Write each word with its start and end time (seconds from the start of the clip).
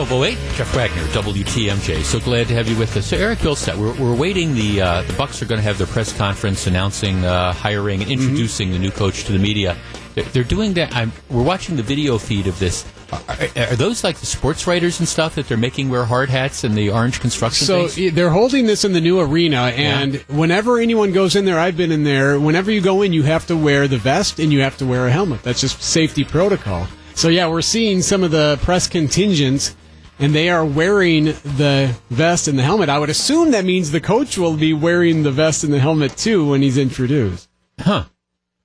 1208, 0.00 0.56
Jeff 0.56 0.74
Wagner, 0.74 1.02
WTMJ. 1.08 2.02
So 2.04 2.20
glad 2.20 2.48
to 2.48 2.54
have 2.54 2.66
you 2.66 2.78
with 2.78 2.96
us. 2.96 3.08
So 3.08 3.18
Eric 3.18 3.40
Bilstead, 3.40 3.76
we're, 3.76 3.92
we're 4.02 4.16
waiting. 4.16 4.54
The 4.54 4.80
uh, 4.80 5.02
the 5.02 5.12
Bucks 5.12 5.42
are 5.42 5.44
going 5.44 5.58
to 5.58 5.62
have 5.62 5.76
their 5.76 5.86
press 5.86 6.10
conference 6.16 6.66
announcing 6.66 7.22
uh, 7.22 7.52
hiring 7.52 8.00
and 8.00 8.10
introducing 8.10 8.68
mm-hmm. 8.68 8.78
the 8.78 8.78
new 8.78 8.90
coach 8.92 9.24
to 9.24 9.32
the 9.32 9.38
media. 9.38 9.76
They're, 10.14 10.24
they're 10.24 10.42
doing 10.42 10.72
that. 10.74 10.96
I'm, 10.96 11.12
we're 11.28 11.42
watching 11.42 11.76
the 11.76 11.82
video 11.82 12.16
feed 12.16 12.46
of 12.46 12.58
this. 12.58 12.86
Are, 13.12 13.36
are, 13.58 13.76
those 13.76 14.02
like 14.02 14.16
the 14.16 14.24
sports 14.24 14.66
writers 14.66 15.00
and 15.00 15.08
stuff 15.08 15.34
that 15.34 15.48
they're 15.48 15.58
making 15.58 15.90
wear 15.90 16.06
hard 16.06 16.30
hats 16.30 16.64
and 16.64 16.74
the 16.74 16.90
orange 16.90 17.20
construction? 17.20 17.66
So 17.66 17.88
things? 17.88 18.14
they're 18.14 18.30
holding 18.30 18.64
this 18.64 18.86
in 18.86 18.94
the 18.94 19.02
new 19.02 19.20
arena, 19.20 19.64
and 19.64 20.14
yeah. 20.14 20.20
whenever 20.28 20.78
anyone 20.78 21.12
goes 21.12 21.36
in 21.36 21.44
there, 21.44 21.58
I've 21.58 21.76
been 21.76 21.92
in 21.92 22.04
there. 22.04 22.40
Whenever 22.40 22.70
you 22.70 22.80
go 22.80 23.02
in, 23.02 23.12
you 23.12 23.24
have 23.24 23.46
to 23.48 23.56
wear 23.56 23.86
the 23.86 23.98
vest 23.98 24.38
and 24.38 24.50
you 24.50 24.62
have 24.62 24.78
to 24.78 24.86
wear 24.86 25.06
a 25.06 25.10
helmet. 25.10 25.42
That's 25.42 25.60
just 25.60 25.82
safety 25.82 26.24
protocol. 26.24 26.86
So 27.14 27.28
yeah, 27.28 27.48
we're 27.48 27.60
seeing 27.60 28.00
some 28.00 28.24
of 28.24 28.30
the 28.30 28.58
press 28.62 28.88
contingents, 28.88 29.76
and 30.20 30.34
they 30.34 30.50
are 30.50 30.64
wearing 30.64 31.24
the 31.24 31.96
vest 32.10 32.46
and 32.46 32.58
the 32.58 32.62
helmet. 32.62 32.88
I 32.88 32.98
would 32.98 33.10
assume 33.10 33.52
that 33.52 33.64
means 33.64 33.90
the 33.90 34.00
coach 34.00 34.36
will 34.36 34.56
be 34.56 34.72
wearing 34.72 35.22
the 35.22 35.30
vest 35.30 35.64
and 35.64 35.72
the 35.72 35.80
helmet 35.80 36.16
too 36.16 36.50
when 36.50 36.62
he's 36.62 36.78
introduced. 36.78 37.48
Huh. 37.78 38.04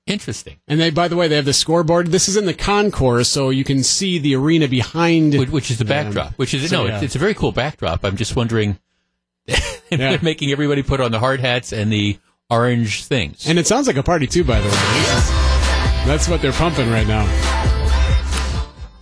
Interesting. 0.06 0.58
And 0.68 0.80
they, 0.80 0.92
by 0.92 1.08
the 1.08 1.16
way, 1.16 1.28
they 1.28 1.36
have 1.36 1.46
the 1.46 1.54
scoreboard. 1.54 2.08
This 2.08 2.30
is 2.30 2.38
in 2.38 2.46
the 2.46 2.54
concourse, 2.54 3.28
so 3.28 3.50
you 3.50 3.64
can 3.64 3.82
see 3.82 4.20
the 4.20 4.36
arena 4.36 4.68
behind, 4.68 5.34
which, 5.34 5.50
which 5.50 5.72
is 5.72 5.80
the 5.80 5.86
um, 5.86 5.90
backdrop. 5.90 6.34
Which 6.34 6.54
is 6.54 6.70
so, 6.70 6.84
no, 6.84 6.88
yeah. 6.88 6.96
it's, 6.96 7.06
it's, 7.06 7.16
a 7.16 7.20
very 7.20 7.34
cool 7.34 7.52
backdrop. 7.52 8.06
I'm 8.06 8.16
just 8.16 8.36
wondering 8.36 8.78
if 9.48 9.88
yeah. 9.90 9.98
they're 9.98 10.20
making 10.22 10.52
everybody 10.52 10.84
put 10.84 11.02
on 11.02 11.12
the 11.12 11.20
hard 11.20 11.40
hats 11.40 11.74
and 11.74 11.92
the 11.92 12.20
orange 12.52 13.06
things. 13.06 13.48
And 13.48 13.58
it 13.58 13.66
sounds 13.66 13.88
like 13.88 13.96
a 13.96 14.04
party 14.04 14.28
too, 14.28 14.44
by 14.44 14.60
the 14.60 14.68
way. 14.68 14.76
That's 16.06 16.30
what 16.30 16.40
they're 16.40 16.52
pumping 16.52 16.92
right 16.92 17.08
now. 17.08 17.26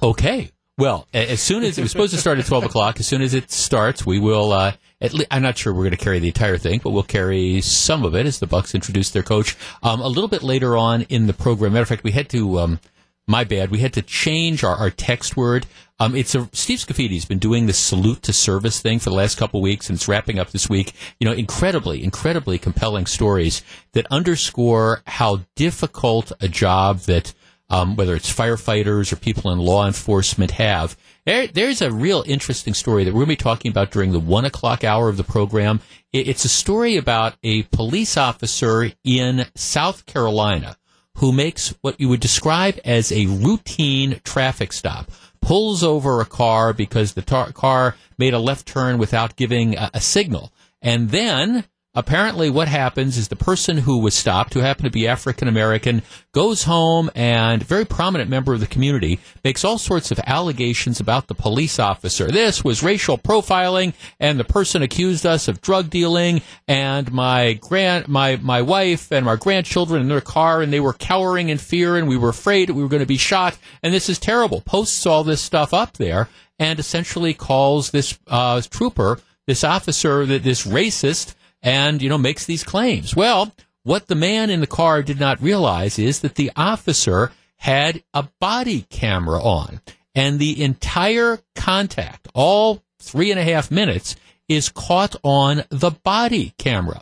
Okay. 0.02 0.52
Well, 0.84 1.08
as 1.14 1.40
soon 1.40 1.64
as 1.64 1.78
it 1.78 1.82
was 1.82 1.92
supposed 1.92 2.14
to 2.14 2.20
start 2.20 2.40
at 2.40 2.46
twelve 2.46 2.66
o'clock, 2.66 3.00
as 3.00 3.08
soon 3.08 3.22
as 3.22 3.34
it 3.34 3.50
starts, 3.50 4.06
we 4.06 4.20
will. 4.20 4.52
Uh, 4.52 4.74
at 5.00 5.14
le- 5.14 5.24
I'm 5.32 5.42
not 5.42 5.58
sure 5.58 5.74
we're 5.74 5.84
going 5.84 5.92
to 5.92 5.96
carry 5.96 6.20
the 6.20 6.28
entire 6.28 6.58
thing, 6.58 6.82
but 6.84 6.90
we'll 6.90 7.04
carry 7.04 7.62
some 7.62 8.04
of 8.04 8.14
it 8.16 8.26
as 8.26 8.40
the 8.40 8.48
Bucks 8.48 8.76
introduce 8.76 9.10
their 9.10 9.24
coach. 9.24 9.56
Um, 9.82 10.02
a 10.02 10.10
little 10.10 10.28
bit 10.28 10.44
later 10.44 10.76
on 10.76 11.04
in 11.04 11.28
the 11.28 11.34
program. 11.34 11.72
Matter 11.72 11.84
of 11.84 11.88
fact, 11.88 12.04
we 12.04 12.12
had 12.12 12.28
to. 12.32 12.60
Um, 12.60 12.80
my 13.26 13.46
bad. 13.46 13.72
We 13.72 13.80
had 13.80 13.94
to 13.94 14.02
change 14.02 14.66
our, 14.66 14.76
our 14.76 14.90
text 14.90 15.38
word. 15.38 15.66
Um, 16.02 16.18
it's 16.18 16.36
a 16.36 16.50
Steve 16.52 16.82
Scaffidi's 16.82 17.24
been 17.24 17.40
doing 17.40 17.66
this 17.66 17.80
salute 17.80 18.22
to 18.24 18.34
service 18.34 18.82
thing 18.82 19.00
for 19.00 19.10
the 19.10 19.16
last 19.16 19.38
couple 19.38 19.62
weeks, 19.62 19.90
and 19.90 19.96
it's 19.96 20.10
wrapping 20.10 20.38
up 20.38 20.52
this 20.52 20.70
week. 20.70 20.92
You 21.18 21.30
know, 21.30 21.34
incredibly, 21.34 22.04
incredibly 22.04 22.58
compelling 22.58 23.06
stories 23.06 23.64
that 23.94 24.06
underscore 24.12 25.02
how 25.08 25.46
difficult 25.56 26.34
a 26.42 26.50
job 26.50 27.00
that 27.04 27.34
um, 27.74 27.96
whether 27.96 28.16
it's 28.16 28.32
firefighters 28.32 29.12
or 29.12 29.16
people 29.16 29.52
in 29.52 29.58
law 29.58 29.88
enforcement 29.88 30.52
have. 30.52 30.96
There, 31.26 31.48
there's 31.48 31.82
a 31.82 31.92
real 31.92 32.24
interesting 32.28 32.76
story 32.76 33.04
that 33.04 33.12
we're 33.12 33.26
going 33.26 33.30
to 33.30 33.32
be 33.32 33.36
talking 33.38 33.72
about 33.72 33.90
during 33.90 34.12
the 34.12 34.20
one 34.20 34.46
o'clock 34.46 34.84
hour 34.84 35.10
of 35.10 35.18
the 35.18 35.24
program. 35.24 35.80
It, 36.12 36.28
it's 36.28 36.46
a 36.46 36.50
story 36.50 36.98
about 36.98 37.36
a 37.42 37.64
police 37.64 38.16
officer 38.16 38.92
in 39.04 39.48
South 39.56 40.06
Carolina 40.06 40.78
who 41.18 41.32
makes 41.32 41.74
what 41.82 42.00
you 42.00 42.10
would 42.10 42.20
describe 42.20 42.80
as 42.86 43.12
a 43.12 43.26
routine 43.26 44.22
traffic 44.24 44.72
stop. 44.72 45.12
Pulls 45.42 45.84
over 45.84 46.22
a 46.22 46.26
car 46.26 46.74
because 46.74 47.14
the 47.14 47.22
tar- 47.24 47.52
car 47.54 47.96
made 48.20 48.36
a 48.36 48.40
left 48.40 48.68
turn 48.68 49.00
without 49.00 49.36
giving 49.36 49.76
a, 49.78 49.90
a 49.96 50.00
signal. 50.00 50.54
And 50.80 51.10
then 51.10 51.66
apparently 51.96 52.50
what 52.50 52.68
happens 52.68 53.18
is 53.18 53.28
the 53.28 53.36
person 53.36 53.78
who 53.78 54.00
was 54.00 54.16
stopped, 54.16 54.54
who 54.54 54.62
happened 54.62 54.86
to 54.86 54.92
be 54.92 55.08
African 55.08 55.48
American, 55.48 56.02
goes 56.32 56.64
home 56.64 57.12
and 57.14 57.62
very 57.64 57.86
prominent 57.86 58.30
member 58.30 58.54
of 58.54 58.60
the 58.60 58.68
community 58.68 59.20
makes 59.44 59.64
all 59.64 59.78
sorts 59.78 60.10
of 60.10 60.20
allegations 60.26 61.00
about 61.00 61.28
the 61.28 61.36
police 61.36 61.78
officer. 61.78 62.28
This 62.28 62.64
was 62.64 62.82
racial 62.82 63.18
profiling 63.18 63.94
and 64.20 64.40
the 64.40 64.44
person 64.44 64.82
accused 64.82 65.26
us 65.26 65.48
of 65.48 65.62
drug 65.62 65.90
dealing 65.90 66.42
and 66.68 67.12
my 67.12 67.54
grand 67.54 68.08
my 68.08 68.38
my 68.38 68.62
wife 68.62 69.12
and 69.12 69.28
our 69.28 69.38
grandchildren 69.38 70.02
in 70.02 70.08
their 70.08 70.22
car 70.22 70.62
and 70.62 70.74
they 70.74 70.80
were 70.80 70.94
cowering 70.94 71.50
in 71.50 71.60
fear 71.60 71.96
and 71.96 72.08
we 72.08 72.18
were 72.18 72.30
afraid 72.30 72.70
we 72.70 72.82
were 72.82 72.90
going 72.90 73.00
to 73.02 73.06
be 73.06 73.18
shot 73.18 73.58
and 73.84 73.94
this 73.94 74.10
is 74.10 74.18
terrible. 74.18 74.62
Posts 74.62 75.06
all 75.06 75.24
this 75.24 75.42
stuff 75.42 75.74
up 75.74 75.98
there 75.98 76.28
and 76.58 76.80
essentially 76.80 77.34
calls 77.34 77.92
this 77.92 78.18
uh, 78.28 78.62
trooper, 78.70 79.20
this 79.46 79.64
officer, 79.64 80.26
this 80.26 80.66
racist 80.66 81.36
and, 81.64 82.02
you 82.02 82.10
know, 82.10 82.18
makes 82.18 82.46
these 82.46 82.64
claims. 82.64 83.16
Well, 83.16 83.56
what 83.84 84.08
the 84.08 84.16
man 84.16 84.50
in 84.50 84.60
the 84.60 84.68
car 84.68 85.02
did 85.02 85.20
not 85.20 85.42
realize 85.42 85.98
is 85.98 86.20
that 86.20 86.36
the 86.36 86.52
officer 86.56 87.32
had 87.58 88.04
a 88.14 88.28
body 88.40 88.82
camera 88.90 89.42
on 89.42 89.82
and 90.14 90.38
the 90.38 90.62
entire 90.62 91.40
contact, 91.56 92.28
all 92.34 92.84
three 93.00 93.32
and 93.32 93.40
a 93.40 93.44
half 93.44 93.72
minutes, 93.72 94.16
is 94.48 94.70
caught 94.70 95.16
on 95.24 95.64
the 95.70 95.92
body 95.92 96.54
camera. 96.58 97.02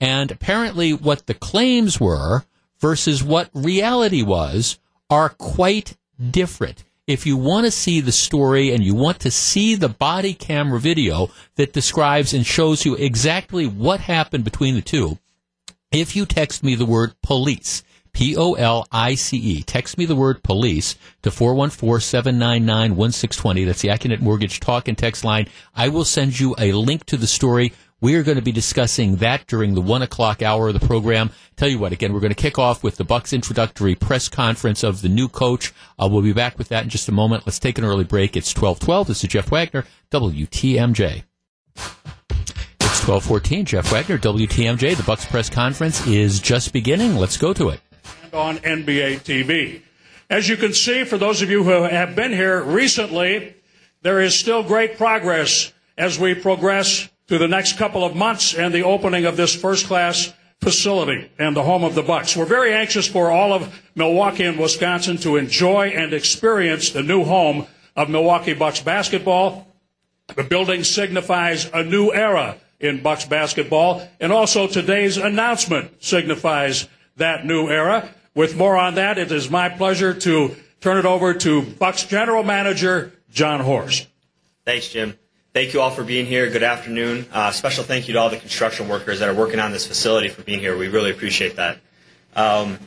And 0.00 0.30
apparently 0.30 0.92
what 0.92 1.26
the 1.26 1.34
claims 1.34 1.98
were 1.98 2.44
versus 2.78 3.22
what 3.22 3.50
reality 3.54 4.22
was 4.22 4.78
are 5.08 5.30
quite 5.30 5.96
different 6.30 6.84
if 7.06 7.26
you 7.26 7.36
want 7.36 7.66
to 7.66 7.70
see 7.70 8.00
the 8.00 8.12
story 8.12 8.72
and 8.72 8.84
you 8.84 8.94
want 8.94 9.20
to 9.20 9.30
see 9.30 9.74
the 9.74 9.88
body 9.88 10.34
camera 10.34 10.78
video 10.78 11.30
that 11.56 11.72
describes 11.72 12.32
and 12.32 12.46
shows 12.46 12.84
you 12.84 12.94
exactly 12.94 13.66
what 13.66 14.00
happened 14.00 14.44
between 14.44 14.74
the 14.74 14.82
two, 14.82 15.18
if 15.90 16.14
you 16.14 16.24
text 16.24 16.62
me 16.62 16.74
the 16.74 16.86
word 16.86 17.14
police, 17.22 17.82
P 18.12 18.36
O 18.36 18.54
L 18.54 18.86
I 18.92 19.14
C 19.14 19.36
E. 19.36 19.62
Text 19.62 19.96
me 19.96 20.04
the 20.04 20.14
word 20.14 20.42
police 20.42 20.96
to 21.22 21.30
414 21.30 22.00
799 22.00 22.96
1620. 22.96 23.64
That's 23.64 23.80
the 23.80 23.88
Accunet 23.88 24.20
Mortgage 24.20 24.60
talk 24.60 24.86
and 24.86 24.96
text 24.96 25.24
line. 25.24 25.48
I 25.74 25.88
will 25.88 26.04
send 26.04 26.38
you 26.38 26.54
a 26.58 26.72
link 26.72 27.04
to 27.06 27.16
the 27.16 27.26
story 27.26 27.72
we 28.02 28.16
are 28.16 28.22
going 28.24 28.36
to 28.36 28.42
be 28.42 28.52
discussing 28.52 29.16
that 29.16 29.46
during 29.46 29.74
the 29.74 29.80
one 29.80 30.02
o'clock 30.02 30.42
hour 30.42 30.68
of 30.68 30.78
the 30.78 30.86
program. 30.86 31.30
Tell 31.56 31.68
you 31.68 31.78
what, 31.78 31.92
again, 31.92 32.12
we're 32.12 32.20
going 32.20 32.34
to 32.34 32.42
kick 32.42 32.58
off 32.58 32.82
with 32.82 32.96
the 32.96 33.04
Bucks 33.04 33.32
introductory 33.32 33.94
press 33.94 34.28
conference 34.28 34.82
of 34.82 35.00
the 35.00 35.08
new 35.08 35.28
coach. 35.28 35.72
Uh, 35.98 36.08
we'll 36.10 36.20
be 36.20 36.32
back 36.32 36.58
with 36.58 36.68
that 36.68 36.82
in 36.82 36.90
just 36.90 37.08
a 37.08 37.12
moment. 37.12 37.46
Let's 37.46 37.60
take 37.60 37.78
an 37.78 37.84
early 37.84 38.04
break. 38.04 38.36
It's 38.36 38.52
twelve 38.52 38.80
twelve. 38.80 39.06
This 39.06 39.22
is 39.22 39.30
Jeff 39.30 39.50
Wagner, 39.50 39.86
WTMJ. 40.10 41.22
It's 42.80 43.00
twelve 43.04 43.24
fourteen. 43.24 43.64
Jeff 43.64 43.90
Wagner, 43.92 44.18
WTMJ. 44.18 44.96
The 44.96 45.04
Bucks 45.04 45.24
press 45.24 45.48
conference 45.48 46.04
is 46.06 46.40
just 46.40 46.72
beginning. 46.72 47.16
Let's 47.16 47.36
go 47.36 47.52
to 47.54 47.68
it. 47.68 47.80
On 48.32 48.58
NBA 48.58 49.20
TV. 49.20 49.82
As 50.28 50.48
you 50.48 50.56
can 50.56 50.72
see, 50.72 51.04
for 51.04 51.18
those 51.18 51.40
of 51.40 51.50
you 51.50 51.62
who 51.62 51.70
have 51.70 52.16
been 52.16 52.32
here 52.32 52.64
recently, 52.64 53.54
there 54.00 54.20
is 54.20 54.36
still 54.36 54.64
great 54.64 54.96
progress 54.96 55.72
as 55.96 56.18
we 56.18 56.34
progress 56.34 57.08
to 57.32 57.38
the 57.38 57.48
next 57.48 57.78
couple 57.78 58.04
of 58.04 58.14
months 58.14 58.52
and 58.52 58.74
the 58.74 58.82
opening 58.82 59.24
of 59.24 59.38
this 59.38 59.54
first 59.54 59.86
class 59.86 60.34
facility 60.60 61.30
and 61.38 61.56
the 61.56 61.62
home 61.62 61.82
of 61.82 61.94
the 61.94 62.02
Bucks. 62.02 62.36
We're 62.36 62.44
very 62.44 62.74
anxious 62.74 63.08
for 63.08 63.30
all 63.30 63.54
of 63.54 63.82
Milwaukee 63.94 64.44
and 64.44 64.58
Wisconsin 64.58 65.16
to 65.16 65.38
enjoy 65.38 65.94
and 65.96 66.12
experience 66.12 66.90
the 66.90 67.02
new 67.02 67.24
home 67.24 67.66
of 67.96 68.10
Milwaukee 68.10 68.52
Bucks 68.52 68.82
basketball. 68.82 69.66
The 70.36 70.42
building 70.42 70.84
signifies 70.84 71.70
a 71.72 71.82
new 71.82 72.12
era 72.12 72.58
in 72.80 73.02
Bucks 73.02 73.24
basketball, 73.24 74.06
and 74.20 74.30
also 74.30 74.66
today's 74.66 75.16
announcement 75.16 76.04
signifies 76.04 76.86
that 77.16 77.46
new 77.46 77.66
era. 77.70 78.10
With 78.34 78.58
more 78.58 78.76
on 78.76 78.96
that, 78.96 79.16
it 79.16 79.32
is 79.32 79.48
my 79.48 79.70
pleasure 79.70 80.12
to 80.12 80.54
turn 80.82 80.98
it 80.98 81.06
over 81.06 81.32
to 81.32 81.62
Bucks 81.62 82.04
General 82.04 82.42
Manager 82.42 83.14
Jon 83.30 83.60
Horst. 83.60 84.06
Thanks, 84.66 84.90
Jim. 84.90 85.16
Thank 85.54 85.74
you 85.74 85.82
all 85.82 85.90
for 85.90 86.02
being 86.02 86.24
here. 86.24 86.48
Good 86.48 86.62
afternoon. 86.62 87.26
Uh, 87.30 87.50
special 87.50 87.84
thank 87.84 88.08
you 88.08 88.14
to 88.14 88.20
all 88.20 88.30
the 88.30 88.38
construction 88.38 88.88
workers 88.88 89.18
that 89.18 89.28
are 89.28 89.34
working 89.34 89.60
on 89.60 89.70
this 89.70 89.86
facility 89.86 90.28
for 90.28 90.40
being 90.40 90.60
here. 90.60 90.78
We 90.78 90.88
really 90.88 91.10
appreciate 91.10 91.56
that. 91.56 91.78
Um, 92.34 92.78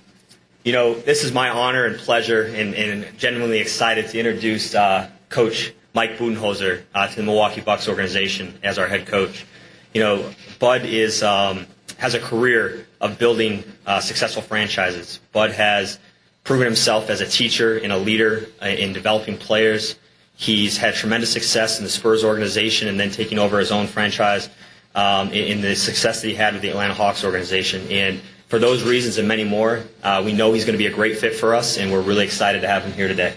you 0.63 0.73
know, 0.73 0.95
this 0.95 1.23
is 1.23 1.31
my 1.31 1.49
honor 1.49 1.85
and 1.85 1.95
pleasure 1.95 2.41
and, 2.41 2.73
and 2.73 3.19
genuinely 3.19 3.59
excited 3.59 4.07
to 4.07 4.17
introduce 4.17 4.73
uh, 4.73 5.11
Coach 5.29 5.75
Mike 5.93 6.17
Budenholzer 6.17 6.81
uh, 6.95 7.07
to 7.07 7.15
the 7.15 7.21
Milwaukee 7.21 7.61
Bucks 7.61 7.87
organization 7.87 8.57
as 8.63 8.79
our 8.79 8.87
head 8.87 9.05
coach. 9.05 9.45
You 9.93 10.01
know, 10.01 10.31
Bud 10.57 10.85
is 10.85 11.21
um, 11.21 11.67
has 11.97 12.15
a 12.15 12.19
career 12.19 12.87
of 12.99 13.19
building 13.19 13.63
uh, 13.85 13.99
successful 13.99 14.41
franchises. 14.41 15.19
Bud 15.33 15.51
has 15.51 15.99
proven 16.43 16.65
himself 16.65 17.11
as 17.11 17.21
a 17.21 17.27
teacher 17.27 17.77
and 17.77 17.91
a 17.93 17.97
leader 17.99 18.47
uh, 18.59 18.65
in 18.65 18.91
developing 18.91 19.37
players. 19.37 19.99
He's 20.35 20.77
had 20.77 20.95
tremendous 20.95 21.31
success 21.31 21.77
in 21.77 21.83
the 21.83 21.89
Spurs 21.89 22.23
organization 22.23 22.87
and 22.87 22.99
then 22.99 23.09
taking 23.09 23.39
over 23.39 23.57
his 23.57 23.71
own 23.71 23.87
franchise 23.87 24.49
um, 24.93 25.29
in, 25.29 25.57
in, 25.57 25.61
the 25.61 25.75
success 25.75 26.21
that 26.21 26.27
he 26.27 26.35
had 26.35 26.53
with 26.53 26.61
the 26.61 26.69
Atlanta 26.69 26.93
Hawks 26.93 27.23
organization. 27.23 27.89
And 27.89 28.21
for 28.47 28.59
those 28.59 28.83
reasons 28.83 29.17
and 29.17 29.27
many 29.27 29.43
more, 29.43 29.83
uh, 30.03 30.21
we 30.25 30.33
know 30.33 30.53
he's 30.53 30.65
going 30.65 30.73
to 30.73 30.77
be 30.77 30.87
a 30.87 30.93
great 30.93 31.17
fit 31.17 31.35
for 31.35 31.55
us, 31.55 31.77
and 31.77 31.91
we're 31.91 32.01
really 32.01 32.25
excited 32.25 32.61
to 32.61 32.67
have 32.67 32.83
him 32.83 32.93
here 32.93 33.07
today. 33.07 33.33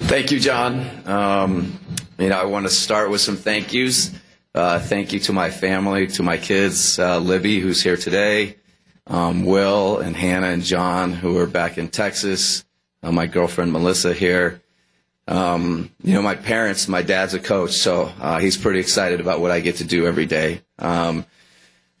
Thank 0.00 0.30
you, 0.30 0.40
John. 0.40 1.06
Um, 1.06 1.78
you 2.18 2.28
know, 2.30 2.40
I 2.40 2.44
want 2.44 2.66
to 2.66 2.72
start 2.72 3.10
with 3.10 3.20
some 3.20 3.36
thank 3.36 3.72
yous. 3.72 4.12
Uh, 4.54 4.78
thank 4.78 5.12
you 5.12 5.20
to 5.20 5.32
my 5.32 5.50
family, 5.50 6.06
to 6.08 6.22
my 6.22 6.36
kids, 6.36 6.98
uh, 6.98 7.18
Libby, 7.18 7.60
who's 7.60 7.82
here 7.82 7.96
today, 7.96 8.56
um, 9.06 9.44
Will 9.44 9.98
and 9.98 10.16
Hannah 10.16 10.48
and 10.48 10.62
John, 10.62 11.12
who 11.12 11.38
are 11.38 11.46
back 11.46 11.78
in 11.78 11.88
Texas, 11.88 12.64
uh, 13.02 13.12
my 13.12 13.26
girlfriend 13.26 13.72
Melissa 13.72 14.14
here. 14.14 14.62
Um, 15.28 15.90
you 16.02 16.14
know, 16.14 16.22
my 16.22 16.34
parents, 16.34 16.88
my 16.88 17.02
dad's 17.02 17.34
a 17.34 17.38
coach, 17.38 17.72
so 17.72 18.10
uh, 18.18 18.38
he's 18.38 18.56
pretty 18.56 18.80
excited 18.80 19.20
about 19.20 19.40
what 19.40 19.50
I 19.50 19.60
get 19.60 19.76
to 19.76 19.84
do 19.84 20.06
every 20.06 20.24
day. 20.24 20.62
Um, 20.78 21.26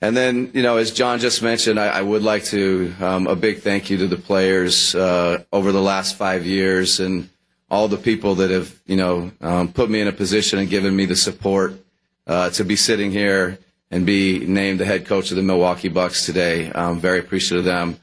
and 0.00 0.16
then, 0.16 0.50
you 0.54 0.62
know, 0.62 0.78
as 0.78 0.92
John 0.92 1.18
just 1.18 1.42
mentioned, 1.42 1.78
I, 1.78 1.88
I 1.88 2.02
would 2.02 2.22
like 2.22 2.44
to 2.44 2.94
um, 3.00 3.26
a 3.26 3.36
big 3.36 3.60
thank 3.60 3.90
you 3.90 3.98
to 3.98 4.06
the 4.06 4.16
players 4.16 4.94
uh, 4.94 5.44
over 5.52 5.72
the 5.72 5.82
last 5.82 6.16
five 6.16 6.46
years 6.46 7.00
and 7.00 7.28
all 7.70 7.86
the 7.86 7.98
people 7.98 8.36
that 8.36 8.50
have, 8.50 8.74
you 8.86 8.96
know, 8.96 9.30
um, 9.42 9.72
put 9.72 9.90
me 9.90 10.00
in 10.00 10.08
a 10.08 10.12
position 10.12 10.58
and 10.58 10.70
given 10.70 10.96
me 10.96 11.04
the 11.04 11.16
support 11.16 11.74
uh, 12.26 12.48
to 12.50 12.64
be 12.64 12.76
sitting 12.76 13.10
here 13.10 13.58
and 13.90 14.06
be 14.06 14.46
named 14.46 14.80
the 14.80 14.86
head 14.86 15.04
coach 15.04 15.30
of 15.30 15.36
the 15.36 15.42
Milwaukee 15.42 15.88
Bucks 15.88 16.24
today. 16.24 16.72
I'm 16.74 16.98
very 16.98 17.18
appreciative 17.18 17.58
of 17.58 17.64
them. 17.64 18.00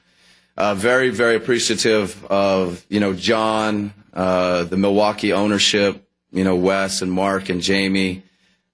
Uh, 0.58 0.74
very, 0.74 1.10
very 1.10 1.36
appreciative 1.36 2.24
of 2.26 2.86
you 2.88 3.00
know 3.00 3.14
John, 3.14 3.94
uh, 4.16 4.64
the 4.64 4.78
Milwaukee 4.78 5.34
ownership, 5.34 6.08
you 6.32 6.44
know 6.44 6.56
Wes 6.56 7.02
and 7.02 7.12
Marc 7.12 7.50
and 7.50 7.62
Jamie. 7.62 8.24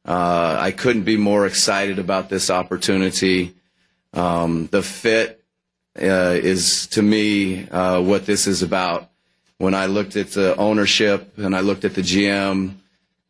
Uh, 0.06 0.58
I 0.60 0.72
couldn't 0.72 1.04
be 1.04 1.18
more 1.18 1.46
excited 1.46 2.00
about 2.00 2.30
this 2.30 2.50
opportunity. 2.50 3.56
Um, 4.14 4.68
the 4.68 4.82
fit 4.82 5.44
uh, 6.00 6.38
is 6.42 6.88
to 6.88 7.02
me 7.02 7.68
uh, 7.70 8.02
what 8.02 8.26
this 8.26 8.48
is 8.48 8.64
about. 8.64 9.10
When 9.58 9.76
I 9.76 9.86
looked 9.86 10.16
at 10.16 10.32
the 10.32 10.56
ownership 10.58 11.38
and 11.38 11.56
I 11.56 11.62
looked 11.62 11.86
at 11.86 11.94
the 11.94 12.02
GM 12.02 12.76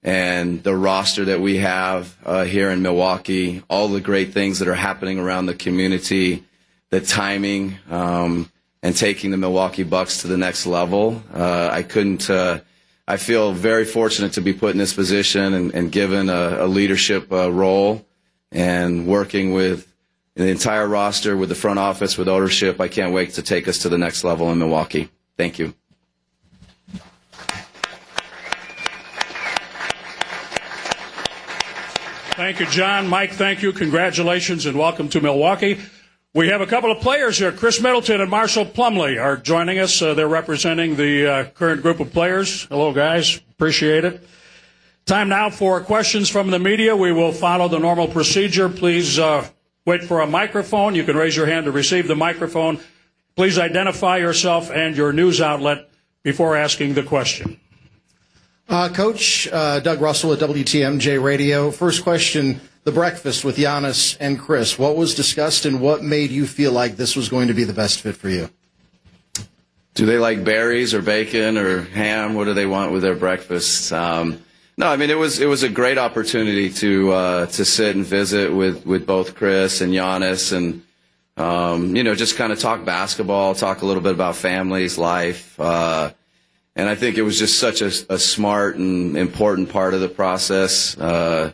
and 0.04 0.64
the 0.64 0.75
roster 0.75 1.25
that 1.25 1.42
we 1.42 1.57
have 1.57 2.18
uh, 2.25 2.44
here 2.46 2.69
in 2.72 2.81
Milwaukee, 2.81 3.64
all 3.69 3.88
the 3.88 4.02
great 4.02 4.34
things 4.34 4.60
that 4.60 4.68
are 4.68 4.75
happening 4.75 5.19
around 5.19 5.46
the 5.46 5.54
community, 5.54 6.44
the 6.90 7.02
timing, 7.02 7.78
um, 7.90 8.50
and 8.83 8.95
taking 8.95 9.31
the 9.31 9.38
Milwaukee 9.38 9.83
Bucks 9.83 10.22
to 10.22 10.28
the 10.28 10.38
next 10.38 10.66
level. 10.66 11.22
Uh, 11.33 11.69
I 11.72 11.83
couldn't. 11.83 12.30
Uh, 12.30 12.60
I 13.07 13.18
feel 13.18 13.51
very 13.51 13.86
fortunate 13.86 14.33
to 14.33 14.42
be 14.42 14.54
put 14.54 14.72
in 14.72 14.78
this 14.78 14.94
position 14.94 15.54
and, 15.54 15.74
and 15.74 15.92
given 15.92 16.30
a, 16.30 16.63
a 16.63 16.68
leadership 16.68 17.31
uh, 17.31 17.51
role 17.51 18.06
and 18.51 19.06
working 19.07 19.54
with 19.54 19.92
the 20.36 20.48
entire 20.48 20.88
roster, 20.88 21.36
with 21.36 21.50
the 21.50 21.56
front 21.56 21.80
office, 21.80 22.18
with 22.18 22.28
ownership. 22.28 22.80
I 22.80 22.88
can't 22.88 23.13
wait 23.13 23.33
to 23.33 23.42
take 23.42 23.68
us 23.68 23.80
to 23.80 23.89
the 23.89 23.98
next 23.98 24.24
level 24.24 24.51
in 24.51 24.60
Milwaukee. 24.60 25.10
Thank 25.38 25.60
you. 25.60 25.74
Thank 32.36 32.60
you, 32.60 32.66
John. 32.68 33.07
Mike, 33.07 33.33
thank 33.33 33.62
you. 33.62 33.72
Congratulations 33.72 34.66
and 34.66 34.78
welcome 34.78 35.10
to 35.10 35.22
Milwaukee. 35.22 35.80
We 36.33 36.48
have 36.48 36.62
a 36.62 36.66
couple 36.66 36.89
of 36.89 37.01
players 37.01 37.39
here. 37.39 37.51
Khris 37.51 37.81
Middleton 37.81 38.22
and 38.22 38.31
Marshall 38.31 38.66
Plumlee 38.66 39.22
are 39.22 39.36
joining 39.36 39.80
us. 39.80 40.01
Uh, 40.01 40.13
they're 40.13 40.30
representing 40.30 40.95
the 40.95 41.28
uh, 41.28 41.44
current 41.50 41.81
group 41.81 42.00
of 42.00 42.13
players. 42.13 42.63
Hello, 42.68 42.94
guys. 42.94 43.42
Appreciate 43.51 44.06
it. 44.06 44.25
Time 45.06 45.28
now 45.28 45.50
for 45.50 45.81
questions 45.81 46.30
from 46.30 46.50
the 46.50 46.57
media. 46.57 46.95
We 46.95 47.12
will 47.12 47.33
follow 47.33 47.68
the 47.68 47.80
normal 47.80 48.07
procedure. 48.07 48.69
Please 48.69 49.19
uh, 49.19 49.45
wait 49.86 50.06
for 50.06 50.22
a 50.22 50.25
microphone. 50.28 50.95
You 50.95 51.04
can 51.04 51.18
raise 51.18 51.36
your 51.36 51.48
hand 51.48 51.66
to 51.66 51.72
receive 51.74 52.07
the 52.07 52.16
microphone. 52.16 52.80
Please 53.36 53.60
identify 53.60 54.16
yourself 54.16 54.72
and 54.72 54.95
your 54.95 55.12
news 55.12 55.42
outlet 55.42 55.89
before 56.24 56.56
asking 56.56 56.94
the 56.94 57.04
question. 57.04 57.60
Uh, 58.69 58.88
Coach 58.88 59.50
uh, 59.51 59.81
Doug 59.81 60.00
Russell 60.00 60.31
at 60.31 60.39
WTMJ 60.39 61.22
Radio. 61.22 61.72
First 61.72 62.04
question 62.04 62.62
the 62.83 62.92
breakfast 62.92 63.45
with 63.45 63.57
Giannis 63.57 64.18
and 64.19 64.39
Khris. 64.39 64.80
What 64.80 64.98
was 64.98 65.13
discussed 65.13 65.66
and 65.66 65.81
what 65.81 66.04
made 66.04 66.31
you 66.31 66.48
feel 66.48 66.72
like 66.72 66.98
this 66.98 67.16
was 67.16 67.30
going 67.30 67.48
to 67.48 67.54
be 67.54 67.63
the 67.63 67.74
best 67.74 68.01
fit 68.01 68.16
for 68.16 68.30
you? 68.30 68.50
Do 69.94 70.06
they 70.06 70.18
like 70.18 70.44
berries 70.44 70.94
or 70.94 71.01
bacon 71.01 71.57
or 71.57 71.81
ham? 71.81 72.33
What 72.33 72.45
do 72.45 72.54
they 72.54 72.66
want 72.66 72.92
with 72.92 73.01
their 73.01 73.16
breakfast? 73.16 73.92
Um, 73.92 74.42
no, 74.78 74.88
I 74.88 74.95
mean 74.95 75.10
it 75.10 75.18
was 75.18 75.39
it 75.39 75.48
was 75.48 75.63
a 75.63 75.69
great 75.69 75.98
opportunity 75.98 76.72
to 76.74 77.12
uh, 77.12 77.45
to 77.48 77.66
sit 77.66 77.95
and 77.95 78.06
visit 78.06 78.54
with, 78.54 78.86
with 78.86 79.06
both 79.06 79.36
Khris 79.36 79.81
and 79.81 79.94
Giannis 79.94 80.54
and 80.54 80.81
um, 81.38 81.95
you 81.95 82.04
know 82.04 82.16
just 82.16 82.38
kind 82.38 82.54
of 82.54 82.60
talk 82.60 82.86
basketball, 82.86 83.54
talk 83.54 83.81
a 83.81 83.86
little 83.86 84.01
bit 84.01 84.13
about 84.13 84.38
families, 84.38 84.98
life. 84.98 85.60
Uh, 85.60 86.12
and 86.75 86.88
I 86.88 86.95
think 86.95 87.18
it 87.18 87.24
was 87.24 87.38
just 87.38 87.60
such 87.60 87.81
a, 87.81 87.92
a 88.13 88.18
smart 88.18 88.78
and 88.78 89.18
important 89.18 89.69
part 89.69 89.94
of 89.94 90.00
the 90.00 90.07
process. 90.07 90.98
Uh, 90.98 91.51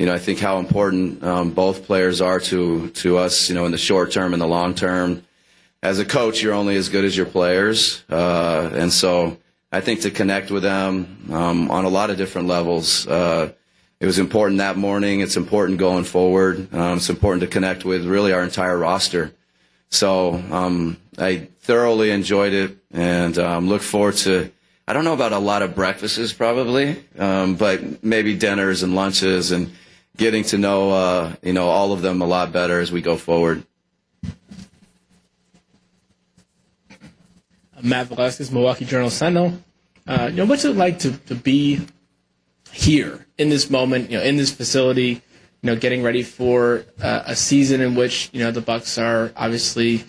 you 0.00 0.06
know, 0.06 0.14
I 0.14 0.18
think 0.18 0.38
how 0.38 0.58
important 0.58 1.22
um, 1.22 1.50
both 1.50 1.84
players 1.84 2.22
are 2.22 2.40
to 2.40 2.88
to 2.88 3.18
us. 3.18 3.50
You 3.50 3.54
know, 3.54 3.66
in 3.66 3.70
the 3.70 3.76
short 3.76 4.12
term 4.12 4.32
and 4.32 4.40
the 4.40 4.46
long 4.46 4.74
term. 4.74 5.22
As 5.82 5.98
a 5.98 6.06
coach, 6.06 6.42
you're 6.42 6.54
only 6.54 6.76
as 6.76 6.88
good 6.88 7.04
as 7.04 7.14
your 7.14 7.26
players, 7.26 8.02
uh, 8.08 8.70
and 8.72 8.90
so 8.90 9.36
I 9.70 9.82
think 9.82 10.00
to 10.00 10.10
connect 10.10 10.50
with 10.50 10.62
them 10.62 11.28
um, 11.30 11.70
on 11.70 11.84
a 11.84 11.90
lot 11.90 12.08
of 12.08 12.16
different 12.16 12.48
levels. 12.48 13.06
Uh, 13.06 13.52
it 14.00 14.06
was 14.06 14.18
important 14.18 14.56
that 14.58 14.78
morning. 14.78 15.20
It's 15.20 15.36
important 15.36 15.78
going 15.78 16.04
forward. 16.04 16.74
Um, 16.74 16.96
it's 16.96 17.10
important 17.10 17.42
to 17.42 17.46
connect 17.46 17.84
with 17.84 18.06
really 18.06 18.32
our 18.32 18.42
entire 18.42 18.78
roster. 18.78 19.34
So 19.90 20.42
um, 20.50 20.96
I 21.18 21.48
thoroughly 21.60 22.10
enjoyed 22.10 22.54
it 22.54 22.78
and 22.90 23.36
um, 23.36 23.68
look 23.68 23.82
forward 23.82 24.16
to. 24.24 24.50
I 24.88 24.94
don't 24.94 25.04
know 25.04 25.12
about 25.12 25.32
a 25.32 25.38
lot 25.38 25.60
of 25.60 25.74
breakfasts 25.74 26.32
probably, 26.32 27.04
um, 27.18 27.56
but 27.56 28.02
maybe 28.02 28.34
dinners 28.34 28.82
and 28.82 28.94
lunches 28.94 29.52
and 29.52 29.70
getting 30.20 30.44
to 30.44 30.58
know 30.58 30.90
uh, 30.90 31.34
you 31.42 31.54
know 31.54 31.68
all 31.68 31.92
of 31.92 32.02
them 32.02 32.20
a 32.20 32.26
lot 32.26 32.52
better 32.52 32.78
as 32.78 32.92
we 32.92 33.00
go 33.00 33.16
forward. 33.16 33.64
Matt 37.82 38.08
Velazquez, 38.08 38.52
Milwaukee 38.52 38.84
Journal 38.84 39.08
Sentinel. 39.08 39.58
Uh, 40.06 40.28
you 40.30 40.36
know, 40.36 40.44
what's 40.44 40.66
it 40.66 40.76
like 40.76 40.98
to, 40.98 41.12
to 41.28 41.34
be 41.34 41.80
here 42.70 43.26
in 43.38 43.48
this 43.48 43.70
moment, 43.70 44.10
you 44.10 44.18
know, 44.18 44.22
in 44.22 44.36
this 44.36 44.52
facility, 44.52 45.22
you 45.62 45.66
know, 45.66 45.76
getting 45.76 46.02
ready 46.02 46.22
for 46.22 46.84
uh, 47.02 47.22
a 47.24 47.34
season 47.34 47.80
in 47.80 47.94
which 47.94 48.28
you 48.32 48.40
know 48.40 48.50
the 48.50 48.60
Bucks 48.60 48.98
are 48.98 49.32
obviously 49.36 50.04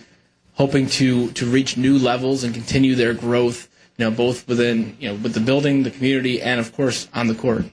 hoping 0.54 0.86
to 0.86 1.30
to 1.32 1.46
reach 1.46 1.78
new 1.78 1.98
levels 1.98 2.44
and 2.44 2.52
continue 2.52 2.94
their 2.94 3.14
growth, 3.14 3.68
you 3.96 4.04
know, 4.04 4.10
both 4.10 4.46
within 4.46 4.94
you 5.00 5.08
know 5.08 5.14
with 5.14 5.32
the 5.32 5.40
building, 5.40 5.82
the 5.82 5.90
community, 5.90 6.42
and 6.42 6.60
of 6.60 6.74
course 6.74 7.08
on 7.14 7.28
the 7.28 7.34
court. 7.34 7.64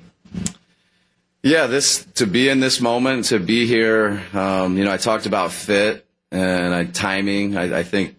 Yeah, 1.42 1.68
this 1.68 2.04
to 2.16 2.28
be 2.28 2.50
in 2.50 2.60
this 2.60 2.82
moment, 2.82 3.26
to 3.26 3.40
be 3.40 3.66
here. 3.66 4.22
Um, 4.34 4.78
you 4.78 4.84
know, 4.84 4.92
I 4.92 4.98
talked 4.98 5.26
about 5.26 5.54
fit 5.54 6.06
and 6.32 6.94
timing. 6.94 7.56
I, 7.56 7.80
I 7.80 7.84
think 7.84 8.18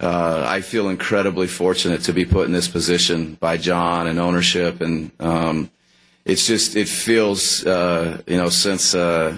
uh, 0.00 0.42
I 0.48 0.62
feel 0.62 0.88
incredibly 0.88 1.46
fortunate 1.46 2.04
to 2.04 2.14
be 2.14 2.24
put 2.24 2.46
in 2.46 2.52
this 2.52 2.68
position 2.68 3.34
by 3.34 3.58
John 3.58 4.06
and 4.06 4.18
ownership, 4.18 4.80
and 4.80 5.10
um, 5.20 5.70
it's 6.24 6.46
just 6.46 6.74
it 6.74 6.88
feels 6.88 7.66
uh, 7.66 8.22
you 8.26 8.38
know 8.38 8.48
since 8.48 8.94
uh, 8.94 9.36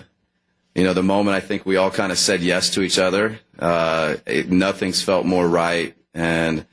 you 0.77 0.85
know 0.85 0.93
the 0.93 1.03
moment 1.03 1.37
I 1.37 1.41
think 1.41 1.67
we 1.67 1.77
all 1.77 1.91
kind 1.91 2.13
of 2.13 2.19
said 2.19 2.43
yes 2.43 2.71
to 2.71 2.83
each 2.83 3.01
other. 3.01 3.41
Uh, 3.59 4.17
it, 4.25 4.53
nothing's 4.53 5.03
felt 5.03 5.27
more 5.27 5.49
right, 5.49 5.97
and 6.15 6.65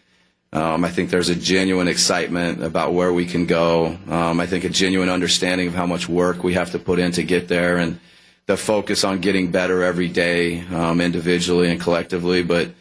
um, 0.54 0.84
I 0.84 0.90
think 0.90 1.10
there's 1.10 1.30
a 1.30 1.36
genuine 1.36 1.88
excitement 1.88 2.64
about 2.64 2.94
where 2.94 3.14
we 3.14 3.26
can 3.26 3.46
go. 3.46 3.98
Um, 4.10 4.40
I 4.40 4.46
think 4.46 4.64
a 4.66 4.70
genuine 4.70 5.10
understanding 5.10 5.68
of 5.68 5.74
how 5.74 5.86
much 5.86 6.10
work 6.10 6.44
we 6.44 6.54
have 6.54 6.72
to 6.72 6.80
put 6.80 7.00
in 7.00 7.14
to 7.14 7.24
get 7.24 7.48
there, 7.48 7.78
and 7.78 8.00
the 8.48 8.58
focus 8.58 9.04
on 9.04 9.20
getting 9.20 9.52
better 9.52 9.84
every 9.84 10.10
day, 10.10 10.62
um, 10.68 11.00
individually 11.00 11.70
and 11.70 11.80
collectively, 11.80 12.44
but 12.44 12.72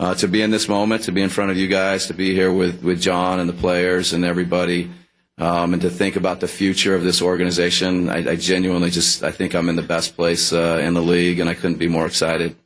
uh, 0.00 0.14
to 0.14 0.26
be 0.26 0.42
in 0.42 0.50
this 0.50 0.68
moment, 0.68 1.04
to 1.04 1.12
be 1.12 1.22
in 1.22 1.28
front 1.28 1.50
of 1.50 1.56
you 1.56 1.68
guys, 1.68 2.06
to 2.06 2.14
be 2.14 2.34
here 2.34 2.50
with, 2.52 2.82
with 2.82 3.00
John 3.00 3.38
and 3.38 3.48
the 3.48 3.54
players 3.54 4.12
and 4.14 4.24
everybody, 4.24 4.90
um, 5.38 5.74
and 5.74 5.82
to 5.82 5.90
think 5.90 6.16
about 6.16 6.40
the 6.40 6.48
future 6.48 6.94
of 6.94 7.04
this 7.04 7.22
organization. 7.22 8.08
I, 8.08 8.30
I, 8.30 8.36
genuinely 8.36 8.90
just 8.90 9.22
I 9.22 9.30
think 9.30 9.54
I'm 9.54 9.68
in 9.68 9.76
the 9.76 9.82
best 9.82 10.16
place 10.16 10.52
uh, 10.52 10.80
in 10.82 10.94
the 10.94 11.02
league, 11.02 11.38
and 11.38 11.48
I 11.48 11.54
couldn't 11.54 11.78
be 11.78 11.86
more 11.86 12.06
excited. 12.06 12.56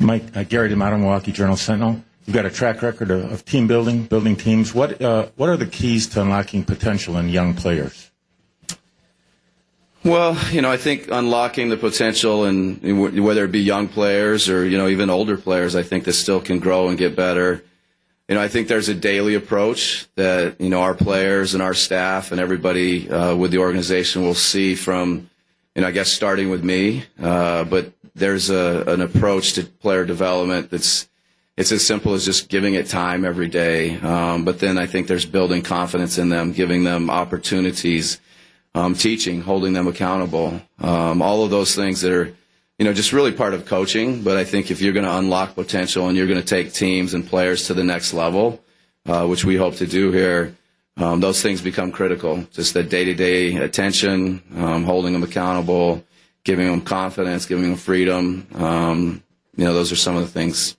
Mike 0.00 0.36
uh, 0.36 0.44
Gary 0.44 0.68
D'Amato, 0.68 0.98
Milwaukee 0.98 1.32
Journal 1.32 1.56
Sentinel. 1.56 2.02
You've 2.26 2.34
got 2.34 2.46
a 2.46 2.50
track 2.50 2.82
record 2.82 3.10
of, 3.10 3.30
of 3.30 3.44
team 3.44 3.66
building, 3.66 4.04
building 4.04 4.36
teams. 4.36 4.74
What 4.74 5.00
uh, 5.00 5.26
what 5.36 5.48
are 5.48 5.56
the 5.56 5.66
keys 5.66 6.06
to 6.08 6.22
unlocking 6.22 6.64
potential 6.64 7.16
in 7.18 7.28
young 7.28 7.54
players? 7.54 8.10
Well, 10.04 10.36
you 10.52 10.60
know, 10.60 10.70
I 10.70 10.76
think 10.76 11.08
unlocking 11.10 11.70
the 11.70 11.78
potential 11.78 12.44
and 12.44 13.24
whether 13.24 13.44
it 13.44 13.52
be 13.52 13.60
young 13.60 13.88
players 13.88 14.50
or, 14.50 14.66
you 14.66 14.76
know, 14.76 14.88
even 14.88 15.08
older 15.08 15.38
players, 15.38 15.74
I 15.74 15.82
think 15.82 16.04
this 16.04 16.18
still 16.18 16.42
can 16.42 16.58
grow 16.58 16.88
and 16.88 16.98
get 16.98 17.16
better. 17.16 17.64
You 18.28 18.34
know, 18.34 18.42
I 18.42 18.48
think 18.48 18.68
there's 18.68 18.90
a 18.90 18.94
daily 18.94 19.34
approach 19.34 20.06
that, 20.16 20.60
you 20.60 20.68
know, 20.68 20.82
our 20.82 20.94
players 20.94 21.54
and 21.54 21.62
our 21.62 21.72
staff 21.72 22.32
and 22.32 22.40
everybody 22.40 23.08
uh, 23.08 23.34
with 23.34 23.50
the 23.50 23.58
organization 23.58 24.22
will 24.22 24.34
see 24.34 24.74
from, 24.74 25.30
you 25.74 25.80
know, 25.80 25.88
I 25.88 25.90
guess 25.90 26.12
starting 26.12 26.50
with 26.50 26.62
me. 26.62 27.04
Uh, 27.18 27.64
but 27.64 27.90
there's 28.14 28.50
a, 28.50 28.84
an 28.86 29.00
approach 29.00 29.54
to 29.54 29.64
player 29.64 30.04
development 30.04 30.70
that's, 30.70 31.08
it's 31.56 31.72
as 31.72 31.86
simple 31.86 32.14
as 32.14 32.24
just 32.24 32.48
giving 32.48 32.74
it 32.74 32.88
time 32.88 33.24
every 33.24 33.48
day. 33.48 33.96
Um, 33.98 34.44
but 34.44 34.58
then 34.58 34.78
I 34.78 34.86
think 34.86 35.06
there's 35.06 35.26
building 35.26 35.62
confidence 35.62 36.18
in 36.18 36.28
them, 36.28 36.52
giving 36.52 36.84
them 36.84 37.10
opportunities 37.10 38.20
um, 38.74 38.94
teaching, 38.94 39.40
holding 39.40 39.72
them 39.72 39.86
accountable, 39.86 40.60
um, 40.80 41.22
all 41.22 41.44
of 41.44 41.50
those 41.50 41.74
things 41.74 42.00
that 42.00 42.12
are, 42.12 42.34
you 42.78 42.84
know, 42.84 42.92
just 42.92 43.12
really 43.12 43.30
part 43.30 43.54
of 43.54 43.66
coaching. 43.66 44.22
But 44.22 44.36
I 44.36 44.44
think 44.44 44.70
if 44.70 44.80
you're 44.80 44.92
going 44.92 45.06
to 45.06 45.16
unlock 45.16 45.54
potential 45.54 46.08
and 46.08 46.16
you're 46.16 46.26
going 46.26 46.40
to 46.40 46.46
take 46.46 46.72
teams 46.72 47.14
and 47.14 47.26
players 47.26 47.68
to 47.68 47.74
the 47.74 47.84
next 47.84 48.12
level, 48.12 48.60
uh, 49.06 49.26
which 49.26 49.44
we 49.44 49.56
hope 49.56 49.76
to 49.76 49.86
do 49.86 50.10
here, 50.10 50.56
um, 50.96 51.20
those 51.20 51.42
things 51.42 51.60
become 51.60 51.92
critical. 51.92 52.46
Just 52.52 52.74
the 52.74 52.82
day 52.82 53.04
to 53.04 53.14
day 53.14 53.56
attention, 53.56 54.42
um, 54.56 54.84
holding 54.84 55.12
them 55.12 55.22
accountable, 55.22 56.04
giving 56.44 56.66
them 56.66 56.82
confidence, 56.82 57.46
giving 57.46 57.64
them 57.64 57.76
freedom. 57.76 58.46
Um, 58.54 59.22
you 59.56 59.64
know, 59.64 59.74
those 59.74 59.90
are 59.92 59.96
some 59.96 60.16
of 60.16 60.22
the 60.22 60.28
things. 60.28 60.76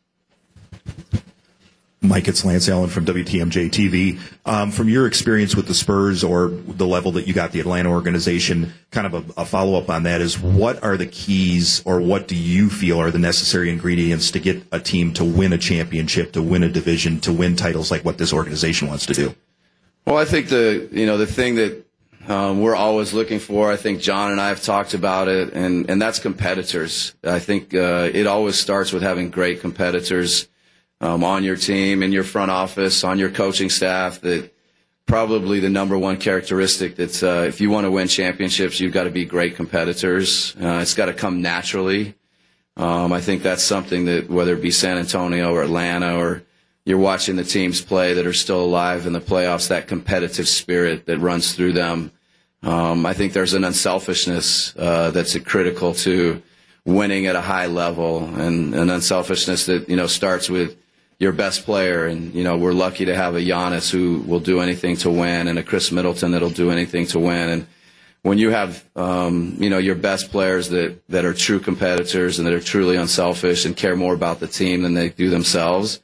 Mike, 2.02 2.28
it's 2.28 2.46
Lance 2.46 2.70
Allen 2.70 2.90
from 2.90 3.06
WTMJ 3.06 3.70
TV. 3.72 4.20
Um, 4.46 4.70
from 4.70 4.90
your 4.90 5.08
experience 5.08 5.56
with 5.56 5.68
the 5.68 5.74
Spurs 5.74 6.24
or 6.24 6.50
the 6.50 6.86
level 6.86 7.12
that 7.14 7.28
you 7.28 7.34
got 7.34 7.52
the 7.52 7.60
Atlanta 7.60 7.90
organization, 7.90 8.74
kind 8.92 9.08
of 9.08 9.14
a, 9.14 9.42
a 9.42 9.46
follow 9.46 9.80
up 9.80 9.90
on 9.90 10.04
that 10.04 10.22
is 10.22 10.40
what 10.40 10.84
are 10.84 10.98
the 10.98 11.08
keys 11.08 11.82
or 11.84 12.00
what 12.00 12.28
do 12.28 12.36
you 12.36 12.70
feel 12.70 13.02
are 13.02 13.10
the 13.10 13.20
necessary 13.20 13.72
ingredients 13.72 14.30
to 14.32 14.40
get 14.40 14.62
a 14.72 14.80
team 14.80 15.14
to 15.14 15.24
win 15.24 15.52
a 15.52 15.58
championship, 15.58 16.32
to 16.34 16.44
win 16.44 16.64
a 16.64 16.70
division, 16.70 17.20
to 17.22 17.34
win 17.34 17.56
titles 17.56 17.90
like 17.90 18.06
what 18.06 18.20
this 18.20 18.32
organization 18.32 18.88
wants 18.88 19.06
to 19.08 19.14
do? 19.14 19.36
Well, 20.06 20.18
I 20.18 20.26
think 20.26 20.50
the 20.50 20.88
you 20.92 21.08
know 21.08 21.18
the 21.18 21.26
thing 21.26 21.56
that 21.56 21.85
um, 22.28 22.62
we're 22.62 22.76
always 22.76 23.14
looking 23.14 23.40
for. 23.40 23.72
I 23.72 23.76
think 23.76 24.02
John 24.02 24.32
and 24.32 24.42
I 24.42 24.50
have 24.50 24.64
talked 24.64 24.94
about 24.94 25.28
it, 25.28 25.54
and 25.54 25.90
and 25.90 26.02
that's 26.02 26.20
competitors. 26.20 27.16
I 27.24 27.40
think 27.40 27.74
uh, 27.74 28.10
it 28.14 28.28
always 28.28 28.60
starts 28.60 28.92
with 28.92 29.04
having 29.04 29.30
great 29.30 29.62
competitors 29.62 30.48
um, 31.02 31.24
on 31.24 31.44
your 31.44 31.56
team, 31.56 32.02
in 32.02 32.12
your 32.12 32.24
front 32.24 32.52
office, 32.52 33.04
on 33.04 33.20
your 33.20 33.30
coaching 33.30 33.70
staff. 33.70 34.22
That 34.22 34.52
probably 35.06 35.60
the 35.60 35.70
number 35.70 35.98
one 35.98 36.18
characteristic. 36.18 36.96
That's 36.96 37.22
uh, 37.22 37.46
if 37.48 37.62
you 37.62 37.70
want 37.70 37.86
to 37.86 37.92
win 37.92 38.08
championships, 38.08 38.80
you've 38.80 38.94
got 38.94 39.04
to 39.04 39.12
be 39.12 39.26
great 39.26 39.56
competitors. 39.56 40.56
Uh, 40.62 40.80
it's 40.82 40.96
got 40.96 41.06
to 41.06 41.14
come 41.14 41.42
naturally. 41.42 42.16
Um, 42.78 43.14
I 43.14 43.22
think 43.22 43.44
that's 43.44 43.64
something 43.64 44.06
that 44.06 44.30
whether 44.30 44.54
it 44.56 44.62
be 44.62 44.72
San 44.72 44.98
Antonio 44.98 45.54
or 45.54 45.64
Atlanta 45.64 46.18
or 46.18 46.44
you're 46.86 47.00
watching 47.00 47.36
the 47.36 47.44
teams 47.44 47.82
play 47.82 48.14
that 48.14 48.28
are 48.28 48.34
still 48.34 48.64
alive 48.64 49.08
in 49.08 49.14
the 49.14 49.20
playoffs, 49.20 49.70
that 49.70 49.88
competitive 49.88 50.48
spirit 50.48 51.08
that 51.08 51.18
runs 51.18 51.56
through 51.56 51.74
them. 51.74 52.12
Um, 52.62 53.06
I 53.06 53.14
think 53.14 53.34
there's 53.34 53.56
an 53.56 53.64
unselfishness 53.64 54.76
uh, 54.78 55.12
that's 55.12 55.38
critical 55.40 55.94
to 55.96 56.42
winning 56.86 57.26
at 57.26 57.36
a 57.36 57.42
high 57.42 57.66
level, 57.66 58.24
and 58.24 58.76
an 58.76 58.90
unselfishness 58.92 59.66
that 59.66 59.90
you 59.90 59.96
know 59.96 60.08
starts 60.08 60.50
with 60.50 60.78
your 61.20 61.32
best 61.32 61.66
player. 61.66 62.06
And 62.06 62.34
you 62.36 62.44
know 62.44 62.58
we're 62.58 62.74
lucky 62.74 63.06
to 63.06 63.16
have 63.16 63.36
a 63.36 63.40
Giannis 63.40 63.90
who 63.90 64.20
will 64.28 64.40
do 64.40 64.62
anything 64.62 64.96
to 64.98 65.10
win, 65.10 65.48
and 65.48 65.58
a 65.58 65.64
Khris 65.64 65.92
Middleton 65.92 66.32
that'll 66.32 66.50
do 66.52 66.70
anything 66.70 67.08
to 67.08 67.20
win. 67.20 67.50
And 67.50 67.68
when 68.22 68.38
you 68.38 68.52
have 68.52 68.84
um, 68.96 69.58
you 69.60 69.72
know 69.72 69.80
your 69.80 69.96
best 69.96 70.32
players 70.32 70.70
that 70.70 71.00
that 71.10 71.26
are 71.26 71.34
true 71.34 71.60
competitors 71.60 72.38
and 72.38 72.48
that 72.48 72.54
are 72.54 72.60
truly 72.60 72.96
unselfish 72.96 73.66
and 73.66 73.76
care 73.76 73.96
more 73.96 74.14
about 74.14 74.40
the 74.40 74.48
team 74.48 74.84
than 74.84 74.94
they 74.94 75.10
do 75.10 75.32
themselves 75.32 76.00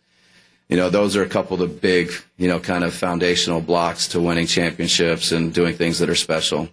you 0.72 0.78
know, 0.78 0.90
those 0.90 1.18
are 1.18 1.22
a 1.22 1.28
couple 1.28 1.54
of 1.54 1.60
the 1.60 1.68
big, 1.68 2.12
you 2.38 2.48
know, 2.48 2.58
kind 2.58 2.86
of 2.86 2.94
foundational 2.94 3.60
blocks 3.60 4.08
to 4.08 4.22
winning 4.22 4.48
championships 4.48 5.34
and 5.34 5.54
doing 5.54 5.76
things 5.76 6.00
that 6.00 6.10
are 6.10 6.16
special. 6.16 6.70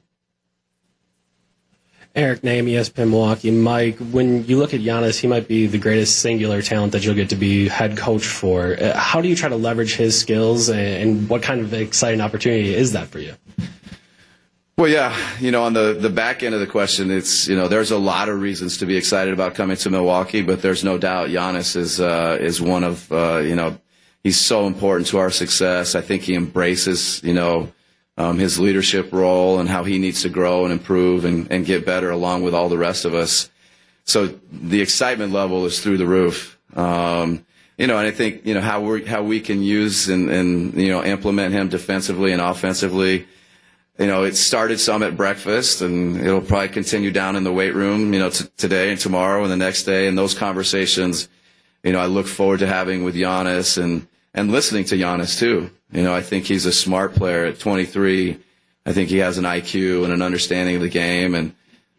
Eric 2.15 2.43
Nehm, 2.43 2.71
ESPN 2.71 3.11
Milwaukee. 3.11 3.51
Mike, 3.51 3.99
when 3.99 4.45
you 4.47 4.57
look 4.57 4.73
at 4.73 4.81
Giannis, 4.81 5.19
he 5.19 5.27
might 5.27 5.49
be 5.49 5.67
the 5.67 5.79
greatest 5.79 6.21
singular 6.21 6.63
talent 6.63 6.93
that 6.93 7.05
you'll 7.05 7.17
get 7.17 7.31
to 7.31 7.37
be 7.37 7.69
head 7.69 7.97
coach 7.97 8.25
for. 8.25 8.77
Uh, 8.81 8.97
how 8.97 9.21
do 9.21 9.29
you 9.29 9.35
try 9.35 9.49
to 9.49 9.57
leverage 9.57 9.97
his 9.97 10.19
skills, 10.19 10.69
and 10.69 11.29
what 11.29 11.43
kind 11.43 11.61
of 11.61 11.75
exciting 11.75 12.21
opportunity 12.21 12.75
is 12.75 12.93
that 12.93 13.09
for 13.09 13.19
you? 13.19 13.35
Well, 14.77 14.89
yeah, 14.89 15.17
you 15.41 15.51
know, 15.51 15.65
on 15.65 15.73
the, 15.73 15.97
the 16.01 16.09
back 16.09 16.45
end 16.45 16.55
of 16.55 16.61
the 16.61 16.67
question, 16.69 17.11
it's, 17.11 17.49
you 17.49 17.57
know, 17.57 17.67
there's 17.67 17.91
a 17.91 17.99
lot 17.99 18.29
of 18.29 18.41
reasons 18.41 18.77
to 18.79 18.87
be 18.87 18.97
excited 18.97 19.35
about 19.35 19.57
coming 19.57 19.77
to 19.79 19.91
Milwaukee, 19.91 20.43
but 20.43 20.63
there's 20.63 20.85
no 20.85 20.99
doubt 20.99 21.31
Giannis 21.31 21.75
is, 21.75 22.01
uh, 22.01 22.39
is 22.41 22.61
one 22.63 22.85
of, 22.85 23.11
uh, 23.11 23.39
you 23.39 23.57
know, 23.57 23.77
he's 24.23 24.41
so 24.41 24.67
important 24.67 25.07
to 25.09 25.19
our 25.19 25.31
success. 25.31 25.95
I 25.95 26.01
think 26.01 26.23
he 26.23 26.35
embraces, 26.35 27.23
you 27.23 27.35
know, 27.35 27.73
um, 28.17 28.39
his 28.39 28.59
leadership 28.59 29.13
role 29.13 29.61
and 29.61 29.69
how 29.69 29.85
he 29.85 29.99
needs 29.99 30.23
to 30.23 30.29
grow 30.29 30.65
and 30.65 30.73
improve 30.73 31.25
and, 31.25 31.51
and 31.53 31.65
get 31.65 31.87
better 31.87 32.11
along 32.11 32.43
with 32.43 32.55
all 32.55 32.69
the 32.69 32.79
rest 32.79 33.05
of 33.05 33.15
us. 33.15 33.49
So 34.05 34.27
the 34.51 34.81
excitement 34.81 35.33
level 35.33 35.65
is 35.67 35.81
through 35.81 35.99
the 35.99 36.07
roof. 36.07 36.59
Um, 36.75 37.45
you 37.77 37.87
know, 37.87 37.97
and 37.97 38.09
I 38.09 38.11
think, 38.11 38.45
you 38.45 38.55
know, 38.55 38.61
how 38.61 38.81
we 38.81 39.05
how 39.05 39.23
we 39.23 39.41
can 39.41 39.63
use 39.63 40.09
and, 40.09 40.29
and, 40.31 40.75
you 40.75 40.89
know, 40.89 41.05
implement 41.05 41.55
him 41.55 41.69
defensively 41.69 42.33
and 42.33 42.43
offensively. 42.43 43.27
You 43.99 44.07
know, 44.07 44.25
it 44.25 44.35
started 44.35 44.81
some 44.81 45.03
at 45.05 45.17
breakfast 45.17 45.81
and 45.81 46.21
it'll 46.21 46.41
probably 46.41 46.69
continue 46.71 47.13
down 47.13 47.37
in 47.37 47.45
the 47.45 47.53
weight 47.53 47.75
room, 47.75 48.13
you 48.13 48.19
know, 48.19 48.31
t- 48.31 48.47
today 48.57 48.91
and 48.91 48.99
tomorrow 48.99 49.43
and 49.43 49.53
the 49.53 49.57
next 49.57 49.85
day. 49.85 50.09
And 50.09 50.19
those 50.19 50.35
conversations, 50.35 51.29
you 51.83 51.93
know, 51.93 52.01
I 52.01 52.07
look 52.07 52.27
forward 52.27 52.61
to 52.61 52.67
having 52.67 53.05
with 53.05 53.15
Giannis 53.15 53.83
and, 53.83 54.07
and 54.35 54.51
listening 54.51 54.85
to 54.87 54.97
Giannis 54.97 55.39
too. 55.39 55.71
You 55.93 56.03
know, 56.03 56.15
I 56.15 56.23
think 56.23 56.45
he's 56.45 56.67
a 56.67 56.73
smart 56.73 57.15
player 57.15 57.45
at 57.47 57.59
23. 57.59 58.39
I 58.85 58.93
think 58.93 59.09
he 59.09 59.19
has 59.19 59.39
an 59.39 59.45
IQ 59.45 60.05
and 60.05 60.13
an 60.13 60.23
understanding 60.23 60.77
of 60.77 60.83
the 60.83 60.89
game, 60.89 61.35
and 61.35 61.55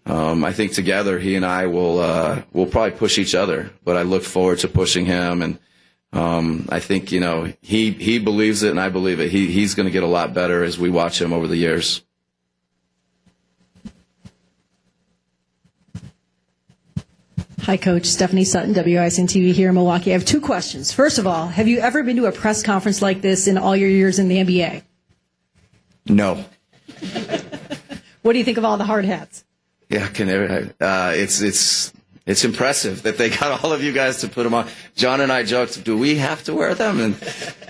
um, 0.06 0.44
I 0.44 0.54
think 0.54 0.74
together 0.74 1.20
he 1.20 1.36
and 1.36 1.46
I 1.46 1.68
will 1.68 2.00
uh, 2.00 2.42
will 2.52 2.66
probably 2.66 2.98
push 2.98 3.20
each 3.20 3.36
other. 3.36 3.72
But 3.84 3.96
I 3.96 4.02
look 4.02 4.24
forward 4.24 4.60
to 4.60 4.68
pushing 4.68 5.06
him, 5.06 5.44
and 5.44 5.60
um, 6.14 6.68
I 6.70 6.80
think 6.80 7.12
you 7.12 7.20
know 7.20 7.54
he 7.62 7.92
he 7.92 8.18
believes 8.18 8.64
it, 8.64 8.72
and 8.72 8.80
I 8.80 8.90
believe 8.90 9.20
it. 9.20 9.30
He 9.30 9.52
he's 9.52 9.76
going 9.76 9.86
to 9.86 9.92
get 9.92 10.02
a 10.02 10.08
lot 10.08 10.34
better 10.34 10.64
as 10.64 10.80
we 10.80 10.90
watch 10.90 11.22
him 11.22 11.32
over 11.32 11.48
the 11.48 11.58
years. 11.58 12.04
Hi, 17.64 17.78
Coach. 17.78 18.06
Stephanie 18.06 18.46
Sutton, 18.46 18.74
WISN 18.74 19.28
TV 19.28 19.54
here 19.54 19.70
in 19.70 19.76
Milwaukee. 19.76 20.12
I 20.12 20.14
have 20.14 20.26
two 20.26 20.40
questions. 20.40 20.92
First 20.92 21.18
of 21.18 21.28
all, 21.28 21.48
have 21.48 21.68
you 21.68 21.80
ever 21.80 22.04
been 22.04 22.16
to 22.18 22.26
a 22.26 22.32
press 22.32 22.64
conference 22.64 23.02
like 23.02 23.22
this 23.22 23.48
in 23.48 23.58
all 23.58 23.76
your 23.76 23.90
years 23.90 24.18
in 24.18 24.28
the 24.28 24.38
NBA? 24.38 24.84
No. 26.08 26.46
what 28.22 28.34
do 28.34 28.40
you 28.40 28.46
think 28.46 28.58
of 28.58 28.66
all 28.66 28.78
the 28.78 28.86
hard 28.86 29.06
hats? 29.06 29.44
Yeah, 29.90 30.08
can 30.08 30.30
uh, 30.30 31.14
it's 31.16 31.42
it's 31.42 31.92
it's 32.26 32.46
impressive 32.46 33.04
that 33.04 33.18
they 33.18 33.30
got 33.30 33.64
all 33.64 33.74
of 33.74 33.84
you 33.84 33.92
guys 33.92 34.22
to 34.22 34.30
put 34.30 34.44
them 34.44 34.54
on. 34.54 34.68
John 34.96 35.20
and 35.20 35.32
I 35.32 35.44
joked, 35.44 35.84
do 35.84 35.98
we 35.98 36.16
have 36.16 36.44
to 36.46 36.54
wear 36.54 36.76
them? 36.76 37.00
And 37.02 37.16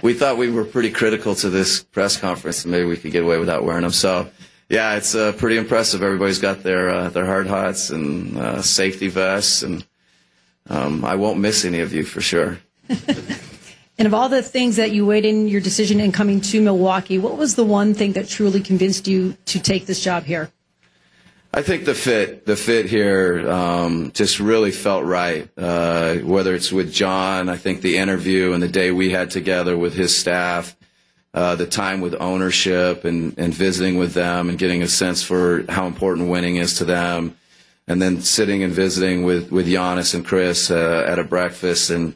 we 0.03 0.13
thought 0.13 0.37
we 0.37 0.51
were 0.51 0.65
pretty 0.65 0.91
critical 0.91 1.33
to 1.35 1.49
this 1.49 1.83
press 1.83 2.17
conference, 2.17 2.63
and 2.63 2.71
maybe 2.71 2.85
we 2.85 2.97
could 2.97 3.11
get 3.11 3.23
away 3.23 3.37
without 3.39 3.63
wearing 3.63 3.83
them. 3.83 3.91
So 3.91 4.29
yeah, 4.69 4.95
it's 4.95 5.15
uh, 5.15 5.31
pretty 5.33 5.57
impressive. 5.57 6.03
Everybody's 6.03 6.39
got 6.39 6.61
their 6.61 6.89
uh, 6.89 7.09
their 7.09 7.25
hard 7.25 7.47
hats 7.47 7.89
and 7.89 8.37
uh, 8.37 8.61
safety 8.61 9.07
vests, 9.07 9.63
and 9.63 9.85
um, 10.69 11.03
I 11.03 11.15
won't 11.15 11.39
miss 11.39 11.65
any 11.65 11.79
of 11.79 11.91
you 11.91 12.03
for 12.03 12.21
sure. 12.21 12.59
and 13.97 14.05
of 14.05 14.13
all 14.13 14.29
the 14.29 14.43
things 14.43 14.75
that 14.75 14.91
you 14.91 15.07
weighed 15.07 15.25
in 15.25 15.47
your 15.47 15.61
decision 15.61 15.99
in 15.99 16.11
coming 16.11 16.39
to 16.41 16.61
Milwaukee, 16.61 17.17
what 17.17 17.35
was 17.35 17.55
the 17.55 17.65
one 17.65 17.95
thing 17.95 18.13
that 18.13 18.29
truly 18.29 18.61
convinced 18.61 19.07
you 19.07 19.35
to 19.45 19.59
take 19.59 19.87
this 19.87 20.03
job 20.03 20.23
here? 20.23 20.51
I 21.51 21.63
think 21.63 21.85
the 21.85 21.95
fit, 21.95 22.45
the 22.45 22.55
fit 22.55 22.85
here, 22.85 23.49
um, 23.49 24.11
just 24.13 24.39
really 24.39 24.69
felt 24.69 25.03
right. 25.03 25.49
Uh, 25.57 26.17
whether 26.17 26.53
it's 26.53 26.71
with 26.71 26.93
John, 26.93 27.49
I 27.49 27.57
think 27.57 27.81
the 27.81 27.97
interview 27.97 28.53
and 28.53 28.61
the 28.61 28.67
day 28.67 28.91
we 28.91 29.09
had 29.09 29.31
together 29.31 29.75
with 29.75 29.95
his 29.95 30.15
staff, 30.15 30.75
uh, 31.33 31.55
the 31.55 31.67
time 31.67 32.01
with 32.01 32.15
ownership 32.19 33.05
and, 33.05 33.37
and 33.37 33.53
visiting 33.53 33.97
with 33.97 34.13
them 34.13 34.49
and 34.49 34.57
getting 34.57 34.81
a 34.81 34.87
sense 34.87 35.21
for 35.21 35.63
how 35.69 35.85
important 35.85 36.29
winning 36.29 36.55
is 36.55 36.77
to 36.77 36.85
them. 36.85 37.35
And 37.87 38.01
then 38.01 38.21
sitting 38.21 38.61
and 38.63 38.71
visiting 38.73 39.23
with, 39.23 39.51
with 39.51 39.67
Giannis 39.67 40.13
and 40.13 40.25
Khris 40.25 40.69
uh, 40.69 41.05
at 41.07 41.17
a 41.17 41.23
breakfast. 41.23 41.89
And 41.89 42.15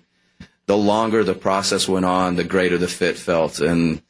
the 0.68 0.78
longer 0.78 1.24
the 1.24 1.34
process 1.34 1.88
went 1.88 2.06
on, 2.06 2.36
the 2.36 2.44
greater 2.44 2.78
the 2.78 2.88
fit 2.88 3.18
felt. 3.18 3.60
And, 3.60 4.02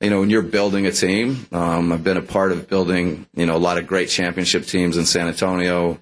you 0.00 0.10
know, 0.10 0.20
when 0.20 0.30
you're 0.30 0.42
building 0.42 0.86
a 0.86 0.92
team, 0.92 1.46
um, 1.52 1.92
I've 1.92 2.02
been 2.02 2.16
a 2.16 2.22
part 2.22 2.50
of 2.50 2.68
building, 2.68 3.26
you 3.34 3.46
know, 3.46 3.56
a 3.56 3.58
lot 3.58 3.78
of 3.78 3.86
great 3.86 4.08
championship 4.08 4.64
teams 4.64 4.96
in 4.96 5.06
San 5.06 5.28
Antonio, 5.28 5.98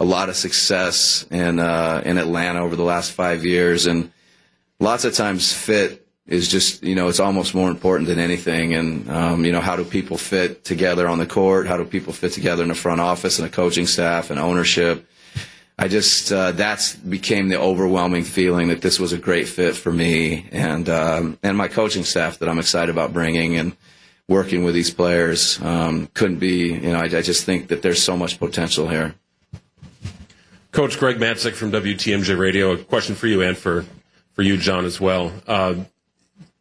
a 0.00 0.04
lot 0.04 0.28
of 0.28 0.34
success 0.34 1.24
in, 1.30 1.60
uh, 1.60 2.02
in 2.04 2.18
Atlanta 2.18 2.60
over 2.60 2.74
the 2.74 2.82
last 2.82 3.12
five 3.12 3.44
years. 3.44 3.86
And 3.86 4.12
lots 4.80 5.04
of 5.04 5.14
times 5.14 5.52
fit 5.52 6.03
is 6.26 6.48
just 6.48 6.82
you 6.82 6.94
know 6.94 7.08
it's 7.08 7.20
almost 7.20 7.54
more 7.54 7.70
important 7.70 8.08
than 8.08 8.18
anything. 8.18 8.74
And 8.74 9.10
um, 9.10 9.44
you 9.44 9.52
know 9.52 9.60
how 9.60 9.76
do 9.76 9.84
people 9.84 10.16
fit 10.16 10.64
together 10.64 11.08
on 11.08 11.18
the 11.18 11.26
court? 11.26 11.66
How 11.66 11.76
do 11.76 11.84
people 11.84 12.12
fit 12.12 12.32
together 12.32 12.62
in 12.62 12.68
the 12.68 12.74
front 12.74 13.00
office 13.00 13.38
and 13.38 13.46
a 13.46 13.50
coaching 13.50 13.86
staff 13.86 14.30
and 14.30 14.38
ownership? 14.38 15.06
I 15.78 15.88
just 15.88 16.32
uh, 16.32 16.52
that's 16.52 16.94
became 16.94 17.48
the 17.48 17.60
overwhelming 17.60 18.24
feeling 18.24 18.68
that 18.68 18.80
this 18.80 19.00
was 19.00 19.12
a 19.12 19.18
great 19.18 19.48
fit 19.48 19.74
for 19.74 19.92
me 19.92 20.46
and 20.52 20.88
um, 20.88 21.38
and 21.42 21.56
my 21.58 21.68
coaching 21.68 22.04
staff 22.04 22.38
that 22.38 22.48
I'm 22.48 22.58
excited 22.58 22.90
about 22.90 23.12
bringing 23.12 23.56
and 23.56 23.76
working 24.28 24.64
with 24.64 24.74
these 24.74 24.90
players. 24.90 25.60
Um, 25.60 26.06
couldn't 26.14 26.38
be 26.38 26.72
you 26.72 26.92
know 26.92 26.98
I, 26.98 27.04
I 27.04 27.22
just 27.22 27.44
think 27.44 27.68
that 27.68 27.82
there's 27.82 28.02
so 28.02 28.16
much 28.16 28.38
potential 28.38 28.88
here. 28.88 29.14
Coach 30.70 30.98
Greg 30.98 31.18
Matzek 31.18 31.52
from 31.52 31.70
WTMJ 31.70 32.36
Radio. 32.36 32.72
A 32.72 32.78
question 32.78 33.14
for 33.14 33.26
you 33.26 33.42
and 33.42 33.56
for 33.56 33.84
for 34.32 34.42
you, 34.42 34.56
John, 34.56 34.84
as 34.84 35.00
well. 35.00 35.32
Uh, 35.46 35.74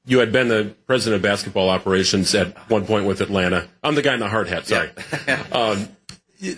you 0.05 0.19
had 0.19 0.31
been 0.31 0.47
the 0.49 0.75
president 0.85 1.17
of 1.17 1.21
basketball 1.21 1.69
operations 1.69 2.35
at 2.35 2.57
one 2.69 2.85
point 2.85 3.05
with 3.05 3.21
Atlanta. 3.21 3.67
I'm 3.83 3.95
the 3.95 4.01
guy 4.01 4.13
in 4.13 4.19
the 4.19 4.29
hard 4.29 4.47
hat. 4.47 4.67
Sorry. 4.67 4.89
Yeah. 5.27 5.43
um, 5.51 5.87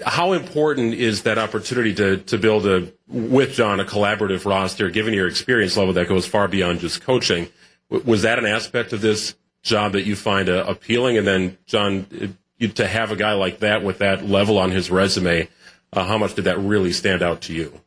how 0.05 0.33
important 0.33 0.95
is 0.95 1.23
that 1.23 1.37
opportunity 1.37 1.93
to 1.95 2.17
to 2.17 2.37
build 2.37 2.65
a 2.65 2.91
with 3.07 3.53
John 3.53 3.79
a 3.79 3.85
collaborative 3.85 4.45
roster, 4.45 4.89
given 4.89 5.13
your 5.13 5.27
experience 5.27 5.77
level 5.77 5.93
that 5.93 6.07
goes 6.07 6.25
far 6.25 6.47
beyond 6.47 6.79
just 6.79 7.01
coaching? 7.01 7.49
W- 7.91 8.09
was 8.09 8.23
that 8.23 8.39
an 8.39 8.45
aspect 8.45 8.93
of 8.93 9.01
this 9.01 9.35
job 9.61 9.91
that 9.91 10.03
you 10.03 10.15
find 10.15 10.49
uh, 10.49 10.65
appealing? 10.67 11.17
And 11.17 11.27
then, 11.27 11.57
John, 11.67 12.35
you, 12.57 12.67
to 12.69 12.87
have 12.87 13.11
a 13.11 13.15
guy 13.15 13.33
like 13.33 13.59
that 13.59 13.83
with 13.83 13.99
that 13.99 14.25
level 14.25 14.57
on 14.57 14.71
his 14.71 14.89
resume, 14.89 15.47
uh, 15.93 16.03
how 16.03 16.17
much 16.17 16.33
did 16.33 16.45
that 16.45 16.57
really 16.57 16.91
stand 16.91 17.21
out 17.21 17.41
to 17.41 17.53
you? 17.53 17.79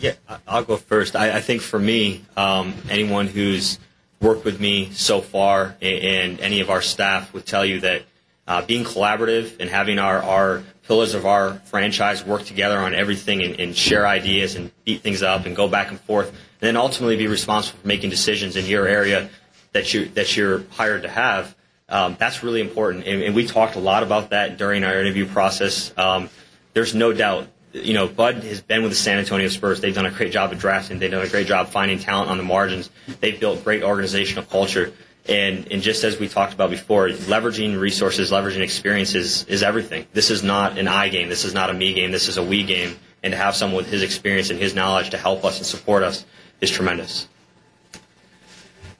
Yeah, 0.00 0.14
I'll 0.46 0.64
go 0.64 0.76
first. 0.76 1.16
I, 1.16 1.36
I 1.36 1.40
think 1.40 1.60
for 1.60 1.78
me, 1.78 2.24
um, 2.36 2.72
anyone 2.88 3.26
who's 3.26 3.78
worked 4.20 4.44
with 4.44 4.60
me 4.60 4.90
so 4.92 5.20
far 5.20 5.76
and 5.80 6.40
any 6.40 6.60
of 6.60 6.70
our 6.70 6.82
staff 6.82 7.32
would 7.32 7.46
tell 7.46 7.64
you 7.64 7.80
that 7.80 8.02
uh, 8.48 8.62
being 8.62 8.82
collaborative 8.82 9.60
and 9.60 9.68
having 9.68 9.98
our, 9.98 10.22
our 10.22 10.62
pillars 10.84 11.14
of 11.14 11.26
our 11.26 11.54
franchise 11.66 12.24
work 12.24 12.44
together 12.44 12.78
on 12.78 12.94
everything 12.94 13.42
and, 13.42 13.60
and 13.60 13.76
share 13.76 14.06
ideas 14.06 14.56
and 14.56 14.72
beat 14.84 15.02
things 15.02 15.22
up 15.22 15.44
and 15.44 15.54
go 15.54 15.68
back 15.68 15.90
and 15.90 16.00
forth, 16.00 16.28
and 16.30 16.38
then 16.60 16.76
ultimately 16.76 17.16
be 17.16 17.26
responsible 17.26 17.78
for 17.78 17.86
making 17.86 18.08
decisions 18.08 18.56
in 18.56 18.64
your 18.64 18.88
area 18.88 19.28
that 19.72 19.92
you 19.92 20.06
that 20.06 20.34
you're 20.34 20.64
hired 20.70 21.02
to 21.02 21.08
have. 21.08 21.54
Um, 21.90 22.16
that's 22.18 22.42
really 22.42 22.62
important, 22.62 23.06
and, 23.06 23.22
and 23.22 23.34
we 23.34 23.46
talked 23.46 23.76
a 23.76 23.80
lot 23.80 24.02
about 24.02 24.30
that 24.30 24.56
during 24.56 24.82
our 24.82 24.98
interview 24.98 25.26
process. 25.26 25.92
Um, 25.96 26.30
there's 26.72 26.94
no 26.94 27.12
doubt, 27.12 27.48
you 27.72 27.94
know, 27.94 28.06
Bud 28.06 28.36
has 28.44 28.60
been 28.60 28.82
with 28.82 28.92
the 28.92 28.96
San 28.96 29.18
Antonio 29.18 29.48
Spurs. 29.48 29.80
They've 29.80 29.94
done 29.94 30.06
a 30.06 30.10
great 30.10 30.32
job 30.32 30.52
of 30.52 30.58
drafting. 30.58 30.98
They've 30.98 31.10
done 31.10 31.24
a 31.24 31.28
great 31.28 31.46
job 31.46 31.68
finding 31.68 31.98
talent 31.98 32.30
on 32.30 32.36
the 32.36 32.42
margins. 32.42 32.90
They've 33.20 33.38
built 33.38 33.64
great 33.64 33.82
organizational 33.82 34.44
culture. 34.44 34.92
And, 35.28 35.70
and 35.70 35.82
just 35.82 36.04
as 36.04 36.18
we 36.18 36.26
talked 36.26 36.54
about 36.54 36.70
before, 36.70 37.08
leveraging 37.08 37.78
resources, 37.78 38.30
leveraging 38.30 38.62
experiences 38.62 39.44
is 39.44 39.62
everything. 39.62 40.06
This 40.14 40.30
is 40.30 40.42
not 40.42 40.78
an 40.78 40.88
I 40.88 41.10
game. 41.10 41.28
This 41.28 41.44
is 41.44 41.52
not 41.52 41.68
a 41.68 41.74
me 41.74 41.92
game. 41.92 42.10
This 42.10 42.28
is 42.28 42.38
a 42.38 42.42
we 42.42 42.62
game. 42.62 42.96
And 43.22 43.32
to 43.32 43.36
have 43.36 43.54
someone 43.54 43.76
with 43.76 43.90
his 43.90 44.02
experience 44.02 44.48
and 44.48 44.58
his 44.58 44.74
knowledge 44.74 45.10
to 45.10 45.18
help 45.18 45.44
us 45.44 45.58
and 45.58 45.66
support 45.66 46.02
us 46.02 46.24
is 46.60 46.70
tremendous. 46.70 47.28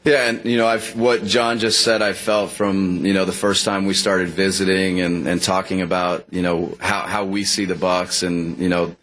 Yeah, 0.08 0.30
and 0.30 0.42
you 0.46 0.56
know, 0.56 0.66
I've, 0.66 0.96
what 0.96 1.22
John 1.24 1.58
just 1.58 1.82
said, 1.82 2.00
I 2.00 2.14
felt 2.14 2.50
from 2.50 3.04
you 3.04 3.12
know 3.12 3.26
the 3.26 3.32
first 3.32 3.66
time 3.66 3.84
we 3.84 3.92
started 3.92 4.28
visiting 4.28 5.02
and, 5.02 5.28
and 5.28 5.42
talking 5.42 5.82
about 5.82 6.24
you 6.30 6.40
know 6.40 6.74
how, 6.80 7.02
how 7.02 7.24
we 7.26 7.44
see 7.44 7.66
the 7.66 7.74
Bucks 7.74 8.22
and 8.22 8.56
you 8.56 8.70
know 8.70 8.96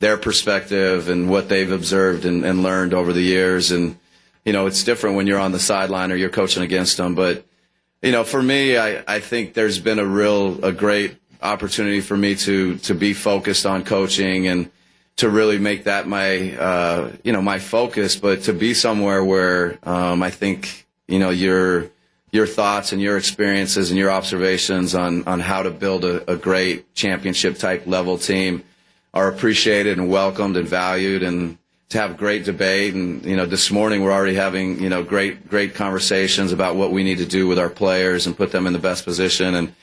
their 0.00 0.18
perspective 0.18 1.08
and 1.08 1.30
what 1.30 1.48
they've 1.48 1.72
observed 1.72 2.26
and, 2.26 2.44
and 2.44 2.62
learned 2.62 2.92
over 2.92 3.14
the 3.14 3.22
years, 3.22 3.70
and 3.70 3.98
you 4.44 4.52
know 4.52 4.66
it's 4.66 4.84
different 4.84 5.16
when 5.16 5.26
you're 5.26 5.38
on 5.38 5.52
the 5.52 5.58
sideline 5.58 6.12
or 6.12 6.16
you're 6.16 6.28
coaching 6.28 6.62
against 6.62 6.98
them. 6.98 7.14
But 7.14 7.46
you 8.02 8.12
know, 8.12 8.22
for 8.22 8.42
me, 8.42 8.76
I, 8.76 9.02
I 9.08 9.20
think 9.20 9.54
there's 9.54 9.78
been 9.78 9.98
a 9.98 10.04
real 10.04 10.62
a 10.62 10.72
great 10.72 11.16
opportunity 11.40 12.02
for 12.02 12.18
me 12.18 12.34
to 12.34 12.76
to 12.80 12.94
be 12.94 13.14
focused 13.14 13.64
on 13.64 13.82
coaching 13.82 14.46
and 14.46 14.70
to 15.20 15.28
really 15.28 15.58
make 15.58 15.84
that 15.84 16.08
my 16.08 16.56
uh, 16.56 17.12
you 17.22 17.32
know 17.32 17.42
my 17.42 17.58
focus, 17.58 18.16
but 18.16 18.42
to 18.44 18.54
be 18.54 18.72
somewhere 18.72 19.22
where 19.22 19.78
um, 19.82 20.22
I 20.22 20.30
think 20.30 20.86
you 21.08 21.18
know 21.18 21.28
your 21.28 21.90
your 22.32 22.46
thoughts 22.46 22.92
and 22.92 23.02
your 23.02 23.18
experiences 23.18 23.90
and 23.90 23.98
your 23.98 24.10
observations 24.10 24.94
on 24.94 25.24
on 25.24 25.38
how 25.40 25.62
to 25.62 25.70
build 25.70 26.06
a, 26.06 26.30
a 26.30 26.36
great 26.36 26.94
championship 26.94 27.58
type 27.58 27.86
level 27.86 28.16
team 28.16 28.64
are 29.12 29.28
appreciated 29.28 29.98
and 29.98 30.08
welcomed 30.08 30.56
and 30.56 30.66
valued 30.66 31.22
and 31.22 31.58
to 31.90 31.98
have 31.98 32.16
great 32.16 32.44
debate 32.44 32.94
and 32.94 33.22
you 33.26 33.36
know 33.36 33.44
this 33.44 33.70
morning 33.70 34.02
we're 34.02 34.12
already 34.12 34.36
having 34.36 34.80
you 34.80 34.88
know 34.88 35.02
great 35.02 35.50
great 35.50 35.74
conversations 35.74 36.50
about 36.50 36.76
what 36.76 36.92
we 36.92 37.02
need 37.02 37.18
to 37.18 37.26
do 37.26 37.46
with 37.46 37.58
our 37.58 37.68
players 37.68 38.26
and 38.26 38.36
put 38.38 38.52
them 38.52 38.66
in 38.66 38.72
the 38.72 38.78
best 38.78 39.04
position 39.04 39.54
and 39.54 39.74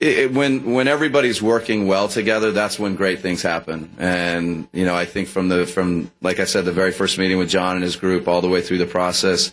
it, 0.00 0.32
when 0.32 0.72
when 0.74 0.86
everybody's 0.86 1.42
working 1.42 1.88
well 1.88 2.08
together, 2.08 2.52
that's 2.52 2.78
when 2.78 2.94
great 2.94 3.20
things 3.20 3.42
happen. 3.42 3.94
And 3.98 4.68
you 4.72 4.84
know, 4.84 4.94
I 4.94 5.04
think 5.04 5.28
from 5.28 5.48
the 5.48 5.66
from 5.66 6.10
like 6.22 6.38
I 6.38 6.44
said, 6.44 6.64
the 6.64 6.72
very 6.72 6.92
first 6.92 7.18
meeting 7.18 7.38
with 7.38 7.48
John 7.48 7.74
and 7.74 7.82
his 7.82 7.96
group, 7.96 8.28
all 8.28 8.40
the 8.40 8.48
way 8.48 8.60
through 8.60 8.78
the 8.78 8.86
process, 8.86 9.52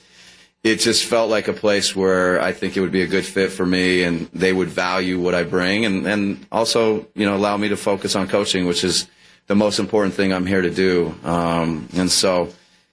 it 0.63 0.79
just 0.79 1.03
felt 1.05 1.29
like 1.29 1.47
a 1.47 1.53
place 1.53 1.95
where 1.95 2.39
I 2.41 2.51
think 2.51 2.77
it 2.77 2.81
would 2.81 2.91
be 2.91 3.01
a 3.01 3.07
good 3.07 3.25
fit 3.25 3.51
for 3.51 3.65
me, 3.65 4.03
and 4.03 4.29
they 4.33 4.53
would 4.53 4.69
value 4.69 5.19
what 5.19 5.33
I 5.33 5.43
bring, 5.43 5.85
and 5.85 6.05
and 6.05 6.45
also 6.51 7.07
you 7.15 7.25
know 7.25 7.35
allow 7.35 7.57
me 7.57 7.69
to 7.69 7.77
focus 7.77 8.15
on 8.15 8.27
coaching, 8.27 8.67
which 8.67 8.83
is 8.83 9.07
the 9.47 9.55
most 9.55 9.79
important 9.79 10.13
thing 10.13 10.31
I'm 10.31 10.45
here 10.45 10.61
to 10.61 10.71
do. 10.71 11.15
Um, 11.23 11.87
and 11.95 12.11
so 12.11 12.49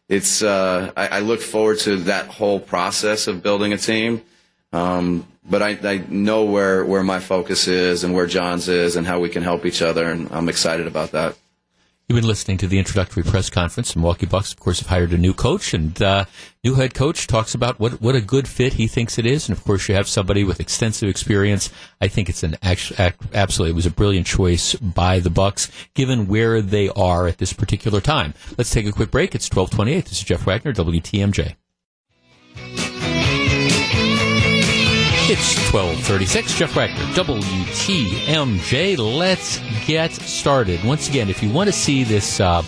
it's 0.08 0.42
uh, 0.42 0.90
I, 0.96 1.08
I 1.08 1.18
look 1.20 1.42
forward 1.42 1.80
to 1.80 1.96
that 2.04 2.28
whole 2.28 2.60
process 2.60 3.26
of 3.26 3.42
building 3.42 3.74
a 3.74 3.78
team. 3.78 4.22
Um, 4.72 5.26
but 5.48 5.62
I, 5.62 5.78
I 5.82 6.04
know 6.08 6.44
where, 6.44 6.84
where 6.84 7.02
my 7.02 7.20
focus 7.20 7.68
is 7.68 8.04
and 8.04 8.14
where 8.14 8.26
John's 8.26 8.68
is 8.68 8.96
and 8.96 9.06
how 9.06 9.20
we 9.20 9.28
can 9.28 9.42
help 9.42 9.66
each 9.66 9.82
other, 9.82 10.10
and 10.10 10.28
I'm 10.30 10.48
excited 10.48 10.86
about 10.86 11.12
that. 11.12 11.36
You've 12.08 12.20
been 12.20 12.28
listening 12.28 12.58
to 12.58 12.66
the 12.66 12.78
introductory 12.78 13.22
press 13.22 13.48
conference. 13.48 13.96
Milwaukee 13.96 14.26
Bucks, 14.26 14.52
of 14.52 14.60
course, 14.60 14.80
have 14.80 14.88
hired 14.88 15.12
a 15.12 15.16
new 15.16 15.32
coach, 15.32 15.72
and 15.72 16.00
uh, 16.02 16.24
new 16.62 16.74
head 16.74 16.94
coach 16.94 17.26
talks 17.26 17.54
about 17.54 17.80
what 17.80 18.02
what 18.02 18.14
a 18.14 18.20
good 18.20 18.48
fit 18.48 18.74
he 18.74 18.86
thinks 18.86 19.18
it 19.18 19.24
is. 19.24 19.48
And 19.48 19.56
of 19.56 19.64
course, 19.64 19.88
you 19.88 19.94
have 19.94 20.08
somebody 20.08 20.44
with 20.44 20.60
extensive 20.60 21.08
experience. 21.08 21.70
I 22.00 22.08
think 22.08 22.28
it's 22.28 22.42
an 22.42 22.56
act, 22.60 22.92
act, 22.98 23.22
absolutely 23.32 23.70
it 23.70 23.76
was 23.76 23.86
a 23.86 23.90
brilliant 23.90 24.26
choice 24.26 24.74
by 24.74 25.20
the 25.20 25.30
Bucks, 25.30 25.70
given 25.94 26.26
where 26.26 26.60
they 26.60 26.90
are 26.90 27.28
at 27.28 27.38
this 27.38 27.52
particular 27.52 28.00
time. 28.00 28.34
Let's 28.58 28.70
take 28.70 28.86
a 28.86 28.92
quick 28.92 29.10
break. 29.10 29.34
It's 29.34 29.48
twelve 29.48 29.70
twenty 29.70 29.94
eight. 29.94 30.04
This 30.06 30.18
is 30.18 30.24
Jeff 30.24 30.44
Wagner, 30.44 30.74
WTMJ. 30.74 31.54
It's 35.24 35.54
1236. 35.72 36.54
Jeff 36.54 36.74
Wagner, 36.74 37.00
WTMJ. 37.14 38.98
Let's 38.98 39.60
get 39.86 40.10
started. 40.10 40.82
Once 40.82 41.08
again, 41.08 41.30
if 41.30 41.40
you 41.44 41.48
want 41.48 41.68
to 41.68 41.72
see 41.72 42.02
this, 42.02 42.40
uh, 42.40 42.64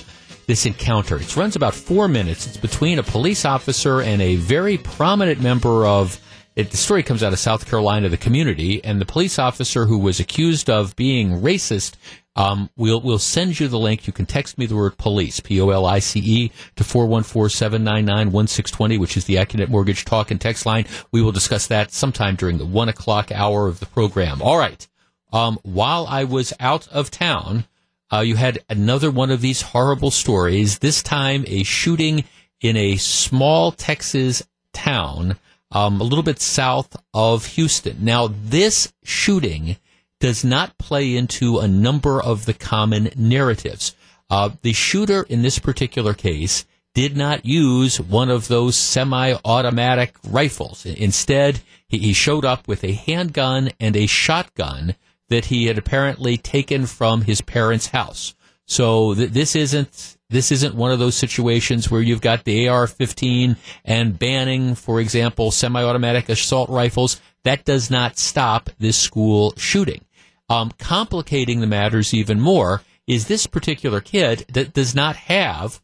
this 0.46 0.64
encounter, 0.64 1.16
it 1.16 1.36
runs 1.36 1.56
about 1.56 1.74
four 1.74 2.06
minutes. 2.06 2.46
It's 2.46 2.56
between 2.56 3.00
a 3.00 3.02
police 3.02 3.44
officer 3.44 4.00
and 4.00 4.22
a 4.22 4.36
very 4.36 4.78
prominent 4.78 5.40
member 5.40 5.84
of 5.84 6.20
it, 6.56 6.70
the 6.70 6.76
story 6.76 7.02
comes 7.02 7.22
out 7.22 7.32
of 7.32 7.38
South 7.38 7.68
Carolina, 7.68 8.08
the 8.08 8.16
community, 8.16 8.82
and 8.84 9.00
the 9.00 9.06
police 9.06 9.38
officer 9.38 9.86
who 9.86 9.98
was 9.98 10.20
accused 10.20 10.70
of 10.70 10.94
being 10.94 11.40
racist. 11.40 11.96
Um, 12.36 12.70
we'll 12.76 13.00
we'll 13.00 13.18
send 13.18 13.58
you 13.60 13.68
the 13.68 13.78
link. 13.78 14.06
You 14.06 14.12
can 14.12 14.26
text 14.26 14.58
me 14.58 14.66
the 14.66 14.76
word 14.76 14.96
police, 14.96 15.40
P 15.40 15.60
O 15.60 15.70
L 15.70 15.84
I 15.86 15.98
C 15.98 16.20
E, 16.20 16.52
to 16.76 16.84
414-799-1620, 16.84 18.98
which 18.98 19.16
is 19.16 19.24
the 19.24 19.34
Accunet 19.36 19.68
Mortgage 19.68 20.04
talk 20.04 20.30
and 20.30 20.40
text 20.40 20.64
line. 20.66 20.86
We 21.10 21.22
will 21.22 21.32
discuss 21.32 21.66
that 21.68 21.92
sometime 21.92 22.36
during 22.36 22.58
the 22.58 22.66
one 22.66 22.88
o'clock 22.88 23.32
hour 23.32 23.66
of 23.68 23.80
the 23.80 23.86
program. 23.86 24.42
All 24.42 24.58
right. 24.58 24.86
Um, 25.32 25.58
while 25.62 26.06
I 26.08 26.24
was 26.24 26.52
out 26.60 26.86
of 26.88 27.10
town, 27.10 27.66
uh, 28.12 28.20
you 28.20 28.36
had 28.36 28.60
another 28.70 29.10
one 29.10 29.32
of 29.32 29.40
these 29.40 29.62
horrible 29.62 30.12
stories. 30.12 30.78
This 30.78 31.02
time, 31.02 31.44
a 31.48 31.64
shooting 31.64 32.22
in 32.60 32.76
a 32.76 32.94
small 32.96 33.72
Texas 33.72 34.44
town 34.72 35.36
um, 35.74 36.00
a 36.00 36.04
little 36.04 36.22
bit 36.22 36.40
south 36.40 36.96
of 37.12 37.46
Houston. 37.46 37.98
Now, 38.00 38.28
this 38.28 38.92
shooting 39.02 39.76
does 40.20 40.44
not 40.44 40.78
play 40.78 41.16
into 41.16 41.58
a 41.58 41.68
number 41.68 42.22
of 42.22 42.46
the 42.46 42.54
common 42.54 43.10
narratives. 43.16 43.94
Uh, 44.30 44.50
the 44.62 44.72
shooter 44.72 45.24
in 45.24 45.42
this 45.42 45.58
particular 45.58 46.14
case 46.14 46.64
did 46.94 47.16
not 47.16 47.44
use 47.44 48.00
one 48.00 48.30
of 48.30 48.48
those 48.48 48.76
semi-automatic 48.76 50.14
rifles. 50.24 50.86
Instead, 50.86 51.60
he, 51.88 51.98
he 51.98 52.12
showed 52.12 52.44
up 52.44 52.66
with 52.68 52.84
a 52.84 52.92
handgun 52.92 53.70
and 53.80 53.96
a 53.96 54.06
shotgun 54.06 54.94
that 55.28 55.46
he 55.46 55.66
had 55.66 55.76
apparently 55.76 56.36
taken 56.36 56.86
from 56.86 57.22
his 57.22 57.40
parents' 57.40 57.88
house. 57.88 58.34
So 58.66 59.14
th- 59.14 59.30
this 59.30 59.56
isn't 59.56 60.16
this 60.30 60.50
isn't 60.50 60.74
one 60.74 60.90
of 60.90 60.98
those 60.98 61.14
situations 61.14 61.90
where 61.90 62.00
you've 62.00 62.20
got 62.20 62.44
the 62.44 62.68
AR-15 62.68 63.56
and 63.84 64.18
banning, 64.18 64.74
for 64.74 65.00
example, 65.00 65.50
semi-automatic 65.50 66.28
assault 66.28 66.70
rifles. 66.70 67.20
That 67.44 67.64
does 67.64 67.90
not 67.90 68.18
stop 68.18 68.70
this 68.78 68.96
school 68.96 69.54
shooting. 69.56 70.04
Um, 70.48 70.72
complicating 70.78 71.60
the 71.60 71.66
matters 71.66 72.14
even 72.14 72.40
more 72.40 72.82
is 73.06 73.26
this 73.26 73.46
particular 73.46 74.00
kid 74.00 74.46
that 74.52 74.72
does 74.72 74.94
not 74.94 75.16
have 75.16 75.82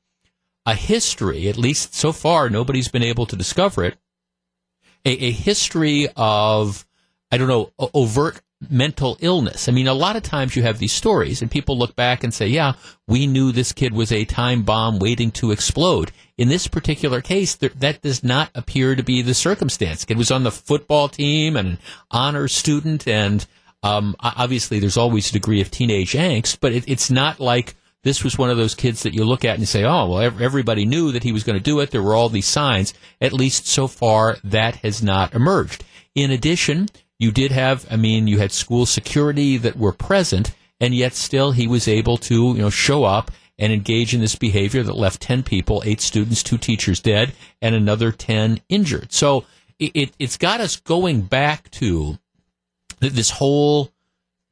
a 0.66 0.74
history, 0.74 1.48
at 1.48 1.56
least 1.56 1.94
so 1.94 2.12
far, 2.12 2.50
nobody's 2.50 2.88
been 2.88 3.02
able 3.02 3.26
to 3.26 3.36
discover 3.36 3.84
it, 3.84 3.98
a, 5.04 5.10
a 5.10 5.30
history 5.30 6.08
of, 6.16 6.86
I 7.30 7.38
don't 7.38 7.48
know, 7.48 7.72
overt 7.78 8.40
mental 8.68 9.16
illness. 9.20 9.68
I 9.68 9.72
mean, 9.72 9.88
a 9.88 9.94
lot 9.94 10.16
of 10.16 10.22
times 10.22 10.54
you 10.54 10.62
have 10.62 10.78
these 10.78 10.92
stories 10.92 11.40
and 11.40 11.50
people 11.50 11.78
look 11.78 11.96
back 11.96 12.22
and 12.22 12.32
say, 12.32 12.46
yeah, 12.48 12.74
we 13.06 13.26
knew 13.26 13.52
this 13.52 13.72
kid 13.72 13.94
was 13.94 14.12
a 14.12 14.24
time 14.24 14.62
bomb 14.62 14.98
waiting 14.98 15.30
to 15.32 15.50
explode. 15.50 16.12
In 16.36 16.48
this 16.48 16.66
particular 16.66 17.20
case, 17.20 17.56
th- 17.56 17.72
that 17.74 18.02
does 18.02 18.22
not 18.22 18.50
appear 18.54 18.94
to 18.94 19.02
be 19.02 19.22
the 19.22 19.34
circumstance. 19.34 20.04
Kid 20.04 20.18
was 20.18 20.30
on 20.30 20.42
the 20.42 20.50
football 20.50 21.08
team 21.08 21.56
and 21.56 21.68
an 21.68 21.78
honor 22.10 22.48
student 22.48 23.08
and, 23.08 23.46
um, 23.82 24.14
obviously 24.20 24.78
there's 24.78 24.98
always 24.98 25.30
a 25.30 25.32
degree 25.32 25.62
of 25.62 25.70
teenage 25.70 26.12
angst, 26.12 26.58
but 26.60 26.72
it, 26.72 26.84
it's 26.86 27.10
not 27.10 27.40
like 27.40 27.74
this 28.02 28.24
was 28.24 28.38
one 28.38 28.50
of 28.50 28.56
those 28.56 28.74
kids 28.74 29.02
that 29.02 29.14
you 29.14 29.24
look 29.24 29.44
at 29.44 29.58
and 29.58 29.68
say, 29.68 29.84
oh, 29.84 30.08
well, 30.08 30.20
everybody 30.20 30.86
knew 30.86 31.12
that 31.12 31.22
he 31.22 31.32
was 31.32 31.44
going 31.44 31.58
to 31.58 31.62
do 31.62 31.80
it. 31.80 31.90
There 31.90 32.02
were 32.02 32.14
all 32.14 32.28
these 32.28 32.46
signs. 32.46 32.94
At 33.20 33.32
least 33.32 33.66
so 33.66 33.86
far, 33.86 34.38
that 34.44 34.76
has 34.76 35.02
not 35.02 35.34
emerged. 35.34 35.84
In 36.14 36.30
addition, 36.30 36.88
you 37.20 37.30
did 37.30 37.52
have, 37.52 37.86
I 37.90 37.96
mean, 37.96 38.26
you 38.26 38.38
had 38.38 38.50
school 38.50 38.86
security 38.86 39.58
that 39.58 39.76
were 39.76 39.92
present, 39.92 40.52
and 40.80 40.94
yet 40.94 41.12
still 41.12 41.52
he 41.52 41.68
was 41.68 41.86
able 41.86 42.16
to, 42.16 42.34
you 42.34 42.62
know, 42.62 42.70
show 42.70 43.04
up 43.04 43.30
and 43.58 43.74
engage 43.74 44.14
in 44.14 44.22
this 44.22 44.36
behavior 44.36 44.82
that 44.82 44.96
left 44.96 45.20
10 45.20 45.42
people, 45.42 45.82
eight 45.84 46.00
students, 46.00 46.42
two 46.42 46.56
teachers 46.56 46.98
dead, 46.98 47.34
and 47.60 47.74
another 47.74 48.10
10 48.10 48.62
injured. 48.70 49.12
So 49.12 49.44
it, 49.78 49.92
it, 49.94 50.12
it's 50.18 50.38
got 50.38 50.62
us 50.62 50.76
going 50.76 51.20
back 51.20 51.70
to 51.72 52.18
this 53.00 53.30
whole 53.30 53.92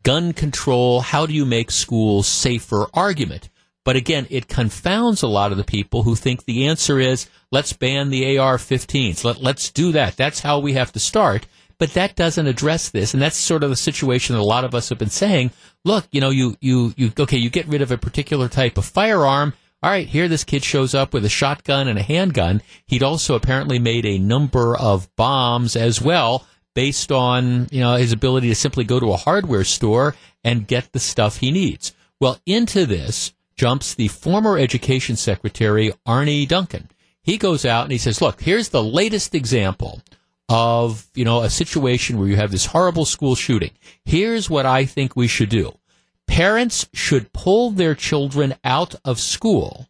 gun 0.02 0.34
control, 0.34 1.00
how 1.00 1.24
do 1.24 1.32
you 1.32 1.46
make 1.46 1.70
schools 1.70 2.26
safer 2.26 2.86
argument. 2.92 3.48
But 3.82 3.96
again, 3.96 4.26
it 4.28 4.46
confounds 4.46 5.22
a 5.22 5.26
lot 5.26 5.52
of 5.52 5.56
the 5.56 5.64
people 5.64 6.02
who 6.02 6.14
think 6.14 6.44
the 6.44 6.66
answer 6.66 7.00
is 7.00 7.30
let's 7.50 7.72
ban 7.72 8.10
the 8.10 8.36
AR 8.36 8.58
15s. 8.58 9.24
Let, 9.24 9.42
let's 9.42 9.70
do 9.70 9.92
that. 9.92 10.18
That's 10.18 10.40
how 10.40 10.58
we 10.58 10.74
have 10.74 10.92
to 10.92 11.00
start. 11.00 11.46
But 11.78 11.92
that 11.92 12.16
doesn't 12.16 12.46
address 12.46 12.88
this. 12.88 13.14
And 13.14 13.22
that's 13.22 13.36
sort 13.36 13.62
of 13.62 13.70
the 13.70 13.76
situation 13.76 14.34
that 14.34 14.42
a 14.42 14.44
lot 14.44 14.64
of 14.64 14.74
us 14.74 14.88
have 14.88 14.98
been 14.98 15.10
saying. 15.10 15.52
Look, 15.84 16.06
you 16.10 16.20
know, 16.20 16.30
you, 16.30 16.56
you, 16.60 16.92
you, 16.96 17.12
okay, 17.18 17.38
you 17.38 17.50
get 17.50 17.68
rid 17.68 17.82
of 17.82 17.92
a 17.92 17.98
particular 17.98 18.48
type 18.48 18.76
of 18.78 18.84
firearm. 18.84 19.54
All 19.80 19.90
right, 19.90 20.08
here 20.08 20.26
this 20.26 20.42
kid 20.42 20.64
shows 20.64 20.92
up 20.92 21.14
with 21.14 21.24
a 21.24 21.28
shotgun 21.28 21.86
and 21.86 21.98
a 21.98 22.02
handgun. 22.02 22.62
He'd 22.86 23.04
also 23.04 23.36
apparently 23.36 23.78
made 23.78 24.04
a 24.04 24.18
number 24.18 24.76
of 24.76 25.14
bombs 25.14 25.76
as 25.76 26.02
well 26.02 26.46
based 26.74 27.12
on, 27.12 27.68
you 27.70 27.80
know, 27.80 27.94
his 27.94 28.12
ability 28.12 28.48
to 28.48 28.54
simply 28.56 28.84
go 28.84 28.98
to 28.98 29.12
a 29.12 29.16
hardware 29.16 29.64
store 29.64 30.16
and 30.42 30.66
get 30.66 30.92
the 30.92 30.98
stuff 30.98 31.36
he 31.36 31.52
needs. 31.52 31.94
Well, 32.20 32.40
into 32.44 32.86
this, 32.86 33.32
jumps 33.54 33.94
the 33.94 34.08
former 34.08 34.58
education 34.58 35.14
secretary, 35.14 35.92
Arne 36.06 36.46
Duncan. 36.46 36.88
He 37.22 37.36
goes 37.36 37.64
out 37.64 37.84
and 37.84 37.92
he 37.92 37.98
says, 37.98 38.20
look, 38.20 38.40
here's 38.40 38.70
the 38.70 38.82
latest 38.82 39.34
example 39.34 40.02
of, 40.48 41.06
you 41.14 41.24
know, 41.24 41.42
a 41.42 41.50
situation 41.50 42.18
where 42.18 42.28
you 42.28 42.36
have 42.36 42.50
this 42.50 42.66
horrible 42.66 43.04
school 43.04 43.34
shooting. 43.34 43.70
Here's 44.04 44.48
what 44.48 44.66
I 44.66 44.84
think 44.84 45.14
we 45.14 45.28
should 45.28 45.50
do. 45.50 45.78
Parents 46.26 46.88
should 46.92 47.32
pull 47.32 47.70
their 47.70 47.94
children 47.94 48.54
out 48.64 48.94
of 49.04 49.18
school 49.18 49.88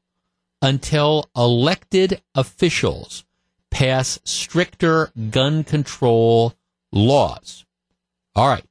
until 0.61 1.29
elected 1.37 2.21
officials 2.35 3.25
pass 3.71 4.19
stricter 4.25 5.11
gun 5.31 5.65
control 5.65 6.55
laws. 6.93 7.65
All 8.35 8.49
right. 8.49 8.65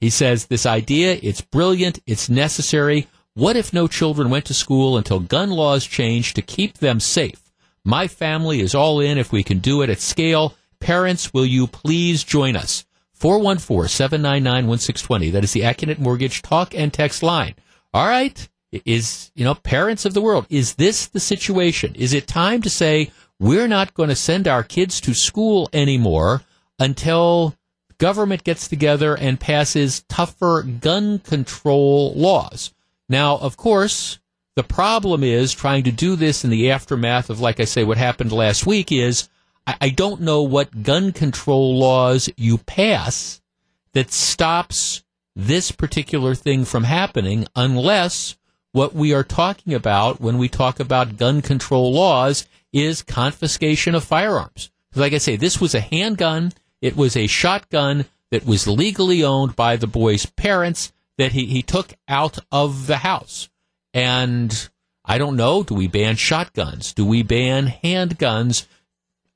He 0.00 0.10
says 0.10 0.46
this 0.46 0.66
idea, 0.66 1.18
it's 1.22 1.40
brilliant, 1.40 2.00
it's 2.06 2.28
necessary. 2.28 3.08
What 3.34 3.56
if 3.56 3.72
no 3.72 3.88
children 3.88 4.30
went 4.30 4.44
to 4.46 4.54
school 4.54 4.96
until 4.96 5.18
gun 5.18 5.50
laws 5.50 5.86
changed 5.86 6.36
to 6.36 6.42
keep 6.42 6.78
them 6.78 7.00
safe? 7.00 7.52
My 7.84 8.06
family 8.06 8.60
is 8.60 8.74
all 8.74 9.00
in 9.00 9.18
if 9.18 9.32
we 9.32 9.42
can 9.42 9.58
do 9.58 9.82
it 9.82 9.90
at 9.90 10.00
scale. 10.00 10.54
Parents, 10.84 11.32
will 11.32 11.46
you 11.46 11.66
please 11.66 12.22
join 12.22 12.54
us? 12.56 12.84
414-799-1620. 13.18 15.32
That 15.32 15.42
is 15.42 15.52
the 15.52 15.62
Accunet 15.62 15.98
Mortgage 15.98 16.42
talk 16.42 16.74
and 16.74 16.92
text 16.92 17.22
line. 17.22 17.54
All 17.94 18.06
right. 18.06 18.46
Is, 18.70 19.32
you 19.34 19.44
know, 19.44 19.54
parents 19.54 20.04
of 20.04 20.12
the 20.12 20.20
world, 20.20 20.46
is 20.50 20.74
this 20.74 21.06
the 21.06 21.20
situation? 21.20 21.94
Is 21.94 22.12
it 22.12 22.26
time 22.26 22.60
to 22.60 22.68
say 22.68 23.10
we're 23.40 23.66
not 23.66 23.94
going 23.94 24.10
to 24.10 24.14
send 24.14 24.46
our 24.46 24.62
kids 24.62 25.00
to 25.00 25.14
school 25.14 25.70
anymore 25.72 26.42
until 26.78 27.54
government 27.96 28.44
gets 28.44 28.68
together 28.68 29.16
and 29.16 29.40
passes 29.40 30.04
tougher 30.10 30.64
gun 30.64 31.18
control 31.18 32.12
laws? 32.14 32.74
Now, 33.08 33.38
of 33.38 33.56
course, 33.56 34.18
the 34.54 34.62
problem 34.62 35.24
is 35.24 35.54
trying 35.54 35.84
to 35.84 35.92
do 35.92 36.14
this 36.14 36.44
in 36.44 36.50
the 36.50 36.70
aftermath 36.70 37.30
of, 37.30 37.40
like 37.40 37.58
I 37.58 37.64
say, 37.64 37.84
what 37.84 37.96
happened 37.96 38.32
last 38.32 38.66
week 38.66 38.92
is 38.92 39.30
I, 39.66 39.76
I 39.82 39.88
don't 39.90 40.20
know 40.20 40.42
what 40.42 40.82
gun 40.82 41.12
control 41.12 41.78
laws 41.78 42.28
you 42.36 42.58
pass 42.58 43.40
that 43.92 44.12
stops 44.12 45.02
this 45.36 45.70
particular 45.70 46.34
thing 46.34 46.64
from 46.64 46.84
happening 46.84 47.46
unless 47.56 48.36
what 48.72 48.94
we 48.94 49.14
are 49.14 49.24
talking 49.24 49.74
about 49.74 50.20
when 50.20 50.38
we 50.38 50.48
talk 50.48 50.80
about 50.80 51.16
gun 51.16 51.42
control 51.42 51.92
laws 51.92 52.46
is 52.72 53.02
confiscation 53.02 53.94
of 53.94 54.04
firearms. 54.04 54.70
Like 54.94 55.12
I 55.12 55.18
say, 55.18 55.36
this 55.36 55.60
was 55.60 55.74
a 55.74 55.80
handgun. 55.80 56.52
It 56.80 56.96
was 56.96 57.16
a 57.16 57.26
shotgun 57.26 58.06
that 58.30 58.44
was 58.44 58.66
legally 58.66 59.22
owned 59.24 59.54
by 59.54 59.76
the 59.76 59.86
boy's 59.86 60.26
parents 60.26 60.92
that 61.18 61.32
he, 61.32 61.46
he 61.46 61.62
took 61.62 61.94
out 62.08 62.38
of 62.50 62.86
the 62.88 62.98
house. 62.98 63.48
And 63.92 64.68
I 65.04 65.18
don't 65.18 65.36
know, 65.36 65.62
do 65.62 65.74
we 65.74 65.86
ban 65.86 66.16
shotguns? 66.16 66.92
Do 66.92 67.04
we 67.06 67.22
ban 67.22 67.72
handguns? 67.82 68.66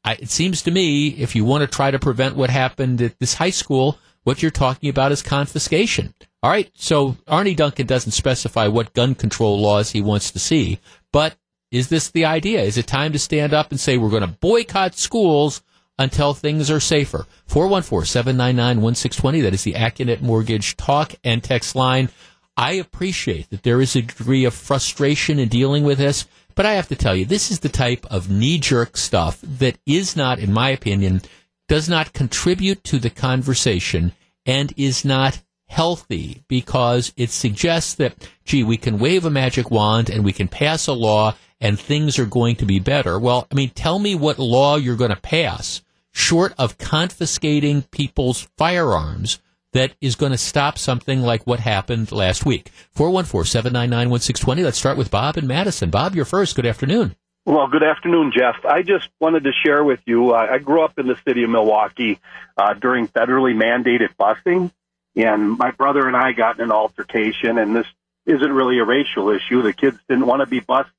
I, 0.05 0.15
it 0.15 0.31
seems 0.31 0.63
to 0.63 0.71
me 0.71 1.09
if 1.09 1.35
you 1.35 1.45
want 1.45 1.63
to 1.63 1.67
try 1.67 1.91
to 1.91 1.99
prevent 1.99 2.37
what 2.37 2.51
happened 2.51 3.03
at 3.03 3.19
this 3.19 3.35
high 3.35 3.51
school, 3.51 3.99
what 4.25 4.43
you're 4.43 4.51
talking 4.51 4.89
about 4.89 5.13
is 5.13 5.23
confiscation. 5.23 6.15
All 6.43 6.51
right, 6.51 6.71
so 6.75 7.17
Arne 7.27 7.55
Duncan 7.55 7.87
doesn't 7.87 8.13
specify 8.13 8.69
what 8.69 8.95
gun 8.95 9.15
control 9.15 9.61
laws 9.61 9.91
he 9.91 10.01
wants 10.01 10.31
to 10.33 10.39
see, 10.39 10.79
but 11.13 11.37
is 11.71 11.89
this 11.89 12.11
the 12.11 12.25
idea? 12.25 12.63
Is 12.63 12.79
it 12.79 12.87
time 12.87 13.13
to 13.13 13.19
stand 13.19 13.53
up 13.53 13.71
and 13.71 13.81
say 13.81 13.99
we're 13.99 14.09
going 14.09 14.23
to 14.23 14.29
boycott 14.29 14.95
schools 14.95 15.63
until 15.99 16.33
things 16.33 16.71
are 16.71 16.81
safer. 16.81 17.27
414-799-1620. 17.49 19.43
That 19.43 19.55
is 19.55 19.65
the 19.65 19.75
Accunet 19.75 20.23
Mortgage 20.23 20.77
talk 20.77 21.15
and 21.25 21.43
text 21.43 21.75
line. 21.75 22.09
I 22.57 22.73
appreciate 22.73 23.51
that 23.51 23.63
there 23.63 23.81
is 23.81 23.97
a 23.97 24.03
degree 24.03 24.45
of 24.45 24.55
frustration 24.55 25.39
in 25.39 25.49
dealing 25.49 25.85
with 25.85 25.99
this, 25.99 26.27
but 26.59 26.67
I 26.67 26.75
have 26.75 26.89
to 26.89 26.97
tell 26.97 27.15
you, 27.15 27.25
this 27.25 27.53
is 27.53 27.61
the 27.61 27.69
type 27.69 28.05
of 28.11 28.29
knee-jerk 28.29 28.97
stuff 28.97 29.41
that 29.43 29.79
is 29.87 30.17
not, 30.17 30.41
in 30.41 30.53
my 30.53 30.71
opinion, 30.71 31.23
does 31.69 31.89
not 31.89 32.13
contribute 32.13 32.83
to 32.83 32.99
the 32.99 33.11
conversation 33.11 34.11
and 34.45 34.73
is 34.77 35.05
not 35.05 35.41
healthy 35.69 36.43
because 36.49 37.13
it 37.17 37.31
suggests 37.31 37.95
that, 37.95 38.29
gee, 38.45 38.65
we 38.65 38.77
can 38.77 38.99
wave 38.99 39.25
a 39.25 39.31
magic 39.31 39.71
wand 39.71 40.11
and 40.11 40.25
we 40.25 40.33
can 40.33 40.49
pass 40.49 40.89
a 40.89 40.93
law 40.93 41.37
and 41.61 41.79
things 41.79 42.19
are 42.19 42.27
going 42.27 42.57
to 42.57 42.67
be 42.67 42.81
better. 42.81 43.21
Well, 43.21 43.47
I 43.53 43.55
mean, 43.55 43.71
tell 43.71 44.01
me 44.01 44.17
what 44.17 44.41
law 44.41 44.75
you're 44.75 44.97
going 44.97 45.15
to 45.15 45.17
pass 45.17 45.81
short 46.11 46.55
of 46.59 46.77
confiscating 46.77 47.83
people's 47.83 48.49
firearms 48.59 49.39
that 49.73 49.95
is 50.01 50.17
going 50.17 50.33
to 50.33 50.39
stop 50.39 50.79
something 50.79 51.21
like 51.21 51.47
what 51.47 51.61
happened 51.61 52.13
last 52.13 52.47
week. 52.47 52.71
414-799-1620. 52.97 54.65
Let's 54.65 54.79
start 54.79 54.97
with 54.97 55.11
Bob 55.11 55.37
and 55.37 55.47
Madison. 55.47 55.91
Bob, 55.91 56.15
you're 56.15 56.25
first. 56.25 56.57
Good 56.57 56.67
afternoon. 56.67 57.17
Well, 57.45 57.67
good 57.67 57.83
afternoon, 57.83 58.33
Jeff. 58.37 58.57
I 58.67 58.83
just 58.83 59.09
wanted 59.21 59.45
to 59.45 59.53
share 59.65 59.83
with 59.83 60.01
you. 60.05 60.33
Uh, 60.33 60.49
I 60.51 60.59
grew 60.59 60.83
up 60.83 60.99
in 60.99 61.07
the 61.07 61.17
city 61.27 61.45
of 61.45 61.51
Milwaukee 61.51 62.19
uh, 62.59 62.75
during 62.75 63.09
federally 63.09 63.55
mandated 63.55 64.11
busing, 64.21 64.71
and 65.17 65.57
my 65.57 65.71
brother 65.71 66.07
and 66.07 66.15
I 66.15 66.33
got 66.33 66.59
in 66.59 66.65
an 66.65 66.73
altercation. 66.73 67.57
And 67.57 67.75
this 67.75 67.87
isn't 68.27 68.53
really 68.53 68.79
a 68.79 68.85
racial 68.85 69.31
issue. 69.31 69.63
The 69.63 69.73
kids 69.73 69.99
didn't 70.09 70.27
want 70.27 70.41
to 70.41 70.47
be 70.47 70.61
bused 70.61 70.91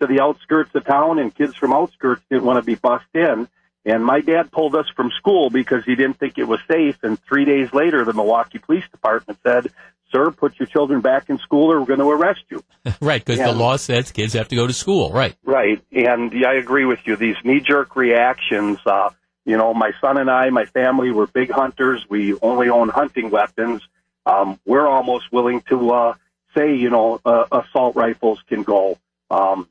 to 0.00 0.06
the 0.06 0.20
outskirts 0.20 0.74
of 0.74 0.84
town, 0.84 1.18
and 1.18 1.34
kids 1.34 1.54
from 1.54 1.72
outskirts 1.72 2.22
didn't 2.30 2.44
want 2.44 2.58
to 2.58 2.62
be 2.62 2.74
bused 2.74 3.04
in. 3.14 3.48
And 3.86 4.04
my 4.04 4.20
dad 4.20 4.50
pulled 4.50 4.74
us 4.74 4.86
from 4.96 5.12
school 5.12 5.48
because 5.48 5.84
he 5.84 5.94
didn't 5.94 6.18
think 6.18 6.38
it 6.38 6.48
was 6.48 6.58
safe. 6.68 6.96
And 7.04 7.22
three 7.22 7.44
days 7.44 7.72
later, 7.72 8.04
the 8.04 8.12
Milwaukee 8.12 8.58
Police 8.58 8.84
Department 8.90 9.38
said, 9.44 9.68
Sir, 10.10 10.32
put 10.32 10.58
your 10.58 10.66
children 10.66 11.00
back 11.00 11.30
in 11.30 11.38
school 11.38 11.70
or 11.70 11.78
we're 11.78 11.86
going 11.86 12.00
to 12.00 12.10
arrest 12.10 12.42
you. 12.48 12.64
right, 13.00 13.24
because 13.24 13.38
the 13.38 13.52
law 13.52 13.76
says 13.76 14.10
kids 14.10 14.32
have 14.32 14.48
to 14.48 14.56
go 14.56 14.66
to 14.66 14.72
school. 14.72 15.12
Right. 15.12 15.36
Right. 15.44 15.80
And 15.92 16.32
yeah, 16.32 16.48
I 16.48 16.54
agree 16.54 16.84
with 16.84 16.98
you. 17.04 17.14
These 17.14 17.36
knee 17.44 17.60
jerk 17.60 17.94
reactions, 17.94 18.78
uh, 18.84 19.10
you 19.44 19.56
know, 19.56 19.72
my 19.72 19.92
son 20.00 20.18
and 20.18 20.28
I, 20.28 20.50
my 20.50 20.64
family, 20.64 21.12
were 21.12 21.28
big 21.28 21.52
hunters. 21.52 22.04
We 22.08 22.34
only 22.34 22.68
own 22.68 22.88
hunting 22.88 23.30
weapons. 23.30 23.82
Um, 24.24 24.58
we're 24.66 24.88
almost 24.88 25.30
willing 25.30 25.60
to 25.68 25.90
uh, 25.92 26.14
say, 26.56 26.74
you 26.74 26.90
know, 26.90 27.20
uh, 27.24 27.44
assault 27.52 27.94
rifles 27.94 28.40
can 28.48 28.64
go. 28.64 28.98
Um, 29.30 29.68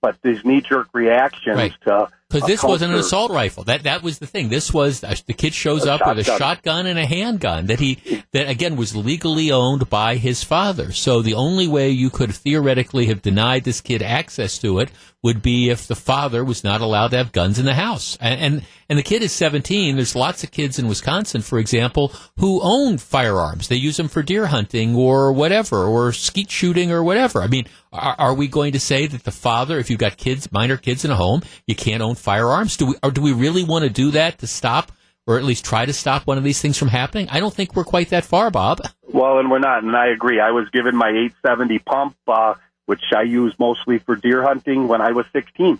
but 0.00 0.16
these 0.22 0.44
knee 0.44 0.62
jerk 0.62 0.88
reactions 0.92 1.56
right. 1.56 1.74
to 1.86 2.08
because 2.28 2.46
this 2.46 2.62
wasn't 2.62 2.92
an 2.92 2.98
assault 2.98 3.30
rifle. 3.30 3.64
That 3.64 3.84
that 3.84 4.02
was 4.02 4.18
the 4.18 4.26
thing. 4.26 4.48
This 4.48 4.72
was 4.72 5.04
uh, 5.04 5.14
the 5.26 5.32
kid 5.32 5.54
shows 5.54 5.86
A 5.86 5.92
up 5.92 6.06
with 6.06 6.18
a 6.18 6.24
shotgun. 6.24 6.38
shotgun 6.56 6.86
and 6.86 6.98
a 6.98 7.06
handgun 7.06 7.66
that 7.66 7.80
he 7.80 8.24
that 8.32 8.48
again 8.48 8.76
was 8.76 8.96
legally 8.96 9.50
owned 9.52 9.88
by 9.88 10.16
his 10.16 10.42
father. 10.42 10.92
So 10.92 11.22
the 11.22 11.34
only 11.34 11.68
way 11.68 11.90
you 11.90 12.10
could 12.10 12.34
theoretically 12.34 13.06
have 13.06 13.22
denied 13.22 13.64
this 13.64 13.80
kid 13.80 14.02
access 14.02 14.58
to 14.58 14.78
it 14.80 14.90
would 15.26 15.42
be 15.42 15.70
if 15.70 15.88
the 15.88 15.96
father 15.96 16.44
was 16.44 16.62
not 16.62 16.80
allowed 16.80 17.08
to 17.08 17.16
have 17.16 17.32
guns 17.32 17.58
in 17.58 17.64
the 17.64 17.74
house. 17.74 18.16
And 18.20 18.40
and, 18.40 18.66
and 18.88 18.96
the 18.96 19.02
kid 19.02 19.22
is 19.22 19.32
17. 19.32 19.96
There's 19.96 20.14
lots 20.14 20.44
of 20.44 20.52
kids 20.52 20.78
in 20.78 20.86
Wisconsin, 20.86 21.42
for 21.42 21.58
example, 21.58 22.12
who 22.38 22.60
own 22.62 22.96
firearms. 22.98 23.66
They 23.66 23.74
use 23.74 23.96
them 23.96 24.06
for 24.06 24.22
deer 24.22 24.46
hunting 24.46 24.94
or 24.94 25.32
whatever, 25.32 25.84
or 25.84 26.12
skeet 26.12 26.48
shooting 26.48 26.92
or 26.92 27.02
whatever. 27.02 27.42
I 27.42 27.48
mean, 27.48 27.66
are, 27.92 28.14
are 28.18 28.34
we 28.34 28.46
going 28.46 28.72
to 28.72 28.80
say 28.80 29.08
that 29.08 29.24
the 29.24 29.32
father, 29.32 29.80
if 29.80 29.90
you've 29.90 29.98
got 29.98 30.16
kids, 30.16 30.52
minor 30.52 30.76
kids 30.76 31.04
in 31.04 31.10
a 31.10 31.16
home, 31.16 31.42
you 31.66 31.74
can't 31.74 32.02
own 32.02 32.14
firearms? 32.14 32.76
Do 32.76 32.86
we, 32.86 32.94
or 33.02 33.10
do 33.10 33.20
we 33.20 33.32
really 33.32 33.64
want 33.64 33.82
to 33.82 33.90
do 33.90 34.12
that 34.12 34.38
to 34.38 34.46
stop, 34.46 34.92
or 35.26 35.38
at 35.38 35.44
least 35.44 35.64
try 35.64 35.86
to 35.86 35.92
stop 35.92 36.24
one 36.24 36.38
of 36.38 36.44
these 36.44 36.60
things 36.60 36.78
from 36.78 36.88
happening? 36.88 37.28
I 37.30 37.40
don't 37.40 37.52
think 37.52 37.74
we're 37.74 37.82
quite 37.82 38.10
that 38.10 38.24
far, 38.24 38.52
Bob. 38.52 38.80
Well, 39.12 39.40
and 39.40 39.50
we're 39.50 39.58
not, 39.58 39.82
and 39.82 39.96
I 39.96 40.12
agree. 40.12 40.38
I 40.38 40.52
was 40.52 40.68
given 40.72 40.94
my 40.94 41.08
870 41.08 41.78
pump, 41.80 42.16
uh, 42.28 42.54
which 42.86 43.02
I 43.14 43.22
use 43.22 43.54
mostly 43.58 43.98
for 43.98 44.16
deer 44.16 44.42
hunting 44.42 44.88
when 44.88 45.00
I 45.00 45.12
was 45.12 45.26
16. 45.32 45.78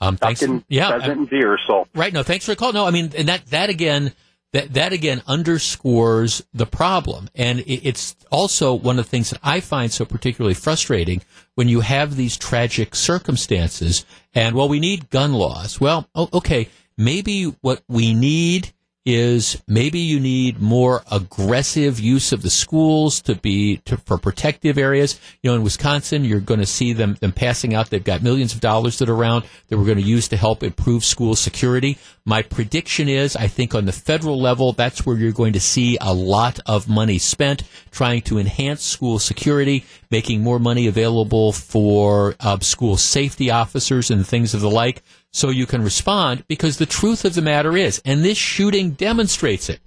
Um, 0.00 0.16
thanks. 0.16 0.44
Yeah, 0.68 0.90
pheasant 0.90 1.18
and 1.18 1.30
deer. 1.30 1.58
So 1.66 1.88
Right. 1.94 2.12
No, 2.12 2.22
thanks 2.22 2.44
for 2.44 2.52
the 2.52 2.56
call. 2.56 2.72
No, 2.72 2.86
I 2.86 2.90
mean, 2.90 3.12
and 3.16 3.28
that, 3.28 3.46
that 3.46 3.68
again, 3.70 4.12
that 4.52 4.74
that 4.74 4.92
again 4.92 5.22
underscores 5.26 6.42
the 6.54 6.66
problem, 6.66 7.28
and 7.34 7.60
it, 7.60 7.86
it's 7.86 8.16
also 8.30 8.72
one 8.74 8.98
of 8.98 9.04
the 9.04 9.10
things 9.10 9.30
that 9.30 9.40
I 9.42 9.60
find 9.60 9.92
so 9.92 10.04
particularly 10.04 10.54
frustrating 10.54 11.22
when 11.54 11.68
you 11.68 11.80
have 11.80 12.16
these 12.16 12.36
tragic 12.36 12.94
circumstances. 12.94 14.06
And 14.34 14.54
well, 14.54 14.68
we 14.68 14.80
need 14.80 15.10
gun 15.10 15.32
laws. 15.34 15.80
Well, 15.80 16.08
okay, 16.16 16.68
maybe 16.96 17.44
what 17.60 17.82
we 17.88 18.14
need 18.14 18.72
is 19.08 19.62
maybe 19.66 19.98
you 19.98 20.20
need 20.20 20.60
more 20.60 21.02
aggressive 21.10 21.98
use 21.98 22.30
of 22.30 22.42
the 22.42 22.50
schools 22.50 23.22
to 23.22 23.34
be 23.34 23.78
to, 23.78 23.96
for 23.96 24.18
protective 24.18 24.76
areas. 24.76 25.18
You 25.42 25.48
know, 25.48 25.56
in 25.56 25.62
Wisconsin, 25.62 26.26
you're 26.26 26.40
going 26.40 26.60
to 26.60 26.66
see 26.66 26.92
them 26.92 27.14
them 27.14 27.32
passing 27.32 27.74
out. 27.74 27.88
They've 27.88 28.04
got 28.04 28.22
millions 28.22 28.52
of 28.52 28.60
dollars 28.60 28.98
that 28.98 29.08
are 29.08 29.14
around 29.14 29.46
that 29.68 29.78
we're 29.78 29.86
going 29.86 29.96
to 29.96 30.04
use 30.04 30.28
to 30.28 30.36
help 30.36 30.62
improve 30.62 31.06
school 31.06 31.34
security. 31.36 31.96
My 32.26 32.42
prediction 32.42 33.08
is, 33.08 33.34
I 33.34 33.46
think 33.46 33.74
on 33.74 33.86
the 33.86 33.92
federal 33.92 34.38
level, 34.38 34.74
that's 34.74 35.06
where 35.06 35.16
you're 35.16 35.32
going 35.32 35.54
to 35.54 35.60
see 35.60 35.96
a 36.02 36.12
lot 36.12 36.60
of 36.66 36.86
money 36.86 37.16
spent 37.16 37.62
trying 37.90 38.20
to 38.22 38.38
enhance 38.38 38.82
school 38.82 39.18
security, 39.18 39.86
making 40.10 40.42
more 40.42 40.58
money 40.58 40.86
available 40.86 41.52
for 41.52 42.36
uh, 42.40 42.58
school 42.58 42.98
safety 42.98 43.50
officers 43.50 44.10
and 44.10 44.26
things 44.26 44.52
of 44.52 44.60
the 44.60 44.68
like 44.70 45.02
so 45.32 45.50
you 45.50 45.66
can 45.66 45.82
respond 45.82 46.44
because 46.48 46.78
the 46.78 46.86
truth 46.86 47.24
of 47.24 47.34
the 47.34 47.42
matter 47.42 47.76
is, 47.76 48.00
and 48.04 48.24
this 48.24 48.38
shooting 48.38 48.92
demonstrates 48.92 49.68
it, 49.68 49.80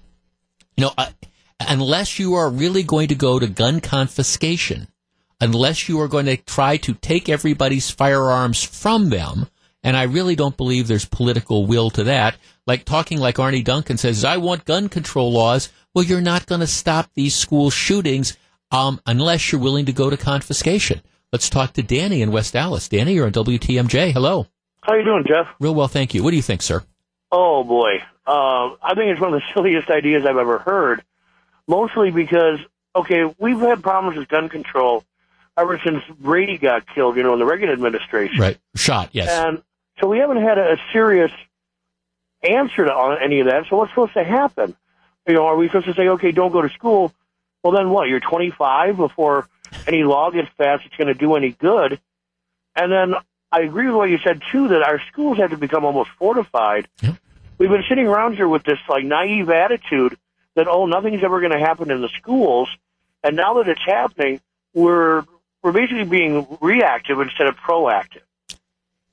you 0.78 0.86
know, 0.86 0.94
uh, 0.98 1.12
unless 1.68 2.20
you 2.20 2.36
are 2.36 2.50
really 2.50 2.84
going 2.84 3.08
to 3.08 3.16
go 3.16 3.40
to 3.40 3.48
gun 3.48 3.82
confiscation, 3.82 4.88
unless 5.40 5.90
you 5.90 6.00
are 6.00 6.08
going 6.08 6.26
to 6.28 6.38
try 6.38 6.78
to 6.78 6.94
take 6.94 7.30
everybody's 7.30 7.90
firearms 7.90 8.64
from 8.64 9.10
them, 9.10 9.48
and 9.84 9.98
I 9.98 10.04
really 10.04 10.36
don't 10.36 10.58
believe 10.58 10.88
there's 10.88 11.06
political 11.06 11.66
will 11.66 11.90
to 11.92 12.04
that, 12.04 12.36
like 12.68 12.86
talking 12.86 13.20
like 13.20 13.40
Arne 13.40 13.64
Duncan 13.64 13.98
says, 13.98 14.24
I 14.24 14.38
want 14.38 14.66
gun 14.66 14.90
control 14.90 15.32
laws. 15.32 15.70
Well, 15.94 16.06
you're 16.06 16.22
not 16.22 16.46
going 16.46 16.62
to 16.62 16.68
stop 16.68 17.10
these 17.14 17.36
school 17.36 17.70
shootings 17.72 18.38
um, 18.72 19.02
unless 19.06 19.52
you're 19.52 19.62
willing 19.62 19.88
to 19.88 19.94
go 19.94 20.10
to 20.10 20.18
confiscation. 20.18 21.02
Let's 21.32 21.50
talk 21.50 21.74
to 21.74 21.84
Danny 21.84 22.22
in 22.22 22.32
West 22.32 22.56
Allis. 22.56 22.90
Danny, 22.90 23.14
you're 23.14 23.26
on 23.26 23.32
WTMJ. 23.32 24.12
Hello. 24.12 24.48
How 24.84 24.96
you 24.96 25.04
doing, 25.04 25.24
Jeff? 25.28 25.48
Real 25.60 25.76
well, 25.76 25.88
thank 25.88 26.14
you. 26.14 26.24
What 26.24 26.32
do 26.32 26.36
you 26.36 26.42
think, 26.42 26.62
sir? 26.62 26.84
Oh 27.32 27.64
boy, 27.64 28.04
uh, 28.26 28.76
I 28.82 28.94
think 28.96 29.12
it's 29.12 29.22
one 29.22 29.34
of 29.34 29.40
the 29.40 29.46
silliest 29.54 29.90
ideas 29.90 30.26
I've 30.26 30.38
ever 30.38 30.60
heard. 30.60 31.04
Mostly 31.68 32.12
because, 32.12 32.60
okay, 32.96 33.34
we've 33.38 33.60
had 33.60 33.84
problems 33.84 34.18
with 34.18 34.28
gun 34.28 34.50
control 34.50 35.06
ever 35.58 35.80
since 35.84 36.04
Brady 36.20 36.58
got 36.58 36.88
killed. 36.94 37.16
You 37.16 37.24
know, 37.24 37.34
in 37.34 37.40
the 37.40 37.46
Reagan 37.46 37.70
administration. 37.70 38.40
Right, 38.40 38.58
shot. 38.76 39.10
Yes. 39.14 39.30
And 39.30 39.62
so 40.00 40.08
we 40.08 40.18
haven't 40.18 40.42
had 40.42 40.58
a, 40.58 40.74
a 40.74 40.78
serious 40.92 41.32
answer 42.44 42.86
to 42.86 42.92
on 42.92 43.22
any 43.22 43.40
of 43.40 43.48
that. 43.48 43.66
So 43.70 43.78
what's 43.78 43.92
supposed 43.92 44.14
to 44.14 44.24
happen? 44.24 44.76
You 45.28 45.36
know, 45.36 45.46
are 45.46 45.56
we 45.56 45.68
supposed 45.68 45.86
to 45.86 45.94
say, 45.94 46.08
okay, 46.10 46.32
don't 46.32 46.52
go 46.52 46.62
to 46.62 46.70
school? 46.70 47.14
Well, 47.64 47.74
then 47.74 47.92
what? 47.92 48.10
You're 48.10 48.20
25 48.20 48.98
before 48.98 49.48
any 49.88 50.04
law 50.04 50.32
gets 50.32 50.50
passed 50.58 50.84
that's 50.84 50.98
going 50.98 51.08
to 51.08 51.14
do 51.14 51.36
any 51.36 51.52
good. 51.52 52.00
And 52.76 52.92
then 52.92 53.14
I 53.52 53.62
agree 53.62 53.88
with 53.88 53.96
what 53.96 54.10
you 54.10 54.18
said 54.24 54.42
too 54.52 54.70
that 54.70 54.82
our 54.84 55.02
schools 55.12 55.38
have 55.38 55.50
to 55.50 55.58
become 55.58 55.84
almost 55.84 56.10
fortified. 56.12 56.88
We've 57.58 57.70
been 57.70 57.84
sitting 57.88 58.08
around 58.08 58.36
here 58.36 58.48
with 58.48 58.64
this 58.64 58.80
like 58.90 59.04
naive 59.04 59.50
attitude 59.50 60.18
that 60.56 60.68
oh 60.68 60.86
nothing's 60.86 61.24
ever 61.24 61.40
going 61.40 61.52
to 61.52 61.60
happen 61.60 61.92
in 61.92 62.02
the 62.02 62.10
schools, 62.10 62.70
and 63.24 63.36
now 63.36 63.56
that 63.56 63.68
it's 63.68 63.86
happening, 63.86 64.42
we're 64.74 65.26
we're 65.62 65.72
basically 65.72 66.06
being 66.06 66.48
reactive 66.60 67.20
instead 67.20 67.48
of 67.48 67.56
proactive. 67.58 68.22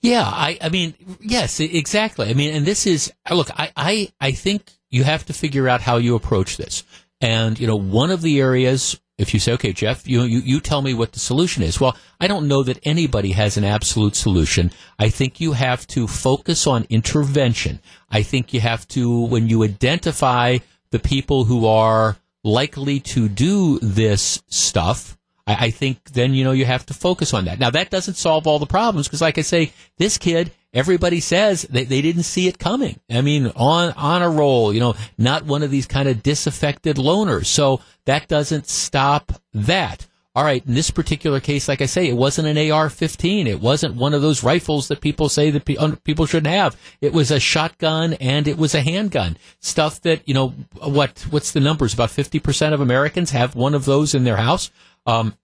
Yeah, 0.01 0.23
I, 0.25 0.59
I 0.61 0.69
mean, 0.69 0.95
yes, 1.21 1.59
exactly. 1.59 2.31
I 2.31 2.35
mean, 2.35 2.55
and 2.55 2.65
this 2.65 2.87
is 2.87 3.13
look, 3.31 3.51
I, 3.59 3.73
I, 3.77 4.13
I 4.21 4.33
think 4.33 4.71
you 4.91 5.03
have 5.05 5.27
to 5.27 5.33
figure 5.33 5.69
out 5.69 5.81
how 5.81 5.97
you 5.97 6.15
approach 6.15 6.57
this. 6.57 6.85
And 7.21 7.59
you 7.59 7.67
know, 7.67 7.77
one 7.77 8.11
of 8.11 8.23
the 8.23 8.41
areas, 8.41 9.01
if 9.19 9.35
you 9.35 9.41
say, 9.41 9.53
okay, 9.53 9.73
Jeff, 9.73 10.09
you 10.09 10.23
you 10.23 10.39
you 10.39 10.61
tell 10.61 10.81
me 10.81 10.95
what 10.95 11.13
the 11.13 11.19
solution 11.19 11.63
is. 11.65 11.81
Well, 11.81 11.97
I 12.21 12.29
don't 12.29 12.47
know 12.47 12.63
that 12.63 12.79
anybody 12.85 13.33
has 13.33 13.57
an 13.57 13.65
absolute 13.65 14.15
solution. 14.15 14.71
I 14.99 15.09
think 15.09 15.41
you 15.41 15.53
have 15.53 15.87
to 15.89 16.07
focus 16.07 16.67
on 16.67 16.87
intervention. 16.89 17.81
I 18.11 18.23
think 18.23 18.55
you 18.55 18.61
have 18.61 18.87
to, 18.89 19.27
when 19.27 19.49
you 19.49 19.65
identify 19.65 20.59
the 20.91 21.01
people 21.01 21.45
who 21.45 21.67
are 21.67 22.17
likely 22.45 23.01
to 23.01 23.29
do 23.29 23.79
this 23.81 24.43
stuff, 24.49 25.19
I, 25.47 25.67
I 25.67 25.71
think 25.71 26.13
then 26.13 26.33
you 26.33 26.45
know 26.45 26.53
you 26.53 26.65
have 26.65 26.87
to 26.87 26.95
focus 26.95 27.35
on 27.35 27.47
that. 27.47 27.59
Now 27.59 27.71
that 27.71 27.91
doesn't 27.91 28.15
solve 28.15 28.47
all 28.47 28.61
the 28.61 28.67
problems 28.67 29.09
because, 29.09 29.21
like 29.21 29.39
I 29.39 29.43
say, 29.43 29.73
this 29.99 30.17
kid, 30.17 30.53
everybody 30.73 31.21
says 31.21 31.63
they, 31.63 31.85
they 31.85 32.03
didn't 32.03 32.25
see 32.25 32.49
it 32.49 32.59
coming. 32.59 33.01
I 33.11 33.21
mean, 33.21 33.49
on 33.57 33.93
on 33.93 34.23
a 34.23 34.31
roll, 34.31 34.73
you 34.73 34.81
know, 34.81 34.95
not 35.17 35.45
one 35.45 35.63
of 35.63 35.71
these 35.71 35.87
kind 35.87 36.09
of 36.09 36.23
disaffected 36.23 36.97
loners. 36.97 37.47
So 37.47 37.81
that 38.05 38.29
doesn't 38.29 38.69
stop 38.69 39.33
that. 39.55 40.07
All 40.35 40.45
right, 40.45 40.65
in 40.65 40.75
this 40.75 40.93
particular 40.93 41.41
case, 41.41 41.67
like 41.67 41.83
I 41.83 41.87
say, 41.87 42.07
it 42.07 42.17
wasn't 42.17 42.47
an 42.47 42.71
AR-15. 42.71 43.47
It 43.47 43.61
wasn't 43.61 43.97
one 43.97 44.15
of 44.15 44.23
those 44.23 44.45
rifles 44.45 44.87
that 44.87 45.01
people 45.01 45.29
say 45.29 45.51
that 45.51 45.65
pe- 45.65 45.97
people 46.05 46.27
shouldn't 46.27 46.55
have. 46.55 46.77
It 47.01 47.13
was 47.13 47.33
a 47.33 47.41
shotgun 47.41 48.13
and 48.15 48.47
it 48.47 48.57
was 48.57 48.73
a 48.73 48.81
handgun. 48.81 49.37
Stuff 49.59 50.01
that 50.03 50.29
you 50.29 50.35
know 50.35 50.51
what? 50.81 51.27
What's 51.31 51.51
the 51.51 51.61
numbers? 51.61 51.93
About 51.93 52.11
fifty 52.11 52.39
percent 52.39 52.73
of 52.73 52.81
Americans 52.81 53.33
have 53.33 53.57
one 53.57 53.75
of 53.75 53.85
those 53.85 54.15
in 54.15 54.23
their 54.23 54.37
house. 54.37 54.71
Um, 55.07 55.35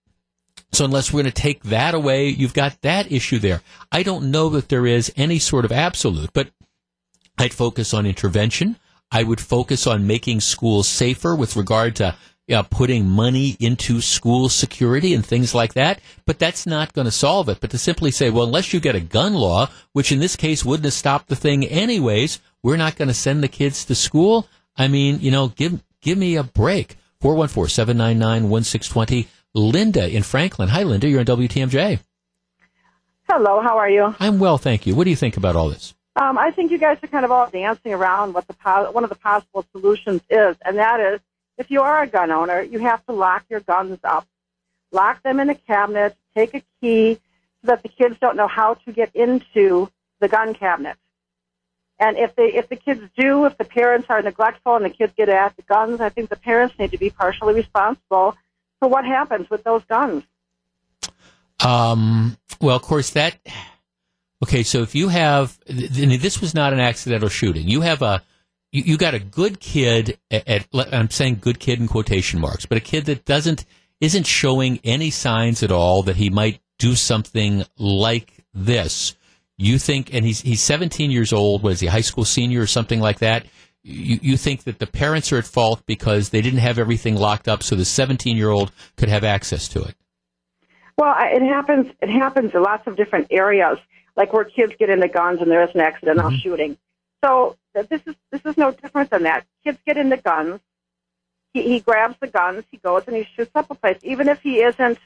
so 0.77 0.85
unless 0.85 1.13
we're 1.13 1.23
going 1.23 1.33
to 1.33 1.43
take 1.43 1.65
that 1.65 1.95
away, 1.95 2.29
you've 2.29 2.55
got 2.55 2.81
that 2.83 3.13
issue 3.13 3.39
there. 3.39 3.63
I 3.93 4.03
don't 4.03 4.31
know 4.31 4.49
that 4.51 4.69
there 4.69 4.87
is 4.87 5.13
any 5.17 5.39
sort 5.39 5.65
of 5.65 5.73
absolute, 5.73 6.33
but 6.33 6.51
I'd 7.39 7.55
focus 7.55 7.95
on 7.95 8.07
intervention. 8.07 8.77
I 9.11 9.23
would 9.23 9.41
focus 9.41 9.87
on 9.87 10.07
making 10.07 10.41
schools 10.41 10.89
safer 10.89 11.37
with 11.37 11.57
regard 11.57 11.97
to 11.97 12.17
putting 12.71 13.09
money 13.09 13.57
into 13.59 14.01
school 14.01 14.49
security 14.49 15.15
and 15.15 15.25
things 15.25 15.55
like 15.55 15.75
that. 15.75 16.01
But 16.27 16.39
that's 16.39 16.67
not 16.67 16.93
going 16.93 17.07
to 17.07 17.11
solve 17.11 17.49
it. 17.49 17.61
But 17.61 17.71
to 17.71 17.79
simply 17.79 18.11
say, 18.11 18.31
well, 18.31 18.45
unless 18.45 18.73
you 18.73 18.81
get 18.81 18.95
a 18.95 19.01
gun 19.01 19.35
law, 19.35 19.71
which 19.93 20.13
in 20.13 20.19
this 20.19 20.37
case 20.37 20.65
wouldn't 20.65 20.85
have 20.85 20.93
stopped 20.93 21.29
the 21.29 21.37
thing 21.37 21.65
anyways, 21.65 22.41
we're 22.63 22.77
not 22.77 22.97
going 22.97 23.09
to 23.09 23.15
send 23.15 23.43
the 23.43 23.49
kids 23.49 23.85
to 23.87 23.95
school. 23.95 24.47
I 24.77 24.89
mean, 24.89 25.21
you 25.21 25.31
know, 25.31 25.49
give 25.49 25.83
give 26.01 26.19
me 26.19 26.37
a 26.37 26.43
break. 26.43 26.97
414-799-1620. 27.23 29.27
Linda 29.55 30.09
in 30.09 30.23
Franklin. 30.23 30.69
Hi, 30.69 30.83
Linda. 30.83 31.09
You're 31.09 31.21
on 31.21 31.27
WTMJ. 31.27 32.01
Hello, 33.31 33.63
how 33.63 33.79
are 33.79 33.89
you? 33.89 34.15
I'm 34.21 34.39
well, 34.39 34.59
thank 34.59 34.87
you. 34.87 34.95
What 34.95 35.05
do 35.05 35.11
you 35.11 35.17
think 35.17 35.37
about 35.37 35.57
all 35.57 35.71
this? 35.71 35.95
Um, 36.17 36.37
I 36.37 36.51
think 36.51 36.71
you 36.71 36.79
guys 36.79 36.99
are 37.03 37.07
kind 37.07 37.25
of 37.25 37.31
all 37.31 37.49
dancing 37.49 37.93
around 37.93 38.35
what 38.35 38.47
the 38.47 38.55
po- 38.55 38.91
one 38.91 39.05
of 39.05 39.11
the 39.11 39.17
possible 39.17 39.65
solutions 39.73 40.21
is, 40.29 40.57
and 40.65 40.79
that 40.79 41.01
is 41.01 41.21
if 41.57 41.71
you 41.71 41.83
are 41.83 42.03
a 42.03 42.07
gun 42.07 42.31
owner, 42.31 42.61
you 42.61 42.81
have 42.81 43.05
to 43.07 43.13
lock 43.13 43.45
your 43.49 43.61
guns 43.61 43.99
up, 44.05 44.27
lock 44.93 45.23
them 45.23 45.41
in 45.41 45.51
a 45.51 45.55
cabinet, 45.55 46.17
take 46.35 46.55
a 46.55 46.63
key 46.81 47.15
so 47.63 47.69
that 47.69 47.83
the 47.83 47.89
kids 47.89 48.17
don't 48.21 48.37
know 48.37 48.49
how 48.49 48.75
to 48.75 48.93
get 48.93 49.15
into 49.15 49.89
the 50.21 50.29
gun 50.29 50.55
cabinet. 50.55 50.97
And 51.99 52.19
if 52.19 52.35
they 52.35 52.53
if 52.53 52.69
the 52.69 52.77
kids 52.77 53.01
do, 53.17 53.47
if 53.47 53.57
the 53.57 53.65
parents 53.65 54.07
are 54.11 54.21
neglectful 54.21 54.77
and 54.77 54.85
the 54.85 54.91
kids 54.91 55.13
get 55.17 55.29
at 55.29 55.57
the 55.57 55.63
guns, 55.63 56.01
I 56.01 56.09
think 56.09 56.29
the 56.29 56.37
parents 56.37 56.77
need 56.79 56.91
to 56.91 56.99
be 56.99 57.11
partially 57.11 57.55
responsible 57.55 58.37
for 58.85 58.91
what 58.91 59.07
happens 59.07 59.49
with 59.49 59.65
those 59.65 59.83
guns. 59.89 60.25
Um, 61.65 62.37
well, 62.61 62.77
of 62.77 62.83
course, 62.83 63.11
that. 63.11 63.39
Okay, 64.43 64.63
so 64.63 64.83
if 64.83 64.95
you 64.95 65.09
have, 65.09 65.59
th- 65.65 65.95
th- 65.95 66.21
this 66.21 66.43
was 66.43 66.55
not 66.55 66.75
an 66.75 66.81
accidental 66.81 67.31
shooting. 67.31 67.67
You 67.67 67.81
have 67.81 68.03
a, 68.03 68.23
you, 68.73 68.83
you 68.83 68.97
got 68.99 69.15
a 69.15 69.19
good 69.19 69.59
kid 69.59 70.19
at, 70.31 70.47
at, 70.47 70.67
I'm 70.93 71.09
saying 71.09 71.39
good 71.41 71.61
kid 71.61 71.81
in 71.81 71.89
quotation 71.89 72.41
marks, 72.41 72.67
but 72.67 72.77
a 72.77 72.81
kid 72.83 73.07
that 73.07 73.25
doesn't, 73.25 73.65
isn't 74.03 74.27
showing 74.27 74.81
any 74.85 75.09
signs 75.09 75.63
at 75.63 75.73
all 75.73 76.03
that 76.03 76.17
he 76.17 76.29
might 76.29 76.61
do 76.79 76.95
something 76.95 77.65
like 77.79 78.35
this. 78.53 79.17
You 79.57 79.79
think, 79.79 80.13
and 80.13 80.27
he's, 80.27 80.43
he's 80.43 80.61
17 80.61 81.11
years 81.11 81.33
old, 81.33 81.63
was 81.63 81.81
he, 81.81 81.87
high 81.87 82.03
school 82.03 82.27
senior 82.27 82.61
or 82.61 82.67
something 82.67 83.01
like 83.01 83.21
that? 83.21 83.47
You, 83.85 84.19
you 84.23 84.37
think 84.39 84.65
that 84.65 84.79
the 84.79 84.87
parents 84.87 85.31
are 85.31 85.37
at 85.37 85.45
fault 85.45 85.83
because 85.85 86.31
they 86.31 86.41
didn't 86.41 86.61
have 86.61 86.79
everything 86.79 87.17
locked 87.17 87.49
up 87.49 87.63
so 87.63 87.77
the 87.77 87.85
17 87.85 88.37
year 88.37 88.49
old 88.49 88.73
could 88.97 89.11
have 89.11 89.25
access 89.25 89.69
to 89.69 89.83
it? 89.83 89.95
Well, 90.97 91.15
it 91.19 91.43
happens. 91.43 91.89
It 92.01 92.09
happens 92.09 92.53
in 92.55 92.63
lots 92.63 92.87
of 92.87 92.97
different 92.97 93.27
areas, 93.31 93.79
like 94.17 94.33
where 94.33 94.45
kids 94.45 94.73
get 94.79 94.89
into 94.89 95.09
guns 95.09 95.41
and 95.43 95.51
there 95.51 95.63
is 95.63 95.75
an 95.75 95.81
accidental 95.81 96.31
mm-hmm. 96.31 96.39
shooting. 96.39 96.79
So 97.23 97.57
uh, 97.77 97.83
this 97.83 98.01
is 98.07 98.15
this 98.31 98.41
is 98.45 98.57
no 98.57 98.71
different 98.71 99.11
than 99.11 99.25
that. 99.25 99.45
Kids 99.65 99.79
get 99.87 99.97
into 99.97 100.17
guns. 100.17 100.61
He, 101.53 101.63
he 101.63 101.81
grabs 101.81 102.17
the 102.21 102.29
guns. 102.29 102.65
He 102.71 102.79
goes 102.79 103.03
and 103.07 103.17
he 103.17 103.27
shoots 103.37 103.51
up 103.55 103.71
a 103.71 103.75
place, 103.75 103.99
even 104.03 104.29
if 104.29 104.41
he 104.41 104.63
isn't, 104.63 104.99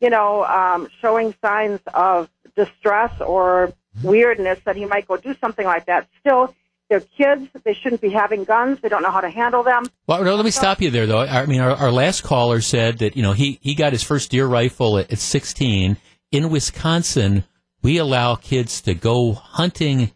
you 0.00 0.10
know, 0.10 0.44
um, 0.44 0.88
showing 1.00 1.34
signs 1.44 1.80
of 1.92 2.30
distress 2.56 3.12
or 3.20 3.72
mm-hmm. 3.98 4.08
weirdness 4.08 4.60
that 4.64 4.76
he 4.76 4.84
might 4.84 5.08
go 5.08 5.16
do 5.16 5.34
something 5.40 5.66
like 5.66 5.86
that. 5.86 6.08
Still, 6.20 6.54
they're 6.88 7.00
kids. 7.00 7.48
They 7.64 7.74
shouldn't 7.74 8.00
be 8.00 8.10
having 8.10 8.44
guns. 8.44 8.80
They 8.80 8.88
don't 8.88 9.02
know 9.02 9.10
how 9.10 9.20
to 9.20 9.30
handle 9.30 9.62
them. 9.62 9.84
Well, 10.06 10.22
no, 10.22 10.34
let 10.34 10.44
me 10.44 10.50
stop 10.50 10.80
you 10.80 10.90
there, 10.90 11.06
though. 11.06 11.20
I 11.20 11.46
mean, 11.46 11.60
our, 11.60 11.70
our 11.72 11.90
last 11.90 12.22
caller 12.22 12.60
said 12.60 12.98
that 12.98 13.16
you 13.16 13.22
know 13.22 13.32
he 13.32 13.58
he 13.62 13.74
got 13.74 13.92
his 13.92 14.02
first 14.02 14.30
deer 14.30 14.46
rifle 14.46 14.98
at, 14.98 15.10
at 15.12 15.18
16 15.18 15.96
in 16.32 16.50
Wisconsin. 16.50 17.44
We 17.82 17.98
allow 17.98 18.34
kids 18.36 18.80
to 18.82 18.94
go 18.94 19.32
hunting 19.32 20.12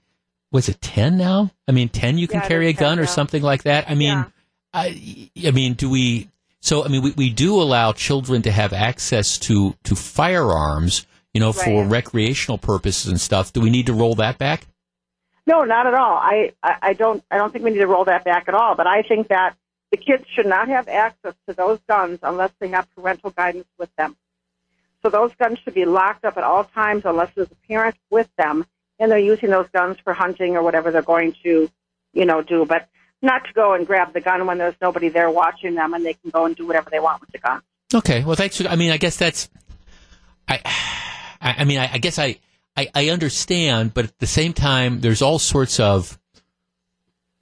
was 0.50 0.68
it 0.68 0.81
10 0.81 1.18
now? 1.18 1.50
I 1.66 1.72
mean, 1.72 1.88
10 1.88 2.18
you 2.18 2.26
can 2.26 2.40
Yeah, 2.40 2.48
carry 2.48 2.68
a 2.68 2.72
gun 2.72 2.96
10 2.96 3.04
or 3.04 3.07
something 3.07 3.42
like 3.42 3.64
that. 3.64 3.88
I 3.90 3.94
mean, 3.94 4.24
I, 4.72 5.31
I 5.44 5.50
mean, 5.50 5.74
do 5.74 5.90
we, 5.90 6.31
so, 6.61 6.85
I 6.85 6.88
mean, 6.88 7.02
we, 7.02 7.11
we 7.12 7.31
do 7.31 7.61
allow 7.61 7.92
children 7.92 8.42
to 8.42 8.50
have 8.50 8.72
access 8.72 9.38
to, 9.40 9.74
to 9.85 9.94
firearms, 9.94 11.07
you 11.35 11.40
know, 11.40 11.52
for 11.52 11.83
Right. 11.83 11.90
recreational 11.90 12.59
purposes 12.59 13.11
and 13.11 13.20
stuff. 13.20 13.52
Do 13.52 13.61
we 13.61 13.70
need 13.70 13.87
to 13.87 13.92
roll 13.92 14.14
that 14.16 14.38
back? 14.38 14.66
No, 15.49 15.65
not 15.65 15.87
at 15.87 15.95
all. 15.95 16.19
I, 16.19 16.53
I, 16.63 16.77
I 16.83 16.93
don't 16.93 17.25
I 17.31 17.39
don't 17.39 17.51
think 17.51 17.65
we 17.65 17.71
need 17.71 17.79
to 17.79 17.87
roll 17.87 18.05
that 18.05 18.23
back 18.23 18.49
at 18.49 18.55
all. 18.55 18.75
But 18.75 18.87
I 18.87 19.01
think 19.01 19.29
that 19.29 19.57
the 19.91 19.97
kids 19.97 20.27
should 20.35 20.45
not 20.45 20.69
have 20.69 20.89
access 20.89 21.33
to 21.49 21.55
those 21.55 21.79
guns 21.89 22.19
unless 22.23 22.51
they 22.61 22.69
have 22.69 22.87
parental 22.95 23.31
guidance 23.31 23.67
with 23.79 23.89
them. 23.97 24.15
So 25.03 25.09
those 25.09 25.35
guns 25.37 25.59
should 25.65 25.73
be 25.73 25.87
locked 25.87 26.27
up 26.27 26.37
at 26.37 26.45
all 26.45 26.65
times 26.65 27.05
unless 27.07 27.31
there's 27.35 27.51
a 27.51 27.67
parent 27.67 27.97
with 28.11 28.29
them 28.37 28.67
and 28.99 29.11
they're 29.11 29.19
using 29.19 29.49
those 29.49 29.69
guns 29.73 29.97
for 30.05 30.13
hunting 30.13 30.55
or 30.55 30.63
whatever 30.63 30.91
they're 30.91 31.01
going 31.01 31.35
to, 31.45 31.71
you 32.13 32.27
know, 32.27 32.43
do. 32.43 32.67
But 32.67 32.87
not 33.23 33.47
to 33.47 33.53
go 33.55 33.73
and 33.73 33.87
grab 33.87 34.13
the 34.13 34.21
gun 34.21 34.47
when 34.47 34.59
there's 34.59 34.77
nobody 34.83 35.09
there 35.09 35.31
watching 35.31 35.77
them 35.77 35.95
and 35.95 36.05
they 36.05 36.13
can 36.13 36.29
go 36.31 36.45
and 36.45 36.57
do 36.57 36.67
whatever 36.67 36.91
they 36.91 37.01
want 37.01 37.23
with 37.23 37.31
the 37.31 37.39
gun. 37.39 37.63
Okay. 37.95 38.23
Well, 38.23 38.37
thanks. 38.37 38.61
I 38.61 38.77
mean, 38.77 38.91
I 38.91 38.99
guess 38.99 39.17
that's, 39.17 39.49
I, 40.49 40.61
I, 41.41 41.65
mean, 41.65 41.79
I, 41.79 41.95
I 41.95 41.99
guess 41.99 42.19
I, 42.19 42.37
I, 42.79 42.88
I 42.95 43.09
understand, 43.09 43.93
but 43.93 44.05
at 44.05 44.19
the 44.21 44.27
same 44.27 44.53
time, 44.53 45.01
there's 45.01 45.21
all 45.21 45.41
sorts 45.41 45.81
of, 45.81 46.17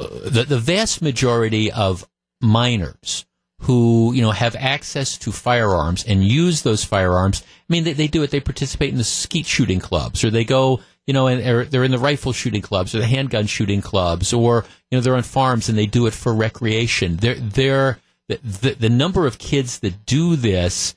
uh, 0.00 0.06
the, 0.24 0.44
the 0.44 0.58
vast 0.58 1.02
majority 1.02 1.70
of 1.70 2.08
minors 2.40 3.26
who, 3.60 4.14
you 4.14 4.22
know, 4.22 4.30
have 4.30 4.56
access 4.56 5.18
to 5.18 5.32
firearms 5.32 6.04
and 6.04 6.24
use 6.24 6.62
those 6.62 6.84
firearms. 6.84 7.42
I 7.44 7.64
mean, 7.68 7.84
they, 7.84 7.92
they 7.92 8.06
do 8.06 8.22
it. 8.22 8.30
They 8.30 8.40
participate 8.40 8.90
in 8.90 8.96
the 8.96 9.04
skeet 9.04 9.44
shooting 9.44 9.78
clubs 9.78 10.24
or 10.24 10.30
they 10.30 10.44
go, 10.44 10.80
you 11.06 11.12
know, 11.12 11.26
and 11.26 11.70
they're, 11.70 11.84
in 11.84 11.90
the 11.90 11.98
rifle 11.98 12.32
shooting 12.32 12.62
clubs 12.62 12.94
or 12.94 13.00
the 13.00 13.06
handgun 13.06 13.46
shooting 13.46 13.82
clubs 13.82 14.32
or, 14.32 14.64
you 14.90 14.96
know, 14.96 15.02
they're 15.02 15.16
on 15.16 15.22
farms 15.22 15.68
and 15.68 15.76
they 15.76 15.86
do 15.86 16.06
it 16.06 16.14
for 16.14 16.34
recreation. 16.34 17.16
They're, 17.16 17.34
they're, 17.34 17.98
the, 18.28 18.38
the, 18.42 18.70
the 18.74 18.88
number 18.88 19.26
of 19.26 19.38
kids 19.38 19.80
that 19.80 20.06
do 20.06 20.34
this 20.34 20.94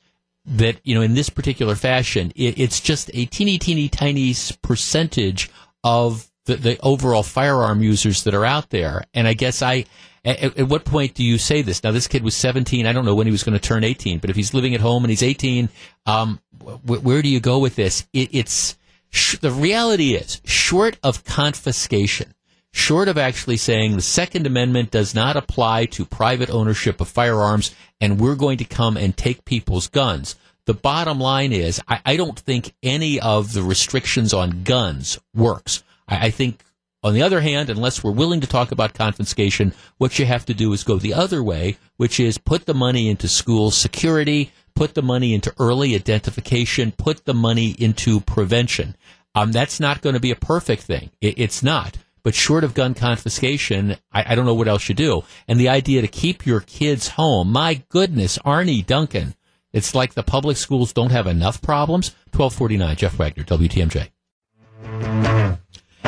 that 0.49 0.77
you 0.83 0.95
know 0.95 1.01
in 1.01 1.13
this 1.13 1.29
particular 1.29 1.75
fashion 1.75 2.31
it, 2.35 2.59
it's 2.59 2.79
just 2.79 3.11
a 3.13 3.25
teeny 3.25 3.57
teeny 3.57 3.87
tiny 3.87 4.33
percentage 4.61 5.49
of 5.83 6.29
the, 6.45 6.55
the 6.55 6.79
overall 6.81 7.23
firearm 7.23 7.81
users 7.81 8.23
that 8.23 8.33
are 8.33 8.45
out 8.45 8.69
there. 8.71 9.03
And 9.13 9.27
i 9.27 9.33
guess 9.33 9.61
i 9.61 9.85
at, 10.25 10.57
at 10.57 10.67
what 10.67 10.83
point 10.83 11.13
do 11.13 11.23
you 11.23 11.37
say 11.37 11.61
this? 11.61 11.81
Now 11.83 11.91
this 11.91 12.07
kid 12.07 12.23
was 12.23 12.35
17 12.35 12.85
i 12.85 12.91
don't 12.91 13.05
know 13.05 13.15
when 13.15 13.27
he 13.27 13.31
was 13.31 13.43
going 13.43 13.57
to 13.57 13.59
turn 13.59 13.83
18 13.83 14.19
but 14.19 14.29
if 14.29 14.35
he's 14.35 14.53
living 14.53 14.73
at 14.73 14.81
home 14.81 15.03
and 15.03 15.09
he's 15.09 15.23
18 15.23 15.69
um, 16.05 16.39
wh- 16.61 17.03
where 17.03 17.21
do 17.21 17.29
you 17.29 17.39
go 17.39 17.59
with 17.59 17.75
this? 17.75 18.07
It, 18.13 18.29
it's 18.33 18.77
sh- 19.09 19.37
the 19.37 19.51
reality 19.51 20.15
is 20.15 20.41
short 20.45 20.97
of 21.03 21.23
confiscation 21.23 22.33
short 22.71 23.07
of 23.07 23.17
actually 23.17 23.57
saying 23.57 23.95
the 23.95 24.01
Second 24.01 24.45
Amendment 24.45 24.91
does 24.91 25.15
not 25.15 25.35
apply 25.35 25.85
to 25.85 26.05
private 26.05 26.49
ownership 26.49 27.01
of 27.01 27.07
firearms 27.07 27.75
and 27.99 28.19
we're 28.19 28.35
going 28.35 28.57
to 28.57 28.65
come 28.65 28.97
and 28.97 29.15
take 29.15 29.45
people's 29.45 29.87
guns. 29.87 30.35
The 30.65 30.73
bottom 30.73 31.19
line 31.19 31.51
is, 31.51 31.81
I, 31.87 31.99
I 32.05 32.15
don't 32.15 32.37
think 32.37 32.73
any 32.83 33.19
of 33.19 33.53
the 33.53 33.63
restrictions 33.63 34.33
on 34.33 34.63
guns 34.63 35.19
works. 35.33 35.83
I, 36.07 36.27
I 36.27 36.29
think, 36.29 36.63
on 37.01 37.13
the 37.13 37.21
other 37.21 37.41
hand, 37.41 37.69
unless 37.69 38.03
we're 38.03 38.11
willing 38.11 38.41
to 38.41 38.47
talk 38.47 38.71
about 38.71 38.93
confiscation, 38.93 39.73
what 39.97 40.19
you 40.19 40.25
have 40.25 40.45
to 40.45 40.53
do 40.53 40.71
is 40.73 40.83
go 40.83 40.97
the 40.97 41.13
other 41.13 41.41
way, 41.41 41.77
which 41.97 42.19
is 42.19 42.37
put 42.37 42.65
the 42.65 42.73
money 42.73 43.09
into 43.09 43.27
school 43.27 43.71
security, 43.71 44.51
put 44.75 44.93
the 44.93 45.01
money 45.01 45.33
into 45.33 45.53
early 45.59 45.95
identification, 45.95 46.91
put 46.91 47.25
the 47.25 47.33
money 47.33 47.71
into 47.79 48.19
prevention. 48.19 48.95
Um, 49.33 49.51
that's 49.51 49.79
not 49.79 50.01
going 50.01 50.15
to 50.15 50.19
be 50.19 50.31
a 50.31 50.35
perfect 50.35 50.83
thing. 50.83 51.09
It, 51.21 51.39
it's 51.39 51.63
not. 51.63 51.97
But 52.23 52.35
short 52.35 52.63
of 52.63 52.73
gun 52.73 52.93
confiscation, 52.93 53.97
I, 54.11 54.31
I 54.31 54.35
don't 54.35 54.45
know 54.45 54.53
what 54.53 54.67
else 54.67 54.89
you 54.89 54.95
do. 54.95 55.23
And 55.47 55.59
the 55.59 55.69
idea 55.69 56.01
to 56.01 56.07
keep 56.07 56.45
your 56.45 56.61
kids 56.61 57.09
home, 57.09 57.51
my 57.51 57.83
goodness, 57.89 58.37
Arne 58.43 58.81
Duncan, 58.81 59.35
it's 59.71 59.93
like 59.93 60.13
the 60.13 60.23
public 60.23 60.57
schools 60.57 60.93
don't 60.93 61.11
have 61.11 61.27
enough 61.27 61.61
problems. 61.61 62.15
1249, 62.31 62.95
Jeff 62.95 63.17
Wagner, 63.17 63.43
WTMJ. 63.43 64.09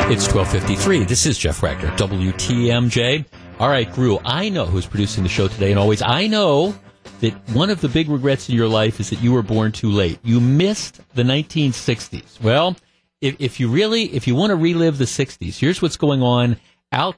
It's 0.10 0.28
1253. 0.28 1.06
This 1.06 1.26
is 1.26 1.38
Jeff 1.38 1.62
Wagner, 1.62 1.90
WTMJ. 1.92 3.26
All 3.60 3.70
right, 3.70 3.92
Gru, 3.92 4.20
I 4.26 4.50
know 4.50 4.66
who's 4.66 4.88
producing 4.88 5.24
the 5.24 5.30
show 5.30 5.48
today 5.48 5.70
and 5.70 5.80
always. 5.80 6.02
I 6.02 6.28
know 6.28 6.76
that 7.20 7.34
one 7.52 7.70
of 7.70 7.82
the 7.82 7.88
big 7.88 8.10
regrets 8.10 8.50
in 8.50 8.56
your 8.56 8.68
life 8.68 9.00
is 9.00 9.10
that 9.12 9.22
you 9.22 9.32
were 9.32 9.44
born 9.44 9.72
too 9.72 9.92
late. 9.92 10.20
You 10.24 10.40
missed 10.42 11.00
the 11.14 11.24
1960s. 11.24 12.42
Well, 12.42 12.76
if, 13.22 13.36
if 13.40 13.60
you 13.60 13.70
really, 13.70 14.04
if 14.14 14.28
you 14.28 14.36
want 14.36 14.50
to 14.50 14.56
relive 14.56 14.98
the 14.98 15.06
60s, 15.06 15.60
here's 15.60 15.82
what's 15.82 15.98
going 15.98 16.22
on 16.22 16.58
out 16.92 17.18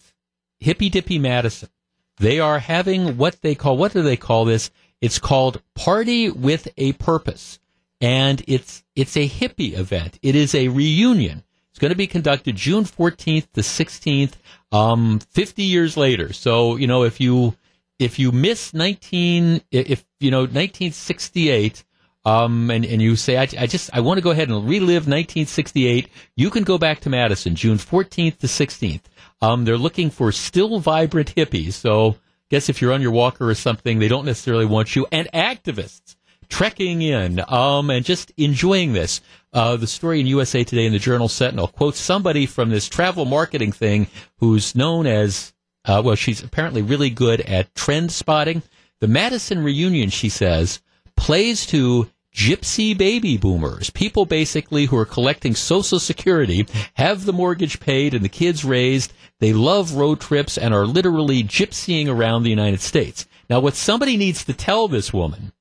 hippy 0.60 0.90
dippy 0.90 1.18
Madison. 1.18 1.70
They 2.18 2.40
are 2.40 2.60
having 2.60 3.18
what 3.18 3.42
they 3.42 3.56
call, 3.56 3.78
what 3.78 3.94
do 3.94 4.02
they 4.02 4.18
call 4.18 4.46
this? 4.46 4.70
It's 5.02 5.20
called 5.20 5.62
Party 5.74 6.30
with 6.30 6.68
a 6.78 6.94
Purpose. 6.94 7.60
And 8.00 8.44
it's, 8.48 8.84
it's 8.96 9.18
a 9.18 9.28
hippie 9.28 9.78
event. 9.78 10.20
It 10.22 10.36
is 10.36 10.54
a 10.54 10.68
reunion. 10.68 11.44
It's 11.72 11.80
going 11.80 11.90
to 11.90 11.98
be 11.98 12.08
conducted 12.08 12.56
June 12.56 12.84
14th 12.84 13.52
to 13.54 13.62
16th, 13.62 14.34
um, 14.72 15.20
50 15.20 15.64
years 15.64 15.98
later. 15.98 16.32
So, 16.32 16.76
you 16.76 16.86
know, 16.86 17.04
if 17.04 17.20
you, 17.20 17.56
if 17.98 18.20
you 18.20 18.32
miss 18.32 18.74
19, 18.74 19.62
if, 19.72 20.06
you 20.20 20.32
know, 20.32 20.42
1968, 20.42 21.84
um, 22.26 22.72
and, 22.72 22.86
and 22.86 23.02
you 23.02 23.16
say, 23.16 23.38
I, 23.38 23.48
I 23.58 23.68
just, 23.68 23.90
I 23.94 24.00
want 24.00 24.18
to 24.18 24.22
go 24.24 24.32
ahead 24.32 24.50
and 24.50 24.68
relive 24.68 25.08
1968, 25.08 26.08
you 26.36 26.50
can 26.50 26.64
go 26.64 26.78
back 26.78 27.02
to 27.02 27.10
Madison, 27.10 27.56
June 27.56 27.78
14th 27.78 28.38
to 28.40 28.48
16th. 28.48 29.02
Um, 29.42 29.66
they're 29.66 29.78
looking 29.78 30.10
for 30.10 30.32
still 30.32 30.80
vibrant 30.80 31.36
hippies. 31.36 31.74
So, 31.74 32.18
guess 32.50 32.70
if 32.70 32.82
you're 32.82 32.94
on 32.94 33.02
your 33.02 33.12
walker 33.12 33.50
or 33.50 33.56
something, 33.56 34.00
they 34.00 34.08
don't 34.08 34.26
necessarily 34.26 34.66
want 34.66 34.96
you. 34.96 35.06
And 35.12 35.28
activists 35.34 36.16
trekking 36.50 37.02
in 37.02 37.44
um, 37.48 37.90
and 37.90 38.06
just 38.06 38.32
enjoying 38.38 38.94
this. 38.94 39.22
Uh, 39.52 39.76
the 39.76 39.88
story 39.88 40.20
in 40.20 40.28
USA 40.28 40.64
Today 40.64 40.86
in 40.86 40.94
the 40.94 41.00
Journal 41.00 41.28
Sentinel 41.28 41.68
quotes 41.68 42.00
somebody 42.00 42.46
from 42.46 42.70
this 42.70 42.88
travel 42.88 43.26
marketing 43.26 43.72
thing 43.72 44.08
who's 44.38 44.76
known 44.76 45.08
as, 45.08 45.54
uh, 45.86 46.02
well, 46.04 46.16
she's 46.16 46.44
apparently 46.44 46.82
really 46.82 47.10
good 47.10 47.42
at 47.42 47.74
trend 47.76 48.12
spotting. 48.12 48.62
The 49.00 49.08
Madison 49.08 49.64
reunion, 49.64 50.10
she 50.10 50.30
says, 50.30 50.80
plays 51.16 51.66
to 51.68 52.10
gypsy 52.34 52.98
baby 52.98 53.38
boomers, 53.38 53.90
people 53.90 54.26
basically 54.26 54.86
who 54.86 54.98
are 54.98 55.06
collecting 55.06 55.56
Social 55.56 56.00
Security, 56.00 56.66
have 56.96 57.26
the 57.26 57.34
mortgage 57.34 57.80
paid 57.80 58.14
and 58.14 58.24
the 58.24 58.30
kids 58.30 58.66
raised. 58.66 59.14
They 59.40 59.54
love 59.54 59.96
road 59.96 60.20
trips 60.20 60.58
and 60.58 60.74
are 60.74 60.86
literally 60.86 61.44
gypsying 61.44 62.08
around 62.08 62.44
the 62.44 62.50
United 62.50 62.82
States. 62.82 63.28
Now, 63.50 63.60
what 63.60 63.76
somebody 63.76 64.18
needs 64.18 64.44
to 64.46 64.54
tell 64.54 64.88
this 64.88 65.14
woman 65.14 65.52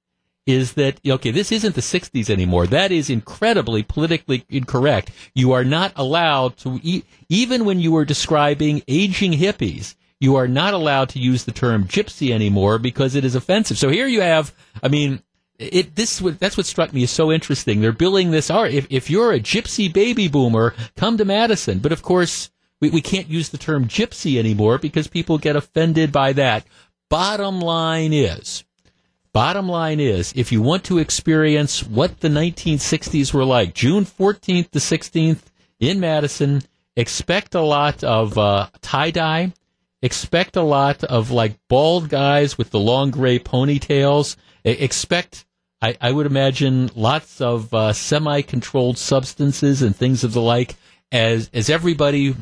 is 0.46 0.72
that 0.72 0.98
okay, 1.06 1.30
this 1.30 1.52
isn't 1.52 1.74
the 1.74 1.80
'60s 1.80 2.28
anymore. 2.28 2.66
That 2.66 2.90
is 2.90 3.10
incredibly 3.10 3.82
politically 3.82 4.44
incorrect. 4.48 5.10
You 5.34 5.52
are 5.52 5.64
not 5.64 5.92
allowed 5.94 6.56
to, 6.58 6.80
even 7.28 7.64
when 7.64 7.78
you 7.78 7.94
are 7.96 8.04
describing 8.04 8.82
aging 8.88 9.32
hippies, 9.32 9.94
you 10.20 10.36
are 10.36 10.48
not 10.48 10.74
allowed 10.74 11.10
to 11.10 11.18
use 11.18 11.44
the 11.44 11.52
term 11.52 11.84
gypsy 11.84 12.30
anymore 12.30 12.78
because 12.78 13.14
it 13.14 13.24
is 13.24 13.34
offensive. 13.34 13.78
So 13.78 13.88
here 13.88 14.06
you 14.06 14.20
have, 14.20 14.54
I 14.82 14.88
mean, 14.88 15.22
it 15.62 15.94
this 15.94 16.18
that's 16.18 16.56
what 16.56 16.66
struck 16.66 16.92
me 16.92 17.02
as 17.04 17.10
so 17.10 17.30
interesting. 17.30 17.80
They're 17.80 17.92
billing 17.92 18.30
this. 18.30 18.50
Right, 18.50 18.72
if 18.72 18.86
if 18.90 19.10
you're 19.10 19.32
a 19.32 19.40
gypsy 19.40 19.92
baby 19.92 20.28
boomer, 20.28 20.74
come 20.96 21.16
to 21.18 21.24
Madison. 21.24 21.78
But 21.78 21.92
of 21.92 22.02
course, 22.02 22.50
we 22.80 22.90
we 22.90 23.00
can't 23.00 23.28
use 23.28 23.50
the 23.50 23.58
term 23.58 23.86
gypsy 23.86 24.38
anymore 24.38 24.78
because 24.78 25.06
people 25.06 25.38
get 25.38 25.56
offended 25.56 26.12
by 26.12 26.32
that. 26.34 26.66
Bottom 27.08 27.60
line 27.60 28.12
is. 28.12 28.64
Bottom 29.32 29.66
line 29.66 29.98
is, 29.98 30.34
if 30.36 30.52
you 30.52 30.60
want 30.60 30.84
to 30.84 30.98
experience 30.98 31.82
what 31.82 32.20
the 32.20 32.28
1960s 32.28 33.32
were 33.32 33.46
like, 33.46 33.72
June 33.72 34.04
14th 34.04 34.70
to 34.72 34.78
16th 34.78 35.44
in 35.80 36.00
Madison, 36.00 36.62
expect 36.96 37.54
a 37.54 37.62
lot 37.62 38.04
of 38.04 38.36
uh, 38.36 38.68
tie 38.82 39.10
dye. 39.10 39.54
Expect 40.02 40.56
a 40.56 40.62
lot 40.62 41.02
of 41.04 41.30
like 41.30 41.58
bald 41.68 42.10
guys 42.10 42.58
with 42.58 42.70
the 42.70 42.78
long 42.78 43.10
gray 43.10 43.38
ponytails. 43.38 44.36
Expect, 44.64 45.46
I, 45.82 45.96
I 46.00 46.12
would 46.12 46.26
imagine, 46.26 46.90
lots 46.94 47.40
of 47.40 47.74
uh, 47.74 47.92
semi-controlled 47.92 48.96
substances 48.96 49.82
and 49.82 49.94
things 49.94 50.22
of 50.22 50.32
the 50.32 50.40
like. 50.40 50.76
As 51.10 51.50
as 51.52 51.68
everybody 51.68 52.34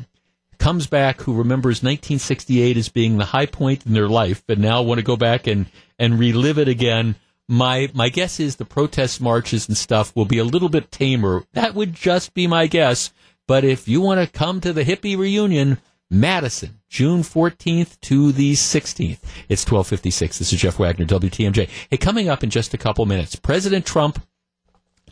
comes 0.59 0.87
back 0.87 1.23
who 1.23 1.33
remembers 1.33 1.83
1968 1.83 2.77
as 2.77 2.89
being 2.89 3.17
the 3.17 3.25
high 3.25 3.47
point 3.47 3.85
in 3.87 3.95
their 3.95 4.09
life 4.09 4.45
and 4.49 4.61
now 4.61 4.83
want 4.83 4.99
to 4.99 5.05
go 5.05 5.17
back 5.17 5.47
and, 5.47 5.67
and 5.99 6.19
relive 6.19 6.59
it 6.59 6.69
again. 6.69 7.17
My, 7.49 7.91
my 7.95 8.11
guess 8.11 8.39
is 8.39 8.57
the 8.57 8.65
protest 8.65 9.21
marches 9.21 9.67
and 9.67 9.77
stuff 9.77 10.15
will 10.15 10.27
be 10.27 10.39
a 10.39 10.45
little 10.45 10.69
bit 10.69 10.93
tamer. 10.93 11.43
That 11.55 11.75
would 11.75 11.95
just 11.95 12.33
be 12.35 12.47
my 12.47 12.69
guess. 12.69 13.13
But 13.49 13.65
if 13.65 13.89
you 13.89 14.01
want 14.01 14.21
to 14.21 14.39
come 14.39 14.61
to 14.61 14.73
the 14.73 14.85
hippie 14.85 15.19
reunion, 15.19 15.79
Madison, 16.11 16.81
June 16.89 17.23
14th 17.23 18.01
to 18.01 18.33
the 18.33 18.55
16th. 18.55 19.19
It's 19.49 19.65
1256. 19.65 20.39
This 20.39 20.53
is 20.53 20.61
Jeff 20.61 20.79
Wagner, 20.79 21.07
WTMJ. 21.07 21.69
Hey, 21.89 21.97
coming 21.97 22.29
up 22.29 22.43
in 22.43 22.51
just 22.51 22.75
a 22.75 22.79
couple 22.79 23.07
minutes, 23.07 23.37
President 23.37 23.87
Trump, 23.87 24.21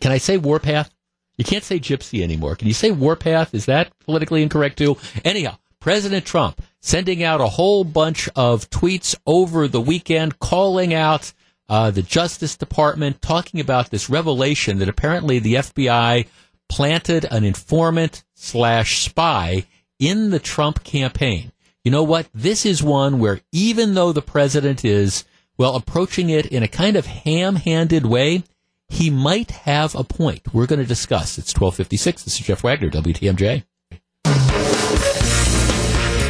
can 0.01 0.11
I 0.11 0.17
say 0.17 0.37
Warpath? 0.37 0.89
You 1.37 1.45
can't 1.45 1.63
say 1.63 1.79
gypsy 1.79 2.21
anymore. 2.21 2.57
Can 2.57 2.67
you 2.67 2.73
say 2.73 2.91
warpath? 2.91 3.55
Is 3.55 3.67
that 3.67 3.97
politically 3.99 4.43
incorrect 4.43 4.77
too? 4.77 4.97
Anyhow, 5.23 5.57
President 5.79 6.25
Trump 6.25 6.61
sending 6.81 7.23
out 7.23 7.39
a 7.39 7.47
whole 7.47 7.85
bunch 7.85 8.27
of 8.35 8.69
tweets 8.69 9.15
over 9.25 9.69
the 9.69 9.79
weekend 9.79 10.39
calling 10.39 10.93
out 10.93 11.31
uh, 11.69 11.91
the 11.91 12.01
Justice 12.01 12.57
Department, 12.57 13.21
talking 13.21 13.61
about 13.61 13.89
this 13.89 14.09
revelation 14.09 14.79
that 14.79 14.89
apparently 14.89 15.39
the 15.39 15.53
FBI 15.55 16.27
planted 16.67 17.25
an 17.31 17.45
informant 17.45 18.25
slash 18.35 19.05
spy 19.05 19.65
in 19.99 20.29
the 20.31 20.39
Trump 20.39 20.83
campaign. 20.83 21.51
You 21.83 21.91
know 21.91 22.03
what? 22.03 22.27
This 22.33 22.65
is 22.65 22.81
one 22.81 23.19
where 23.19 23.41
even 23.51 23.93
though 23.93 24.11
the 24.11 24.21
president 24.21 24.83
is, 24.83 25.25
well, 25.57 25.75
approaching 25.75 26.29
it 26.29 26.45
in 26.45 26.63
a 26.63 26.67
kind 26.67 26.95
of 26.95 27.05
ham 27.05 27.55
handed 27.55 28.05
way, 28.05 28.43
he 28.87 29.09
might 29.09 29.51
have 29.51 29.93
a 29.95 30.03
point. 30.03 30.53
We're 30.53 30.65
going 30.65 30.79
to 30.79 30.85
discuss. 30.85 31.37
It's 31.37 31.53
1256. 31.53 32.23
This 32.23 32.39
is 32.39 32.45
Jeff 32.45 32.63
Wagner, 32.63 32.89
WTMJ. 32.89 33.63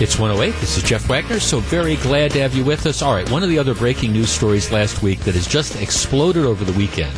It's 0.02 0.18
108. 0.18 0.60
This 0.62 0.78
is 0.78 0.84
Jeff 0.84 1.10
Wagner. 1.10 1.42
So 1.42 1.60
very 1.60 1.98
glad 1.98 2.32
to 2.32 2.42
have 2.42 2.54
you 2.56 2.64
with 2.64 2.86
us. 2.86 3.02
All 3.02 3.14
right. 3.14 3.30
One 3.30 3.44
of 3.44 3.50
the 3.50 3.60
other 3.60 3.76
breaking 3.76 4.14
news 4.14 4.30
stories 4.30 4.72
last 4.72 5.04
week 5.04 5.20
that 5.22 5.36
has 5.36 5.46
just 5.46 5.82
exploded 5.82 6.46
over 6.46 6.64
the 6.64 6.78
weekend 6.78 7.14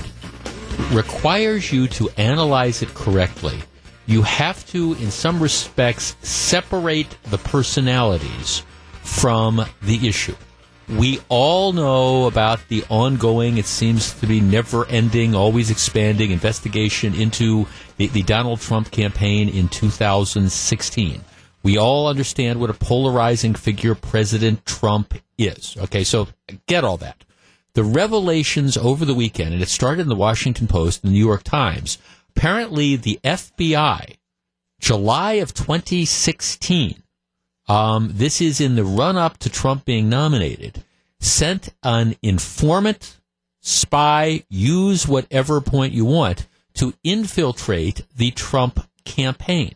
requires 0.92 1.72
you 1.72 1.88
to 1.90 2.10
analyze 2.18 2.82
it 2.82 2.92
correctly. 2.96 3.62
You 4.06 4.24
have 4.24 4.66
to, 4.68 4.94
in 4.94 5.12
some 5.12 5.42
respects, 5.42 6.16
separate 6.22 7.18
the 7.30 7.38
personalities 7.38 8.64
from 9.04 9.66
the 9.82 10.08
issue. 10.08 10.36
We 10.90 11.22
all 11.30 11.72
know 11.72 12.26
about 12.26 12.60
the 12.68 12.84
ongoing, 12.90 13.58
it 13.58 13.66
seems 13.66 14.14
to 14.20 14.28
be 14.28 14.42
never 14.42 14.86
ending, 14.88 15.34
always 15.34 15.72
expanding 15.72 16.32
investigation 16.32 17.16
into 17.16 17.66
the, 17.96 18.08
the 18.08 18.24
Donald 18.24 18.60
Trump 18.60 18.92
campaign 18.92 19.48
in 19.48 19.70
2016. 19.70 21.22
We 21.64 21.78
all 21.78 22.08
understand 22.08 22.60
what 22.60 22.72
a 22.72 22.74
polarizing 22.74 23.54
figure 23.56 23.96
President 23.96 24.66
Trump 24.66 25.14
is. 25.38 25.78
Okay, 25.78 26.04
so 26.04 26.28
get 26.68 26.84
all 26.84 26.98
that. 26.98 27.24
The 27.74 27.84
revelations 27.84 28.76
over 28.76 29.06
the 29.06 29.14
weekend, 29.14 29.54
and 29.54 29.64
it 29.64 29.70
started 29.70 30.02
in 30.02 30.10
the 30.10 30.16
Washington 30.16 30.68
Post 30.68 31.04
and 31.04 31.12
the 31.12 31.14
New 31.14 31.26
York 31.26 31.44
Times. 31.44 32.00
Apparently, 32.36 32.96
the 32.96 33.20
FBI, 33.24 34.18
July 34.80 35.34
of 35.34 35.54
2016, 35.54 37.04
um, 37.68 38.12
this 38.14 38.42
is 38.42 38.60
in 38.60 38.76
the 38.76 38.84
run 38.84 39.18
up 39.18 39.38
to 39.40 39.50
Trump 39.50 39.86
being 39.86 40.10
nominated, 40.10 40.84
sent 41.20 41.70
an 41.84 42.16
informant, 42.22 43.20
spy, 43.62 44.44
use 44.50 45.08
whatever 45.08 45.62
point 45.62 45.94
you 45.94 46.06
want 46.06 46.48
to 46.74 46.94
infiltrate 47.04 48.04
the 48.16 48.32
Trump 48.32 48.88
campaign. 49.06 49.76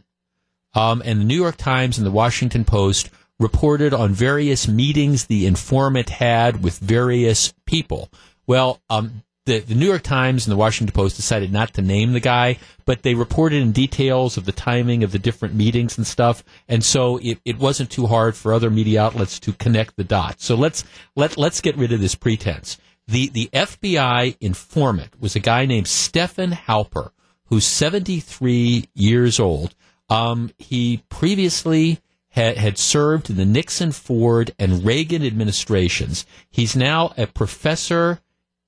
Um, 0.73 1.01
and 1.05 1.21
the 1.21 1.25
New 1.25 1.35
York 1.35 1.57
Times 1.57 1.97
and 1.97 2.07
the 2.07 2.11
Washington 2.11 2.65
Post 2.65 3.09
reported 3.39 3.93
on 3.93 4.13
various 4.13 4.67
meetings 4.67 5.25
the 5.25 5.45
informant 5.45 6.09
had 6.09 6.63
with 6.63 6.79
various 6.79 7.53
people. 7.65 8.09
Well, 8.47 8.81
um, 8.89 9.23
the, 9.45 9.59
the 9.59 9.75
New 9.75 9.85
York 9.85 10.01
Times 10.01 10.45
and 10.45 10.51
the 10.51 10.57
Washington 10.57 10.93
Post 10.93 11.15
decided 11.15 11.51
not 11.51 11.73
to 11.75 11.81
name 11.81 12.13
the 12.13 12.19
guy, 12.19 12.57
but 12.85 13.03
they 13.03 13.13
reported 13.13 13.61
in 13.61 13.71
details 13.71 14.37
of 14.37 14.45
the 14.45 14.51
timing 14.51 15.03
of 15.03 15.11
the 15.11 15.19
different 15.19 15.53
meetings 15.53 15.97
and 15.97 16.07
stuff. 16.07 16.43
And 16.67 16.83
so 16.83 17.17
it, 17.17 17.39
it 17.45 17.59
wasn't 17.59 17.91
too 17.91 18.07
hard 18.07 18.35
for 18.35 18.53
other 18.53 18.71
media 18.71 19.03
outlets 19.03 19.39
to 19.41 19.53
connect 19.53 19.95
the 19.95 20.03
dots. 20.03 20.45
So 20.45 20.55
let's, 20.55 20.83
let, 21.15 21.37
let's 21.37 21.61
get 21.61 21.77
rid 21.77 21.91
of 21.91 22.01
this 22.01 22.15
pretense. 22.15 22.77
The, 23.07 23.29
the 23.29 23.49
FBI 23.53 24.37
informant 24.41 25.21
was 25.21 25.35
a 25.35 25.39
guy 25.39 25.65
named 25.67 25.87
Stefan 25.87 26.51
Halper, 26.51 27.11
who's 27.45 27.67
73 27.67 28.85
years 28.95 29.39
old. 29.39 29.75
Um, 30.09 30.51
he 30.57 31.03
previously 31.09 31.99
had, 32.29 32.57
had 32.57 32.79
served 32.79 33.29
in 33.29 33.37
the 33.37 33.45
Nixon, 33.45 33.91
Ford, 33.91 34.53
and 34.57 34.83
Reagan 34.83 35.23
administrations. 35.23 36.25
He's 36.49 36.75
now 36.75 37.13
a 37.15 37.27
professor 37.27 38.21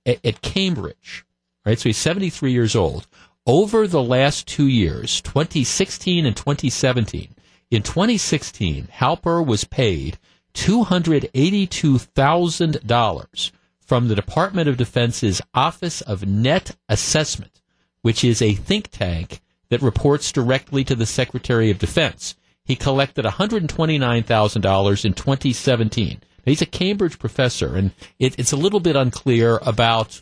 at, 0.08 0.26
at 0.26 0.42
Cambridge. 0.42 1.24
Right, 1.66 1.78
so 1.78 1.90
he's 1.90 1.98
73 1.98 2.52
years 2.52 2.76
old. 2.76 3.06
Over 3.46 3.88
the 3.88 4.02
last 4.02 4.48
two 4.48 4.68
years, 4.68 5.22
2016 5.22 6.26
and 6.26 6.36
2017, 6.36 7.36
in 7.70 7.84
2016, 7.84 8.88
Halper 9.00 9.46
was 9.46 9.66
paid 9.66 10.18
$282,000 10.54 13.52
from 13.80 14.08
the 14.08 14.16
Department 14.16 14.70
of 14.70 14.78
Defense's 14.78 15.42
Office 15.54 16.02
of 16.02 16.26
Net 16.26 16.76
Assessment, 16.90 17.62
which 18.02 18.24
is 18.24 18.42
a 18.42 18.54
think 18.54 18.90
tank 18.90 19.42
that 19.70 19.82
reports 19.82 20.32
directly 20.32 20.86
to 20.86 20.96
the 20.96 21.06
Secretary 21.06 21.70
of 21.70 21.78
Defense. 21.78 22.36
He 22.64 22.76
collected 22.76 23.26
$129,000 23.26 25.06
in 25.06 25.14
2017. 25.14 26.22
He's 26.48 26.62
a 26.62 26.66
Cambridge 26.66 27.20
professor, 27.20 27.76
and 27.76 27.92
it, 28.20 28.38
it's 28.40 28.52
a 28.52 28.58
little 28.58 28.80
bit 28.80 28.96
unclear 28.96 29.60
about 29.62 30.22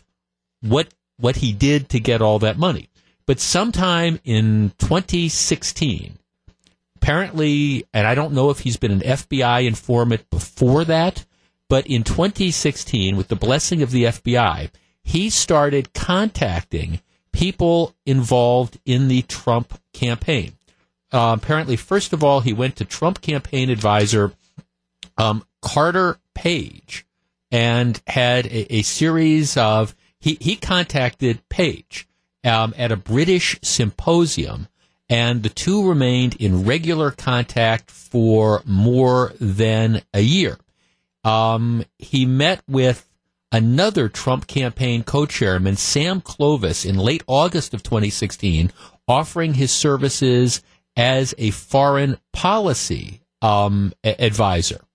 what 0.60 0.88
what 1.18 1.36
he 1.36 1.52
did 1.52 1.88
to 1.90 2.00
get 2.00 2.20
all 2.20 2.38
that 2.40 2.58
money. 2.58 2.88
But 3.26 3.40
sometime 3.40 4.20
in 4.24 4.72
2016, 4.78 6.18
apparently, 6.96 7.86
and 7.92 8.06
I 8.06 8.14
don't 8.14 8.34
know 8.34 8.50
if 8.50 8.60
he's 8.60 8.76
been 8.76 8.92
an 8.92 9.00
FBI 9.00 9.66
informant 9.66 10.28
before 10.30 10.84
that, 10.84 11.24
but 11.68 11.86
in 11.86 12.04
2016, 12.04 13.16
with 13.16 13.28
the 13.28 13.36
blessing 13.36 13.82
of 13.82 13.90
the 13.90 14.04
FBI, 14.04 14.70
he 15.02 15.30
started 15.30 15.94
contacting 15.94 17.00
people 17.32 17.94
involved 18.04 18.78
in 18.84 19.08
the 19.08 19.22
Trump 19.22 19.80
campaign. 19.92 20.52
Uh, 21.12 21.36
apparently, 21.40 21.76
first 21.76 22.12
of 22.12 22.22
all, 22.22 22.40
he 22.40 22.52
went 22.52 22.76
to 22.76 22.84
Trump 22.84 23.20
campaign 23.20 23.70
advisor 23.70 24.32
um, 25.18 25.44
Carter 25.62 26.18
Page 26.34 27.06
and 27.50 28.00
had 28.06 28.46
a, 28.46 28.76
a, 28.76 28.82
series 28.82 29.56
of 29.56 29.94
he 30.18 30.36
he 30.40 30.56
contacted 30.56 31.48
Page 31.48 32.08
um, 32.44 32.74
at 32.76 32.92
a 32.92 32.96
British 32.96 33.58
symposium, 33.62 34.68
and 35.08 35.42
the 35.42 35.48
two 35.48 35.88
remained 35.88 36.36
in 36.36 36.64
regular 36.64 37.10
contact 37.10 37.90
for 37.90 38.62
more 38.64 39.32
than 39.40 40.02
a 40.12 40.20
year. 40.20 40.58
Um, 41.24 41.84
he 41.98 42.26
met 42.26 42.62
with 42.68 43.08
another 43.50 44.08
Trump 44.08 44.46
campaign 44.46 45.02
co-chairman, 45.02 45.76
Sam 45.76 46.20
Clovis, 46.20 46.84
in 46.84 46.96
late 46.96 47.24
August 47.26 47.74
of 47.74 47.82
2016, 47.82 48.72
offering 49.08 49.54
his 49.54 49.72
services 49.72 50.62
as 50.96 51.34
a 51.38 51.50
foreign 51.50 52.18
policy 52.32 53.22
um, 53.42 53.92
advisor. 54.04 54.85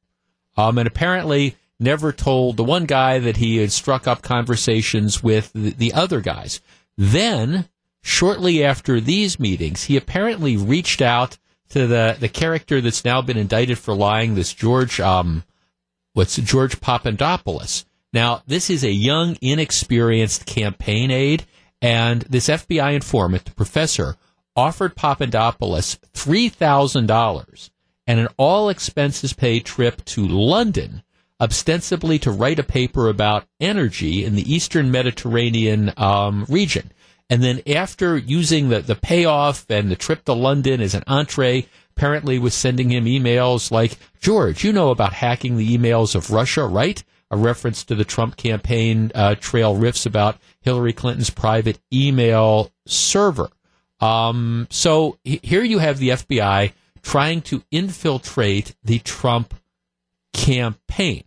Um, 0.62 0.78
and 0.78 0.88
apparently 0.88 1.56
never 1.80 2.12
told 2.12 2.56
the 2.56 2.64
one 2.64 2.86
guy 2.86 3.18
that 3.20 3.38
he 3.38 3.58
had 3.58 3.72
struck 3.72 4.08
up 4.08 4.22
conversations 4.22 5.24
with 5.24 5.52
the, 5.54 5.72
the 5.72 5.94
other 5.94 6.22
guys. 6.22 6.62
Then, 6.98 7.68
shortly 8.04 8.64
after 8.64 9.00
these 9.00 9.40
meetings, 9.40 9.86
he 9.86 9.98
apparently 9.98 10.58
reached 10.58 11.02
out 11.02 11.38
to 11.70 11.88
the, 11.88 12.16
the 12.20 12.30
character 12.30 12.80
that's 12.80 13.04
now 13.04 13.22
been 13.22 13.38
indicted 13.38 13.80
for 13.80 13.96
lying, 13.96 14.36
this 14.36 14.54
George, 14.54 15.00
um, 15.00 15.44
what's 16.14 16.36
George 16.36 16.80
Papadopoulos. 16.80 17.86
Now, 18.14 18.44
this 18.46 18.70
is 18.70 18.84
a 18.84 18.92
young, 18.92 19.38
inexperienced 19.42 20.46
campaign 20.46 21.10
aide, 21.10 21.46
and 21.82 22.22
this 22.24 22.50
FBI 22.50 22.94
informant, 22.94 23.46
the 23.46 23.52
professor, 23.52 24.18
offered 24.56 24.96
Papadopoulos 24.96 25.98
$3,000 26.14 27.70
and 28.08 28.20
an 28.20 28.28
all 28.38 28.70
expenses 28.70 29.34
paid 29.34 29.66
trip 29.66 30.04
to 30.06 30.28
London, 30.28 31.04
ostensibly 31.40 32.20
to 32.20 32.32
write 32.32 32.60
a 32.60 32.64
paper 32.64 33.08
about 33.08 33.46
energy 33.60 34.24
in 34.26 34.36
the 34.36 34.54
eastern 34.54 34.92
Mediterranean 34.92 35.94
um, 35.98 36.46
region. 36.50 36.92
And 37.30 37.42
then 37.42 37.62
after 37.66 38.18
using 38.18 38.70
the, 38.70 38.82
the 38.82 38.96
payoff 38.96 39.66
and 39.70 39.90
the 39.90 39.96
trip 39.96 40.26
to 40.26 40.34
London 40.34 40.82
as 40.82 40.94
an 40.94 41.04
entree, 41.08 41.66
apparently 41.96 42.38
was 42.38 42.54
sending 42.54 42.92
him 42.92 43.06
emails 43.06 43.72
like, 43.72 43.98
George, 44.20 44.64
you 44.64 44.74
know 44.74 44.90
about 44.90 45.14
hacking 45.14 45.56
the 45.56 45.78
emails 45.78 46.14
of 46.14 46.32
Russia, 46.32 46.66
right? 46.66 47.02
A 47.30 47.38
reference 47.38 47.86
to 47.86 47.96
the 47.96 48.04
Trump 48.04 48.36
campaign 48.36 49.12
uh, 49.16 49.36
trail 49.36 49.76
riffs 49.76 50.06
about 50.06 50.38
Hillary 50.60 50.92
Clinton's 50.92 51.30
private 51.30 51.80
email 51.94 52.72
server. 52.86 53.50
Um, 54.02 54.68
so 54.70 55.18
here 55.24 55.64
you 55.64 55.80
have 55.80 56.00
the 56.00 56.10
FBI 56.10 56.74
trying 57.02 57.42
to 57.44 57.64
infiltrate 57.72 58.76
the 58.84 59.00
Trump 59.00 59.54
campaign. 60.34 61.24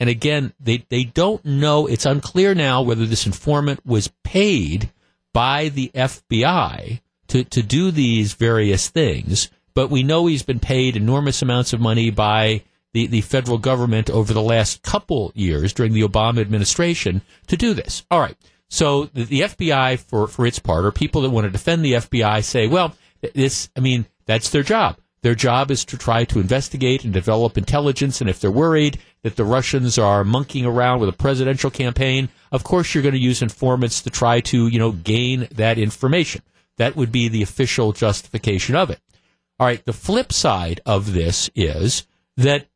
And 0.00 0.08
again, 0.08 0.52
they, 0.60 0.84
they 0.88 1.04
don't 1.04 1.44
know, 1.44 1.86
it's 1.86 2.06
unclear 2.06 2.54
now 2.54 2.82
whether 2.82 3.06
this 3.06 3.26
informant 3.26 3.84
was 3.84 4.12
paid 4.22 4.92
by 5.32 5.68
the 5.68 5.90
FBI 5.94 7.00
to, 7.28 7.44
to 7.44 7.62
do 7.62 7.90
these 7.90 8.32
various 8.34 8.88
things, 8.88 9.50
but 9.74 9.90
we 9.90 10.02
know 10.02 10.26
he's 10.26 10.42
been 10.42 10.60
paid 10.60 10.96
enormous 10.96 11.42
amounts 11.42 11.72
of 11.72 11.80
money 11.80 12.10
by 12.10 12.62
the, 12.92 13.06
the 13.06 13.20
federal 13.20 13.58
government 13.58 14.08
over 14.08 14.32
the 14.32 14.42
last 14.42 14.82
couple 14.82 15.32
years 15.34 15.72
during 15.72 15.92
the 15.92 16.02
Obama 16.02 16.40
administration 16.40 17.22
to 17.46 17.56
do 17.56 17.74
this. 17.74 18.04
All 18.10 18.20
right. 18.20 18.36
So 18.68 19.06
the, 19.06 19.24
the 19.24 19.40
FBI, 19.40 19.98
for, 19.98 20.26
for 20.26 20.46
its 20.46 20.58
part, 20.58 20.84
or 20.84 20.92
people 20.92 21.22
that 21.22 21.30
want 21.30 21.44
to 21.44 21.50
defend 21.50 21.84
the 21.84 21.94
FBI 21.94 22.44
say, 22.44 22.66
well, 22.66 22.94
this, 23.34 23.70
I 23.76 23.80
mean, 23.80 24.06
that's 24.26 24.50
their 24.50 24.62
job. 24.62 24.98
Their 25.22 25.34
job 25.34 25.70
is 25.70 25.84
to 25.86 25.98
try 25.98 26.24
to 26.26 26.40
investigate 26.40 27.04
and 27.04 27.12
develop 27.12 27.58
intelligence. 27.58 28.20
And 28.20 28.30
if 28.30 28.40
they're 28.40 28.50
worried 28.50 28.98
that 29.22 29.36
the 29.36 29.44
Russians 29.44 29.98
are 29.98 30.24
monkeying 30.24 30.64
around 30.64 31.00
with 31.00 31.08
a 31.08 31.12
presidential 31.12 31.70
campaign, 31.70 32.28
of 32.52 32.64
course 32.64 32.94
you're 32.94 33.02
going 33.02 33.14
to 33.14 33.20
use 33.20 33.42
informants 33.42 34.00
to 34.02 34.10
try 34.10 34.40
to, 34.42 34.68
you 34.68 34.78
know, 34.78 34.92
gain 34.92 35.48
that 35.52 35.78
information. 35.78 36.42
That 36.76 36.94
would 36.94 37.10
be 37.10 37.28
the 37.28 37.42
official 37.42 37.92
justification 37.92 38.76
of 38.76 38.90
it. 38.90 39.00
All 39.58 39.66
right. 39.66 39.84
The 39.84 39.92
flip 39.92 40.32
side 40.32 40.80
of 40.86 41.12
this 41.12 41.50
is 41.56 42.06
that 42.36 42.66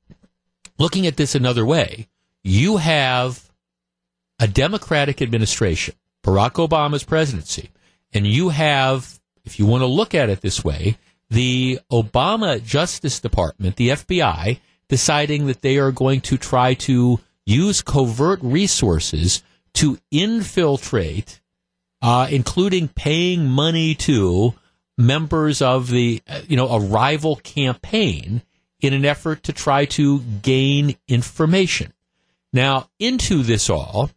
looking 0.79 1.07
at 1.07 1.17
this 1.17 1.37
another 1.37 1.65
way, 1.65 2.09
you 2.43 2.79
have 2.79 3.49
a 4.41 4.49
Democratic 4.49 5.23
administration, 5.23 5.95
Barack 6.25 6.55
Obama's 6.55 7.05
presidency, 7.05 7.71
and 8.13 8.27
you 8.27 8.49
have, 8.49 9.21
if 9.45 9.61
you 9.61 9.67
want 9.67 9.83
to 9.83 9.87
look 9.87 10.13
at 10.17 10.29
it 10.29 10.41
this 10.41 10.65
way, 10.65 10.99
the 11.33 11.81
Obama 11.91 12.63
Justice 12.63 13.19
Department, 13.19 13.77
the 13.77 13.89
FBI, 13.89 14.59
deciding 14.89 15.47
that 15.47 15.63
they 15.63 15.79
are 15.79 15.91
going 15.91 16.21
to 16.21 16.37
try 16.37 16.75
to 16.75 17.19
use 17.47 17.81
covert 17.81 18.39
resources 18.43 19.43
to 19.73 19.99
infiltrate, 20.11 21.41
uh, 22.03 22.29
including 22.31 22.87
paying 22.89 23.47
money 23.47 23.95
to 23.95 24.53
members 24.99 25.63
of 25.63 25.89
the, 25.89 26.23
uh, 26.29 26.43
you 26.47 26.57
know, 26.57 26.69
a 26.69 26.79
rival 26.79 27.37
campaign 27.37 28.43
in 28.81 28.93
an 28.93 29.07
effort 29.07 29.43
to 29.45 29.55
try 29.55 29.87
to 29.87 30.21
gain 30.43 30.97
information. 31.09 31.95
Now, 32.53 32.91
into 32.99 33.43
this 33.43 33.71
all, 33.71 34.11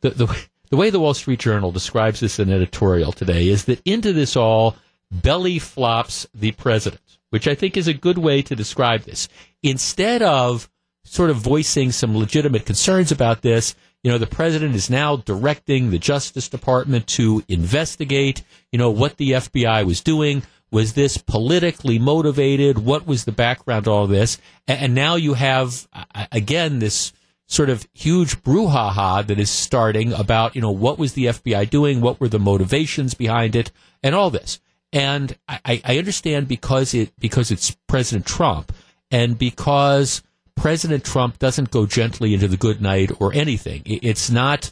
the, 0.00 0.10
the, 0.10 0.46
the 0.70 0.76
way 0.76 0.90
the 0.90 0.98
Wall 0.98 1.14
Street 1.14 1.38
Journal 1.38 1.70
describes 1.70 2.18
this 2.18 2.40
in 2.40 2.52
editorial 2.52 3.12
today 3.12 3.46
is 3.48 3.66
that 3.66 3.80
into 3.84 4.12
this 4.12 4.36
all 4.36 4.74
belly 5.22 5.58
flops 5.58 6.26
the 6.34 6.52
president, 6.52 7.18
which 7.30 7.48
I 7.48 7.54
think 7.54 7.76
is 7.76 7.88
a 7.88 7.94
good 7.94 8.18
way 8.18 8.42
to 8.42 8.56
describe 8.56 9.02
this. 9.02 9.28
Instead 9.62 10.22
of 10.22 10.68
sort 11.04 11.30
of 11.30 11.36
voicing 11.36 11.92
some 11.92 12.16
legitimate 12.16 12.66
concerns 12.66 13.12
about 13.12 13.42
this, 13.42 13.74
you 14.02 14.10
know, 14.10 14.18
the 14.18 14.26
president 14.26 14.74
is 14.74 14.90
now 14.90 15.16
directing 15.16 15.90
the 15.90 15.98
Justice 15.98 16.48
Department 16.48 17.06
to 17.08 17.42
investigate, 17.48 18.42
you 18.70 18.78
know, 18.78 18.90
what 18.90 19.16
the 19.16 19.32
FBI 19.32 19.86
was 19.86 20.02
doing. 20.02 20.42
Was 20.70 20.92
this 20.92 21.16
politically 21.16 21.98
motivated? 21.98 22.78
What 22.78 23.06
was 23.06 23.24
the 23.24 23.32
background 23.32 23.84
to 23.84 23.90
all 23.92 24.06
this? 24.06 24.38
And, 24.66 24.94
now 24.94 25.14
you 25.14 25.34
have, 25.34 25.88
again, 26.32 26.80
this 26.80 27.12
sort 27.46 27.70
of 27.70 27.86
huge 27.92 28.42
brouhaha 28.42 29.26
that 29.26 29.38
is 29.38 29.50
starting 29.50 30.12
about, 30.12 30.56
you 30.56 30.60
know, 30.60 30.72
what 30.72 30.98
was 30.98 31.12
the 31.12 31.26
FBI 31.26 31.70
doing? 31.70 32.00
What 32.00 32.20
were 32.20 32.28
the 32.28 32.38
motivations 32.38 33.14
behind 33.14 33.54
it? 33.54 33.70
And 34.02 34.14
all 34.14 34.30
this. 34.30 34.60
And 34.94 35.36
I, 35.48 35.82
I 35.84 35.98
understand 35.98 36.46
because 36.46 36.94
it 36.94 37.12
because 37.18 37.50
it's 37.50 37.76
President 37.88 38.26
Trump 38.26 38.72
and 39.10 39.36
because 39.36 40.22
President 40.54 41.04
Trump 41.04 41.40
doesn't 41.40 41.72
go 41.72 41.84
gently 41.84 42.32
into 42.32 42.46
the 42.46 42.56
good 42.56 42.80
night 42.80 43.10
or 43.20 43.32
anything. 43.34 43.82
It's 43.84 44.30
not 44.30 44.70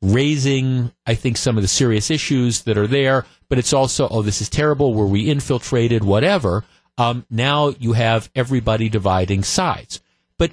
raising, 0.00 0.92
I 1.06 1.16
think, 1.16 1.36
some 1.36 1.56
of 1.56 1.62
the 1.62 1.68
serious 1.68 2.10
issues 2.10 2.62
that 2.62 2.78
are 2.78 2.86
there, 2.86 3.26
but 3.48 3.58
it's 3.58 3.72
also, 3.72 4.06
oh, 4.08 4.22
this 4.22 4.40
is 4.40 4.48
terrible. 4.48 4.94
Were 4.94 5.06
we 5.06 5.28
infiltrated? 5.28 6.04
Whatever. 6.04 6.64
Um, 6.96 7.26
now 7.28 7.70
you 7.70 7.94
have 7.94 8.30
everybody 8.34 8.88
dividing 8.88 9.42
sides. 9.42 10.00
But, 10.38 10.52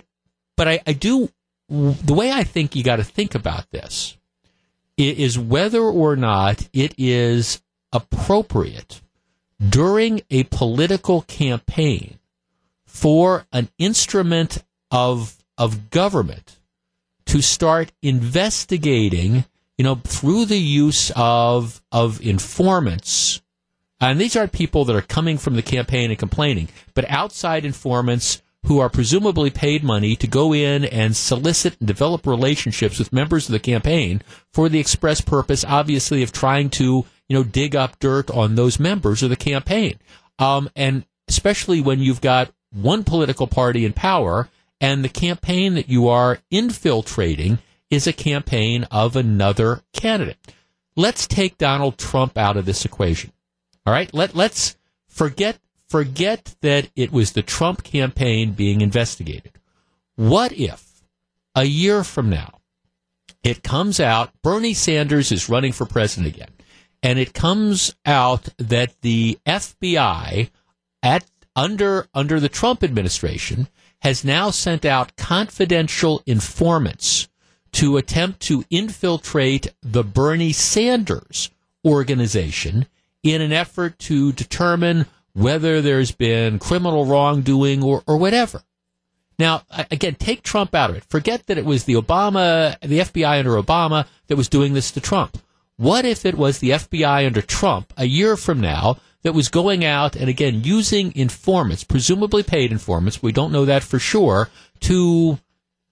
but 0.57 0.67
I, 0.67 0.79
I 0.87 0.93
do, 0.93 1.29
the 1.69 2.13
way 2.13 2.31
I 2.31 2.43
think 2.43 2.75
you 2.75 2.83
got 2.83 2.95
to 2.95 3.03
think 3.03 3.35
about 3.35 3.69
this 3.69 4.17
is 4.97 5.37
whether 5.37 5.81
or 5.81 6.15
not 6.15 6.67
it 6.73 6.95
is 6.97 7.61
appropriate 7.93 9.01
during 9.69 10.21
a 10.29 10.43
political 10.45 11.21
campaign 11.23 12.19
for 12.85 13.45
an 13.51 13.69
instrument 13.77 14.63
of 14.89 15.37
of 15.57 15.89
government 15.89 16.59
to 17.25 17.41
start 17.41 17.91
investigating, 18.01 19.45
you 19.77 19.83
know, 19.83 19.95
through 19.95 20.45
the 20.45 20.57
use 20.57 21.11
of 21.15 21.81
of 21.91 22.21
informants. 22.21 23.41
And 23.99 24.19
these 24.19 24.35
aren't 24.35 24.51
people 24.51 24.83
that 24.85 24.95
are 24.95 25.01
coming 25.01 25.37
from 25.37 25.55
the 25.55 25.61
campaign 25.61 26.09
and 26.09 26.19
complaining, 26.19 26.69
but 26.95 27.05
outside 27.07 27.63
informants 27.63 28.41
who 28.65 28.79
are 28.79 28.89
presumably 28.89 29.49
paid 29.49 29.83
money 29.83 30.15
to 30.15 30.27
go 30.27 30.53
in 30.53 30.85
and 30.85 31.15
solicit 31.15 31.75
and 31.79 31.87
develop 31.87 32.27
relationships 32.27 32.99
with 32.99 33.13
members 33.13 33.47
of 33.47 33.53
the 33.53 33.59
campaign 33.59 34.21
for 34.51 34.69
the 34.69 34.79
express 34.79 35.21
purpose, 35.21 35.65
obviously, 35.67 36.21
of 36.21 36.31
trying 36.31 36.69
to 36.69 37.05
you 37.31 37.37
know, 37.37 37.43
dig 37.45 37.77
up 37.77 37.97
dirt 37.99 38.29
on 38.29 38.55
those 38.55 38.77
members 38.77 39.23
of 39.23 39.29
the 39.29 39.37
campaign. 39.37 39.97
Um, 40.37 40.69
and 40.75 41.05
especially 41.29 41.79
when 41.79 42.01
you've 42.01 42.19
got 42.19 42.51
one 42.73 43.05
political 43.05 43.47
party 43.47 43.85
in 43.85 43.93
power 43.93 44.49
and 44.81 45.01
the 45.01 45.07
campaign 45.07 45.75
that 45.75 45.87
you 45.87 46.09
are 46.09 46.39
infiltrating 46.51 47.59
is 47.89 48.05
a 48.05 48.11
campaign 48.11 48.83
of 48.91 49.15
another 49.15 49.79
candidate. 49.93 50.39
Let's 50.97 51.25
take 51.25 51.57
Donald 51.57 51.97
Trump 51.97 52.37
out 52.37 52.57
of 52.57 52.65
this 52.65 52.83
equation. 52.83 53.31
All 53.85 53.93
right. 53.93 54.13
Let, 54.13 54.35
let's 54.35 54.75
forget, 55.07 55.57
forget 55.87 56.53
that 56.59 56.89
it 56.97 57.13
was 57.13 57.31
the 57.31 57.43
Trump 57.43 57.81
campaign 57.83 58.51
being 58.51 58.81
investigated. 58.81 59.53
What 60.17 60.51
if 60.51 61.01
a 61.55 61.63
year 61.63 62.03
from 62.03 62.29
now 62.29 62.59
it 63.41 63.63
comes 63.63 64.01
out 64.01 64.33
Bernie 64.41 64.73
Sanders 64.73 65.31
is 65.31 65.47
running 65.47 65.71
for 65.71 65.85
president 65.85 66.35
again? 66.35 66.49
And 67.03 67.19
it 67.19 67.33
comes 67.33 67.95
out 68.05 68.49
that 68.57 68.93
the 69.01 69.39
FBI 69.45 70.49
at 71.03 71.25
under 71.55 72.07
under 72.13 72.39
the 72.39 72.49
Trump 72.49 72.83
administration 72.83 73.67
has 74.01 74.23
now 74.23 74.49
sent 74.49 74.85
out 74.85 75.15
confidential 75.15 76.21
informants 76.25 77.27
to 77.71 77.97
attempt 77.97 78.39
to 78.41 78.65
infiltrate 78.69 79.67
the 79.81 80.03
Bernie 80.03 80.51
Sanders 80.53 81.49
organization 81.85 82.87
in 83.23 83.41
an 83.41 83.51
effort 83.51 83.97
to 83.99 84.31
determine 84.31 85.05
whether 85.33 85.81
there's 85.81 86.11
been 86.11 86.59
criminal 86.59 87.05
wrongdoing 87.05 87.83
or, 87.83 88.03
or 88.07 88.17
whatever. 88.17 88.63
Now, 89.39 89.63
again, 89.89 90.15
take 90.15 90.43
Trump 90.43 90.75
out 90.75 90.89
of 90.89 90.97
it. 90.97 91.05
Forget 91.05 91.47
that 91.47 91.57
it 91.57 91.65
was 91.65 91.85
the 91.85 91.95
Obama, 91.95 92.79
the 92.81 92.99
FBI 92.99 93.39
under 93.39 93.51
Obama 93.51 94.05
that 94.27 94.35
was 94.35 94.49
doing 94.49 94.73
this 94.73 94.91
to 94.91 95.01
Trump. 95.01 95.37
What 95.81 96.05
if 96.05 96.27
it 96.27 96.37
was 96.37 96.59
the 96.59 96.69
FBI 96.69 97.25
under 97.25 97.41
Trump 97.41 97.91
a 97.97 98.05
year 98.05 98.37
from 98.37 98.61
now 98.61 98.97
that 99.23 99.33
was 99.33 99.49
going 99.49 99.83
out 99.83 100.15
and 100.15 100.29
again 100.29 100.63
using 100.63 101.11
informants, 101.15 101.83
presumably 101.83 102.43
paid 102.43 102.71
informants, 102.71 103.23
we 103.23 103.31
don't 103.31 103.51
know 103.51 103.65
that 103.65 103.81
for 103.81 103.97
sure, 103.97 104.49
to 104.81 105.39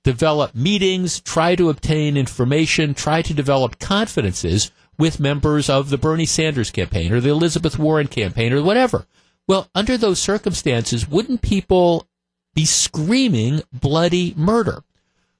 develop 0.03 0.53
meetings, 0.53 1.19
try 1.21 1.55
to 1.55 1.71
obtain 1.71 2.17
information, 2.17 2.93
try 2.93 3.23
to 3.23 3.33
develop 3.33 3.79
confidences 3.79 4.69
with 4.99 5.19
members 5.19 5.71
of 5.71 5.89
the 5.89 5.97
Bernie 5.97 6.27
Sanders 6.27 6.69
campaign 6.69 7.11
or 7.11 7.19
the 7.19 7.31
Elizabeth 7.31 7.79
Warren 7.79 8.05
campaign 8.05 8.53
or 8.53 8.61
whatever. 8.61 9.07
Well, 9.47 9.71
under 9.73 9.97
those 9.97 10.19
circumstances, 10.19 11.09
wouldn't 11.09 11.41
people 11.41 12.07
be 12.53 12.65
screaming 12.65 13.63
bloody 13.73 14.35
murder? 14.37 14.83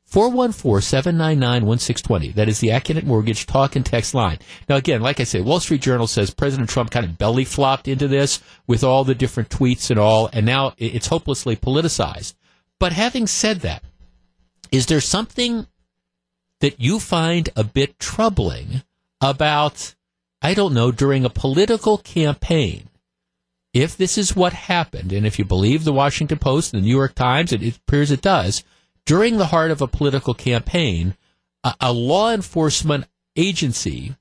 414 0.09 0.81
799 0.81 1.67
1620. 1.67 2.31
That 2.31 2.49
is 2.49 2.59
the 2.59 2.69
Accunet 2.69 3.03
Mortgage 3.03 3.45
talk 3.45 3.75
and 3.75 3.85
text 3.85 4.15
line. 4.15 4.39
Now, 4.67 4.77
again, 4.77 5.01
like 5.01 5.19
I 5.19 5.23
said, 5.23 5.45
Wall 5.45 5.59
Street 5.59 5.81
Journal 5.81 6.07
says 6.07 6.33
President 6.33 6.67
Trump 6.67 6.89
kind 6.89 7.05
of 7.05 7.19
belly 7.19 7.45
flopped 7.45 7.87
into 7.87 8.07
this 8.07 8.41
with 8.65 8.83
all 8.83 9.03
the 9.03 9.13
different 9.13 9.49
tweets 9.49 9.91
and 9.91 9.99
all, 9.99 10.27
and 10.33 10.47
now 10.47 10.73
it's 10.77 11.07
hopelessly 11.07 11.55
politicized. 11.55 12.33
But 12.79 12.93
having 12.93 13.27
said 13.27 13.59
that, 13.59 13.83
is 14.71 14.87
there 14.87 15.01
something 15.01 15.67
that 16.59 16.79
you 16.81 16.99
find 16.99 17.49
a 17.55 17.63
bit 17.63 17.99
troubling 17.99 18.81
about, 19.21 19.93
I 20.41 20.55
don't 20.55 20.73
know, 20.73 20.91
during 20.91 21.23
a 21.23 21.29
political 21.29 21.99
campaign? 21.99 22.89
If 23.75 23.95
this 23.95 24.17
is 24.17 24.35
what 24.35 24.53
happened, 24.53 25.13
and 25.13 25.27
if 25.27 25.37
you 25.37 25.45
believe 25.45 25.83
the 25.83 25.93
Washington 25.93 26.39
Post 26.39 26.73
and 26.73 26.81
the 26.81 26.87
New 26.87 26.95
York 26.95 27.13
Times, 27.13 27.53
it 27.53 27.77
appears 27.77 28.09
it 28.09 28.21
does, 28.21 28.63
during 29.05 29.37
the 29.37 29.47
heart 29.47 29.71
of 29.71 29.81
a 29.81 29.87
political 29.87 30.33
campaign, 30.33 31.15
a, 31.63 31.75
a 31.81 31.93
law 31.93 32.31
enforcement 32.31 33.05
agency 33.35 34.15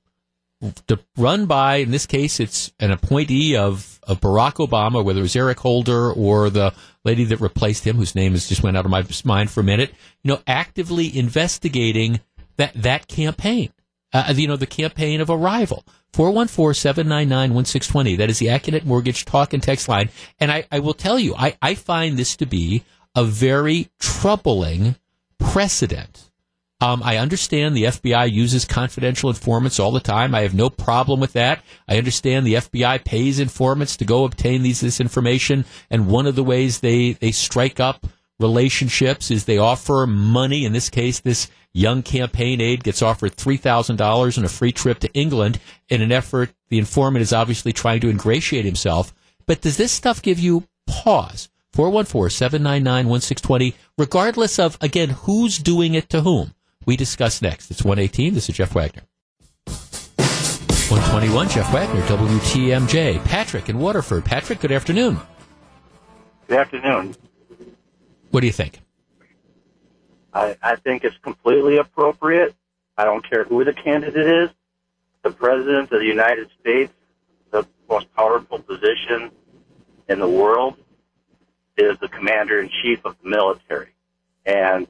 to 0.87 0.99
run 1.17 1.47
by, 1.47 1.77
in 1.77 1.93
this 1.93 2.07
case, 2.07 2.41
it's 2.41 2.73
an 2.81 2.91
appointee 2.91 3.57
of, 3.57 4.01
of 4.03 4.21
Barack 4.21 4.55
Obama, 4.55 5.05
whether 5.05 5.21
it 5.21 5.23
was 5.23 5.37
Eric 5.37 5.61
Holder 5.61 6.13
or 6.13 6.51
the 6.51 6.75
lady 7.05 7.23
that 7.25 7.41
replaced 7.41 7.87
him, 7.87 7.95
whose 7.97 8.17
name 8.17 8.33
has 8.33 8.49
just 8.49 8.63
went 8.63 8.77
out 8.77 8.85
of 8.85 8.91
my 8.91 9.05
mind 9.25 9.51
for 9.51 9.61
a 9.61 9.65
minute, 9.65 9.95
you 10.23 10.33
know, 10.33 10.41
actively 10.47 11.17
investigating 11.17 12.21
that, 12.57 12.75
that 12.75 13.07
campaign. 13.07 13.73
Uh, 14.13 14.35
you 14.35 14.49
know, 14.49 14.57
the 14.57 14.67
campaign 14.67 15.21
of 15.21 15.29
a 15.29 15.37
rival. 15.37 15.85
414-799-1620. 16.15 18.17
That 18.17 18.31
is 18.31 18.39
the 18.39 18.47
Accunet 18.47 18.87
Mortgage 18.87 19.27
talk 19.27 19.53
and 19.53 19.63
text 19.63 19.87
line. 19.87 20.09
And 20.41 20.51
I, 20.51 20.65
I 20.73 20.79
will 20.79 20.95
tell 20.95 21.19
you, 21.19 21.35
I, 21.37 21.59
I 21.61 21.75
find 21.75 22.17
this 22.17 22.35
to 22.37 22.47
be 22.47 22.85
a 23.15 23.25
very 23.25 23.89
troubling 23.99 24.97
precedent 25.39 26.29
Um, 26.81 27.03
I 27.03 27.17
understand 27.17 27.77
the 27.77 27.85
FBI 27.85 28.31
uses 28.31 28.65
confidential 28.65 29.31
informants 29.31 29.81
all 29.81 29.91
the 29.91 29.99
time. 29.99 30.33
I 30.33 30.43
have 30.43 30.55
no 30.55 30.71
problem 30.71 31.19
with 31.19 31.33
that. 31.33 31.65
I 31.89 31.99
understand 31.99 32.47
the 32.47 32.55
FBI 32.55 33.05
pays 33.05 33.41
informants 33.41 33.97
to 33.97 34.05
go 34.05 34.25
obtain 34.25 34.63
these, 34.63 34.81
this 34.81 35.01
information, 35.01 35.65
and 35.91 36.07
one 36.07 36.29
of 36.29 36.37
the 36.37 36.45
ways 36.45 36.79
they, 36.79 37.13
they 37.15 37.33
strike 37.33 37.81
up 37.81 38.07
relationships 38.39 39.33
is 39.33 39.45
they 39.45 39.59
offer 39.59 40.07
money. 40.07 40.65
In 40.65 40.73
this 40.73 40.89
case, 40.89 41.19
this 41.19 41.49
young 41.73 42.03
campaign 42.03 42.61
aide 42.61 42.85
gets 42.85 43.03
offered 43.03 43.37
$3,000 43.37 44.37
and 44.37 44.47
a 44.47 44.49
free 44.49 44.71
trip 44.71 45.01
to 45.01 45.13
England 45.15 45.59
in 45.89 46.01
an 46.01 46.13
effort. 46.13 46.53
The 46.69 46.79
informant 46.79 47.23
is 47.23 47.33
obviously 47.33 47.73
trying 47.73 48.01
to 48.03 48.09
ingratiate 48.09 48.65
himself. 48.65 49.13
But 49.47 49.63
does 49.63 49.79
this 49.79 49.91
stuff 49.91 50.23
give 50.23 50.39
you 50.39 50.69
pause? 50.87 51.49
414-799-1620, 51.75 53.75
regardless 53.97 54.59
of, 54.59 54.77
again, 54.81 55.11
who's 55.11 55.59
doing 55.59 55.95
it 55.95 56.09
to 56.11 56.23
whom. 56.23 56.55
We 56.87 56.97
discuss 56.97 57.41
next. 57.43 57.71
It's 57.71 57.85
118. 57.85 58.35
This 58.35 58.49
is 58.49 58.57
Jeff 58.57 58.75
Wagner. 58.75 59.03
121, 59.67 61.49
Jeff 61.51 61.73
Wagner, 61.73 62.01
WTMJ. 62.03 63.25
Patrick 63.25 63.69
in 63.69 63.79
Waterford. 63.79 64.25
Patrick, 64.25 64.61
good 64.61 64.73
afternoon. 64.73 65.21
Good 66.47 66.59
afternoon. 66.59 67.15
What 68.31 68.41
do 68.41 68.47
you 68.47 68.53
think? 68.53 68.81
I, 70.33 70.57
I 70.63 70.77
think 70.77 71.05
it's 71.05 71.19
completely 71.19 71.77
appropriate. 71.77 72.55
I 72.97 73.05
don't 73.05 73.29
care 73.29 73.45
who 73.45 73.65
the 73.65 73.75
candidate 73.75 74.27
is. 74.27 74.49
The 75.23 75.31
President 75.31 75.93
of 75.93 76.01
the 76.01 76.07
United 76.07 76.49
States, 76.61 76.93
the 77.51 77.67
most 77.89 78.07
powerful 78.15 78.61
position 78.61 79.31
in 80.09 80.21
the 80.21 80.29
world, 80.29 80.77
is 81.79 81.99
the 81.99 82.09
Commander 82.09 82.61
in 82.61 82.71
Chief 82.83 83.05
of 83.05 83.17
the 83.23 83.29
military. 83.29 83.91
And 84.45 84.87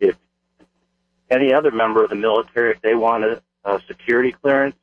if 0.00 0.16
any 1.30 1.52
other 1.52 1.70
member 1.70 2.04
of 2.04 2.10
the 2.10 2.16
military, 2.16 2.72
if 2.72 2.80
they 2.80 2.94
want 2.94 3.24
a, 3.24 3.42
a 3.64 3.80
security 3.86 4.32
clearance, 4.32 4.76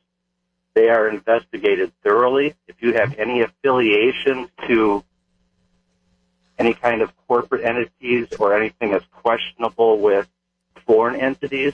they 0.73 0.89
are 0.89 1.07
investigated 1.07 1.91
thoroughly. 2.03 2.55
If 2.67 2.81
you 2.81 2.93
have 2.93 3.17
any 3.17 3.41
affiliation 3.41 4.49
to 4.67 5.03
any 6.57 6.73
kind 6.73 7.01
of 7.01 7.11
corporate 7.27 7.63
entities 7.63 8.27
or 8.39 8.55
anything 8.57 8.91
that's 8.91 9.05
questionable 9.11 9.99
with 9.99 10.27
foreign 10.85 11.19
entities, 11.19 11.73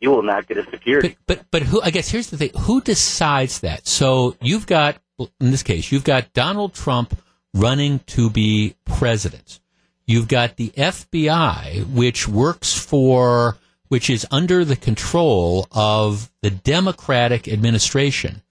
you 0.00 0.10
will 0.10 0.22
not 0.22 0.46
get 0.46 0.56
a 0.56 0.64
security. 0.70 1.16
But, 1.26 1.38
but 1.38 1.50
but 1.50 1.62
who? 1.62 1.82
I 1.82 1.90
guess 1.90 2.08
here's 2.08 2.30
the 2.30 2.38
thing: 2.38 2.50
who 2.58 2.80
decides 2.80 3.60
that? 3.60 3.86
So 3.86 4.36
you've 4.40 4.66
got, 4.66 4.96
in 5.18 5.50
this 5.50 5.62
case, 5.62 5.92
you've 5.92 6.04
got 6.04 6.32
Donald 6.32 6.72
Trump 6.72 7.14
running 7.54 8.00
to 8.06 8.30
be 8.30 8.74
president. 8.84 9.60
You've 10.06 10.28
got 10.28 10.56
the 10.56 10.70
FBI, 10.70 11.86
which 11.86 12.26
works 12.26 12.76
for, 12.76 13.56
which 13.88 14.10
is 14.10 14.26
under 14.30 14.64
the 14.64 14.76
control 14.76 15.66
of 15.72 16.30
the 16.42 16.50
Democratic 16.50 17.46
administration 17.46 18.42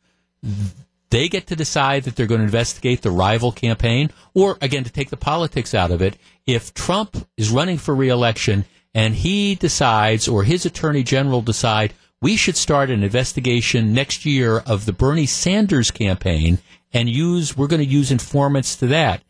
they 1.09 1.27
get 1.27 1.47
to 1.47 1.55
decide 1.55 2.03
that 2.03 2.15
they're 2.15 2.27
going 2.27 2.39
to 2.39 2.45
investigate 2.45 3.01
the 3.01 3.11
rival 3.11 3.51
campaign, 3.51 4.11
or 4.33 4.57
again, 4.61 4.83
to 4.83 4.91
take 4.91 5.09
the 5.09 5.17
politics 5.17 5.73
out 5.73 5.91
of 5.91 6.01
it, 6.01 6.15
if 6.45 6.73
Trump 6.73 7.27
is 7.37 7.49
running 7.49 7.77
for 7.77 7.95
reelection 7.95 8.65
and 8.93 9.15
he 9.15 9.55
decides, 9.55 10.27
or 10.27 10.43
his 10.43 10.65
attorney 10.65 11.03
general 11.03 11.41
decide, 11.41 11.93
we 12.21 12.35
should 12.35 12.57
start 12.57 12.89
an 12.89 13.03
investigation 13.03 13.93
next 13.93 14.25
year 14.25 14.59
of 14.59 14.85
the 14.85 14.93
Bernie 14.93 15.25
Sanders 15.25 15.91
campaign 15.91 16.59
and 16.91 17.09
use, 17.09 17.55
we're 17.55 17.67
going 17.67 17.81
to 17.81 17.87
use 17.87 18.11
informants 18.11 18.75
to 18.77 18.87
that. 18.87 19.23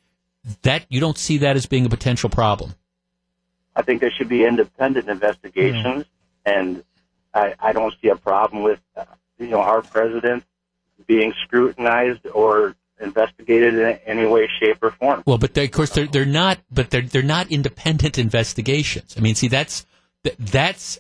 That, 0.64 0.86
you 0.90 1.00
don't 1.00 1.18
see 1.18 1.38
that 1.40 1.56
as 1.56 1.66
being 1.66 1.86
a 1.86 1.90
potential 1.90 2.30
problem. 2.30 2.74
I 3.76 3.82
think 3.82 4.02
there 4.02 4.12
should 4.12 4.30
be 4.30 4.46
independent 4.46 5.08
investigations, 5.08 6.06
and 6.46 6.84
I, 7.34 7.54
I 7.60 7.74
don't 7.74 7.94
see 8.02 8.10
a 8.10 8.16
problem 8.16 8.64
with, 8.64 8.80
uh, 8.96 9.06
you 9.38 9.48
know, 9.48 9.60
our 9.60 9.82
president 9.82 10.44
being 11.08 11.34
scrutinized 11.44 12.26
or 12.28 12.76
investigated 13.00 13.76
in 13.76 14.00
any 14.06 14.26
way, 14.26 14.50
shape, 14.60 14.78
or 14.82 14.92
form. 14.92 15.24
Well, 15.26 15.38
but 15.38 15.54
they, 15.54 15.66
of 15.66 15.72
course 15.72 15.92
they're 15.92 16.08
they're 16.08 16.26
not, 16.26 16.60
but 16.72 16.90
they're 16.90 17.02
they're 17.02 17.22
not 17.22 17.52
independent 17.52 18.18
investigations. 18.18 19.16
I 19.18 19.22
mean, 19.22 19.36
see, 19.36 19.48
that's 19.48 19.86
that's. 20.38 21.00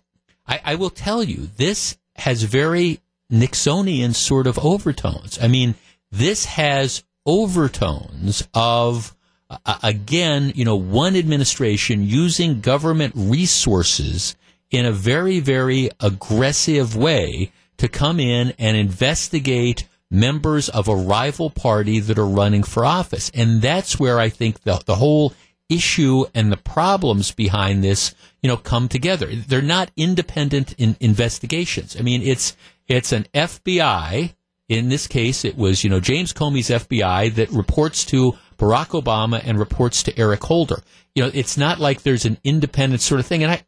I, 0.49 0.61
I 0.65 0.75
will 0.75 0.89
tell 0.89 1.23
you, 1.23 1.47
this 1.57 1.97
has 2.15 2.43
very 2.43 2.99
Nixonian 3.31 4.15
sort 4.15 4.47
of 4.47 4.59
overtones. 4.59 5.39
I 5.41 5.47
mean, 5.47 5.75
this 6.11 6.45
has 6.45 7.03
overtones 7.25 8.45
of 8.53 9.15
uh, 9.49 9.77
again, 9.81 10.51
you 10.55 10.65
know, 10.65 10.75
one 10.75 11.15
administration 11.15 12.03
using 12.03 12.61
government 12.61 13.13
resources 13.15 14.35
in 14.69 14.85
a 14.85 14.91
very, 14.91 15.39
very 15.39 15.89
aggressive 15.99 16.95
way 16.95 17.51
to 17.77 17.87
come 17.87 18.19
in 18.19 18.53
and 18.59 18.77
investigate 18.77 19.87
members 20.11 20.69
of 20.69 20.87
a 20.87 20.95
rival 20.95 21.49
party 21.49 21.99
that 21.99 22.17
are 22.17 22.25
running 22.25 22.63
for 22.63 22.85
office. 22.85 23.31
And 23.33 23.61
that's 23.61 23.99
where 23.99 24.19
I 24.19 24.29
think 24.29 24.61
the, 24.61 24.81
the 24.85 24.95
whole 24.95 25.33
issue 25.69 26.25
and 26.33 26.51
the 26.51 26.57
problems 26.57 27.31
behind 27.31 27.83
this, 27.83 28.15
you 28.41 28.47
know, 28.47 28.57
come 28.57 28.87
together. 28.87 29.27
They're 29.27 29.61
not 29.61 29.91
independent 29.95 30.73
in 30.77 30.97
investigations. 30.99 31.95
I 31.97 32.01
mean, 32.01 32.21
it's, 32.21 32.57
it's 32.87 33.11
an 33.11 33.25
FBI. 33.33 34.33
In 34.67 34.89
this 34.89 35.07
case, 35.07 35.45
it 35.45 35.57
was, 35.57 35.83
you 35.83 35.89
know, 35.89 35.99
James 35.99 36.31
Comey's 36.31 36.69
FBI 36.69 37.33
that 37.35 37.49
reports 37.49 38.05
to 38.05 38.37
Barack 38.57 39.01
Obama 39.01 39.41
and 39.43 39.57
reports 39.57 40.03
to 40.03 40.19
Eric 40.19 40.43
Holder. 40.43 40.83
You 41.15 41.23
know, 41.23 41.31
it's 41.33 41.57
not 41.57 41.79
like 41.79 42.03
there's 42.03 42.25
an 42.25 42.37
independent 42.43 43.01
sort 43.01 43.19
of 43.19 43.25
thing. 43.25 43.43
And 43.43 43.51
I, 43.51 43.63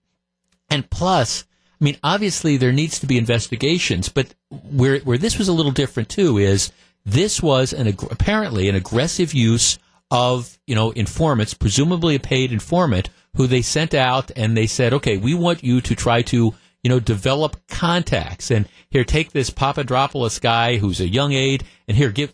and 0.70 0.88
plus, 0.89 1.45
I 1.82 1.84
mean, 1.84 1.97
obviously 2.04 2.58
there 2.58 2.72
needs 2.72 2.99
to 2.99 3.08
be 3.08 3.18
investigations, 3.18 4.10
but 4.10 4.36
where 4.49 4.99
where 4.99 5.18
this 5.18 5.39
was 5.39 5.47
a 5.47 5.54
little 5.54 5.72
different 5.72 6.10
too 6.10 6.38
is 6.38 6.72
this 7.06 7.41
was 7.41 7.74
an 7.74 7.88
apparently 7.88 8.70
an 8.70 8.76
aggressive 8.76 9.34
use 9.34 9.80
of 10.12 10.59
you 10.68 10.76
know 10.76 10.91
informants, 10.91 11.55
presumably 11.55 12.16
a 12.16 12.20
paid 12.20 12.51
informant, 12.51 13.09
who 13.36 13.47
they 13.47 13.62
sent 13.62 13.93
out 13.93 14.30
and 14.36 14.55
they 14.55 14.68
said, 14.68 14.93
okay, 14.93 15.18
we 15.18 15.34
want 15.34 15.64
you 15.64 15.82
to 15.82 15.95
try 15.95 16.22
to 16.22 16.53
you 16.84 16.89
know 16.89 16.99
develop 16.99 17.68
contacts 17.68 18.51
and 18.51 18.68
here 18.89 19.03
take 19.03 19.32
this 19.32 19.49
Papadopoulos 19.49 20.39
guy 20.39 20.78
who's 20.78 20.99
a 20.99 21.07
young 21.07 21.32
aide 21.32 21.64
and 21.88 21.97
here 21.97 22.12
give 22.12 22.34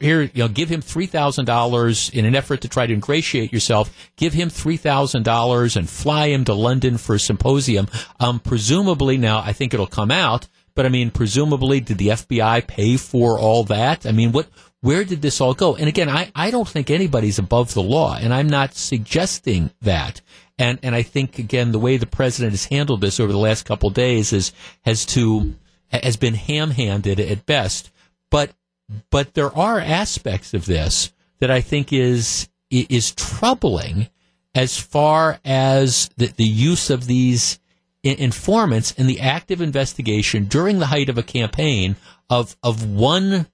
here, 0.00 0.22
you 0.22 0.42
know, 0.42 0.48
give 0.48 0.68
him 0.68 0.80
three 0.80 1.06
thousand 1.06 1.44
dollars 1.44 2.10
in 2.10 2.24
an 2.24 2.34
effort 2.34 2.62
to 2.62 2.68
try 2.68 2.86
to 2.86 2.92
ingratiate 2.92 3.52
yourself. 3.52 4.10
Give 4.16 4.32
him 4.32 4.50
three 4.50 4.76
thousand 4.76 5.22
dollars 5.22 5.76
and 5.76 5.88
fly 5.88 6.28
him 6.28 6.44
to 6.44 6.54
London 6.54 6.98
for 6.98 7.14
a 7.14 7.20
symposium. 7.20 7.88
Um, 8.20 8.40
presumably, 8.40 9.16
now 9.16 9.38
I 9.38 9.52
think 9.52 9.74
it'll 9.74 9.86
come 9.86 10.10
out, 10.10 10.48
but 10.74 10.86
I 10.86 10.88
mean, 10.88 11.10
presumably, 11.10 11.80
did 11.80 11.98
the 11.98 12.08
FBI 12.08 12.66
pay 12.66 12.96
for 12.96 13.38
all 13.38 13.64
that? 13.64 14.06
I 14.06 14.12
mean, 14.12 14.32
what? 14.32 14.48
Where 14.80 15.04
did 15.04 15.22
this 15.22 15.40
all 15.40 15.54
go? 15.54 15.74
And 15.74 15.88
again, 15.88 16.08
I, 16.08 16.30
I 16.34 16.50
don't 16.50 16.68
think 16.68 16.90
anybody's 16.90 17.38
above 17.38 17.74
the 17.74 17.82
law, 17.82 18.16
and 18.16 18.32
I'm 18.32 18.48
not 18.48 18.74
suggesting 18.74 19.70
that. 19.82 20.20
And 20.58 20.78
and 20.82 20.94
I 20.94 21.02
think 21.02 21.38
again, 21.38 21.72
the 21.72 21.78
way 21.78 21.96
the 21.96 22.06
president 22.06 22.52
has 22.52 22.66
handled 22.66 23.00
this 23.00 23.20
over 23.20 23.32
the 23.32 23.38
last 23.38 23.64
couple 23.64 23.90
days 23.90 24.32
is 24.32 24.52
has 24.84 25.04
to 25.06 25.54
has 25.88 26.16
been 26.16 26.34
ham-handed 26.34 27.20
at 27.20 27.46
best. 27.46 27.90
But 28.30 28.52
but 29.10 29.34
there 29.34 29.54
are 29.56 29.80
aspects 29.80 30.54
of 30.54 30.66
this 30.66 31.12
that 31.40 31.50
I 31.50 31.60
think 31.60 31.92
is 31.92 32.48
is 32.70 33.12
troubling 33.12 34.08
as 34.54 34.78
far 34.80 35.38
as 35.44 36.10
the, 36.16 36.26
the 36.28 36.44
use 36.44 36.90
of 36.90 37.06
these 37.06 37.58
informants 38.02 38.92
in 38.92 39.06
the 39.06 39.20
active 39.20 39.60
investigation 39.60 40.44
during 40.44 40.78
the 40.78 40.86
height 40.86 41.08
of 41.08 41.18
a 41.18 41.22
campaign 41.22 41.96
of 42.30 42.56
of 42.62 42.88
one 42.88 43.46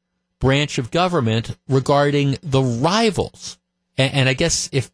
branch 0.42 0.76
of 0.76 0.90
government 0.90 1.56
regarding 1.68 2.36
the 2.42 2.60
rivals. 2.60 3.58
And, 3.96 4.12
and 4.12 4.28
I 4.28 4.34
guess 4.34 4.68
if 4.72 4.90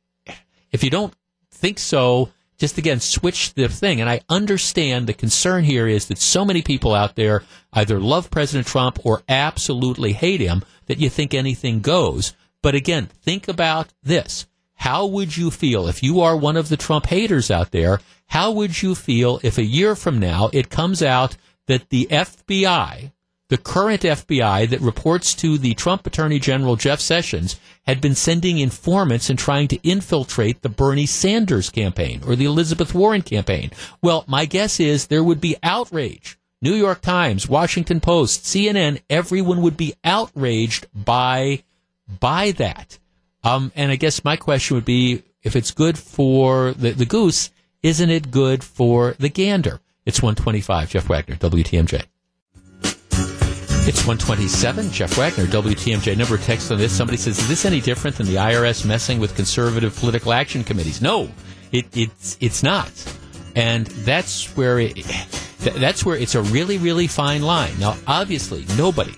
if 0.71 0.85
you 0.85 0.91
don't 0.91 1.15
think 1.51 1.79
so, 1.79 2.29
just 2.59 2.77
again 2.77 3.01
switch 3.01 3.55
the 3.55 3.67
thing. 3.69 4.03
And 4.03 4.11
I 4.11 4.21
understand 4.29 5.07
the 5.07 5.15
concern 5.15 5.65
here 5.65 5.89
is 5.89 6.09
that 6.09 6.19
so 6.19 6.45
many 6.45 6.61
people 6.61 6.95
out 6.95 7.17
there 7.17 7.45
either 7.73 7.99
love 7.99 8.31
President 8.31 8.67
Trump 8.67 8.99
or 9.05 9.23
absolutely 9.27 10.13
hate 10.13 10.43
him 10.43 10.63
that 10.85 10.99
you 10.99 11.09
think 11.09 11.33
anything 11.33 11.81
goes. 11.81 12.35
But 12.61 12.75
again, 12.75 13.07
think 13.07 13.49
about 13.49 13.95
this. 14.03 14.47
How 14.75 15.07
would 15.07 15.35
you 15.35 15.51
feel 15.51 15.89
if 15.89 16.03
you 16.03 16.21
are 16.21 16.37
one 16.37 16.59
of 16.59 16.69
the 16.69 16.77
Trump 16.77 17.07
haters 17.07 17.51
out 17.51 17.71
there? 17.71 18.01
How 18.27 18.51
would 18.51 18.83
you 18.83 18.95
feel 18.95 19.41
if 19.43 19.57
a 19.57 19.65
year 19.65 19.97
from 19.97 20.19
now 20.19 20.51
it 20.53 20.69
comes 20.69 21.03
out 21.03 21.39
that 21.69 21.89
the 21.89 22.07
FBI 22.11 23.13
the 23.49 23.59
current 23.59 24.03
FBI 24.03 24.69
that 24.69 24.81
reports 24.81 25.35
to 25.37 25.57
the 25.57 25.75
Trump 25.75 26.07
Attorney 26.07 26.39
General 26.39 26.77
Jeff 26.77 27.01
Sessions 27.01 27.59
had 27.87 28.01
been 28.01 28.15
sending 28.15 28.59
informants 28.59 29.31
and 29.31 29.39
trying 29.39 29.69
to 29.69 29.81
infiltrate 29.83 30.61
the 30.61 30.69
Bernie 30.69 31.07
Sanders 31.07 31.71
campaign 31.71 32.21
or 32.27 32.37
the 32.37 32.45
Elizabeth 32.45 32.95
Warren 32.95 33.23
campaign. 33.23 33.71
Well, 34.03 34.25
my 34.27 34.45
guess 34.45 34.79
is 34.79 35.07
there 35.07 35.25
would 35.25 35.41
be 35.41 35.57
outrage. 35.63 36.39
New 36.61 36.75
York 36.75 37.01
Times, 37.01 37.49
Washington 37.49 38.01
Post, 38.01 38.45
CNN, 38.45 39.01
everyone 39.09 39.63
would 39.63 39.77
be 39.77 39.95
outraged 40.05 40.87
by 40.93 41.63
by 42.21 42.53
that. 42.53 42.99
Um, 43.45 43.73
and 43.77 43.93
I 43.93 43.97
guess 43.97 44.25
my 44.25 44.37
question 44.37 44.75
would 44.75 44.85
be 44.85 45.23
if 45.43 45.55
it's 45.55 45.71
good 45.71 45.99
for 45.99 46.73
the, 46.73 46.91
the 46.91 47.07
goose, 47.07 47.51
isn't 47.83 48.11
it 48.11 48.31
good 48.31 48.65
for 48.65 49.15
the 49.19 49.29
gander? 49.29 49.81
It's 50.05 50.21
125. 50.21 50.91
Jeff 50.91 51.09
Wagner, 51.09 51.37
WTMJ. 51.37 52.05
It's 53.89 54.01
127. 54.01 54.91
Jeff 54.91 55.17
Wagner, 55.17 55.47
WTMJ. 55.47 56.15
Number 56.15 56.37
texts 56.37 56.71
on 56.71 56.77
this. 56.77 56.95
Somebody 56.95 57.17
says, 57.17 57.39
is 57.39 57.49
this 57.49 57.65
any 57.65 57.81
different 57.81 58.19
than 58.19 58.27
the 58.27 58.35
IRS 58.35 58.85
messing 58.85 59.19
with 59.19 59.35
conservative 59.35 59.97
political 59.97 60.35
action 60.35 60.63
committees? 60.63 61.01
No, 61.01 61.31
it, 61.73 61.87
it's, 61.97 62.37
it's 62.39 62.63
not. 62.63 62.93
And 63.57 63.87
that's 63.87 64.55
where 64.59 64.79
it, 64.79 65.07
that's 65.61 66.05
where 66.05 66.17
it's 66.19 66.35
a 66.35 66.43
really, 66.43 66.77
really 66.77 67.07
fine 67.07 67.41
line. 67.41 67.81
Now, 67.81 67.97
obviously, 68.07 68.67
nobody, 68.77 69.15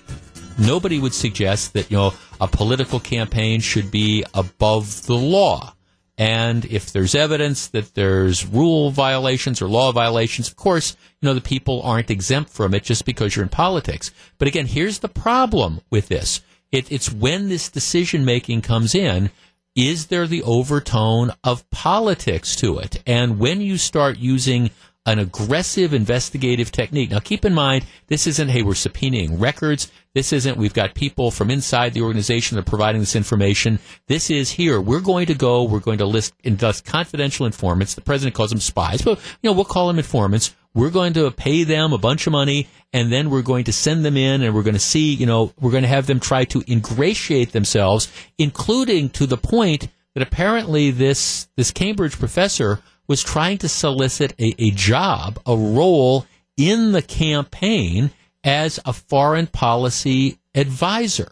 nobody 0.57 0.99
would 0.99 1.13
suggest 1.13 1.73
that, 1.73 1.91
you 1.91 1.97
know, 1.97 2.13
a 2.39 2.47
political 2.47 3.01
campaign 3.01 3.59
should 3.59 3.91
be 3.91 4.23
above 4.33 5.05
the 5.05 5.15
law. 5.15 5.75
And 6.21 6.65
if 6.65 6.91
there's 6.91 7.15
evidence 7.15 7.65
that 7.69 7.95
there's 7.95 8.45
rule 8.45 8.91
violations 8.91 9.59
or 9.59 9.67
law 9.67 9.91
violations, 9.91 10.47
of 10.47 10.55
course, 10.55 10.95
you 11.19 11.25
know, 11.25 11.33
the 11.33 11.41
people 11.41 11.81
aren't 11.81 12.11
exempt 12.11 12.51
from 12.51 12.75
it 12.75 12.83
just 12.83 13.05
because 13.05 13.35
you're 13.35 13.41
in 13.41 13.49
politics. 13.49 14.11
But 14.37 14.47
again, 14.47 14.67
here's 14.67 14.99
the 14.99 15.09
problem 15.09 15.81
with 15.89 16.09
this. 16.09 16.41
It, 16.71 16.91
it's 16.91 17.11
when 17.11 17.49
this 17.49 17.69
decision 17.69 18.23
making 18.23 18.61
comes 18.61 18.93
in, 18.93 19.31
is 19.75 20.07
there 20.07 20.27
the 20.27 20.43
overtone 20.43 21.31
of 21.43 21.67
politics 21.71 22.55
to 22.57 22.77
it? 22.77 23.01
And 23.07 23.39
when 23.39 23.59
you 23.59 23.79
start 23.79 24.19
using 24.19 24.69
an 25.05 25.17
aggressive 25.17 25.93
investigative 25.93 26.71
technique. 26.71 27.09
Now, 27.09 27.19
keep 27.19 27.43
in 27.43 27.55
mind, 27.55 27.85
this 28.07 28.27
isn't, 28.27 28.49
hey, 28.49 28.61
we're 28.61 28.73
subpoenaing 28.73 29.41
records. 29.41 29.91
This 30.13 30.31
isn't, 30.31 30.57
we've 30.57 30.73
got 30.73 30.93
people 30.93 31.31
from 31.31 31.49
inside 31.49 31.93
the 31.93 32.01
organization 32.01 32.55
that 32.55 32.61
are 32.61 32.69
providing 32.69 33.01
this 33.01 33.15
information. 33.15 33.79
This 34.07 34.29
is 34.29 34.51
here. 34.51 34.79
We're 34.79 34.99
going 34.99 35.25
to 35.27 35.33
go, 35.33 35.63
we're 35.63 35.79
going 35.79 35.97
to 35.99 36.05
list, 36.05 36.35
and 36.43 36.59
thus 36.59 36.81
confidential 36.81 37.47
informants. 37.47 37.95
The 37.95 38.01
president 38.01 38.35
calls 38.35 38.51
them 38.51 38.59
spies, 38.59 39.01
but, 39.01 39.17
you 39.41 39.49
know, 39.49 39.53
we'll 39.53 39.65
call 39.65 39.87
them 39.87 39.97
informants. 39.97 40.55
We're 40.73 40.91
going 40.91 41.13
to 41.13 41.31
pay 41.31 41.63
them 41.63 41.93
a 41.93 41.97
bunch 41.97 42.27
of 42.27 42.31
money 42.31 42.67
and 42.93 43.11
then 43.11 43.29
we're 43.29 43.41
going 43.41 43.65
to 43.65 43.73
send 43.73 44.05
them 44.05 44.15
in 44.15 44.41
and 44.41 44.55
we're 44.55 44.63
going 44.63 44.75
to 44.75 44.79
see, 44.79 45.13
you 45.13 45.25
know, 45.25 45.51
we're 45.59 45.71
going 45.71 45.83
to 45.83 45.89
have 45.89 46.07
them 46.07 46.19
try 46.19 46.45
to 46.45 46.63
ingratiate 46.67 47.51
themselves, 47.51 48.09
including 48.37 49.09
to 49.09 49.25
the 49.25 49.35
point 49.35 49.89
that 50.13 50.21
apparently 50.21 50.91
this, 50.91 51.49
this 51.57 51.71
Cambridge 51.71 52.17
professor 52.17 52.79
was 53.07 53.23
trying 53.23 53.57
to 53.59 53.69
solicit 53.69 54.33
a, 54.39 54.55
a 54.57 54.71
job, 54.71 55.39
a 55.45 55.55
role 55.55 56.25
in 56.57 56.91
the 56.91 57.01
campaign 57.01 58.11
as 58.43 58.79
a 58.85 58.93
foreign 58.93 59.47
policy 59.47 60.39
advisor. 60.55 61.31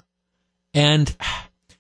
And 0.74 1.16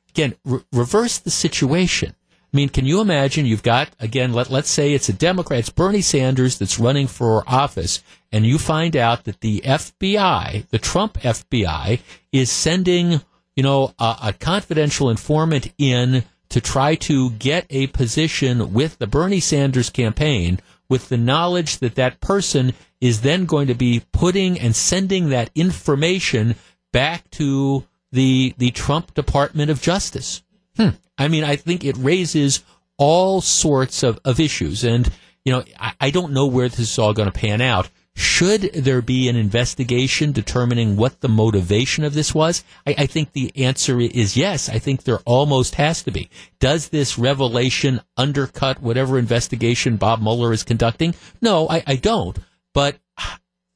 again, 0.10 0.36
re- 0.46 0.62
reverse 0.72 1.18
the 1.18 1.32
situation. 1.32 2.16
I 2.52 2.58
mean, 2.58 2.70
can 2.70 2.86
you 2.86 3.00
imagine 3.00 3.46
you've 3.46 3.62
got, 3.62 3.90
again, 4.00 4.34
let, 4.34 4.50
let's 4.50 4.72
say 4.72 4.94
it's 4.94 5.10
a 5.10 5.14
Democrat, 5.14 5.60
it's 5.60 5.70
Bernie 5.70 6.02
Sanders 6.02 6.58
that's 6.58 6.80
running 6.80 7.06
for 7.06 7.44
office, 7.48 8.04
and 8.32 8.44
you 8.44 8.58
find 8.58 8.98
out 8.98 9.26
that 9.26 9.42
the 9.42 9.62
FBI, 9.62 10.68
the 10.70 10.80
Trump 10.80 11.14
FBI, 11.20 12.00
is 12.32 12.50
sending, 12.50 13.22
you 13.56 13.62
know, 13.62 13.94
a, 14.00 14.18
a 14.24 14.34
confidential 14.34 15.12
informant 15.12 15.72
in 15.78 16.24
to 16.50 16.62
try 16.62 16.96
to 16.96 17.32
get 17.32 17.66
a 17.70 17.88
position 17.88 18.74
with 18.74 18.98
the 18.98 19.08
Bernie 19.08 19.40
Sanders 19.40 19.90
campaign 19.90 20.60
with 20.90 21.10
the 21.10 21.18
knowledge 21.18 21.78
that 21.78 21.96
that 21.96 22.20
person 22.20 22.74
is 23.00 23.22
then 23.22 23.46
going 23.46 23.68
to 23.68 23.76
be 23.76 24.02
putting 24.12 24.60
and 24.60 24.76
sending 24.76 25.30
that 25.30 25.52
information 25.56 26.56
back 26.92 27.30
to 27.32 27.86
the 28.12 28.56
the 28.58 28.72
Trump 28.72 29.14
Department 29.14 29.70
of 29.70 29.82
Justice. 29.82 30.42
Hmm. 30.76 30.90
I 31.18 31.28
mean, 31.28 31.44
I 31.44 31.56
think 31.56 31.84
it 31.84 31.98
raises 31.98 32.64
all 32.98 33.42
sorts 33.42 34.04
of, 34.04 34.20
of 34.26 34.40
issues. 34.40 34.84
And, 34.84 35.10
you 35.44 35.52
know, 35.52 35.64
I, 35.80 35.94
I 36.00 36.10
don't 36.12 36.34
know 36.34 36.48
where 36.48 36.70
this 36.70 36.80
is 36.80 37.00
all 37.00 37.14
going 37.14 37.32
to 37.32 37.38
pan 37.38 37.62
out. 37.62 37.90
Should 38.20 38.74
there 38.74 39.02
be 39.02 39.30
an 39.30 39.38
investigation 39.38 40.34
determining 40.34 40.98
what 40.98 41.22
the 41.22 41.30
motivation 41.30 42.04
of 42.04 42.14
this 42.14 42.36
was? 42.36 42.66
I, 42.86 42.96
I, 42.98 43.06
think 43.06 43.32
the 43.32 43.50
answer 43.56 43.98
is 44.02 44.36
yes. 44.36 44.68
I 44.68 44.78
think 44.78 45.04
there 45.04 45.20
almost 45.20 45.76
has 45.76 46.04
to 46.04 46.12
be. 46.12 46.30
Does 46.60 46.90
this 46.90 47.18
revelation 47.18 48.02
undercut 48.18 48.82
whatever 48.82 49.18
investigation 49.18 49.96
Bob 49.96 50.22
Mueller 50.22 50.52
is 50.52 50.64
conducting? 50.64 51.16
No, 51.42 51.70
I, 51.70 51.82
I 51.88 51.96
don't. 51.96 52.38
But 52.74 52.98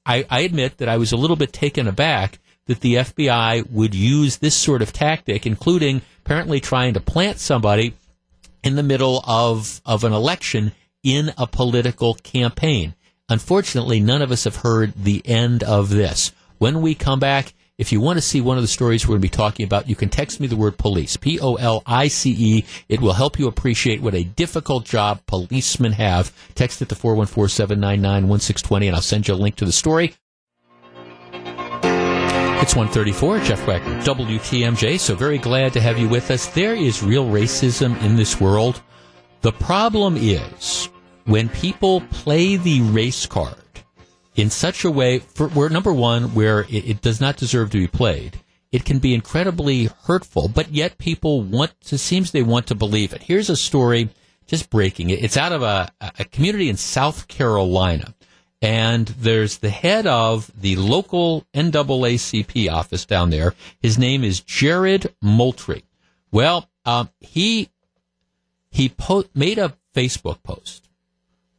I, 0.05 0.25
I 0.29 0.41
admit 0.41 0.75
that 0.79 0.89
I 0.89 0.97
was 0.97 1.13
a 1.13 1.17
little 1.17 1.37
bit 1.37 1.53
taken 1.53 1.87
aback 1.87 2.39
that 2.65 2.81
the 2.81 2.95
FBI 2.95 3.71
would 3.71 3.95
use 3.95 4.39
this 4.39 4.55
sort 4.57 4.81
of 4.81 4.91
tactic, 4.91 5.45
including 5.45 6.01
apparently 6.25 6.59
trying 6.59 6.95
to 6.95 6.99
plant 6.99 7.39
somebody 7.39 7.93
in 8.61 8.75
the 8.75 8.83
middle 8.83 9.23
of, 9.25 9.81
of 9.85 10.03
an 10.03 10.11
election 10.11 10.73
in 11.01 11.31
a 11.37 11.47
political 11.47 12.15
campaign. 12.15 12.93
Unfortunately, 13.29 13.99
none 13.99 14.21
of 14.21 14.31
us 14.31 14.43
have 14.43 14.57
heard 14.57 14.93
the 14.95 15.21
end 15.25 15.63
of 15.63 15.89
this. 15.89 16.33
When 16.57 16.81
we 16.81 16.93
come 16.93 17.19
back, 17.19 17.53
if 17.77 17.91
you 17.91 17.99
want 17.99 18.17
to 18.17 18.21
see 18.21 18.41
one 18.41 18.57
of 18.57 18.63
the 18.63 18.67
stories 18.67 19.05
we're 19.05 19.13
going 19.13 19.21
to 19.21 19.25
be 19.27 19.29
talking 19.29 19.65
about, 19.65 19.89
you 19.89 19.95
can 19.95 20.09
text 20.09 20.39
me 20.39 20.47
the 20.47 20.55
word 20.55 20.77
police, 20.77 21.17
P 21.17 21.39
O 21.39 21.55
L 21.55 21.81
I 21.85 22.07
C 22.07 22.35
E. 22.37 22.65
It 22.87 23.01
will 23.01 23.13
help 23.13 23.39
you 23.39 23.47
appreciate 23.47 24.01
what 24.01 24.13
a 24.13 24.23
difficult 24.23 24.85
job 24.85 25.21
policemen 25.25 25.93
have. 25.93 26.31
Text 26.53 26.81
it 26.81 26.89
to 26.89 26.95
414 26.95 27.49
799 27.49 28.29
1620, 28.29 28.87
and 28.87 28.95
I'll 28.95 29.01
send 29.01 29.27
you 29.27 29.33
a 29.33 29.35
link 29.35 29.55
to 29.55 29.65
the 29.65 29.71
story. 29.71 30.13
It's 32.61 32.75
134, 32.75 33.39
Jeff 33.39 33.65
Wagner, 33.67 33.99
WTMJ. 34.03 34.99
So 34.99 35.15
very 35.15 35.37
glad 35.37 35.73
to 35.73 35.81
have 35.81 35.97
you 35.97 36.07
with 36.07 36.29
us. 36.31 36.47
There 36.47 36.75
is 36.75 37.03
real 37.03 37.25
racism 37.25 38.01
in 38.01 38.15
this 38.15 38.39
world. 38.39 38.81
The 39.41 39.51
problem 39.51 40.15
is 40.15 40.87
when 41.25 41.49
people 41.49 42.01
play 42.01 42.57
the 42.57 42.81
race 42.81 43.25
card 43.25 43.55
in 44.35 44.49
such 44.49 44.83
a 44.83 44.91
way, 44.91 45.19
for, 45.19 45.47
where 45.49 45.69
number 45.69 45.93
one, 45.93 46.33
where 46.33 46.61
it, 46.61 46.89
it 46.89 47.01
does 47.01 47.21
not 47.21 47.37
deserve 47.37 47.69
to 47.71 47.77
be 47.77 47.87
played, 47.87 48.39
it 48.71 48.85
can 48.85 48.99
be 48.99 49.13
incredibly 49.13 49.85
hurtful, 50.05 50.47
but 50.47 50.71
yet 50.71 50.97
people 50.97 51.41
want 51.41 51.79
to, 51.81 51.97
seems 51.97 52.31
they 52.31 52.41
want 52.41 52.67
to 52.67 52.75
believe 52.75 53.13
it. 53.13 53.23
Here's 53.23 53.49
a 53.49 53.55
story, 53.55 54.09
just 54.47 54.69
breaking 54.69 55.11
it. 55.11 55.23
It's 55.23 55.37
out 55.37 55.51
of 55.51 55.61
a, 55.61 55.91
a 56.01 56.25
community 56.25 56.69
in 56.69 56.77
South 56.77 57.27
Carolina. 57.27 58.15
And 58.61 59.07
there's 59.07 59.57
the 59.57 59.69
head 59.69 60.07
of 60.07 60.49
the 60.59 60.77
local 60.77 61.45
NAACP 61.53 62.71
office 62.71 63.05
down 63.05 63.29
there. 63.29 63.53
His 63.81 63.99
name 63.99 64.23
is 64.23 64.39
Jared 64.39 65.13
Moultrie. 65.21 65.83
Well, 66.31 66.69
um, 66.85 67.09
he 67.19 67.69
he 68.71 68.89
po- 68.89 69.25
made 69.35 69.59
a 69.59 69.75
Facebook 69.93 70.41
post 70.43 70.87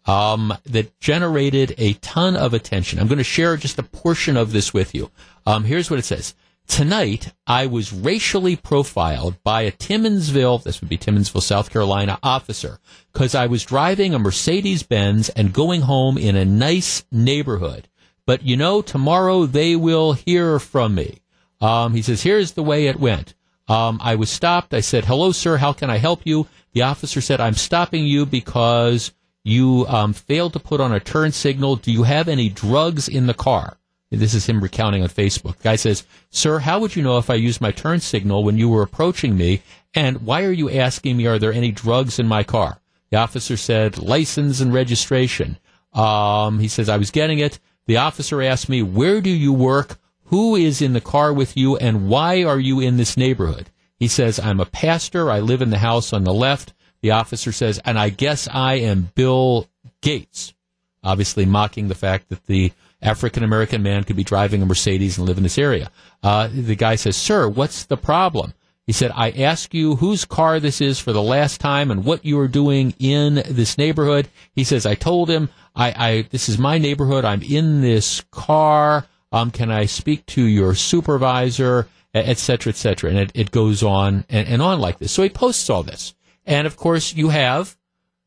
um, 0.06 0.56
that 0.64 0.98
generated 1.00 1.74
a 1.78 1.94
ton 1.94 2.36
of 2.36 2.54
attention. 2.54 2.98
I'm 2.98 3.08
going 3.08 3.18
to 3.18 3.24
share 3.24 3.56
just 3.56 3.78
a 3.78 3.82
portion 3.82 4.36
of 4.36 4.52
this 4.52 4.74
with 4.74 4.94
you. 4.94 5.10
Um, 5.46 5.64
here's 5.64 5.90
what 5.90 5.98
it 5.98 6.04
says. 6.04 6.34
Tonight, 6.66 7.32
I 7.46 7.66
was 7.66 7.92
racially 7.92 8.56
profiled 8.56 9.42
by 9.42 9.62
a 9.62 9.72
Timmonsville, 9.72 10.62
this 10.62 10.80
would 10.80 10.88
be 10.88 10.96
Timmonsville, 10.96 11.42
South 11.42 11.70
Carolina 11.70 12.18
officer, 12.22 12.78
because 13.12 13.34
I 13.34 13.46
was 13.46 13.64
driving 13.64 14.14
a 14.14 14.18
Mercedes 14.18 14.82
Benz 14.82 15.28
and 15.28 15.52
going 15.52 15.82
home 15.82 16.16
in 16.16 16.36
a 16.36 16.44
nice 16.44 17.04
neighborhood. 17.12 17.88
But 18.26 18.42
you 18.42 18.56
know, 18.56 18.80
tomorrow 18.80 19.44
they 19.44 19.76
will 19.76 20.14
hear 20.14 20.58
from 20.58 20.94
me. 20.94 21.20
Um, 21.60 21.94
he 21.94 22.02
says, 22.02 22.22
here's 22.22 22.52
the 22.52 22.62
way 22.62 22.86
it 22.86 22.98
went. 22.98 23.34
Um, 23.68 23.98
I 24.02 24.14
was 24.16 24.30
stopped. 24.30 24.74
I 24.74 24.80
said, 24.80 25.04
hello, 25.04 25.32
sir. 25.32 25.58
How 25.58 25.72
can 25.72 25.90
I 25.90 25.98
help 25.98 26.22
you? 26.24 26.46
The 26.72 26.82
officer 26.82 27.20
said, 27.20 27.40
I'm 27.40 27.54
stopping 27.54 28.04
you 28.04 28.26
because 28.26 29.12
you 29.44 29.86
um, 29.88 30.12
failed 30.12 30.54
to 30.54 30.58
put 30.58 30.80
on 30.80 30.92
a 30.92 31.00
turn 31.00 31.32
signal. 31.32 31.76
Do 31.76 31.92
you 31.92 32.02
have 32.02 32.28
any 32.28 32.48
drugs 32.48 33.08
in 33.08 33.26
the 33.26 33.34
car? 33.34 33.76
This 34.10 34.34
is 34.34 34.46
him 34.46 34.60
recounting 34.60 35.02
on 35.02 35.08
Facebook. 35.08 35.60
Guy 35.62 35.76
says, 35.76 36.04
Sir, 36.30 36.60
how 36.60 36.78
would 36.80 36.96
you 36.96 37.02
know 37.02 37.18
if 37.18 37.30
I 37.30 37.34
used 37.34 37.60
my 37.60 37.72
turn 37.72 38.00
signal 38.00 38.44
when 38.44 38.58
you 38.58 38.68
were 38.68 38.82
approaching 38.82 39.36
me? 39.36 39.62
And 39.94 40.22
why 40.22 40.44
are 40.44 40.52
you 40.52 40.70
asking 40.70 41.16
me, 41.16 41.26
are 41.26 41.38
there 41.38 41.52
any 41.52 41.72
drugs 41.72 42.18
in 42.18 42.26
my 42.26 42.42
car? 42.42 42.80
The 43.10 43.18
officer 43.18 43.56
said, 43.56 43.98
license 43.98 44.60
and 44.60 44.72
registration. 44.72 45.58
Um, 45.92 46.58
he 46.58 46.68
says, 46.68 46.88
I 46.88 46.96
was 46.96 47.10
getting 47.10 47.38
it. 47.38 47.58
The 47.86 47.98
officer 47.98 48.42
asked 48.42 48.68
me, 48.68 48.82
where 48.82 49.20
do 49.20 49.30
you 49.30 49.52
work? 49.52 49.98
Who 50.26 50.56
is 50.56 50.80
in 50.80 50.94
the 50.94 51.00
car 51.00 51.32
with 51.32 51.56
you? 51.56 51.76
And 51.76 52.08
why 52.08 52.42
are 52.44 52.58
you 52.58 52.80
in 52.80 52.96
this 52.96 53.16
neighborhood? 53.16 53.70
He 53.96 54.08
says, 54.08 54.40
I'm 54.40 54.58
a 54.58 54.66
pastor. 54.66 55.30
I 55.30 55.40
live 55.40 55.62
in 55.62 55.70
the 55.70 55.78
house 55.78 56.12
on 56.12 56.24
the 56.24 56.34
left. 56.34 56.72
The 57.04 57.10
officer 57.10 57.52
says, 57.52 57.78
and 57.84 57.98
I 57.98 58.08
guess 58.08 58.48
I 58.50 58.76
am 58.76 59.12
Bill 59.14 59.68
Gates, 60.00 60.54
obviously 61.02 61.44
mocking 61.44 61.88
the 61.88 61.94
fact 61.94 62.30
that 62.30 62.46
the 62.46 62.72
African 63.02 63.44
American 63.44 63.82
man 63.82 64.04
could 64.04 64.16
be 64.16 64.24
driving 64.24 64.62
a 64.62 64.64
Mercedes 64.64 65.18
and 65.18 65.26
live 65.26 65.36
in 65.36 65.42
this 65.42 65.58
area. 65.58 65.90
Uh, 66.22 66.48
the 66.50 66.74
guy 66.74 66.94
says, 66.94 67.14
Sir, 67.14 67.46
what's 67.46 67.84
the 67.84 67.98
problem? 67.98 68.54
He 68.86 68.92
said, 68.94 69.12
I 69.14 69.32
ask 69.32 69.74
you 69.74 69.96
whose 69.96 70.24
car 70.24 70.58
this 70.60 70.80
is 70.80 70.98
for 70.98 71.12
the 71.12 71.20
last 71.20 71.60
time 71.60 71.90
and 71.90 72.06
what 72.06 72.24
you 72.24 72.38
are 72.40 72.48
doing 72.48 72.94
in 72.98 73.34
this 73.34 73.76
neighborhood. 73.76 74.26
He 74.54 74.64
says, 74.64 74.86
I 74.86 74.94
told 74.94 75.28
him, 75.28 75.50
I, 75.76 75.92
I 75.94 76.22
this 76.30 76.48
is 76.48 76.56
my 76.56 76.78
neighborhood. 76.78 77.26
I'm 77.26 77.42
in 77.42 77.82
this 77.82 78.22
car. 78.30 79.04
Um, 79.30 79.50
can 79.50 79.70
I 79.70 79.84
speak 79.84 80.24
to 80.28 80.42
your 80.42 80.74
supervisor, 80.74 81.86
et 82.14 82.38
cetera, 82.38 82.70
et 82.70 82.76
cetera? 82.76 83.10
And 83.10 83.18
it, 83.18 83.32
it 83.34 83.50
goes 83.50 83.82
on 83.82 84.24
and, 84.30 84.48
and 84.48 84.62
on 84.62 84.80
like 84.80 85.00
this. 85.00 85.12
So 85.12 85.22
he 85.22 85.28
posts 85.28 85.68
all 85.68 85.82
this. 85.82 86.14
And 86.46 86.66
of 86.66 86.76
course, 86.76 87.14
you 87.14 87.30
have 87.30 87.76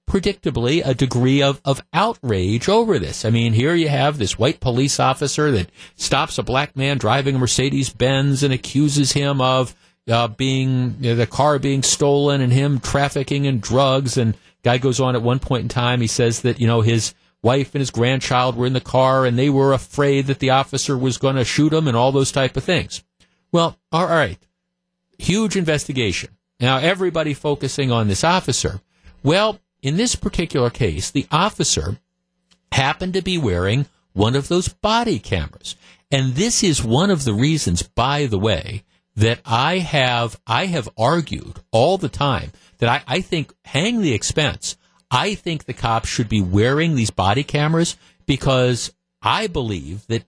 predictably 0.08 0.82
a 0.86 0.94
degree 0.94 1.42
of, 1.42 1.62
of 1.66 1.82
outrage 1.94 2.70
over 2.70 2.98
this. 2.98 3.26
I 3.26 3.30
mean, 3.30 3.54
here 3.54 3.76
you 3.76 3.90
have 3.90 4.18
this 4.18 4.40
white 4.40 4.60
police 4.60 5.00
officer 5.00 5.52
that 5.52 5.70
stops 5.96 6.38
a 6.38 6.44
black 6.44 6.76
man 6.76 6.98
driving 6.98 7.36
a 7.36 7.40
Mercedes 7.40 7.90
Benz 7.90 8.42
and 8.42 8.54
accuses 8.54 9.12
him 9.12 9.42
of 9.42 9.76
uh, 10.08 10.30
being 10.30 10.96
you 11.02 11.10
know, 11.10 11.16
the 11.16 11.28
car 11.28 11.60
being 11.60 11.84
stolen 11.84 12.40
and 12.40 12.54
him 12.54 12.80
trafficking 12.80 13.46
in 13.46 13.60
drugs. 13.60 14.18
And 14.18 14.36
guy 14.64 14.78
goes 14.78 15.02
on 15.02 15.16
at 15.16 15.22
one 15.22 15.40
point 15.40 15.64
in 15.64 15.70
time. 15.70 16.00
He 16.00 16.08
says 16.08 16.42
that 16.42 16.62
you 16.62 16.68
know 16.68 16.82
his 16.82 17.14
wife 17.44 17.76
and 17.76 17.82
his 17.82 17.92
grandchild 17.92 18.56
were 18.56 18.66
in 18.66 18.74
the 18.74 18.82
car 18.82 19.26
and 19.26 19.38
they 19.38 19.50
were 19.50 19.74
afraid 19.74 20.28
that 20.28 20.40
the 20.40 20.50
officer 20.50 20.98
was 20.98 21.18
going 21.18 21.36
to 21.36 21.46
shoot 21.46 21.74
him 21.74 21.88
and 21.88 21.96
all 21.96 22.12
those 22.12 22.32
type 22.32 22.58
of 22.58 22.64
things. 22.64 23.04
Well, 23.52 23.78
all 23.92 24.08
right, 24.08 24.40
huge 25.18 25.56
investigation. 25.56 26.37
Now 26.60 26.78
everybody 26.78 27.34
focusing 27.34 27.92
on 27.92 28.08
this 28.08 28.24
officer. 28.24 28.82
Well, 29.24 29.60
in 29.82 29.98
this 29.98 30.16
particular 30.16 30.70
case, 30.70 31.12
the 31.12 31.28
officer 31.32 31.98
happened 32.72 33.14
to 33.14 33.22
be 33.22 33.38
wearing 33.38 33.86
one 34.14 34.36
of 34.36 34.48
those 34.48 34.68
body 34.68 35.20
cameras. 35.20 35.76
And 36.12 36.34
this 36.34 36.64
is 36.64 36.84
one 36.84 37.12
of 37.12 37.24
the 37.26 37.34
reasons, 37.34 37.84
by 37.84 38.26
the 38.26 38.40
way, 38.40 38.84
that 39.16 39.40
I 39.46 39.80
have 39.80 40.40
I 40.46 40.68
have 40.68 40.90
argued 40.98 41.60
all 41.72 41.98
the 41.98 42.10
time 42.10 42.52
that 42.78 42.90
I, 42.90 43.04
I 43.18 43.22
think 43.22 43.54
hang 43.66 44.02
the 44.02 44.14
expense. 44.14 44.78
I 45.10 45.36
think 45.36 45.66
the 45.66 45.74
cops 45.74 46.10
should 46.10 46.30
be 46.30 46.42
wearing 46.42 46.96
these 46.96 47.10
body 47.10 47.44
cameras 47.44 47.98
because 48.26 48.94
I 49.22 49.48
believe 49.48 50.06
that 50.08 50.24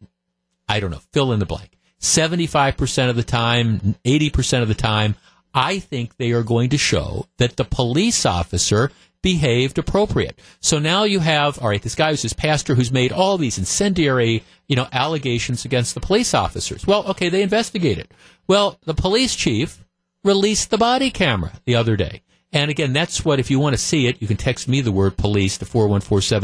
I 0.68 0.80
don't 0.80 0.92
know, 0.92 1.02
fill 1.12 1.32
in 1.34 1.40
the 1.40 1.46
blank. 1.46 1.78
75% 2.00 3.10
of 3.10 3.16
the 3.16 3.24
time, 3.24 3.96
80% 4.06 4.62
of 4.62 4.68
the 4.68 4.74
time, 4.74 5.16
I 5.54 5.80
think 5.80 6.18
they 6.18 6.32
are 6.32 6.44
going 6.44 6.70
to 6.70 6.78
show 6.78 7.28
that 7.38 7.56
the 7.58 7.64
police 7.64 8.26
officer 8.26 8.92
behaved 9.22 9.78
appropriate. 9.78 10.40
So 10.62 10.80
now 10.80 11.04
you 11.04 11.20
have, 11.20 11.60
all 11.60 11.70
right, 11.70 11.82
this 11.82 11.96
guy 11.96 12.12
who's 12.12 12.22
this 12.22 12.34
pastor 12.34 12.76
who's 12.76 12.92
made 12.92 13.12
all 13.12 13.38
these 13.38 13.58
incendiary, 13.58 14.44
you 14.68 14.76
know, 14.76 14.88
allegations 14.94 15.66
against 15.66 15.94
the 15.94 16.00
police 16.00 16.34
officers. 16.34 16.88
Well, 16.88 17.06
okay, 17.08 17.30
they 17.30 17.42
investigated. 17.42 18.08
Well, 18.48 18.80
the 18.86 18.94
police 18.94 19.36
chief 19.36 19.86
released 20.24 20.70
the 20.70 20.78
body 20.78 21.12
camera 21.12 21.54
the 21.66 21.76
other 21.76 21.96
day. 21.96 22.22
And 22.52 22.72
again, 22.72 22.94
that's 22.94 23.24
what, 23.24 23.40
if 23.40 23.52
you 23.52 23.60
want 23.60 23.74
to 23.76 23.82
see 23.82 24.08
it, 24.08 24.22
you 24.22 24.28
can 24.28 24.38
text 24.38 24.68
me 24.68 24.82
the 24.82 24.92
word 24.92 25.18
police 25.18 25.58
to 25.60 25.66
414 25.66 26.40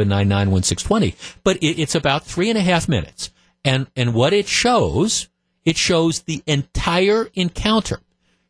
But 1.43 1.58
it, 1.58 1.80
it's 1.80 1.95
about 1.95 2.24
three 2.26 2.49
and 2.49 2.58
a 2.58 2.62
half 2.62 2.88
minutes. 2.88 3.32
And, 3.64 3.88
and 3.95 4.14
what 4.14 4.34
it 4.34 4.47
shows, 4.47 5.30
it 5.64 5.78
shows 5.78 6.22
the 6.22 6.43
entire 6.45 7.30
encounter. 7.34 7.99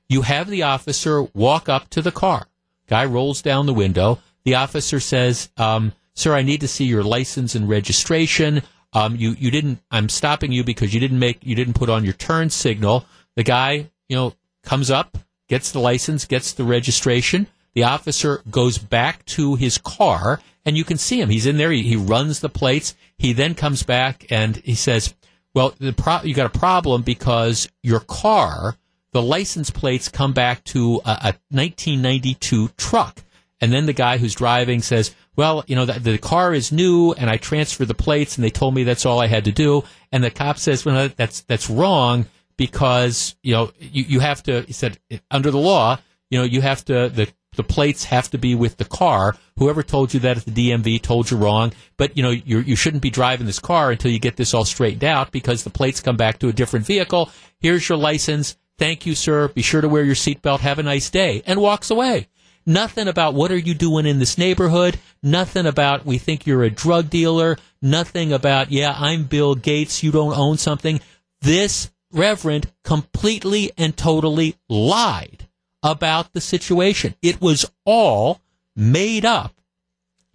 You 0.07 0.21
have 0.21 0.49
the 0.49 0.63
officer 0.63 1.23
walk 1.33 1.67
up 1.67 1.89
to 1.91 2.01
the 2.01 2.11
car. 2.11 2.47
Guy 2.87 3.05
rolls 3.05 3.41
down 3.41 3.65
the 3.65 3.73
window. 3.73 4.19
The 4.43 4.55
officer 4.55 4.99
says, 4.99 5.49
um, 5.57 5.93
"Sir, 6.13 6.35
I 6.35 6.43
need 6.43 6.61
to 6.61 6.67
see 6.67 6.85
your 6.85 7.03
license 7.03 7.55
and 7.55 7.67
registration. 7.67 8.61
Um, 8.93 9.15
you 9.15 9.35
you 9.39 9.49
didn't. 9.49 9.79
I'm 9.89 10.09
stopping 10.09 10.51
you 10.51 10.63
because 10.63 10.93
you 10.93 10.99
didn't 10.99 11.19
make 11.19 11.39
you 11.41 11.55
didn't 11.55 11.73
put 11.73 11.89
on 11.89 12.03
your 12.03 12.13
turn 12.13 12.49
signal." 12.49 13.05
The 13.35 13.43
guy, 13.43 13.89
you 14.07 14.15
know, 14.15 14.35
comes 14.63 14.91
up, 14.91 15.17
gets 15.49 15.71
the 15.71 15.79
license, 15.79 16.25
gets 16.25 16.53
the 16.53 16.63
registration. 16.63 17.47
The 17.73 17.83
officer 17.83 18.41
goes 18.49 18.77
back 18.77 19.25
to 19.25 19.55
his 19.55 19.77
car, 19.77 20.39
and 20.63 20.77
you 20.77 20.83
can 20.85 20.97
see 20.97 21.19
him. 21.19 21.29
He's 21.29 21.45
in 21.45 21.57
there. 21.57 21.71
He, 21.71 21.81
he 21.81 21.95
runs 21.95 22.39
the 22.39 22.49
plates. 22.49 22.95
He 23.17 23.33
then 23.33 23.55
comes 23.55 23.83
back 23.83 24.25
and 24.29 24.57
he 24.57 24.75
says, 24.75 25.15
"Well, 25.55 25.73
pro- 25.97 26.21
you 26.23 26.35
got 26.35 26.55
a 26.55 26.59
problem 26.59 27.01
because 27.01 27.67
your 27.81 27.99
car." 27.99 28.77
The 29.15 29.21
license 29.21 29.69
plates 29.69 30.09
come 30.09 30.33
back 30.33 30.61
to 30.65 30.99
a, 31.05 31.09
a 31.09 31.31
1992 31.47 32.67
truck. 32.75 33.23
And 33.61 33.71
then 33.71 33.85
the 33.85 33.93
guy 33.93 34.17
who's 34.17 34.35
driving 34.35 34.81
says, 34.81 35.15
well, 35.37 35.63
you 35.67 35.75
know, 35.77 35.85
the, 35.85 35.97
the, 35.97 36.17
car 36.17 36.53
is 36.53 36.73
new 36.73 37.13
and 37.13 37.29
I 37.29 37.37
transferred 37.37 37.87
the 37.87 37.93
plates 37.93 38.35
and 38.35 38.43
they 38.43 38.49
told 38.49 38.75
me 38.75 38.83
that's 38.83 39.05
all 39.05 39.21
I 39.21 39.27
had 39.27 39.45
to 39.45 39.53
do. 39.53 39.85
And 40.11 40.21
the 40.21 40.31
cop 40.31 40.57
says, 40.57 40.83
well, 40.83 41.07
that's, 41.15 41.39
that's 41.43 41.69
wrong 41.69 42.25
because, 42.57 43.37
you 43.41 43.53
know, 43.53 43.71
you, 43.79 44.03
you 44.03 44.19
have 44.19 44.43
to, 44.43 44.63
he 44.63 44.73
said, 44.73 44.99
under 45.31 45.49
the 45.49 45.59
law, 45.59 45.97
you 46.29 46.37
know, 46.37 46.43
you 46.43 46.59
have 46.59 46.83
to, 46.83 47.07
the, 47.07 47.31
the 47.55 47.63
plates 47.63 48.03
have 48.03 48.29
to 48.31 48.37
be 48.37 48.53
with 48.53 48.75
the 48.75 48.83
car. 48.83 49.37
Whoever 49.57 49.81
told 49.81 50.13
you 50.13 50.19
that 50.19 50.35
at 50.35 50.43
the 50.43 50.51
DMV 50.51 51.01
told 51.01 51.31
you 51.31 51.37
wrong. 51.37 51.71
But, 51.95 52.17
you 52.17 52.23
know, 52.23 52.31
you 52.31 52.59
you 52.59 52.75
shouldn't 52.75 53.01
be 53.01 53.09
driving 53.09 53.45
this 53.45 53.59
car 53.59 53.91
until 53.91 54.11
you 54.11 54.19
get 54.19 54.35
this 54.35 54.53
all 54.53 54.65
straightened 54.65 55.05
out 55.05 55.31
because 55.31 55.63
the 55.63 55.69
plates 55.69 56.01
come 56.01 56.17
back 56.17 56.39
to 56.39 56.49
a 56.49 56.53
different 56.53 56.85
vehicle. 56.85 57.31
Here's 57.61 57.87
your 57.87 57.97
license 57.97 58.57
Thank 58.77 59.05
you, 59.05 59.15
sir. 59.15 59.47
Be 59.47 59.61
sure 59.61 59.81
to 59.81 59.89
wear 59.89 60.03
your 60.03 60.15
seatbelt. 60.15 60.59
Have 60.59 60.79
a 60.79 60.83
nice 60.83 61.09
day. 61.09 61.41
And 61.45 61.61
walks 61.61 61.89
away. 61.89 62.27
Nothing 62.65 63.07
about 63.07 63.35
what 63.35 63.51
are 63.51 63.57
you 63.57 63.73
doing 63.73 64.05
in 64.05 64.19
this 64.19 64.37
neighborhood. 64.37 64.99
Nothing 65.21 65.65
about 65.65 66.05
we 66.05 66.17
think 66.17 66.45
you're 66.47 66.63
a 66.63 66.69
drug 66.69 67.09
dealer. 67.09 67.57
Nothing 67.81 68.33
about, 68.33 68.71
yeah, 68.71 68.93
I'm 68.97 69.25
Bill 69.25 69.55
Gates. 69.55 70.01
You 70.01 70.11
don't 70.11 70.37
own 70.37 70.57
something. 70.57 70.99
This 71.41 71.91
reverend 72.11 72.71
completely 72.83 73.71
and 73.77 73.95
totally 73.95 74.55
lied 74.67 75.47
about 75.83 76.33
the 76.33 76.41
situation. 76.41 77.13
It 77.21 77.39
was 77.39 77.69
all 77.85 78.41
made 78.75 79.25
up 79.25 79.53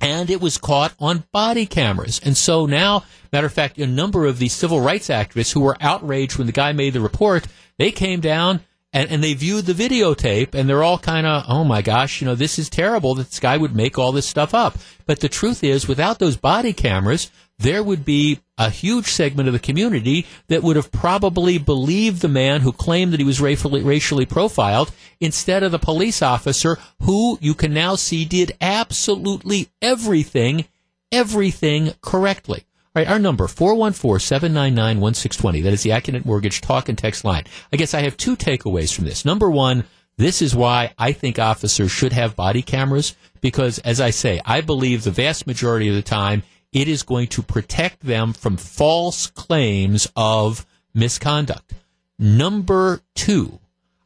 and 0.00 0.30
it 0.30 0.40
was 0.40 0.56
caught 0.56 0.94
on 0.98 1.24
body 1.32 1.66
cameras. 1.66 2.20
And 2.24 2.36
so 2.36 2.66
now, 2.66 3.04
matter 3.32 3.46
of 3.46 3.52
fact, 3.52 3.78
a 3.78 3.86
number 3.86 4.26
of 4.26 4.38
the 4.38 4.48
civil 4.48 4.80
rights 4.80 5.08
activists 5.08 5.52
who 5.52 5.60
were 5.60 5.76
outraged 5.80 6.38
when 6.38 6.46
the 6.46 6.52
guy 6.52 6.72
made 6.72 6.92
the 6.92 7.00
report 7.00 7.46
they 7.80 7.90
came 7.90 8.20
down 8.20 8.60
and, 8.92 9.10
and 9.10 9.24
they 9.24 9.32
viewed 9.32 9.64
the 9.64 9.72
videotape 9.72 10.54
and 10.54 10.68
they're 10.68 10.82
all 10.82 10.98
kind 10.98 11.26
of, 11.26 11.44
oh 11.48 11.64
my 11.64 11.80
gosh, 11.80 12.20
you 12.20 12.26
know, 12.26 12.34
this 12.34 12.58
is 12.58 12.68
terrible 12.68 13.14
that 13.14 13.30
this 13.30 13.40
guy 13.40 13.56
would 13.56 13.74
make 13.74 13.98
all 13.98 14.12
this 14.12 14.28
stuff 14.28 14.52
up. 14.52 14.76
But 15.06 15.20
the 15.20 15.30
truth 15.30 15.64
is, 15.64 15.88
without 15.88 16.18
those 16.18 16.36
body 16.36 16.74
cameras, 16.74 17.30
there 17.58 17.82
would 17.82 18.04
be 18.04 18.40
a 18.58 18.68
huge 18.68 19.06
segment 19.06 19.48
of 19.48 19.54
the 19.54 19.58
community 19.58 20.26
that 20.48 20.62
would 20.62 20.76
have 20.76 20.92
probably 20.92 21.56
believed 21.56 22.20
the 22.20 22.28
man 22.28 22.60
who 22.60 22.70
claimed 22.70 23.14
that 23.14 23.20
he 23.20 23.24
was 23.24 23.40
racially, 23.40 23.82
racially 23.82 24.26
profiled 24.26 24.92
instead 25.18 25.62
of 25.62 25.72
the 25.72 25.78
police 25.78 26.20
officer 26.20 26.76
who 27.00 27.38
you 27.40 27.54
can 27.54 27.72
now 27.72 27.94
see 27.94 28.26
did 28.26 28.52
absolutely 28.60 29.70
everything, 29.80 30.66
everything 31.10 31.94
correctly. 32.02 32.66
All 32.92 33.00
right, 33.00 33.08
our 33.08 33.20
number, 33.20 33.46
414-799-1620. 33.46 35.62
That 35.62 35.72
is 35.72 35.84
the 35.84 35.90
Accunet 35.90 36.24
Mortgage 36.24 36.60
talk 36.60 36.88
and 36.88 36.98
text 36.98 37.24
line. 37.24 37.44
I 37.72 37.76
guess 37.76 37.94
I 37.94 38.00
have 38.00 38.16
two 38.16 38.36
takeaways 38.36 38.92
from 38.92 39.04
this. 39.04 39.24
Number 39.24 39.48
one, 39.48 39.84
this 40.16 40.42
is 40.42 40.56
why 40.56 40.92
I 40.98 41.12
think 41.12 41.38
officers 41.38 41.92
should 41.92 42.12
have 42.12 42.34
body 42.34 42.62
cameras 42.62 43.14
because, 43.40 43.78
as 43.78 44.00
I 44.00 44.10
say, 44.10 44.40
I 44.44 44.60
believe 44.60 45.04
the 45.04 45.12
vast 45.12 45.46
majority 45.46 45.88
of 45.88 45.94
the 45.94 46.02
time 46.02 46.42
it 46.72 46.88
is 46.88 47.04
going 47.04 47.28
to 47.28 47.42
protect 47.42 48.00
them 48.00 48.32
from 48.32 48.56
false 48.56 49.28
claims 49.28 50.10
of 50.16 50.66
misconduct. 50.92 51.72
Number 52.18 53.02
two, 53.14 53.59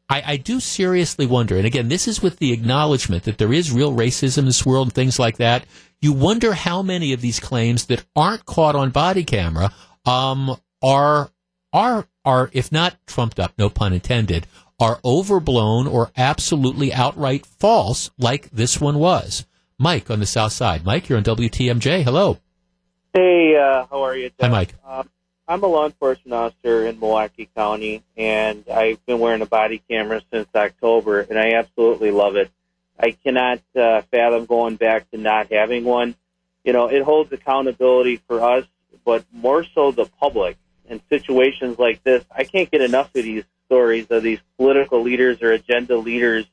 I, 0.09 0.23
I, 0.27 0.37
do 0.37 0.61
seriously 0.61 1.25
wonder, 1.25 1.57
and 1.57 1.67
again, 1.67 1.89
this 1.89 2.07
is 2.07 2.23
with 2.23 2.39
the 2.39 2.53
acknowledgement 2.53 3.25
that 3.25 3.39
there 3.39 3.53
is 3.53 3.73
real 3.73 3.93
racism 3.93 4.39
in 4.39 4.45
this 4.45 4.67
world 4.67 4.89
and 4.89 4.95
things 4.95 5.19
like 5.19 5.39
that. 5.39 5.65
You 6.01 6.13
wonder 6.13 6.53
how 6.53 6.83
many 6.83 7.15
of 7.15 7.23
these 7.23 7.41
claims 7.41 7.87
that 7.87 8.05
aren't 8.15 8.45
caught 8.45 8.77
on 8.77 8.91
body 8.91 9.25
camera 9.25 9.73
um, 10.05 10.57
are 10.83 11.31
are 11.73 12.07
are 12.25 12.51
if 12.53 12.71
not 12.71 12.97
trumped 13.07 13.41
up, 13.41 13.55
no 13.57 13.71
pun 13.71 13.95
intended, 13.95 14.47
are 14.79 15.01
overblown 15.05 15.87
or 15.87 16.11
absolutely 16.17 16.93
outright 16.93 17.47
false, 17.47 18.11
like 18.19 18.51
this 18.51 18.81
one 18.81 18.99
was. 18.99 19.47
Mike 19.79 20.11
on 20.11 20.21
the 20.21 20.27
South 20.27 20.53
Side. 20.53 20.85
Mike, 20.85 21.09
you're 21.09 21.19
on 21.19 21.25
WTMJ. 21.25 22.03
Hello. 22.03 22.39
Hey, 23.13 23.57
uh, 23.57 23.87
how 23.91 24.03
are 24.03 24.17
you? 24.17 24.31
Hi, 24.41 24.49
Mike. 24.49 24.75
Um, 24.87 25.09
I'm 25.47 25.63
a 25.63 25.67
law 25.67 25.85
enforcement 25.85 26.33
officer 26.33 26.87
in 26.87 26.99
Milwaukee 26.99 27.51
County, 27.55 28.03
and 28.17 28.65
I've 28.73 29.05
been 29.05 29.19
wearing 29.19 29.43
a 29.43 29.47
body 29.47 29.83
camera 29.91 30.23
since 30.33 30.49
October, 30.55 31.21
and 31.21 31.39
I 31.39 31.53
absolutely 31.53 32.11
love 32.13 32.37
it. 32.37 32.51
I 32.99 33.11
cannot 33.11 33.61
uh, 33.77 34.03
fathom 34.11 34.47
going 34.47 34.77
back 34.77 35.11
to 35.11 35.19
not 35.19 35.53
having 35.53 35.85
one. 35.85 36.15
You 36.65 36.73
know, 36.73 36.87
it 36.87 37.03
holds 37.03 37.31
accountability 37.31 38.23
for 38.27 38.41
us, 38.41 38.65
but 39.05 39.27
more 39.33 39.65
so 39.75 39.91
the 39.93 40.07
public. 40.07 40.57
In 40.89 41.03
situations 41.11 41.79
like 41.79 42.03
this, 42.05 42.25
I 42.35 42.45
can't 42.45 42.71
get 42.71 42.81
enough 42.81 43.09
of 43.15 43.25
these 43.25 43.45
stories 43.67 44.07
of 44.11 44.23
these 44.23 44.41
political 44.57 45.03
leaders 45.03 45.43
or 45.43 45.53
agenda 45.53 45.99
leaders 45.99 46.47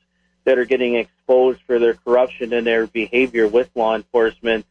that 0.44 0.58
are 0.58 0.66
getting 0.66 0.96
exposed 0.96 1.62
for 1.66 1.80
their 1.80 1.94
corruption 1.94 2.52
and 2.52 2.68
their 2.68 2.88
behavior 2.88 3.48
with 3.48 3.70
law 3.74 3.96
enforcement. 3.96 4.66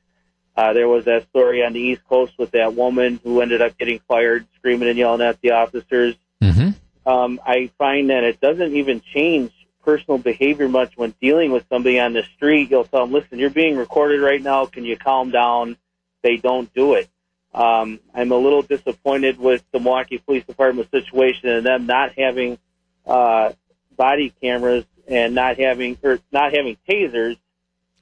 Uh, 0.57 0.73
there 0.73 0.89
was 0.89 1.05
that 1.07 1.29
story 1.29 1.65
on 1.65 1.73
the 1.73 1.81
East 1.81 2.03
Coast 2.09 2.33
with 2.39 2.51
that 2.53 2.75
woman 2.75 3.21
who 3.23 3.41
ended 3.41 3.63
up 3.63 3.79
getting 3.79 4.01
fired, 4.09 4.47
screaming 4.57 4.89
and 4.89 4.99
yelling 4.99 5.21
at 5.23 5.41
the 5.41 5.53
officers. 5.53 6.17
Mm-hmm. 6.43 6.71
Um, 7.09 7.41
I 7.45 7.71
find 7.79 8.11
that 8.11 8.25
it 8.25 8.41
doesn't 8.41 8.75
even 8.75 9.01
change 9.15 9.53
personal 9.85 10.19
behavior 10.19 10.69
much 10.69 10.93
when 10.97 11.15
dealing 11.21 11.51
with 11.53 11.65
somebody 11.71 11.99
on 11.99 12.13
the 12.13 12.25
street. 12.37 12.71
You'll 12.71 12.85
tell 12.85 13.07
them, 13.07 13.13
listen, 13.13 13.39
you're 13.39 13.49
being 13.51 13.77
recorded 13.77 14.21
right 14.21 14.43
now. 14.43 14.67
Can 14.67 14.85
you 14.85 14.97
calm 14.97 15.31
down? 15.31 15.77
They 16.23 16.37
don't 16.37 16.73
do 16.75 16.95
it. 16.95 17.09
Um, 17.55 17.99
I'm 18.15 18.31
a 18.31 18.37
little 18.37 18.63
disappointed 18.63 19.39
with 19.39 19.65
the 19.73 19.81
Milwaukee 19.81 20.19
Police 20.19 20.45
Department 20.45 20.91
situation 20.91 21.49
and 21.49 21.65
them 21.67 21.87
not 21.87 22.13
having 22.19 22.59
uh, 23.07 23.53
body 23.97 24.33
cameras 24.43 24.85
and 25.09 25.35
not 25.35 25.59
having 25.59 25.97
or 26.03 26.19
not 26.31 26.55
having 26.55 26.77
tasers 26.89 27.39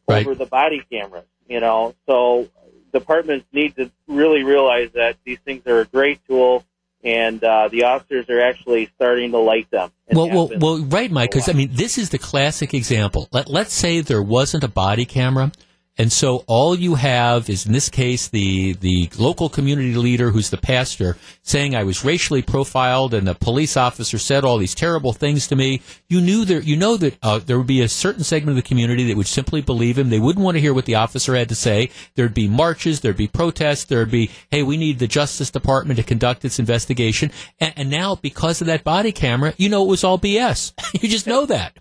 Right. 0.08 0.24
over 0.26 0.34
the 0.34 0.46
body 0.46 0.82
cameras. 0.90 1.26
You 1.48 1.60
know, 1.60 1.94
so 2.06 2.48
departments 2.92 3.46
need 3.52 3.76
to 3.76 3.90
really 4.06 4.42
realize 4.42 4.90
that 4.94 5.16
these 5.24 5.38
things 5.44 5.66
are 5.66 5.80
a 5.80 5.84
great 5.84 6.20
tool, 6.26 6.64
and 7.02 7.42
uh, 7.42 7.68
the 7.68 7.84
officers 7.84 8.28
are 8.28 8.40
actually 8.40 8.90
starting 8.96 9.30
to 9.32 9.38
like 9.38 9.70
them. 9.70 9.90
Well, 10.10 10.28
well, 10.28 10.50
well, 10.58 10.78
right, 10.84 11.10
Mike. 11.10 11.30
Because 11.30 11.48
I 11.48 11.52
mean, 11.52 11.70
this 11.72 11.98
is 11.98 12.10
the 12.10 12.18
classic 12.18 12.74
example. 12.74 13.28
Let 13.32 13.48
Let's 13.48 13.72
say 13.72 14.00
there 14.00 14.22
wasn't 14.22 14.64
a 14.64 14.68
body 14.68 15.04
camera, 15.04 15.52
and 15.98 16.12
so 16.12 16.44
all 16.46 16.76
you 16.76 16.94
have 16.94 17.50
is, 17.50 17.66
in 17.66 17.72
this 17.72 17.88
case, 17.88 18.28
the 18.28 18.74
the 18.74 19.10
local 19.18 19.48
community 19.48 19.96
leader, 19.96 20.30
who's 20.30 20.50
the 20.50 20.56
pastor, 20.56 21.16
saying 21.42 21.74
I 21.74 21.82
was 21.82 22.04
racially 22.04 22.40
profiled, 22.40 23.12
and 23.12 23.26
the 23.26 23.34
police 23.34 23.76
officer 23.76 24.16
said 24.16 24.44
all 24.44 24.58
these 24.58 24.76
terrible 24.76 25.12
things 25.12 25.48
to 25.48 25.56
me. 25.56 25.82
You 26.08 26.20
knew 26.20 26.44
there, 26.44 26.60
you 26.60 26.76
know 26.76 26.96
that 26.98 27.18
uh, 27.20 27.40
there 27.40 27.58
would 27.58 27.66
be 27.66 27.82
a 27.82 27.88
certain 27.88 28.22
segment 28.22 28.56
of 28.56 28.62
the 28.62 28.68
community 28.68 29.04
that 29.08 29.16
would 29.16 29.26
simply 29.26 29.60
believe 29.60 29.98
him. 29.98 30.08
They 30.08 30.20
wouldn't 30.20 30.44
want 30.44 30.54
to 30.54 30.60
hear 30.60 30.72
what 30.72 30.86
the 30.86 30.94
officer 30.94 31.34
had 31.34 31.48
to 31.48 31.56
say. 31.56 31.90
There'd 32.14 32.32
be 32.32 32.46
marches, 32.46 33.00
there'd 33.00 33.16
be 33.16 33.26
protests, 33.26 33.84
there'd 33.84 34.10
be, 34.10 34.30
hey, 34.52 34.62
we 34.62 34.76
need 34.76 35.00
the 35.00 35.08
Justice 35.08 35.50
Department 35.50 35.98
to 35.98 36.04
conduct 36.04 36.44
its 36.44 36.60
investigation. 36.60 37.32
And, 37.58 37.72
and 37.76 37.90
now, 37.90 38.14
because 38.14 38.60
of 38.60 38.68
that 38.68 38.84
body 38.84 39.10
camera, 39.10 39.52
you 39.56 39.68
know 39.68 39.84
it 39.84 39.88
was 39.88 40.04
all 40.04 40.18
BS. 40.18 40.72
you 41.02 41.08
just 41.08 41.26
know 41.26 41.44
that. 41.46 41.76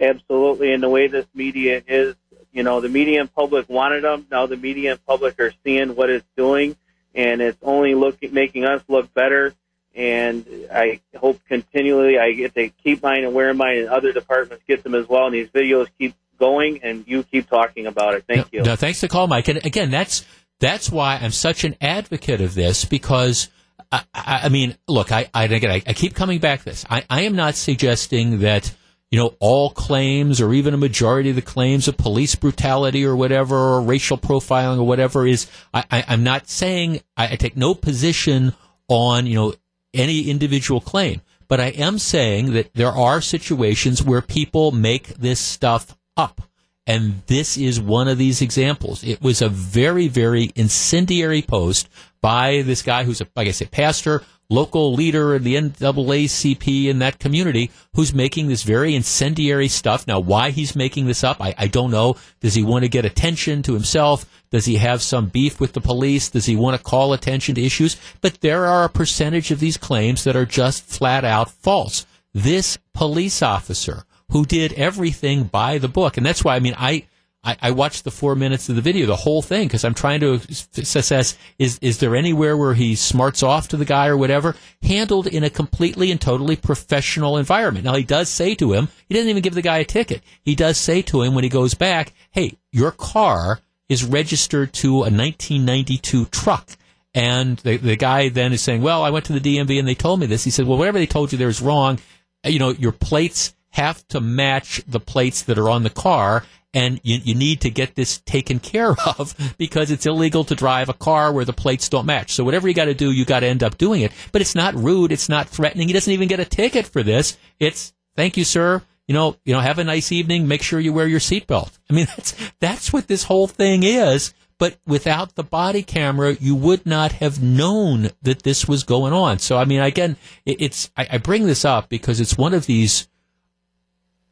Absolutely, 0.00 0.72
and 0.72 0.82
the 0.82 0.88
way 0.88 1.06
this 1.06 1.26
media 1.34 1.82
is, 1.86 2.16
you 2.52 2.62
know, 2.62 2.80
the 2.80 2.88
media 2.88 3.20
and 3.20 3.32
public 3.32 3.68
wanted 3.68 4.04
them. 4.04 4.26
Now 4.30 4.46
the 4.46 4.56
media 4.56 4.92
and 4.92 5.06
public 5.06 5.38
are 5.40 5.52
seeing 5.64 5.94
what 5.94 6.10
it's 6.10 6.26
doing, 6.36 6.76
and 7.14 7.40
it's 7.40 7.58
only 7.62 7.94
looking 7.94 8.32
making 8.34 8.64
us 8.64 8.82
look 8.88 9.12
better. 9.14 9.54
And 9.94 10.46
I 10.72 11.00
hope 11.16 11.40
continually 11.48 12.18
I 12.18 12.32
get 12.32 12.54
to 12.54 12.68
keep 12.68 13.02
mine 13.02 13.24
and 13.24 13.34
wear 13.34 13.52
mine, 13.54 13.78
and 13.78 13.88
other 13.88 14.12
departments 14.12 14.64
get 14.66 14.82
them 14.82 14.94
as 14.94 15.08
well. 15.08 15.26
And 15.26 15.34
these 15.34 15.48
videos 15.48 15.88
keep 15.98 16.14
going, 16.38 16.80
and 16.82 17.04
you 17.06 17.22
keep 17.22 17.48
talking 17.48 17.86
about 17.86 18.14
it. 18.14 18.24
Thank 18.26 18.52
you. 18.52 18.62
No, 18.62 18.76
thanks 18.76 19.00
for 19.00 19.06
the 19.06 19.10
call, 19.10 19.26
Mike. 19.26 19.48
And 19.48 19.64
again, 19.64 19.90
that's 19.90 20.24
that's 20.60 20.90
why 20.90 21.16
I'm 21.16 21.32
such 21.32 21.64
an 21.64 21.76
advocate 21.80 22.40
of 22.40 22.54
this 22.54 22.84
because 22.84 23.48
I, 23.90 24.04
I, 24.14 24.40
I 24.44 24.48
mean, 24.48 24.76
look, 24.86 25.10
I, 25.10 25.28
I 25.34 25.44
again, 25.44 25.70
I, 25.70 25.82
I 25.86 25.92
keep 25.92 26.14
coming 26.14 26.38
back 26.38 26.60
to 26.60 26.64
this. 26.66 26.84
I, 26.88 27.04
I 27.10 27.22
am 27.22 27.34
not 27.34 27.54
suggesting 27.54 28.40
that 28.40 28.72
you 29.10 29.18
know 29.18 29.34
all 29.40 29.70
claims 29.70 30.40
or 30.40 30.52
even 30.52 30.74
a 30.74 30.78
majority 30.78 31.30
of 31.30 31.36
the 31.36 31.42
claims 31.42 31.88
of 31.88 31.96
police 31.96 32.34
brutality 32.34 33.04
or 33.04 33.16
whatever 33.16 33.56
or 33.56 33.82
racial 33.82 34.16
profiling 34.18 34.78
or 34.78 34.86
whatever 34.86 35.26
is. 35.26 35.46
I, 35.74 36.04
I'm 36.06 36.24
not 36.24 36.48
saying 36.48 37.00
I, 37.16 37.32
I 37.32 37.36
take 37.36 37.56
no 37.56 37.74
position 37.74 38.54
on 38.88 39.26
you 39.26 39.34
know 39.34 39.54
any 39.94 40.30
individual 40.30 40.80
claim. 40.80 41.20
But 41.48 41.58
I 41.60 41.70
am 41.70 41.98
saying 41.98 42.52
that 42.52 42.74
there 42.74 42.92
are 42.92 43.20
situations 43.20 44.00
where 44.04 44.22
people 44.22 44.70
make 44.70 45.08
this 45.08 45.40
stuff 45.40 45.96
up. 46.16 46.42
And 46.86 47.22
this 47.26 47.58
is 47.58 47.80
one 47.80 48.06
of 48.06 48.18
these 48.18 48.40
examples. 48.40 49.02
It 49.02 49.20
was 49.20 49.42
a 49.42 49.48
very, 49.48 50.06
very 50.06 50.52
incendiary 50.54 51.42
post 51.42 51.88
by 52.20 52.62
this 52.62 52.82
guy 52.82 53.02
who's 53.02 53.20
a, 53.20 53.26
like 53.34 53.48
I 53.48 53.50
said, 53.50 53.72
pastor, 53.72 54.22
local 54.50 54.92
leader 54.92 55.34
in 55.34 55.44
the 55.44 55.54
NAACP 55.54 56.86
in 56.86 56.98
that 56.98 57.18
community 57.18 57.70
who's 57.94 58.12
making 58.12 58.48
this 58.48 58.64
very 58.64 58.94
incendiary 58.94 59.68
stuff. 59.68 60.06
Now, 60.06 60.20
why 60.20 60.50
he's 60.50 60.76
making 60.76 61.06
this 61.06 61.24
up, 61.24 61.40
I, 61.40 61.54
I 61.56 61.68
don't 61.68 61.90
know. 61.90 62.16
Does 62.40 62.54
he 62.54 62.62
want 62.62 62.84
to 62.84 62.88
get 62.88 63.04
attention 63.04 63.62
to 63.62 63.72
himself? 63.72 64.26
Does 64.50 64.66
he 64.66 64.76
have 64.76 65.00
some 65.00 65.28
beef 65.28 65.60
with 65.60 65.72
the 65.72 65.80
police? 65.80 66.28
Does 66.28 66.46
he 66.46 66.56
want 66.56 66.76
to 66.76 66.82
call 66.82 67.12
attention 67.12 67.54
to 67.54 67.64
issues? 67.64 67.96
But 68.20 68.40
there 68.40 68.66
are 68.66 68.84
a 68.84 68.90
percentage 68.90 69.50
of 69.50 69.60
these 69.60 69.76
claims 69.76 70.24
that 70.24 70.36
are 70.36 70.46
just 70.46 70.84
flat 70.84 71.24
out 71.24 71.50
false. 71.50 72.04
This 72.34 72.78
police 72.92 73.42
officer 73.42 74.04
who 74.30 74.44
did 74.44 74.72
everything 74.74 75.44
by 75.44 75.78
the 75.78 75.88
book, 75.88 76.16
and 76.16 76.26
that's 76.26 76.44
why, 76.44 76.56
I 76.56 76.60
mean, 76.60 76.74
I, 76.76 77.04
I, 77.42 77.56
I 77.62 77.70
watched 77.70 78.04
the 78.04 78.10
four 78.10 78.34
minutes 78.34 78.68
of 78.68 78.76
the 78.76 78.82
video, 78.82 79.06
the 79.06 79.16
whole 79.16 79.40
thing, 79.40 79.66
because 79.66 79.84
I'm 79.84 79.94
trying 79.94 80.20
to 80.20 80.34
assess 80.76 81.38
is 81.58 81.78
is 81.80 81.98
there 81.98 82.14
anywhere 82.14 82.56
where 82.56 82.74
he 82.74 82.94
smarts 82.94 83.42
off 83.42 83.68
to 83.68 83.78
the 83.78 83.86
guy 83.86 84.08
or 84.08 84.16
whatever, 84.16 84.56
handled 84.82 85.26
in 85.26 85.42
a 85.42 85.50
completely 85.50 86.10
and 86.10 86.20
totally 86.20 86.56
professional 86.56 87.38
environment. 87.38 87.86
Now 87.86 87.94
he 87.94 88.04
does 88.04 88.28
say 88.28 88.54
to 88.56 88.74
him, 88.74 88.88
he 89.08 89.14
doesn't 89.14 89.30
even 89.30 89.42
give 89.42 89.54
the 89.54 89.62
guy 89.62 89.78
a 89.78 89.84
ticket. 89.84 90.22
He 90.42 90.54
does 90.54 90.76
say 90.76 91.00
to 91.02 91.22
him 91.22 91.34
when 91.34 91.44
he 91.44 91.50
goes 91.50 91.72
back, 91.72 92.12
"Hey, 92.30 92.58
your 92.72 92.90
car 92.90 93.60
is 93.88 94.04
registered 94.04 94.74
to 94.74 94.96
a 94.96 95.10
1992 95.10 96.26
truck." 96.26 96.76
And 97.14 97.56
the 97.58 97.78
the 97.78 97.96
guy 97.96 98.28
then 98.28 98.52
is 98.52 98.60
saying, 98.60 98.82
"Well, 98.82 99.02
I 99.02 99.10
went 99.10 99.24
to 99.26 99.32
the 99.32 99.40
DMV 99.40 99.78
and 99.78 99.88
they 99.88 99.94
told 99.94 100.20
me 100.20 100.26
this." 100.26 100.44
He 100.44 100.50
said, 100.50 100.66
"Well, 100.66 100.78
whatever 100.78 100.98
they 100.98 101.06
told 101.06 101.32
you 101.32 101.38
there 101.38 101.48
is 101.48 101.62
wrong. 101.62 101.98
You 102.44 102.58
know, 102.58 102.70
your 102.70 102.92
plates." 102.92 103.54
have 103.74 104.04
to 104.08 104.20
match 104.20 104.82
the 104.88 104.98
plates 104.98 105.42
that 105.42 105.56
are 105.56 105.70
on 105.70 105.84
the 105.84 105.90
car 105.90 106.44
and 106.72 107.00
you, 107.02 107.18
you 107.22 107.34
need 107.34 107.62
to 107.62 107.70
get 107.70 107.94
this 107.94 108.18
taken 108.18 108.60
care 108.60 108.94
of 109.18 109.34
because 109.58 109.90
it's 109.90 110.06
illegal 110.06 110.44
to 110.44 110.54
drive 110.54 110.88
a 110.88 110.94
car 110.94 111.32
where 111.32 111.44
the 111.44 111.52
plates 111.52 111.88
don't 111.88 112.06
match. 112.06 112.32
So 112.32 112.44
whatever 112.44 112.68
you 112.68 112.74
got 112.74 112.86
to 112.86 112.94
do, 112.94 113.10
you 113.10 113.24
got 113.24 113.40
to 113.40 113.46
end 113.46 113.62
up 113.62 113.78
doing 113.78 114.02
it. 114.02 114.12
But 114.32 114.40
it's 114.40 114.54
not 114.54 114.74
rude. 114.74 115.12
It's 115.12 115.28
not 115.28 115.48
threatening. 115.48 115.88
He 115.88 115.94
doesn't 115.94 116.12
even 116.12 116.28
get 116.28 116.40
a 116.40 116.44
ticket 116.44 116.86
for 116.86 117.02
this. 117.02 117.36
It's 117.58 117.92
thank 118.16 118.36
you, 118.36 118.44
sir. 118.44 118.82
You 119.06 119.14
know, 119.14 119.36
you 119.44 119.52
know, 119.52 119.60
have 119.60 119.80
a 119.80 119.84
nice 119.84 120.12
evening. 120.12 120.46
Make 120.46 120.62
sure 120.62 120.78
you 120.78 120.92
wear 120.92 121.08
your 121.08 121.20
seatbelt. 121.20 121.78
I 121.88 121.94
mean, 121.94 122.06
that's 122.16 122.34
that's 122.60 122.92
what 122.92 123.08
this 123.08 123.24
whole 123.24 123.48
thing 123.48 123.82
is. 123.82 124.32
But 124.58 124.76
without 124.86 125.36
the 125.36 125.42
body 125.42 125.82
camera, 125.82 126.34
you 126.34 126.54
would 126.54 126.84
not 126.84 127.12
have 127.12 127.42
known 127.42 128.10
that 128.20 128.42
this 128.42 128.68
was 128.68 128.84
going 128.84 129.14
on. 129.14 129.38
So, 129.38 129.56
I 129.56 129.64
mean, 129.64 129.80
again, 129.80 130.16
it, 130.44 130.60
it's 130.60 130.90
I 130.98 131.16
bring 131.16 131.46
this 131.46 131.64
up 131.64 131.88
because 131.88 132.20
it's 132.20 132.36
one 132.36 132.52
of 132.52 132.66
these 132.66 133.08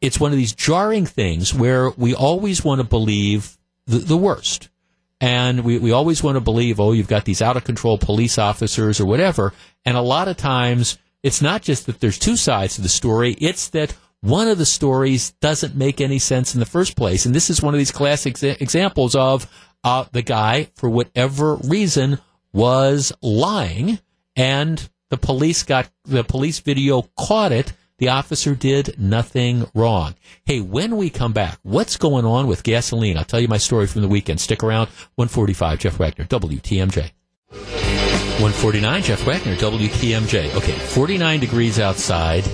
it's 0.01 0.21
one 0.21 0.33
of 0.33 0.39
these 0.39 0.55
jarring 0.55 1.07
things 1.07 1.53
where 1.55 1.91
we 1.91 2.15
always 2.15 2.65
want 2.65 2.81
to 2.81 2.87
believe 2.87 3.57
the, 3.87 3.99
the 3.99 4.17
worst. 4.17 4.69
And 5.21 5.65
we, 5.65 5.79
we 5.79 5.91
always 5.91 6.23
want 6.23 6.37
to 6.37 6.41
believe, 6.41 6.79
oh, 6.79 6.93
you've 6.93 7.09
got 7.09 7.25
these 7.25 7.43
out 7.43 7.57
of 7.57 7.65
control 7.65 7.99
police 7.99 8.39
officers 8.39 9.01
or 9.01 9.07
whatever. 9.07 9.53
And 9.85 9.97
a 9.97 10.03
lot 10.03 10.29
of 10.29 10.37
times, 10.37 10.99
it's 11.23 11.43
not 11.43 11.63
just 11.63 11.87
that 11.87 12.01
there's 12.01 12.19
two 12.19 12.37
sides 12.37 12.77
to 12.77 12.83
the 12.83 12.89
story, 12.89 13.37
it's 13.41 13.69
that 13.71 13.95
one 14.21 14.49
of 14.49 14.59
the 14.59 14.67
stories 14.67 15.33
doesn't 15.41 15.77
make 15.77 16.01
any 16.01 16.19
sense 16.19 16.55
in 16.55 16.61
the 16.61 16.67
first 16.67 16.97
place. 16.97 17.27
And 17.27 17.35
this 17.35 17.51
is 17.51 17.63
one 17.63 17.75
of 17.75 17.79
these 17.79 17.91
classic 17.91 18.35
exa- 18.35 18.61
examples 18.61 19.15
of 19.15 19.51
uh, 19.85 20.05
the 20.13 20.23
guy, 20.23 20.69
for 20.75 20.89
whatever 20.89 21.55
reason, 21.57 22.19
was 22.53 23.13
lying, 23.23 23.99
and 24.35 24.89
the 25.11 25.17
police 25.17 25.63
got 25.63 25.89
the 26.05 26.25
police 26.25 26.59
video 26.61 27.03
caught 27.17 27.53
it. 27.53 27.73
The 27.99 28.09
officer 28.11 28.55
did 28.55 28.95
nothing 28.97 29.67
wrong. 29.75 30.15
Hey, 30.45 30.61
when 30.61 30.97
we 30.97 31.11
come 31.11 31.33
back, 31.33 31.59
what's 31.65 31.97
going 31.97 32.25
on 32.25 32.47
with 32.47 32.63
gasoline? 32.63 33.17
I'll 33.19 33.25
tell 33.25 33.41
you 33.41 33.49
my 33.49 33.59
story 33.59 33.89
from 33.89 34.03
the 34.03 34.09
weekend. 34.09 34.41
Stick 34.41 34.63
around. 34.63 34.87
145, 35.17 35.81
Jeff 35.81 35.99
Wagner, 35.99 36.25
WTMJ. 36.27 37.11
149, 37.51 39.03
Jeff 39.03 39.27
Wagner, 39.27 39.57
WTMJ. 39.57 40.55
Okay, 40.55 40.79
49 40.79 41.41
degrees 41.41 41.81
outside. 41.81 42.45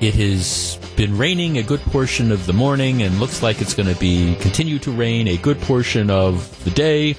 It 0.00 0.14
has 0.14 0.78
been 0.96 1.18
raining 1.18 1.58
a 1.58 1.64
good 1.64 1.80
portion 1.80 2.30
of 2.30 2.46
the 2.46 2.52
morning 2.52 3.02
and 3.02 3.18
looks 3.18 3.42
like 3.42 3.60
it's 3.60 3.74
going 3.74 3.92
to 3.92 3.98
be 3.98 4.36
continue 4.36 4.78
to 4.78 4.92
rain 4.92 5.26
a 5.26 5.36
good 5.36 5.60
portion 5.62 6.10
of 6.10 6.62
the 6.62 6.70
day. 6.70 7.16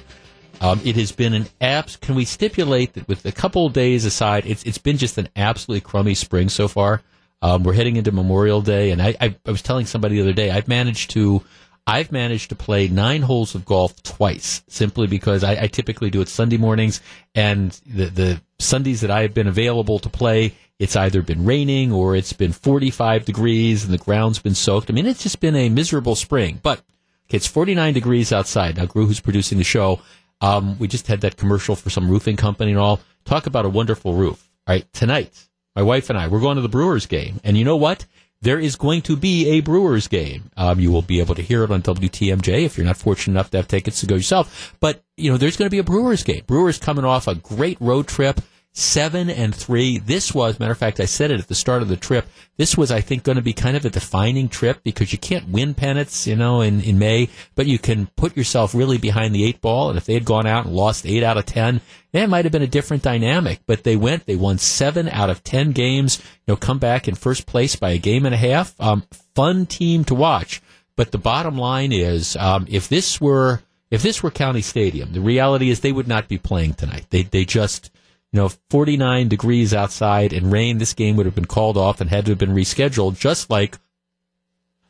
Um, 0.61 0.79
it 0.85 0.95
has 0.95 1.11
been 1.11 1.33
an 1.33 1.47
abs. 1.59 1.97
Can 1.97 2.15
we 2.15 2.23
stipulate 2.23 2.93
that 2.93 3.09
with 3.09 3.25
a 3.25 3.31
couple 3.33 3.67
days 3.67 4.05
aside, 4.05 4.45
it's 4.45 4.63
it's 4.63 4.77
been 4.77 4.97
just 4.97 5.17
an 5.17 5.27
absolutely 5.35 5.81
crummy 5.81 6.15
spring 6.15 6.47
so 6.47 6.69
far. 6.69 7.01
Um, 7.41 7.63
we're 7.63 7.73
heading 7.73 7.95
into 7.95 8.11
Memorial 8.11 8.61
Day, 8.61 8.91
and 8.91 9.01
I, 9.01 9.15
I, 9.19 9.35
I 9.45 9.51
was 9.51 9.61
telling 9.61 9.85
somebody 9.85 10.15
the 10.15 10.21
other 10.21 10.33
day 10.33 10.51
I've 10.51 10.67
managed 10.67 11.11
to 11.11 11.43
I've 11.87 12.11
managed 12.11 12.49
to 12.49 12.55
play 12.55 12.87
nine 12.87 13.23
holes 13.23 13.55
of 13.55 13.65
golf 13.65 14.01
twice, 14.03 14.63
simply 14.67 15.07
because 15.07 15.43
I, 15.43 15.63
I 15.63 15.67
typically 15.67 16.11
do 16.11 16.21
it 16.21 16.27
Sunday 16.27 16.57
mornings, 16.57 17.01
and 17.33 17.71
the 17.85 18.05
the 18.05 18.41
Sundays 18.59 19.01
that 19.01 19.11
I 19.11 19.23
have 19.23 19.33
been 19.33 19.47
available 19.47 19.97
to 19.99 20.09
play, 20.09 20.53
it's 20.77 20.95
either 20.95 21.21
been 21.21 21.45
raining 21.45 21.91
or 21.91 22.15
it's 22.15 22.33
been 22.33 22.51
45 22.51 23.25
degrees 23.25 23.83
and 23.83 23.93
the 23.93 23.97
ground's 23.97 24.39
been 24.39 24.55
soaked. 24.55 24.89
I 24.89 24.93
mean, 24.93 25.07
it's 25.07 25.23
just 25.23 25.39
been 25.39 25.55
a 25.55 25.69
miserable 25.69 26.15
spring, 26.15 26.59
but 26.61 26.79
okay, 27.27 27.37
it's 27.37 27.47
49 27.47 27.93
degrees 27.93 28.31
outside. 28.31 28.77
Now, 28.77 28.85
Gru, 28.85 29.07
who's 29.07 29.19
producing 29.19 29.57
the 29.57 29.63
show, 29.63 30.01
um, 30.41 30.77
we 30.77 30.87
just 30.87 31.07
had 31.07 31.21
that 31.21 31.37
commercial 31.37 31.75
for 31.75 31.89
some 31.89 32.09
roofing 32.09 32.37
company 32.37 32.71
and 32.71 32.79
all. 32.79 32.99
Talk 33.25 33.47
about 33.47 33.65
a 33.65 33.69
wonderful 33.69 34.13
roof. 34.13 34.49
All 34.67 34.75
right, 34.75 34.93
tonight, 34.93 35.47
my 35.75 35.81
wife 35.81 36.09
and 36.09 36.17
I, 36.17 36.27
we're 36.27 36.39
going 36.39 36.55
to 36.55 36.61
the 36.61 36.69
Brewers 36.69 37.05
game. 37.05 37.39
And 37.43 37.57
you 37.57 37.65
know 37.65 37.77
what? 37.77 38.05
There 38.41 38.59
is 38.59 38.75
going 38.75 39.03
to 39.03 39.15
be 39.15 39.49
a 39.49 39.59
Brewers 39.59 40.07
game. 40.07 40.49
Um, 40.57 40.79
you 40.79 40.91
will 40.91 41.03
be 41.03 41.19
able 41.19 41.35
to 41.35 41.43
hear 41.43 41.63
it 41.63 41.71
on 41.71 41.83
WTMJ 41.83 42.65
if 42.65 42.75
you're 42.75 42.85
not 42.85 42.97
fortunate 42.97 43.33
enough 43.33 43.51
to 43.51 43.57
have 43.57 43.67
tickets 43.67 43.99
to 43.99 44.07
go 44.07 44.15
yourself. 44.15 44.75
But, 44.79 45.03
you 45.15 45.31
know, 45.31 45.37
there's 45.37 45.57
going 45.57 45.67
to 45.67 45.71
be 45.71 45.77
a 45.77 45.83
Brewers 45.83 46.23
game. 46.23 46.43
Brewers 46.47 46.79
coming 46.79 47.05
off 47.05 47.27
a 47.27 47.35
great 47.35 47.79
road 47.79 48.07
trip 48.07 48.41
seven 48.73 49.29
and 49.29 49.53
three. 49.53 49.97
This 49.97 50.33
was, 50.33 50.59
matter 50.59 50.71
of 50.71 50.77
fact, 50.77 50.99
I 50.99 51.05
said 51.05 51.31
it 51.31 51.39
at 51.39 51.47
the 51.47 51.55
start 51.55 51.81
of 51.81 51.87
the 51.87 51.97
trip. 51.97 52.27
This 52.57 52.77
was, 52.77 52.91
I 52.91 53.01
think, 53.01 53.23
going 53.23 53.35
to 53.35 53.41
be 53.41 53.53
kind 53.53 53.75
of 53.75 53.83
a 53.83 53.89
defining 53.89 54.47
trip 54.47 54.81
because 54.83 55.11
you 55.11 55.19
can't 55.19 55.49
win 55.49 55.73
pennants, 55.73 56.25
you 56.25 56.35
know, 56.35 56.61
in, 56.61 56.81
in 56.81 56.97
May, 56.97 57.29
but 57.55 57.67
you 57.67 57.77
can 57.77 58.07
put 58.15 58.37
yourself 58.37 58.73
really 58.73 58.97
behind 58.97 59.35
the 59.35 59.43
eight 59.43 59.61
ball. 59.61 59.89
And 59.89 59.97
if 59.97 60.05
they 60.05 60.13
had 60.13 60.25
gone 60.25 60.47
out 60.47 60.65
and 60.65 60.75
lost 60.75 61.05
eight 61.05 61.23
out 61.23 61.37
of 61.37 61.45
10, 61.45 61.81
that 62.13 62.29
might 62.29 62.45
have 62.45 62.51
been 62.51 62.61
a 62.61 62.67
different 62.67 63.03
dynamic, 63.03 63.59
but 63.65 63.83
they 63.83 63.95
went, 63.95 64.25
they 64.25 64.35
won 64.35 64.57
seven 64.57 65.09
out 65.09 65.29
of 65.29 65.43
10 65.43 65.71
games, 65.71 66.19
you 66.19 66.53
know, 66.53 66.55
come 66.55 66.79
back 66.79 67.07
in 67.07 67.15
first 67.15 67.45
place 67.45 67.75
by 67.75 67.91
a 67.91 67.97
game 67.97 68.25
and 68.25 68.35
a 68.35 68.37
half. 68.37 68.79
Um, 68.79 69.03
fun 69.35 69.65
team 69.65 70.03
to 70.05 70.15
watch. 70.15 70.61
But 70.95 71.11
the 71.11 71.17
bottom 71.17 71.57
line 71.57 71.91
is, 71.91 72.35
um, 72.35 72.67
if 72.69 72.87
this 72.87 73.19
were 73.19 73.61
if 73.89 74.01
this 74.01 74.23
were 74.23 74.31
County 74.31 74.61
Stadium, 74.61 75.11
the 75.11 75.19
reality 75.19 75.69
is 75.69 75.79
they 75.79 75.91
would 75.91 76.07
not 76.07 76.27
be 76.27 76.37
playing 76.37 76.75
tonight. 76.75 77.07
They 77.09 77.23
they 77.23 77.45
just 77.45 77.91
you 78.31 78.39
know 78.39 78.49
49 78.69 79.27
degrees 79.27 79.73
outside 79.73 80.33
and 80.33 80.51
rain. 80.51 80.77
This 80.77 80.93
game 80.93 81.15
would 81.17 81.25
have 81.25 81.35
been 81.35 81.45
called 81.45 81.77
off 81.77 82.01
and 82.01 82.09
had 82.09 82.25
to 82.25 82.31
have 82.31 82.39
been 82.39 82.55
rescheduled, 82.55 83.19
just 83.19 83.49
like 83.49 83.77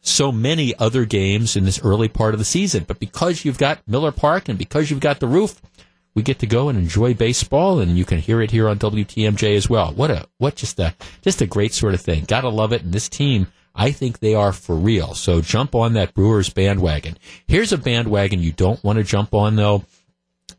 so 0.02 0.32
many 0.32 0.76
other 0.78 1.06
games 1.06 1.56
in 1.56 1.66
this 1.66 1.84
early 1.84 2.08
part 2.08 2.34
of 2.34 2.40
the 2.40 2.46
season. 2.46 2.86
But 2.88 3.00
because 3.00 3.46
you've 3.46 3.58
got 3.58 3.88
Miller 3.88 4.12
Park 4.12 4.50
and 4.50 4.58
because 4.58 4.90
you've 4.90 5.00
got 5.00 5.20
the 5.20 5.28
roof, 5.28 5.62
we 6.14 6.24
get 6.24 6.40
to 6.40 6.48
go 6.48 6.70
and 6.70 6.78
enjoy 6.78 7.14
baseball, 7.14 7.80
and 7.80 7.98
you 7.98 8.04
can 8.04 8.18
hear 8.18 8.42
it 8.42 8.52
here 8.52 8.68
on 8.68 8.78
WTMJ 8.80 9.56
as 9.56 9.70
well. 9.70 9.94
What 9.94 10.12
a 10.12 10.28
what 10.38 10.56
just 10.56 10.80
a 10.80 10.94
just 11.22 11.42
a 11.42 11.48
great 11.48 11.74
sort 11.74 11.94
of 11.94 12.02
thing. 12.02 12.26
Gotta 12.28 12.50
love 12.50 12.74
it. 12.74 12.84
And 12.84 12.94
this 12.94 13.10
team, 13.10 13.48
I 13.74 13.92
think 13.92 14.20
they 14.20 14.36
are 14.36 14.52
for 14.52 14.76
real. 14.76 15.14
So 15.14 15.42
jump 15.42 15.74
on 15.74 15.94
that 15.94 16.14
Brewers 16.14 16.50
bandwagon. 16.50 17.18
Here's 17.48 17.72
a 17.72 17.78
bandwagon 17.78 18.42
you 18.42 18.52
don't 18.52 18.84
want 18.84 18.98
to 18.98 19.04
jump 19.04 19.34
on 19.34 19.56
though. 19.56 19.86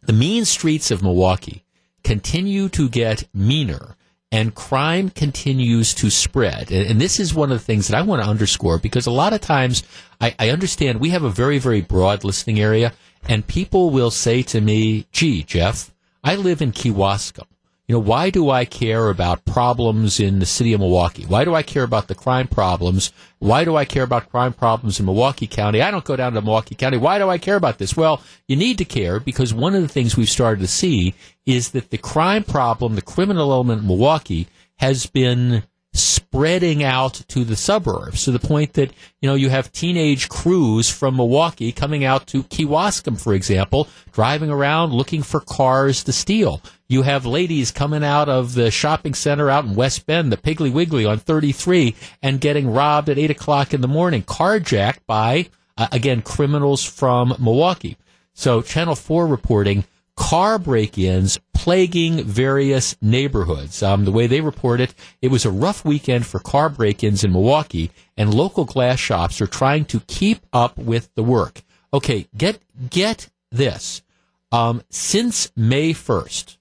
The 0.02 0.12
mean 0.12 0.46
streets 0.46 0.90
of 0.90 1.02
Milwaukee 1.02 1.64
continue 2.04 2.68
to 2.70 2.88
get 2.88 3.28
meaner 3.34 3.96
and 4.32 4.54
crime 4.54 5.10
continues 5.10 5.94
to 5.94 6.10
spread. 6.10 6.72
And, 6.72 6.90
and, 6.90 7.00
this 7.00 7.20
is 7.20 7.34
one 7.34 7.52
of 7.52 7.58
the 7.58 7.64
things 7.64 7.88
that 7.88 7.98
I 7.98 8.02
want 8.02 8.22
to 8.22 8.28
underscore 8.28 8.78
because 8.78 9.06
a 9.06 9.10
lot 9.10 9.34
of 9.34 9.42
times 9.42 9.82
I, 10.20 10.34
I, 10.38 10.48
understand 10.48 11.00
we 11.00 11.10
have 11.10 11.22
a 11.22 11.28
very, 11.28 11.58
very 11.58 11.82
broad 11.82 12.24
listening 12.24 12.58
area, 12.58 12.94
and 13.28 13.46
people 13.46 13.90
will 13.90 14.10
say 14.10 14.42
to 14.44 14.60
me, 14.60 15.06
gee, 15.12 15.42
Jeff, 15.42 15.92
I 16.24 16.36
live 16.36 16.62
in 16.62 16.72
Kewaskum. 16.72 17.46
You 17.92 17.98
know, 17.98 18.04
why 18.04 18.30
do 18.30 18.48
I 18.48 18.64
care 18.64 19.10
about 19.10 19.44
problems 19.44 20.18
in 20.18 20.38
the 20.38 20.46
city 20.46 20.72
of 20.72 20.80
Milwaukee? 20.80 21.26
Why 21.26 21.44
do 21.44 21.54
I 21.54 21.62
care 21.62 21.82
about 21.82 22.08
the 22.08 22.14
crime 22.14 22.48
problems? 22.48 23.12
Why 23.38 23.66
do 23.66 23.76
I 23.76 23.84
care 23.84 24.04
about 24.04 24.30
crime 24.30 24.54
problems 24.54 24.98
in 24.98 25.04
Milwaukee 25.04 25.46
County? 25.46 25.82
I 25.82 25.90
don't 25.90 26.02
go 26.02 26.16
down 26.16 26.32
to 26.32 26.40
Milwaukee 26.40 26.74
County. 26.74 26.96
Why 26.96 27.18
do 27.18 27.28
I 27.28 27.36
care 27.36 27.56
about 27.56 27.76
this? 27.76 27.94
Well, 27.94 28.22
you 28.48 28.56
need 28.56 28.78
to 28.78 28.86
care 28.86 29.20
because 29.20 29.52
one 29.52 29.74
of 29.74 29.82
the 29.82 29.88
things 29.88 30.16
we've 30.16 30.30
started 30.30 30.62
to 30.62 30.68
see 30.68 31.12
is 31.44 31.72
that 31.72 31.90
the 31.90 31.98
crime 31.98 32.44
problem, 32.44 32.94
the 32.94 33.02
criminal 33.02 33.52
element 33.52 33.82
in 33.82 33.88
Milwaukee 33.88 34.48
has 34.76 35.04
been 35.04 35.62
spreading 35.94 36.82
out 36.82 37.14
to 37.28 37.44
the 37.44 37.56
suburbs 37.56 38.24
to 38.24 38.30
the 38.30 38.38
point 38.38 38.72
that, 38.74 38.90
you 39.20 39.28
know, 39.28 39.34
you 39.34 39.50
have 39.50 39.70
teenage 39.72 40.28
crews 40.28 40.88
from 40.88 41.16
Milwaukee 41.16 41.72
coming 41.72 42.04
out 42.04 42.26
to 42.28 42.44
Kewaskum, 42.44 43.20
for 43.20 43.34
example, 43.34 43.88
driving 44.12 44.50
around 44.50 44.92
looking 44.92 45.22
for 45.22 45.40
cars 45.40 46.02
to 46.04 46.12
steal. 46.12 46.62
You 46.88 47.02
have 47.02 47.26
ladies 47.26 47.70
coming 47.70 48.02
out 48.02 48.28
of 48.28 48.54
the 48.54 48.70
shopping 48.70 49.14
center 49.14 49.50
out 49.50 49.64
in 49.64 49.74
West 49.74 50.06
Bend, 50.06 50.32
the 50.32 50.38
Piggly 50.38 50.72
Wiggly 50.72 51.04
on 51.04 51.18
33, 51.18 51.94
and 52.22 52.40
getting 52.40 52.70
robbed 52.70 53.10
at 53.10 53.18
8 53.18 53.30
o'clock 53.30 53.74
in 53.74 53.82
the 53.82 53.88
morning, 53.88 54.22
carjacked 54.22 55.00
by, 55.06 55.48
uh, 55.76 55.88
again, 55.92 56.22
criminals 56.22 56.84
from 56.84 57.34
Milwaukee. 57.38 57.98
So 58.32 58.62
Channel 58.62 58.94
4 58.94 59.26
reporting 59.26 59.84
car 60.16 60.58
break-ins 60.58 61.38
plaguing 61.62 62.24
various 62.24 62.96
neighborhoods. 63.00 63.84
Um, 63.84 64.04
the 64.04 64.10
way 64.10 64.26
they 64.26 64.40
report 64.40 64.80
it, 64.80 64.92
it 65.20 65.30
was 65.30 65.44
a 65.44 65.50
rough 65.50 65.84
weekend 65.84 66.26
for 66.26 66.40
car 66.40 66.68
break-ins 66.68 67.22
in 67.22 67.30
Milwaukee, 67.30 67.92
and 68.16 68.34
local 68.34 68.64
glass 68.64 68.98
shops 68.98 69.40
are 69.40 69.46
trying 69.46 69.84
to 69.84 70.00
keep 70.08 70.40
up 70.52 70.76
with 70.76 71.14
the 71.14 71.22
work. 71.22 71.62
Okay, 71.92 72.26
get 72.36 72.58
get 72.90 73.28
this. 73.52 74.02
Um, 74.50 74.82
since 74.90 75.52
May 75.54 75.92
first, 75.92 76.58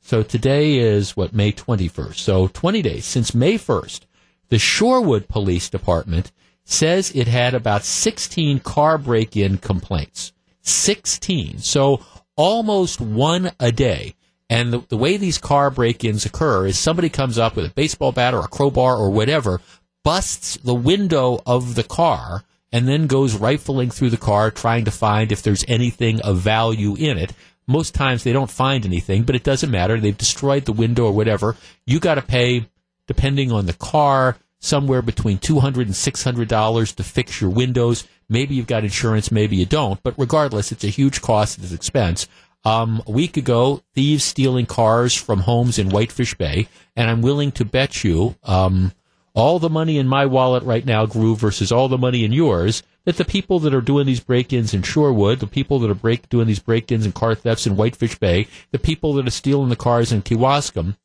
so 0.00 0.22
today 0.22 0.76
is 0.76 1.16
what 1.16 1.34
May 1.34 1.50
twenty 1.50 1.88
first. 1.88 2.20
So 2.20 2.46
twenty 2.46 2.82
days 2.82 3.04
since 3.04 3.34
May 3.34 3.56
first, 3.56 4.06
the 4.48 4.58
Shorewood 4.58 5.26
Police 5.26 5.68
Department 5.68 6.30
says 6.64 7.10
it 7.14 7.26
had 7.26 7.52
about 7.52 7.82
sixteen 7.84 8.60
car 8.60 8.96
break-in 8.96 9.58
complaints. 9.58 10.32
Sixteen. 10.62 11.58
So 11.58 12.00
almost 12.36 13.00
one 13.00 13.50
a 13.58 13.72
day. 13.72 14.14
And 14.48 14.72
the, 14.72 14.78
the 14.88 14.96
way 14.96 15.16
these 15.16 15.38
car 15.38 15.70
break 15.70 16.04
ins 16.04 16.24
occur 16.24 16.66
is 16.66 16.78
somebody 16.78 17.08
comes 17.08 17.38
up 17.38 17.56
with 17.56 17.66
a 17.66 17.74
baseball 17.74 18.12
bat 18.12 18.34
or 18.34 18.40
a 18.40 18.48
crowbar 18.48 18.96
or 18.96 19.10
whatever, 19.10 19.60
busts 20.04 20.56
the 20.58 20.74
window 20.74 21.40
of 21.46 21.74
the 21.74 21.82
car, 21.82 22.44
and 22.72 22.86
then 22.86 23.06
goes 23.06 23.34
rifling 23.34 23.90
through 23.90 24.10
the 24.10 24.16
car 24.16 24.50
trying 24.50 24.84
to 24.84 24.90
find 24.90 25.32
if 25.32 25.42
there's 25.42 25.64
anything 25.66 26.20
of 26.20 26.38
value 26.38 26.94
in 26.94 27.18
it. 27.18 27.32
Most 27.66 27.94
times 27.94 28.22
they 28.22 28.32
don't 28.32 28.50
find 28.50 28.84
anything, 28.84 29.24
but 29.24 29.34
it 29.34 29.42
doesn't 29.42 29.70
matter. 29.70 29.98
They've 29.98 30.16
destroyed 30.16 30.64
the 30.64 30.72
window 30.72 31.06
or 31.06 31.12
whatever. 31.12 31.56
You 31.84 31.98
got 31.98 32.14
to 32.14 32.22
pay, 32.22 32.68
depending 33.08 33.50
on 33.50 33.66
the 33.66 33.72
car, 33.72 34.36
somewhere 34.60 35.02
between 35.02 35.38
$200 35.38 35.76
and 35.76 35.90
$600 35.90 36.94
to 36.94 37.02
fix 37.02 37.40
your 37.40 37.50
windows. 37.50 38.06
Maybe 38.28 38.54
you've 38.54 38.66
got 38.66 38.84
insurance, 38.84 39.30
maybe 39.30 39.56
you 39.56 39.66
don't, 39.66 40.02
but 40.02 40.14
regardless, 40.18 40.72
it's 40.72 40.84
a 40.84 40.88
huge 40.88 41.22
cost, 41.22 41.58
it's 41.58 41.72
expense. 41.72 42.28
Um, 42.66 43.00
a 43.06 43.12
week 43.12 43.36
ago, 43.36 43.84
thieves 43.94 44.24
stealing 44.24 44.66
cars 44.66 45.14
from 45.14 45.38
homes 45.38 45.78
in 45.78 45.88
Whitefish 45.88 46.34
Bay, 46.34 46.66
and 46.96 47.08
I'm 47.08 47.22
willing 47.22 47.52
to 47.52 47.64
bet 47.64 48.02
you 48.02 48.34
um, 48.42 48.92
all 49.34 49.60
the 49.60 49.70
money 49.70 49.98
in 49.98 50.08
my 50.08 50.26
wallet 50.26 50.64
right 50.64 50.84
now, 50.84 51.06
Groove, 51.06 51.38
versus 51.38 51.70
all 51.70 51.86
the 51.86 51.96
money 51.96 52.24
in 52.24 52.32
yours, 52.32 52.82
that 53.04 53.18
the 53.18 53.24
people 53.24 53.60
that 53.60 53.72
are 53.72 53.80
doing 53.80 54.04
these 54.04 54.18
break-ins 54.18 54.74
in 54.74 54.82
Shorewood, 54.82 55.38
the 55.38 55.46
people 55.46 55.78
that 55.78 55.90
are 55.92 55.94
break 55.94 56.28
doing 56.28 56.48
these 56.48 56.58
break-ins 56.58 57.04
and 57.04 57.14
car 57.14 57.36
thefts 57.36 57.68
in 57.68 57.76
Whitefish 57.76 58.18
Bay, 58.18 58.48
the 58.72 58.80
people 58.80 59.12
that 59.12 59.28
are 59.28 59.30
stealing 59.30 59.68
the 59.68 59.76
cars 59.76 60.10
in 60.10 60.22
Kewaskum, 60.22 60.96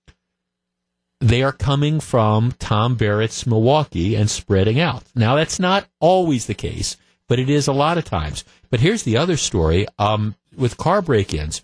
they 1.20 1.44
are 1.44 1.52
coming 1.52 2.00
from 2.00 2.54
Tom 2.54 2.96
Barrett's 2.96 3.46
Milwaukee 3.46 4.16
and 4.16 4.32
spreading 4.32 4.80
out. 4.80 5.04
Now, 5.14 5.36
that's 5.36 5.60
not 5.60 5.86
always 6.00 6.48
the 6.48 6.56
case 6.56 6.98
but 7.32 7.40
it 7.40 7.50
is 7.50 7.66
a 7.66 7.72
lot 7.72 7.98
of 7.98 8.04
times. 8.04 8.44
But 8.70 8.82
here's 8.82 9.04
the 9.04 9.16
other 9.16 9.38
story 9.38 9.88
um, 9.98 10.36
with 10.56 10.78
car 10.78 11.02
break-ins. 11.02 11.62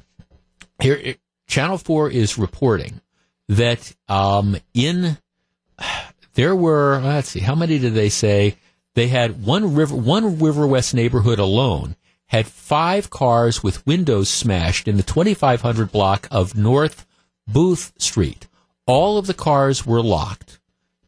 Here, 0.81 1.15
Channel 1.47 1.77
Four 1.77 2.09
is 2.09 2.37
reporting 2.37 3.01
that 3.47 3.95
um, 4.07 4.57
in 4.73 5.17
there 6.33 6.55
were 6.55 6.99
let's 7.03 7.29
see 7.29 7.39
how 7.39 7.55
many 7.55 7.79
did 7.79 7.93
they 7.93 8.09
say 8.09 8.57
they 8.95 9.07
had 9.07 9.43
one 9.43 9.75
river 9.75 9.95
one 9.95 10.39
River 10.39 10.67
West 10.67 10.93
neighborhood 10.93 11.39
alone 11.39 11.95
had 12.27 12.45
five 12.45 13.09
cars 13.09 13.63
with 13.63 13.85
windows 13.87 14.29
smashed 14.29 14.87
in 14.87 14.97
the 14.97 15.03
2500 15.03 15.91
block 15.91 16.27
of 16.29 16.57
North 16.57 17.05
Booth 17.47 17.93
Street. 17.97 18.47
All 18.85 19.17
of 19.17 19.27
the 19.27 19.33
cars 19.33 19.85
were 19.85 20.01
locked. 20.01 20.59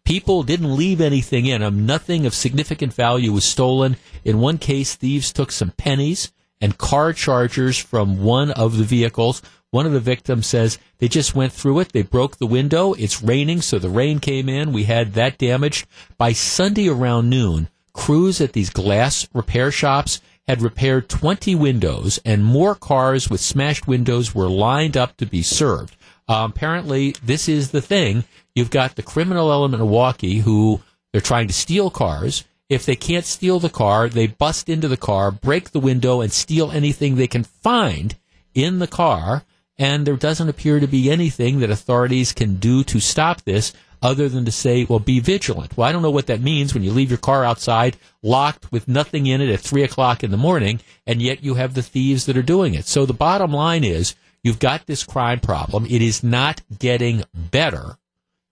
People 0.05 0.43
didn't 0.43 0.75
leave 0.75 1.01
anything 1.01 1.45
in 1.45 1.61
them. 1.61 1.85
Nothing 1.85 2.25
of 2.25 2.33
significant 2.33 2.93
value 2.93 3.33
was 3.33 3.43
stolen. 3.43 3.97
In 4.23 4.39
one 4.39 4.57
case, 4.57 4.95
thieves 4.95 5.33
took 5.33 5.51
some 5.51 5.71
pennies 5.71 6.31
and 6.61 6.77
car 6.77 7.13
chargers 7.13 7.77
from 7.77 8.23
one 8.23 8.51
of 8.51 8.77
the 8.77 8.83
vehicles. 8.83 9.41
One 9.71 9.85
of 9.85 9.91
the 9.91 9.99
victims 9.99 10.47
says 10.47 10.79
they 10.97 11.07
just 11.07 11.35
went 11.35 11.53
through 11.53 11.79
it. 11.79 11.91
They 11.91 12.01
broke 12.01 12.37
the 12.37 12.47
window. 12.47 12.93
It's 12.93 13.21
raining, 13.21 13.61
so 13.61 13.77
the 13.77 13.89
rain 13.89 14.19
came 14.19 14.49
in. 14.49 14.73
We 14.73 14.85
had 14.85 15.13
that 15.13 15.37
damaged. 15.37 15.87
By 16.17 16.33
Sunday 16.33 16.89
around 16.89 17.29
noon, 17.29 17.69
crews 17.93 18.41
at 18.41 18.53
these 18.53 18.69
glass 18.69 19.27
repair 19.33 19.71
shops 19.71 20.21
had 20.47 20.63
repaired 20.63 21.07
20 21.07 21.53
windows, 21.53 22.19
and 22.25 22.43
more 22.43 22.73
cars 22.73 23.29
with 23.29 23.39
smashed 23.39 23.87
windows 23.87 24.33
were 24.33 24.49
lined 24.49 24.97
up 24.97 25.15
to 25.17 25.25
be 25.27 25.43
served. 25.43 25.95
Uh, 26.27 26.47
apparently, 26.49 27.15
this 27.23 27.47
is 27.47 27.69
the 27.69 27.81
thing. 27.81 28.23
You've 28.55 28.71
got 28.71 28.95
the 28.95 29.03
criminal 29.03 29.51
element 29.51 29.81
of 29.81 29.87
Milwaukee 29.87 30.39
who 30.39 30.81
they're 31.11 31.21
trying 31.21 31.47
to 31.47 31.53
steal 31.53 31.89
cars. 31.91 32.45
If 32.69 32.85
they 32.85 32.95
can't 32.95 33.25
steal 33.25 33.59
the 33.59 33.69
car, 33.69 34.07
they 34.07 34.27
bust 34.27 34.69
into 34.69 34.87
the 34.87 34.97
car, 34.97 35.31
break 35.31 35.71
the 35.71 35.79
window, 35.79 36.21
and 36.21 36.31
steal 36.31 36.71
anything 36.71 37.15
they 37.15 37.27
can 37.27 37.43
find 37.43 38.15
in 38.53 38.79
the 38.79 38.87
car. 38.87 39.43
And 39.77 40.05
there 40.05 40.15
doesn't 40.15 40.49
appear 40.49 40.79
to 40.79 40.87
be 40.87 41.09
anything 41.09 41.59
that 41.59 41.71
authorities 41.71 42.31
can 42.31 42.55
do 42.55 42.83
to 42.85 42.99
stop 42.99 43.41
this 43.41 43.73
other 44.01 44.29
than 44.29 44.45
to 44.45 44.51
say, 44.51 44.85
well, 44.85 44.99
be 44.99 45.19
vigilant. 45.19 45.75
Well, 45.75 45.87
I 45.87 45.91
don't 45.91 46.01
know 46.01 46.11
what 46.11 46.27
that 46.27 46.41
means 46.41 46.73
when 46.73 46.83
you 46.83 46.91
leave 46.91 47.09
your 47.09 47.17
car 47.17 47.43
outside 47.43 47.97
locked 48.21 48.71
with 48.71 48.87
nothing 48.87 49.25
in 49.25 49.41
it 49.41 49.49
at 49.49 49.59
three 49.59 49.83
o'clock 49.83 50.23
in 50.23 50.31
the 50.31 50.37
morning, 50.37 50.79
and 51.07 51.21
yet 51.21 51.43
you 51.43 51.55
have 51.55 51.73
the 51.73 51.81
thieves 51.81 52.25
that 52.25 52.37
are 52.37 52.43
doing 52.43 52.75
it. 52.75 52.85
So 52.85 53.05
the 53.05 53.13
bottom 53.13 53.51
line 53.51 53.83
is 53.83 54.15
you've 54.43 54.59
got 54.59 54.85
this 54.85 55.03
crime 55.03 55.39
problem. 55.39 55.85
It 55.85 56.01
is 56.01 56.23
not 56.23 56.61
getting 56.77 57.23
better 57.33 57.97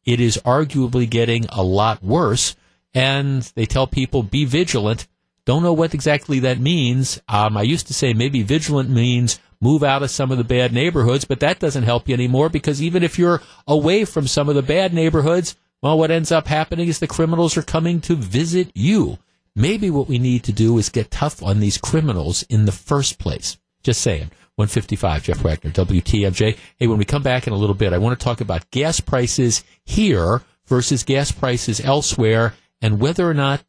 it 0.08 0.22
is 0.22 0.40
arguably 0.46 1.08
getting 1.08 1.46
a 1.50 1.62
lot 1.62 2.02
worse. 2.02 2.56
And 2.98 3.44
they 3.54 3.68
tell 3.68 3.86
people 3.86 4.24
be 4.24 4.44
vigilant. 4.44 5.08
Don't 5.46 5.62
know 5.62 5.72
what 5.72 5.94
exactly 5.94 6.40
that 6.40 6.60
means. 6.60 7.22
Um, 7.30 7.56
I 7.56 7.62
used 7.62 7.86
to 7.88 7.94
say 7.94 8.12
maybe 8.12 8.42
vigilant 8.42 8.90
means 8.90 9.40
move 9.62 9.84
out 9.84 10.02
of 10.02 10.10
some 10.10 10.32
of 10.32 10.40
the 10.40 10.44
bad 10.44 10.74
neighborhoods, 10.74 11.24
but 11.24 11.40
that 11.42 11.60
doesn't 11.60 11.84
help 11.84 12.10
you 12.10 12.16
anymore 12.16 12.50
because 12.50 12.82
even 12.82 13.04
if 13.04 13.20
you're 13.20 13.44
away 13.68 14.04
from 14.04 14.26
some 14.26 14.50
of 14.50 14.56
the 14.56 14.64
bad 14.64 14.96
neighborhoods, 14.96 15.56
well, 15.80 15.96
what 15.96 16.10
ends 16.10 16.32
up 16.32 16.48
happening 16.48 16.88
is 16.88 16.98
the 16.98 17.06
criminals 17.06 17.56
are 17.56 17.62
coming 17.62 18.02
to 18.02 18.16
visit 18.16 18.72
you. 18.74 19.20
Maybe 19.56 19.92
what 19.92 20.08
we 20.08 20.18
need 20.18 20.44
to 20.46 20.52
do 20.52 20.76
is 20.80 20.90
get 20.90 21.12
tough 21.12 21.44
on 21.44 21.60
these 21.60 21.78
criminals 21.78 22.42
in 22.50 22.66
the 22.66 22.72
first 22.72 23.20
place. 23.20 23.60
Just 23.84 24.02
saying. 24.02 24.32
155, 24.56 25.22
Jeff 25.22 25.44
Wagner, 25.44 25.70
WTMJ. 25.70 26.58
Hey, 26.80 26.88
when 26.88 26.98
we 26.98 27.06
come 27.06 27.22
back 27.22 27.46
in 27.46 27.54
a 27.54 27.58
little 27.58 27.76
bit, 27.76 27.94
I 27.94 28.00
want 28.00 28.20
to 28.20 28.24
talk 28.24 28.42
about 28.42 28.72
gas 28.72 29.00
prices 29.00 29.64
here 29.86 30.42
versus 30.66 31.04
gas 31.04 31.32
prices 31.32 31.80
elsewhere 31.80 32.56
and 32.82 33.00
whether 33.00 33.30
or 33.30 33.34
not 33.34 33.64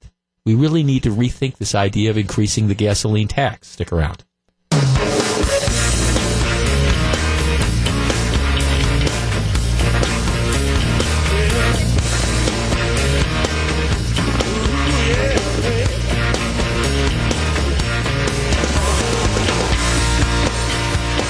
we 0.45 0.55
really 0.55 0.83
need 0.83 1.03
to 1.03 1.11
rethink 1.11 1.57
this 1.57 1.75
idea 1.75 2.11
of 2.11 2.17
increasing 2.17 2.69
the 2.69 2.75
gasoline 2.75 3.29
tax. 3.29 3.69
Stick 3.69 3.93
around. 3.93 4.25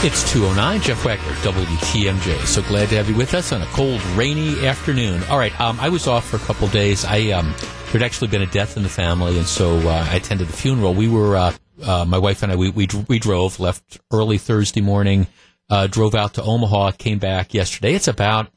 It's 0.08 0.32
209, 0.32 0.80
Jeff 0.80 1.04
Wagner, 1.04 1.32
WTMJ. 1.42 2.46
So 2.46 2.62
glad 2.62 2.88
to 2.88 2.96
have 2.96 3.10
you 3.10 3.14
with 3.14 3.34
us 3.34 3.52
on 3.52 3.60
a 3.60 3.66
cold, 3.66 4.02
rainy 4.16 4.66
afternoon. 4.66 5.22
All 5.24 5.36
right, 5.36 5.52
um, 5.60 5.78
I 5.80 5.90
was 5.90 6.06
off 6.06 6.26
for 6.26 6.36
a 6.36 6.38
couple 6.38 6.66
days. 6.68 7.04
I 7.04 7.32
um, 7.32 7.54
There'd 7.90 8.02
actually 8.02 8.28
been 8.28 8.42
a 8.42 8.46
death 8.46 8.76
in 8.76 8.82
the 8.82 8.88
family, 8.90 9.38
and 9.38 9.46
so 9.46 9.78
uh, 9.88 10.06
I 10.10 10.16
attended 10.16 10.48
the 10.48 10.52
funeral. 10.52 10.92
We 10.92 11.08
were, 11.08 11.36
uh, 11.36 11.54
uh, 11.82 12.04
my 12.06 12.18
wife 12.18 12.42
and 12.42 12.52
I, 12.52 12.56
we, 12.56 12.68
we, 12.68 12.86
we 13.08 13.18
drove, 13.18 13.60
left 13.60 13.98
early 14.10 14.36
Thursday 14.36 14.82
morning, 14.82 15.26
uh, 15.70 15.86
drove 15.86 16.14
out 16.14 16.34
to 16.34 16.42
Omaha, 16.42 16.92
came 16.92 17.18
back 17.18 17.54
yesterday. 17.54 17.94
It's 17.94 18.06
about, 18.06 18.50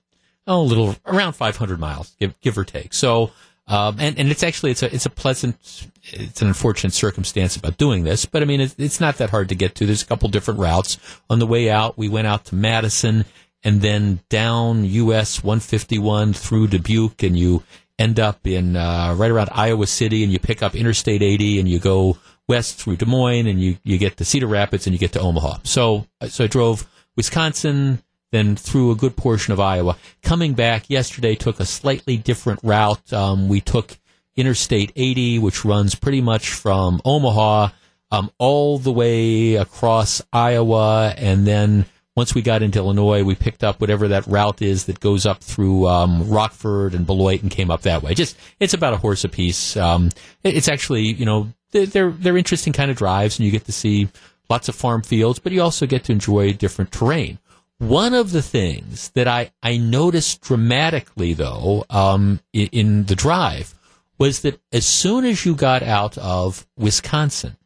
oh, 0.48 0.62
a 0.62 0.64
little, 0.64 0.98
around 1.06 1.34
500 1.34 1.80
miles, 1.80 2.14
give, 2.20 2.38
give 2.42 2.58
or 2.58 2.66
take. 2.66 2.94
So, 2.94 3.32
um, 3.72 3.96
and, 4.00 4.20
and 4.20 4.30
it's 4.30 4.44
actually 4.44 4.72
it's 4.72 4.84
a 4.84 4.94
it's 4.94 5.06
a 5.06 5.10
pleasant 5.10 5.56
it's 6.04 6.42
an 6.42 6.50
unfortunate 6.50 6.92
circumstance 6.92 7.56
about 7.56 7.78
doing 7.78 8.04
this, 8.04 8.26
but 8.26 8.42
I 8.42 8.46
mean 8.46 8.60
it's, 8.60 8.76
it's 8.78 9.00
not 9.00 9.16
that 9.18 9.30
hard 9.30 9.48
to 9.48 9.56
get 9.56 9.76
to. 9.76 9.86
There's 9.86 10.04
a 10.04 10.06
couple 10.06 10.28
different 10.28 10.60
routes. 10.60 10.98
On 11.30 11.40
the 11.40 11.48
way 11.48 11.70
out, 11.70 11.98
we 11.98 12.10
went 12.10 12.28
out 12.28 12.44
to 12.46 12.56
Madison 12.56 13.24
and 13.64 13.80
then 13.80 14.20
down 14.28 14.84
US 14.84 15.42
151 15.42 16.34
through 16.34 16.68
Dubuque, 16.68 17.24
and 17.24 17.40
you 17.40 17.64
end 17.98 18.20
up 18.20 18.46
in 18.46 18.76
uh, 18.76 19.16
right 19.18 19.32
around 19.32 19.50
Iowa 19.54 19.88
City, 19.88 20.26
and 20.26 20.34
you 20.34 20.40
pick 20.40 20.62
up 20.62 20.76
Interstate 20.76 21.22
80, 21.22 21.62
and 21.62 21.70
you 21.70 21.80
go 21.80 22.18
west 22.50 22.76
through 22.76 22.98
Des 22.98 23.06
Moines, 23.06 23.48
and 23.48 23.62
you 23.62 23.78
you 23.86 23.98
get 23.98 24.18
to 24.18 24.26
Cedar 24.26 24.48
Rapids, 24.48 24.86
and 24.86 24.94
you 24.94 25.00
get 25.00 25.14
to 25.14 25.22
Omaha. 25.22 25.60
So 25.64 26.08
so 26.28 26.44
I 26.44 26.48
drove 26.48 26.86
Wisconsin 27.16 28.04
then 28.32 28.56
through 28.56 28.92
a 28.92 28.96
good 28.96 29.16
portion 29.16 29.54
of 29.54 29.60
Iowa. 29.60 29.98
Coming 30.24 30.54
back 30.54 30.90
yesterday, 30.90 31.36
took 31.36 31.60
a 31.60 31.66
slightly 31.66 32.18
different 32.18 32.60
route. 32.64 33.12
Um, 33.14 33.48
we 33.50 33.62
took 33.62 33.98
Interstate 34.36 34.92
80, 34.96 35.40
which 35.40 35.66
runs 35.66 35.96
pretty 35.96 36.22
much 36.22 36.50
from 36.50 37.02
Omaha 37.04 37.70
um, 38.12 38.32
all 38.38 38.78
the 38.78 38.92
way 38.92 39.56
across 39.56 40.22
Iowa, 40.34 41.14
and 41.18 41.48
then 41.48 41.86
once 42.16 42.36
we 42.36 42.42
got 42.42 42.62
into 42.62 42.78
Illinois, 42.78 43.24
we 43.24 43.36
picked 43.36 43.64
up 43.64 43.80
whatever 43.80 44.10
that 44.10 44.28
route 44.28 44.62
is 44.62 44.86
that 44.86 45.00
goes 45.00 45.26
up 45.26 45.42
through 45.42 45.88
um, 45.88 46.30
Rockford 46.30 46.94
and 46.94 47.06
Beloit 47.06 47.42
and 47.42 47.50
came 47.50 47.72
up 47.72 47.84
that 47.84 48.04
way. 48.04 48.14
Just 48.14 48.38
it's 48.60 48.74
about 48.74 48.94
a 48.94 48.98
horse 48.98 49.24
apiece. 49.24 49.78
Um, 49.78 50.10
it's 50.44 50.68
actually 50.68 51.04
you 51.04 51.26
know 51.26 51.52
they're 51.72 52.12
they're 52.12 52.38
interesting 52.38 52.74
kind 52.74 52.92
of 52.92 52.98
drives, 52.98 53.40
and 53.40 53.46
you 53.46 53.52
get 53.52 53.66
to 53.66 53.72
see 53.72 54.10
lots 54.50 54.68
of 54.68 54.76
farm 54.76 55.02
fields, 55.04 55.40
but 55.40 55.54
you 55.54 55.62
also 55.62 55.86
get 55.86 56.04
to 56.06 56.12
enjoy 56.12 56.52
different 56.52 56.92
terrain. 56.92 57.40
One 57.82 58.14
of 58.14 58.32
the 58.32 58.44
things 58.44 59.10
that 59.16 59.28
I, 59.28 59.50
I 59.64 59.78
noticed 59.78 60.42
dramatically, 60.42 61.34
though, 61.34 61.84
um, 61.90 62.40
in, 62.54 62.68
in 62.72 63.06
the 63.06 63.16
drive 63.16 63.74
was 64.20 64.42
that 64.42 64.62
as 64.72 64.86
soon 64.86 65.26
as 65.26 65.48
you 65.48 65.56
got 65.56 65.82
out 65.82 66.16
of 66.20 66.68
Wisconsin, 66.78 67.58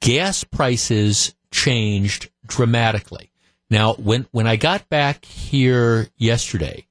gas 0.00 0.42
prices 0.42 1.32
changed 1.52 2.28
dramatically. 2.44 3.30
Now, 3.70 3.94
when, 3.94 4.26
when 4.32 4.48
I 4.48 4.56
got 4.56 4.88
back 4.88 5.26
here 5.26 6.08
yesterday, 6.16 6.88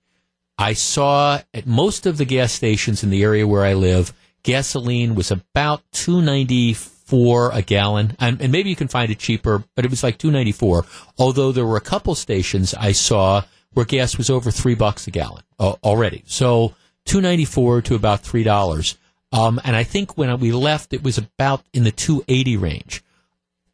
I 0.58 0.72
saw 0.72 1.42
at 1.54 1.68
most 1.68 2.06
of 2.06 2.18
the 2.18 2.24
gas 2.24 2.54
stations 2.54 3.04
in 3.04 3.10
the 3.10 3.22
area 3.22 3.46
where 3.46 3.66
I 3.66 3.74
live, 3.74 4.14
gasoline 4.44 5.14
was 5.14 5.30
about 5.30 5.84
294 5.92 7.01
four 7.12 7.52
a 7.52 7.62
gallon, 7.62 8.16
and, 8.20 8.42
and 8.42 8.54
maybe 8.54 8.70
you 8.70 8.76
can 8.78 8.88
find 8.88 9.12
it 9.12 9.20
cheaper, 9.20 9.66
but 9.76 9.84
it 9.84 9.92
was 9.92 10.02
like 10.02 10.18
two 10.18 10.32
ninety 10.32 10.54
four. 10.54 10.86
Although 11.18 11.52
there 11.52 11.66
were 11.66 11.76
a 11.76 11.82
couple 11.82 12.16
stations 12.16 12.74
I 12.74 12.94
saw 12.94 13.44
where 13.74 13.86
gas 13.86 14.18
was 14.18 14.30
over 14.30 14.50
three 14.50 14.76
bucks 14.76 15.08
a 15.08 15.12
gallon 15.12 15.44
uh, 15.60 15.76
already. 15.84 16.24
So 16.26 16.74
two 17.06 17.20
ninety 17.20 17.46
four 17.46 17.82
to 17.82 17.96
about 17.96 18.22
three 18.22 18.44
dollars. 18.44 18.98
Um, 19.34 19.60
and 19.66 19.76
I 19.76 19.84
think 19.84 20.18
when 20.18 20.40
we 20.40 20.52
left, 20.54 20.94
it 20.94 21.04
was 21.04 21.18
about 21.18 21.64
in 21.74 21.84
the 21.84 21.92
two 21.92 22.24
eighty 22.30 22.56
range. 22.56 23.04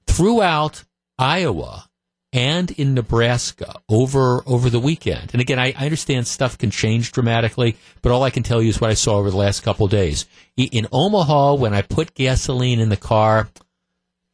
Throughout 0.07 0.83
Iowa, 1.19 1.89
and 2.33 2.71
in 2.71 2.93
Nebraska 2.93 3.79
over 3.87 4.41
over 4.45 4.69
the 4.69 4.79
weekend. 4.79 5.31
And 5.31 5.41
again, 5.41 5.59
I, 5.59 5.73
I, 5.77 5.85
understand 5.85 6.27
stuff 6.27 6.57
can 6.57 6.71
change 6.71 7.11
dramatically, 7.11 7.77
but 8.01 8.11
all 8.11 8.23
I 8.23 8.29
can 8.29 8.43
tell 8.43 8.61
you 8.61 8.69
is 8.69 8.81
what 8.81 8.89
I 8.89 8.95
saw 8.95 9.17
over 9.17 9.31
the 9.31 9.37
last 9.37 9.63
couple 9.63 9.87
days. 9.87 10.25
In 10.57 10.87
Omaha, 10.91 11.55
when 11.55 11.73
I 11.73 11.81
put 11.81 12.13
gasoline 12.13 12.79
in 12.79 12.89
the 12.89 12.97
car, 12.97 13.47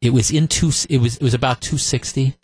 it 0.01 0.11
was 0.11 0.31
in 0.31 0.47
two. 0.47 0.71
It 0.89 0.99
was 0.99 1.17
it 1.17 1.23
was 1.23 1.33
about 1.33 1.61
two 1.61 1.77
sixty, 1.77 2.35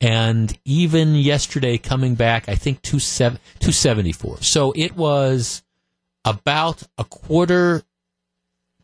and 0.00 0.56
even 0.64 1.14
yesterday 1.14 1.76
coming 1.76 2.14
back, 2.14 2.48
I 2.48 2.54
think 2.54 2.80
two 2.82 2.98
two 2.98 3.72
seventy 3.72 4.12
four. 4.12 4.40
So 4.40 4.72
it 4.74 4.96
was 4.96 5.62
about 6.24 6.82
a 6.96 7.04
quarter, 7.04 7.82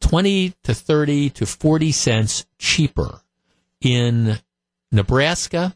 twenty 0.01 0.55
to 0.65 0.75
thirty 0.75 1.31
to 1.31 1.47
forty 1.47 1.91
cents 1.91 2.45
cheaper 2.59 3.23
in 3.81 4.39
Nebraska 4.93 5.75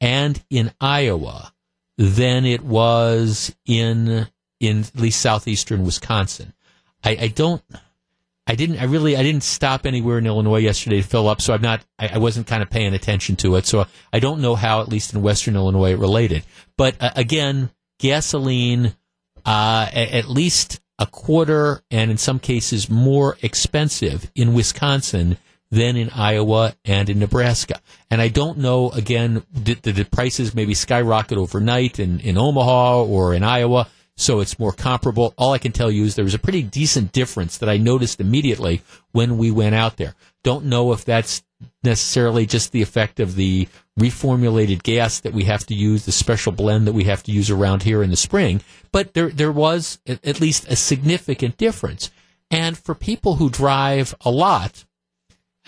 and 0.00 0.42
in 0.50 0.72
Iowa 0.80 1.52
than 1.96 2.44
it 2.44 2.62
was 2.62 3.54
in 3.66 4.28
in 4.60 4.80
at 4.80 4.96
least 4.96 5.20
southeastern 5.20 5.84
Wisconsin. 5.84 6.52
I, 7.04 7.10
I 7.20 7.28
don't. 7.28 7.62
I 8.46 8.54
didn't. 8.54 8.78
I 8.78 8.84
really. 8.84 9.16
I 9.16 9.22
didn't 9.22 9.42
stop 9.42 9.84
anywhere 9.84 10.18
in 10.18 10.26
Illinois 10.26 10.58
yesterday 10.58 11.02
to 11.02 11.06
fill 11.06 11.28
up, 11.28 11.40
so 11.40 11.52
I'm 11.52 11.60
not. 11.60 11.84
I, 11.98 12.08
I 12.14 12.18
wasn't 12.18 12.46
kind 12.46 12.62
of 12.62 12.70
paying 12.70 12.94
attention 12.94 13.36
to 13.36 13.56
it, 13.56 13.66
so 13.66 13.86
I 14.12 14.20
don't 14.20 14.40
know 14.40 14.54
how, 14.54 14.80
at 14.80 14.88
least 14.88 15.12
in 15.12 15.22
Western 15.22 15.54
Illinois, 15.54 15.92
it 15.92 15.98
related. 15.98 16.44
But 16.76 16.96
uh, 17.00 17.10
again, 17.14 17.70
gasoline, 17.98 18.94
uh, 19.44 19.88
at 19.92 20.28
least 20.28 20.80
a 20.98 21.06
quarter, 21.06 21.82
and 21.90 22.10
in 22.10 22.16
some 22.16 22.38
cases 22.38 22.88
more 22.88 23.36
expensive 23.42 24.30
in 24.34 24.54
Wisconsin 24.54 25.36
than 25.70 25.96
in 25.96 26.10
Iowa 26.10 26.74
and 26.84 27.08
in 27.10 27.18
Nebraska. 27.18 27.80
And 28.10 28.20
I 28.20 28.28
don't 28.28 28.58
know, 28.58 28.90
again, 28.90 29.42
did, 29.52 29.82
did 29.82 29.96
the 29.96 30.04
prices 30.04 30.54
maybe 30.54 30.74
skyrocket 30.74 31.38
overnight 31.38 31.98
in, 31.98 32.20
in 32.20 32.38
Omaha 32.38 33.02
or 33.02 33.34
in 33.34 33.42
Iowa? 33.42 33.88
So 34.16 34.40
it's 34.40 34.58
more 34.58 34.72
comparable. 34.72 35.32
All 35.38 35.52
I 35.52 35.58
can 35.58 35.72
tell 35.72 35.90
you 35.90 36.04
is 36.04 36.16
there 36.16 36.24
was 36.24 36.34
a 36.34 36.40
pretty 36.40 36.62
decent 36.62 37.12
difference 37.12 37.58
that 37.58 37.68
I 37.68 37.76
noticed 37.76 38.20
immediately 38.20 38.82
when 39.12 39.38
we 39.38 39.50
went 39.50 39.76
out 39.76 39.96
there. 39.96 40.14
Don't 40.42 40.64
know 40.64 40.92
if 40.92 41.04
that's 41.04 41.44
necessarily 41.84 42.46
just 42.46 42.72
the 42.72 42.82
effect 42.82 43.20
of 43.20 43.36
the 43.36 43.68
reformulated 43.98 44.82
gas 44.82 45.20
that 45.20 45.32
we 45.32 45.44
have 45.44 45.66
to 45.66 45.74
use, 45.74 46.04
the 46.04 46.12
special 46.12 46.52
blend 46.52 46.86
that 46.86 46.92
we 46.92 47.04
have 47.04 47.22
to 47.24 47.32
use 47.32 47.50
around 47.50 47.82
here 47.82 48.02
in 48.02 48.10
the 48.10 48.16
spring, 48.16 48.60
but 48.92 49.14
there, 49.14 49.30
there 49.30 49.52
was 49.52 50.00
at 50.06 50.40
least 50.40 50.66
a 50.68 50.76
significant 50.76 51.56
difference. 51.56 52.10
And 52.50 52.78
for 52.78 52.94
people 52.94 53.36
who 53.36 53.50
drive 53.50 54.14
a 54.22 54.30
lot, 54.30 54.84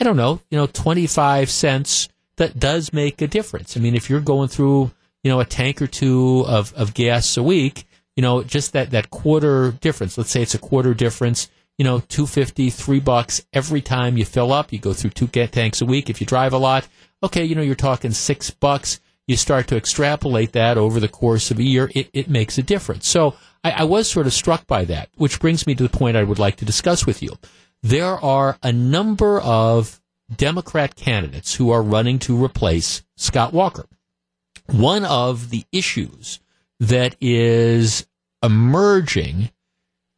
I 0.01 0.05
don't 0.05 0.17
know, 0.17 0.41
you 0.51 0.57
know, 0.57 0.67
25 0.67 1.51
cents, 1.51 2.09
that 2.37 2.59
does 2.59 2.91
make 2.93 3.21
a 3.21 3.27
difference. 3.27 3.77
I 3.77 3.81
mean, 3.81 3.95
if 3.95 4.09
you're 4.09 4.21
going 4.21 4.49
through, 4.49 4.93
you 5.23 5.31
know, 5.31 5.41
a 5.41 5.45
tank 5.45 5.83
or 5.83 5.87
two 5.87 6.45
of, 6.49 6.73
of 6.73 6.95
gas 6.95 7.37
a 7.37 7.43
week, 7.43 7.87
you 8.17 8.23
know, 8.23 8.43
just 8.43 8.73
that, 8.73 8.93
that 8.93 9.11
quarter 9.11 9.73
difference, 9.73 10.17
let's 10.17 10.31
say 10.31 10.41
it's 10.41 10.55
a 10.55 10.59
quarter 10.59 10.95
difference, 10.95 11.51
you 11.77 11.85
know, 11.85 12.01
250, 12.01 12.71
three 12.71 13.01
bucks 13.01 13.45
every 13.53 13.83
time 13.83 14.17
you 14.17 14.25
fill 14.25 14.53
up. 14.53 14.73
You 14.73 14.79
go 14.79 14.95
through 14.95 15.11
two 15.11 15.27
tanks 15.27 15.83
a 15.83 15.87
week. 15.87 16.09
If 16.09 16.21
you 16.21 16.27
drive 16.27 16.55
a 16.55 16.59
lot, 16.59 16.89
okay, 17.23 17.45
you 17.45 17.55
know, 17.55 17.63
you're 17.63 17.75
talking 17.75 18.13
six 18.13 18.51
bucks. 18.51 19.01
You 19.27 19.37
start 19.37 19.69
to 19.69 19.77
extrapolate 19.77 20.53
that 20.53 20.79
over 20.79 20.99
the 20.99 21.09
course 21.09 21.51
of 21.51 21.59
a 21.59 21.63
year. 21.63 21.91
It, 21.95 22.09
it 22.15 22.31
makes 22.31 22.57
a 22.57 22.63
difference. 22.63 23.07
So 23.07 23.37
I, 23.63 23.71
I 23.73 23.85
was 23.85 24.11
sort 24.11 24.27
of 24.27 24.33
struck 24.33 24.67
by 24.67 24.87
that, 24.87 25.11
which 25.17 25.41
brings 25.41 25.67
me 25.67 25.75
to 25.75 25.83
the 25.83 25.91
point 25.91 26.17
I 26.17 26.25
would 26.25 26.39
like 26.39 26.57
to 26.57 26.65
discuss 26.65 27.05
with 27.05 27.23
you 27.23 27.37
there 27.83 28.19
are 28.23 28.59
a 28.63 28.73
number 28.73 29.41
of 29.41 30.01
Democrat 30.35 30.95
candidates 30.97 31.55
who 31.55 31.71
are 31.71 31.83
running 31.83 32.19
to 32.21 32.43
replace 32.43 33.03
Scott 33.17 33.53
Walker. 33.53 33.87
One 34.67 35.05
of 35.05 35.51
the 35.51 35.65
issues 35.73 36.41
that 36.79 37.17
is 37.21 38.07
emerging, 38.43 39.51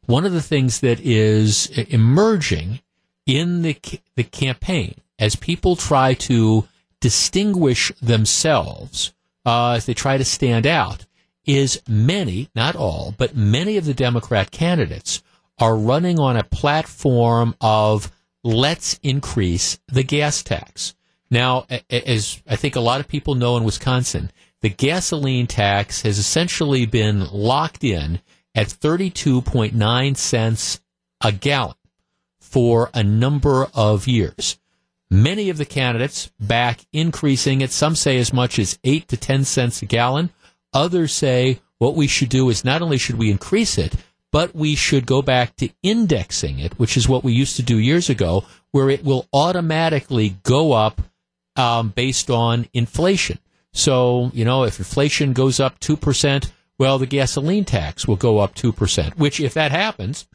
one 0.05 0.25
of 0.25 0.33
the 0.33 0.41
things 0.41 0.81
that 0.81 0.99
is 0.99 1.67
emerging 1.69 2.81
in 3.25 3.61
the 3.61 3.77
the 4.15 4.23
campaign 4.23 4.95
as 5.17 5.35
people 5.35 5.75
try 5.75 6.13
to 6.13 6.67
distinguish 6.99 7.91
themselves, 8.01 9.13
uh, 9.45 9.71
as 9.71 9.85
they 9.85 9.93
try 9.93 10.17
to 10.17 10.25
stand 10.25 10.67
out, 10.67 11.05
is 11.45 11.81
many, 11.87 12.49
not 12.55 12.75
all, 12.75 13.13
but 13.17 13.35
many 13.35 13.77
of 13.77 13.85
the 13.85 13.93
Democrat 13.93 14.51
candidates 14.51 15.21
are 15.59 15.75
running 15.75 16.19
on 16.19 16.37
a 16.37 16.43
platform 16.43 17.55
of 17.61 18.11
let's 18.43 18.99
increase 19.03 19.79
the 19.87 20.03
gas 20.03 20.43
tax. 20.43 20.95
Now, 21.29 21.65
as 21.89 22.41
I 22.47 22.55
think 22.55 22.75
a 22.75 22.81
lot 22.81 22.99
of 22.99 23.07
people 23.07 23.35
know 23.35 23.57
in 23.57 23.63
Wisconsin, 23.63 24.31
the 24.61 24.69
gasoline 24.69 25.47
tax 25.47 26.01
has 26.03 26.19
essentially 26.19 26.85
been 26.85 27.27
locked 27.31 27.83
in 27.83 28.21
at 28.55 28.67
32.9 28.67 30.17
cents 30.17 30.79
a 31.21 31.31
gallon 31.31 31.75
for 32.39 32.89
a 32.93 33.03
number 33.03 33.67
of 33.73 34.07
years. 34.07 34.59
Many 35.09 35.49
of 35.49 35.57
the 35.57 35.65
candidates 35.65 36.31
back 36.39 36.81
increasing 36.91 37.61
it. 37.61 37.71
Some 37.71 37.95
say 37.95 38.17
as 38.17 38.33
much 38.33 38.59
as 38.59 38.79
8 38.83 39.07
to 39.09 39.17
10 39.17 39.43
cents 39.43 39.81
a 39.81 39.85
gallon. 39.85 40.29
Others 40.73 41.13
say 41.13 41.59
what 41.77 41.95
we 41.95 42.07
should 42.07 42.29
do 42.29 42.49
is 42.49 42.63
not 42.63 42.81
only 42.81 42.97
should 42.97 43.17
we 43.17 43.31
increase 43.31 43.77
it, 43.77 43.95
but 44.33 44.55
we 44.55 44.73
should 44.73 45.05
go 45.05 45.21
back 45.21 45.55
to 45.57 45.69
indexing 45.83 46.57
it, 46.57 46.73
which 46.79 46.97
is 46.97 47.07
what 47.07 47.23
we 47.23 47.31
used 47.31 47.55
to 47.55 47.61
do 47.61 47.77
years 47.77 48.09
ago, 48.09 48.43
where 48.71 48.89
it 48.89 49.05
will 49.05 49.27
automatically 49.31 50.37
go 50.41 50.73
up 50.73 51.01
um, 51.55 51.89
based 51.89 52.31
on 52.31 52.65
inflation. 52.73 53.37
So, 53.73 54.31
you 54.33 54.43
know, 54.43 54.63
if 54.63 54.79
inflation 54.79 55.33
goes 55.33 55.59
up 55.59 55.79
2%, 55.79 56.51
well, 56.79 56.97
the 56.97 57.05
gasoline 57.05 57.63
tax 57.63 58.07
will 58.07 58.15
go 58.15 58.39
up 58.39 58.55
2%, 58.55 59.19
which 59.19 59.39
if 59.39 59.53
that 59.53 59.69
happens, 59.69 60.27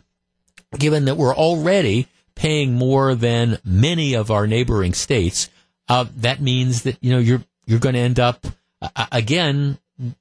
given 0.79 1.07
that 1.07 1.17
we're 1.17 1.35
already 1.35 2.07
paying 2.37 2.75
more 2.75 3.17
than 3.17 3.59
many 3.65 4.15
of 4.15 4.31
our 4.31 4.47
neighboring 4.47 4.95
states, 4.95 5.51
uh, 5.89 6.05
that 6.19 6.41
means 6.41 6.83
that, 6.83 6.97
you 7.03 7.11
know, 7.11 7.19
you're, 7.19 7.43
you're 7.67 7.81
going 7.81 7.97
to 7.97 8.01
end 8.01 8.21
up, 8.21 8.47
uh, 8.81 9.07
again, 9.11 9.77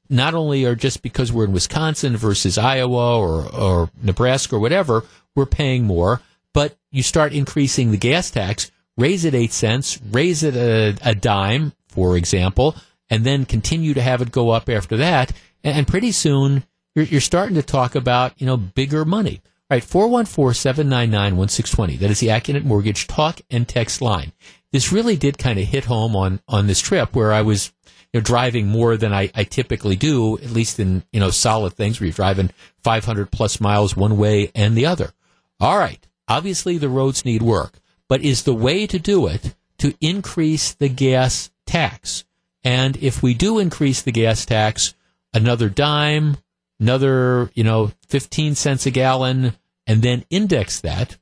not 0.10 0.34
only 0.34 0.66
are 0.66 0.76
just 0.76 1.02
because 1.02 1.32
we're 1.32 1.46
in 1.46 1.52
Wisconsin 1.52 2.18
versus 2.18 2.58
Iowa 2.58 3.18
or, 3.18 3.54
or 3.54 3.90
Nebraska 4.02 4.56
or 4.56 4.60
whatever, 4.60 5.04
we're 5.36 5.46
paying 5.46 5.86
more, 5.86 6.22
but 6.54 6.78
you 6.92 7.04
start 7.04 7.34
increasing 7.34 7.92
the 7.92 7.98
gas 7.98 8.32
tax, 8.32 8.72
raise 8.98 9.26
it 9.26 9.36
eight 9.36 9.54
cents, 9.54 10.00
raise 10.12 10.44
it 10.44 10.56
a, 10.56 10.96
a 11.08 11.14
dime, 11.14 11.74
for 11.88 12.18
example, 12.18 12.76
and 13.10 13.24
then 13.24 13.46
continue 13.46 13.94
to 13.94 14.02
have 14.02 14.22
it 14.22 14.32
go 14.32 14.50
up 14.50 14.70
after 14.70 14.98
that. 14.98 15.32
And, 15.64 15.78
and 15.78 15.88
pretty 15.88 16.12
soon 16.12 16.64
you're, 16.96 17.06
you're 17.06 17.22
starting 17.22 17.56
to 17.56 17.64
talk 17.64 17.96
about, 17.96 18.34
you 18.42 18.48
know, 18.48 18.58
bigger 18.58 19.06
money. 19.06 19.42
All 19.70 19.76
right, 19.76 19.84
414-799-1620. 19.84 22.00
That 22.00 22.10
is 22.10 22.22
the 22.22 22.28
Accunet 22.28 22.64
Mortgage 22.64 23.06
talk 23.06 23.42
and 23.52 23.68
text 23.68 24.02
line. 24.02 24.32
This 24.72 24.92
really 24.92 25.16
did 25.16 25.38
kind 25.38 25.60
of 25.60 25.66
hit 25.66 25.86
home 25.86 26.16
on, 26.16 26.42
on 26.48 26.68
this 26.68 26.80
trip 26.80 27.16
where 27.16 27.32
I 27.32 27.42
was 27.42 27.72
you 28.14 28.20
know, 28.20 28.24
driving 28.24 28.68
more 28.68 28.98
than 28.98 29.14
I, 29.14 29.30
I 29.36 29.44
typically 29.44 29.96
do, 29.96 30.38
at 30.38 30.52
least 30.52 30.80
in, 30.80 31.04
you 31.12 31.20
know, 31.20 31.30
solid 31.30 31.74
things 31.74 32.00
where 32.00 32.08
you're 32.08 32.14
driving 32.14 32.52
500 32.84 33.32
plus 33.32 33.60
miles 33.60 33.96
one 33.96 34.18
way 34.18 34.52
and 34.56 34.76
the 34.76 34.86
other. 34.86 35.12
All 35.60 35.78
right. 35.78 36.06
Obviously 36.28 36.78
the 36.78 36.90
roads 36.90 37.26
need 37.26 37.42
work, 37.42 37.80
but 38.08 38.22
is 38.22 38.44
the 38.44 38.54
way 38.54 38.88
to 38.88 39.00
do 39.00 39.28
it 39.28 39.56
to 39.78 39.94
increase 40.02 40.74
the 40.74 40.90
gas 40.90 41.52
tax? 41.66 42.26
And 42.64 42.98
if 42.98 43.24
we 43.24 43.34
do 43.34 43.60
increase 43.60 44.02
the 44.02 44.12
gas 44.12 44.46
tax, 44.46 44.94
another 45.34 45.70
dime, 45.70 46.38
another, 46.80 47.50
you 47.54 47.64
know, 47.64 47.92
15 48.10 48.56
cents 48.56 48.86
a 48.86 48.92
gallon, 48.92 49.54
and 49.86 50.02
then 50.02 50.26
index 50.30 50.82
that, 50.82 51.18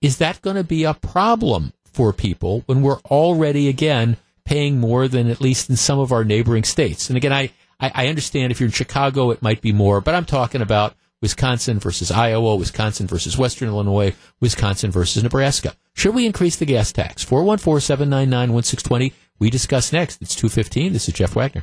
is 0.00 0.18
that 0.18 0.42
going 0.42 0.56
to 0.56 0.64
be 0.64 0.84
a 0.84 0.94
problem 0.94 1.72
for 1.84 2.12
people 2.12 2.62
when 2.66 2.82
we're 2.82 3.00
already, 3.00 3.68
again, 3.68 4.16
paying 4.50 4.80
more 4.80 5.06
than 5.06 5.30
at 5.30 5.40
least 5.40 5.70
in 5.70 5.76
some 5.76 6.00
of 6.00 6.10
our 6.10 6.24
neighboring 6.24 6.64
states? 6.64 7.08
And 7.08 7.16
again, 7.16 7.32
I, 7.32 7.52
I, 7.78 8.08
understand 8.08 8.50
if 8.50 8.58
you're 8.58 8.66
in 8.66 8.72
Chicago, 8.72 9.30
it 9.30 9.42
might 9.42 9.60
be 9.60 9.72
more, 9.72 10.00
but 10.00 10.16
I'm 10.16 10.24
talking 10.24 10.60
about 10.60 10.96
Wisconsin 11.22 11.78
versus 11.78 12.10
Iowa, 12.10 12.56
Wisconsin 12.56 13.06
versus 13.06 13.38
Western 13.38 13.68
Illinois, 13.68 14.12
Wisconsin 14.40 14.90
versus 14.90 15.22
Nebraska. 15.22 15.76
Should 15.94 16.16
we 16.16 16.26
increase 16.26 16.56
the 16.56 16.66
gas 16.66 16.90
tax? 16.90 17.22
414 17.22 17.80
799 17.80 18.52
1620. 18.52 19.12
We 19.38 19.50
discuss 19.50 19.92
next. 19.92 20.20
It's 20.20 20.34
215. 20.34 20.94
This 20.94 21.06
is 21.06 21.14
Jeff 21.14 21.36
Wagner. 21.36 21.62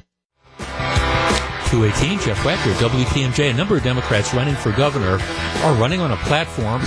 218, 0.58 2.20
Jeff 2.20 2.46
Wagner, 2.46 2.74
WTMJ. 2.76 3.52
A 3.52 3.54
number 3.54 3.76
of 3.76 3.84
Democrats 3.84 4.34
running 4.34 4.56
for 4.56 4.72
governor 4.72 5.20
are 5.66 5.74
running 5.76 6.00
on 6.00 6.12
a 6.12 6.18
platform 6.18 6.82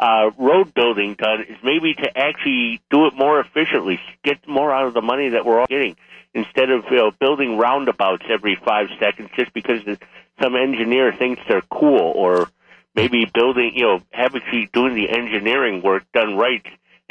uh, 0.00 0.30
road 0.38 0.72
building 0.72 1.14
done 1.18 1.42
is 1.42 1.58
maybe 1.62 1.92
to 1.92 2.18
actually 2.18 2.80
do 2.90 3.04
it 3.04 3.12
more 3.14 3.38
efficiently, 3.38 4.00
get 4.22 4.48
more 4.48 4.72
out 4.72 4.86
of 4.86 4.94
the 4.94 5.02
money 5.02 5.28
that 5.28 5.44
we're 5.44 5.60
all 5.60 5.66
getting 5.66 5.96
instead 6.32 6.70
of 6.70 6.84
you 6.90 6.96
know, 6.96 7.10
building 7.20 7.58
roundabouts 7.58 8.24
every 8.30 8.56
five 8.56 8.86
seconds 8.98 9.28
just 9.36 9.52
because 9.52 9.80
some 10.40 10.56
engineer 10.56 11.12
thinks 11.12 11.42
they're 11.46 11.60
cool, 11.70 12.00
or 12.16 12.48
maybe 12.94 13.26
building, 13.26 13.72
you 13.74 13.82
know, 13.82 14.00
having 14.10 14.40
doing 14.72 14.94
the 14.94 15.10
engineering 15.10 15.82
work 15.82 16.02
done 16.14 16.34
right 16.34 16.64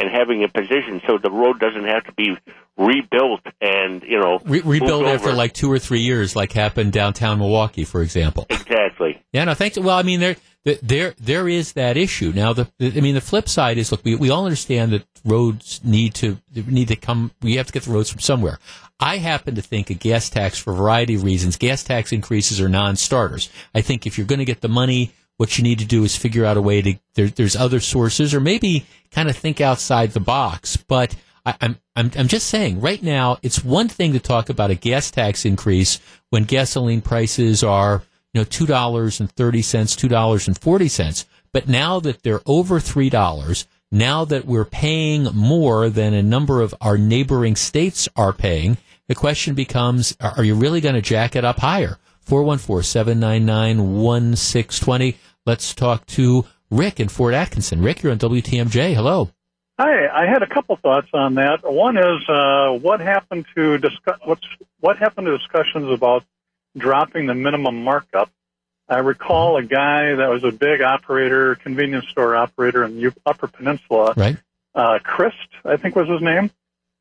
and 0.03 0.11
having 0.11 0.43
a 0.43 0.49
position 0.49 1.01
so 1.07 1.17
the 1.17 1.31
road 1.31 1.59
doesn't 1.59 1.85
have 1.85 2.03
to 2.03 2.13
be 2.13 2.35
rebuilt 2.77 3.41
and 3.61 4.03
you 4.03 4.19
know 4.19 4.39
Re- 4.45 4.61
rebuilt 4.61 5.05
after 5.05 5.31
like 5.31 5.53
two 5.53 5.71
or 5.71 5.79
three 5.79 6.01
years, 6.01 6.35
like 6.35 6.51
happened 6.51 6.91
downtown 6.91 7.39
Milwaukee, 7.39 7.85
for 7.85 8.01
example. 8.01 8.45
Exactly. 8.49 9.21
Yeah, 9.31 9.45
no, 9.45 9.53
thanks. 9.53 9.77
Well, 9.77 9.97
I 9.97 10.03
mean, 10.03 10.19
there, 10.19 10.35
there, 10.81 11.13
there 11.19 11.47
is 11.47 11.73
that 11.73 11.97
issue. 11.97 12.31
Now, 12.33 12.53
the, 12.53 12.67
I 12.79 12.99
mean, 13.01 13.15
the 13.15 13.21
flip 13.21 13.47
side 13.47 13.77
is, 13.77 13.91
look, 13.91 14.03
we, 14.03 14.15
we 14.15 14.29
all 14.29 14.45
understand 14.45 14.91
that 14.93 15.05
roads 15.25 15.81
need 15.83 16.15
to 16.15 16.37
need 16.53 16.89
to 16.89 16.95
come. 16.95 17.31
We 17.41 17.55
have 17.55 17.67
to 17.67 17.73
get 17.73 17.83
the 17.83 17.91
roads 17.91 18.09
from 18.09 18.19
somewhere. 18.19 18.59
I 18.99 19.17
happen 19.17 19.55
to 19.55 19.61
think 19.61 19.89
a 19.89 19.93
gas 19.93 20.29
tax, 20.29 20.57
for 20.57 20.71
a 20.71 20.75
variety 20.75 21.15
of 21.15 21.23
reasons, 21.23 21.57
gas 21.57 21.83
tax 21.83 22.11
increases 22.11 22.61
are 22.61 22.69
non-starters. 22.69 23.49
I 23.73 23.81
think 23.81 24.05
if 24.05 24.17
you're 24.17 24.27
going 24.27 24.39
to 24.39 24.45
get 24.45 24.61
the 24.61 24.69
money, 24.69 25.11
what 25.37 25.57
you 25.57 25.63
need 25.63 25.79
to 25.79 25.85
do 25.85 26.03
is 26.03 26.15
figure 26.15 26.45
out 26.45 26.57
a 26.57 26.61
way 26.61 26.81
to. 26.81 26.95
There, 27.15 27.27
there's 27.27 27.55
other 27.55 27.79
sources, 27.79 28.33
or 28.33 28.39
maybe 28.39 28.85
kind 29.11 29.29
of 29.29 29.35
think 29.35 29.61
outside 29.61 30.11
the 30.11 30.19
box. 30.19 30.77
But 30.77 31.15
I, 31.45 31.55
I'm 31.61 31.77
I'm 31.95 32.11
I'm 32.17 32.27
just 32.27 32.47
saying, 32.47 32.81
right 32.81 33.01
now, 33.01 33.37
it's 33.41 33.63
one 33.63 33.87
thing 33.87 34.13
to 34.13 34.19
talk 34.19 34.49
about 34.49 34.71
a 34.71 34.75
gas 34.75 35.11
tax 35.11 35.45
increase 35.45 35.99
when 36.29 36.43
gasoline 36.43 37.01
prices 37.01 37.63
are 37.63 38.03
you 38.33 38.41
know 38.41 38.45
two 38.45 38.65
dollars 38.65 39.19
and 39.19 39.31
thirty 39.31 39.61
cents, 39.61 39.95
two 39.95 40.09
dollars 40.09 40.47
and 40.47 40.57
forty 40.57 40.87
cents. 40.87 41.25
But 41.51 41.67
now 41.67 41.99
that 41.99 42.23
they're 42.23 42.41
over 42.45 42.79
three 42.79 43.09
dollars, 43.09 43.67
now 43.91 44.25
that 44.25 44.45
we're 44.45 44.65
paying 44.65 45.25
more 45.35 45.89
than 45.89 46.15
a 46.15 46.23
number 46.23 46.61
of 46.61 46.73
our 46.81 46.97
neighboring 46.97 47.55
states 47.55 48.09
are 48.15 48.33
paying, 48.33 48.77
the 49.07 49.13
question 49.13 49.53
becomes, 49.53 50.17
are 50.19 50.43
you 50.43 50.55
really 50.55 50.81
going 50.81 50.95
to 50.95 51.01
jack 51.01 51.35
it 51.35 51.45
up 51.45 51.59
higher? 51.59 51.99
414-799-1620. 52.25 55.15
Let's 55.45 55.73
talk 55.73 56.05
to 56.07 56.45
Rick 56.69 56.99
in 56.99 57.07
Fort 57.09 57.33
Atkinson. 57.33 57.81
Rick, 57.81 58.03
you're 58.03 58.11
on 58.11 58.19
WTMJ. 58.19 58.95
Hello. 58.95 59.31
Hi, 59.79 60.07
I 60.07 60.27
had 60.27 60.43
a 60.43 60.47
couple 60.47 60.75
thoughts 60.75 61.07
on 61.13 61.35
that. 61.35 61.59
One 61.63 61.97
is 61.97 62.29
uh, 62.29 62.77
what 62.79 62.99
happened 62.99 63.45
to 63.55 63.79
discuss 63.79 64.19
what's 64.23 64.45
what 64.79 64.97
happened 64.97 65.25
to 65.25 65.37
discussions 65.37 65.91
about 65.91 66.23
dropping 66.77 67.25
the 67.25 67.33
minimum 67.33 67.83
markup. 67.83 68.29
I 68.87 68.99
recall 68.99 69.57
a 69.57 69.63
guy 69.63 70.15
that 70.15 70.29
was 70.29 70.43
a 70.43 70.51
big 70.51 70.81
operator, 70.81 71.55
convenience 71.55 72.07
store 72.09 72.35
operator 72.35 72.83
in 72.83 72.99
the 72.99 73.13
Upper 73.25 73.47
Peninsula. 73.47 74.13
Right. 74.15 74.37
Uh, 74.75 74.99
Christ, 75.03 75.37
I 75.65 75.77
think 75.77 75.95
was 75.95 76.09
his 76.09 76.21
name. 76.21 76.51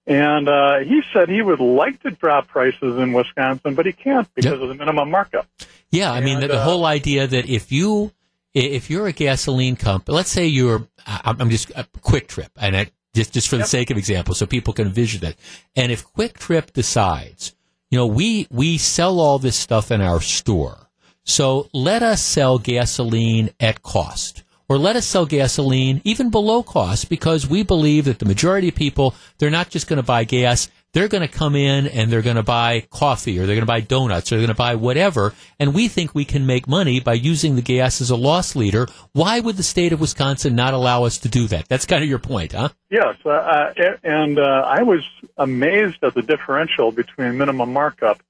And 0.06 0.48
uh, 0.48 0.80
he 0.80 1.02
said 1.12 1.28
he 1.28 1.42
would 1.42 1.60
like 1.60 2.02
to 2.02 2.10
drop 2.10 2.48
prices 2.48 2.98
in 2.98 3.12
Wisconsin, 3.12 3.74
but 3.74 3.86
he 3.86 3.92
can't 3.92 4.28
because 4.34 4.52
yep. 4.52 4.60
of 4.60 4.68
the 4.68 4.74
minimum 4.74 5.10
markup. 5.10 5.46
Yeah, 5.90 6.10
I 6.10 6.20
mean 6.20 6.40
the, 6.40 6.48
the 6.48 6.58
uh, 6.58 6.64
whole 6.64 6.84
idea 6.84 7.26
that 7.26 7.48
if 7.48 7.70
you 7.70 8.12
if 8.54 8.90
you're 8.90 9.06
a 9.06 9.12
gasoline 9.12 9.76
company, 9.76 10.16
let's 10.16 10.30
say 10.30 10.46
you're 10.46 10.88
I'm 11.06 11.50
just 11.50 11.70
a 11.70 11.86
Kwik 12.00 12.26
Trip, 12.26 12.50
and 12.56 12.76
I, 12.76 12.90
just 13.14 13.32
just 13.32 13.48
for 13.48 13.56
the 13.56 13.64
sake 13.64 13.90
of 13.90 13.96
example, 13.96 14.34
so 14.34 14.46
people 14.46 14.72
can 14.72 14.88
envision 14.88 15.20
that. 15.20 15.36
And 15.76 15.92
if 15.92 16.04
Kwik 16.04 16.38
Trip 16.38 16.72
decides, 16.72 17.54
you 17.90 17.98
know, 17.98 18.06
we 18.06 18.48
we 18.50 18.78
sell 18.78 19.20
all 19.20 19.38
this 19.38 19.56
stuff 19.56 19.92
in 19.92 20.00
our 20.00 20.20
store, 20.20 20.88
so 21.24 21.68
let 21.72 22.02
us 22.02 22.20
sell 22.20 22.58
gasoline 22.58 23.50
at 23.60 23.82
cost 23.82 24.42
or 24.68 24.78
let 24.78 24.96
us 24.96 25.06
sell 25.06 25.26
gasoline 25.26 26.00
even 26.04 26.30
below 26.30 26.62
cost 26.62 27.08
because 27.08 27.46
we 27.46 27.62
believe 27.62 28.04
that 28.06 28.18
the 28.18 28.24
majority 28.24 28.68
of 28.68 28.74
people, 28.74 29.14
they're 29.38 29.50
not 29.50 29.70
just 29.70 29.86
going 29.86 29.98
to 29.98 30.02
buy 30.02 30.24
gas, 30.24 30.68
they're 30.92 31.08
going 31.08 31.26
to 31.26 31.28
come 31.28 31.56
in 31.56 31.86
and 31.86 32.10
they're 32.10 32.22
going 32.22 32.36
to 32.36 32.42
buy 32.42 32.86
coffee 32.90 33.38
or 33.38 33.46
they're 33.46 33.56
going 33.56 33.60
to 33.60 33.66
buy 33.66 33.80
donuts 33.80 34.30
or 34.30 34.36
they're 34.36 34.46
going 34.46 34.54
to 34.54 34.58
buy 34.58 34.74
whatever. 34.74 35.32
And 35.58 35.74
we 35.74 35.88
think 35.88 36.14
we 36.14 36.24
can 36.24 36.46
make 36.46 36.68
money 36.68 37.00
by 37.00 37.14
using 37.14 37.56
the 37.56 37.62
gas 37.62 38.00
as 38.00 38.10
a 38.10 38.16
loss 38.16 38.54
leader. 38.54 38.86
Why 39.12 39.40
would 39.40 39.56
the 39.56 39.62
state 39.62 39.92
of 39.92 40.00
Wisconsin 40.00 40.54
not 40.54 40.74
allow 40.74 41.04
us 41.04 41.18
to 41.18 41.28
do 41.28 41.46
that? 41.48 41.68
That's 41.68 41.86
kind 41.86 42.02
of 42.02 42.10
your 42.10 42.18
point, 42.18 42.52
huh? 42.52 42.68
Yes, 42.90 43.16
uh, 43.24 43.30
uh, 43.30 43.72
and 44.02 44.38
uh, 44.38 44.42
I 44.42 44.82
was 44.82 45.00
amazed 45.38 46.02
at 46.02 46.14
the 46.14 46.22
differential 46.22 46.92
between 46.92 47.38
minimum 47.38 47.72
markup 47.72 48.22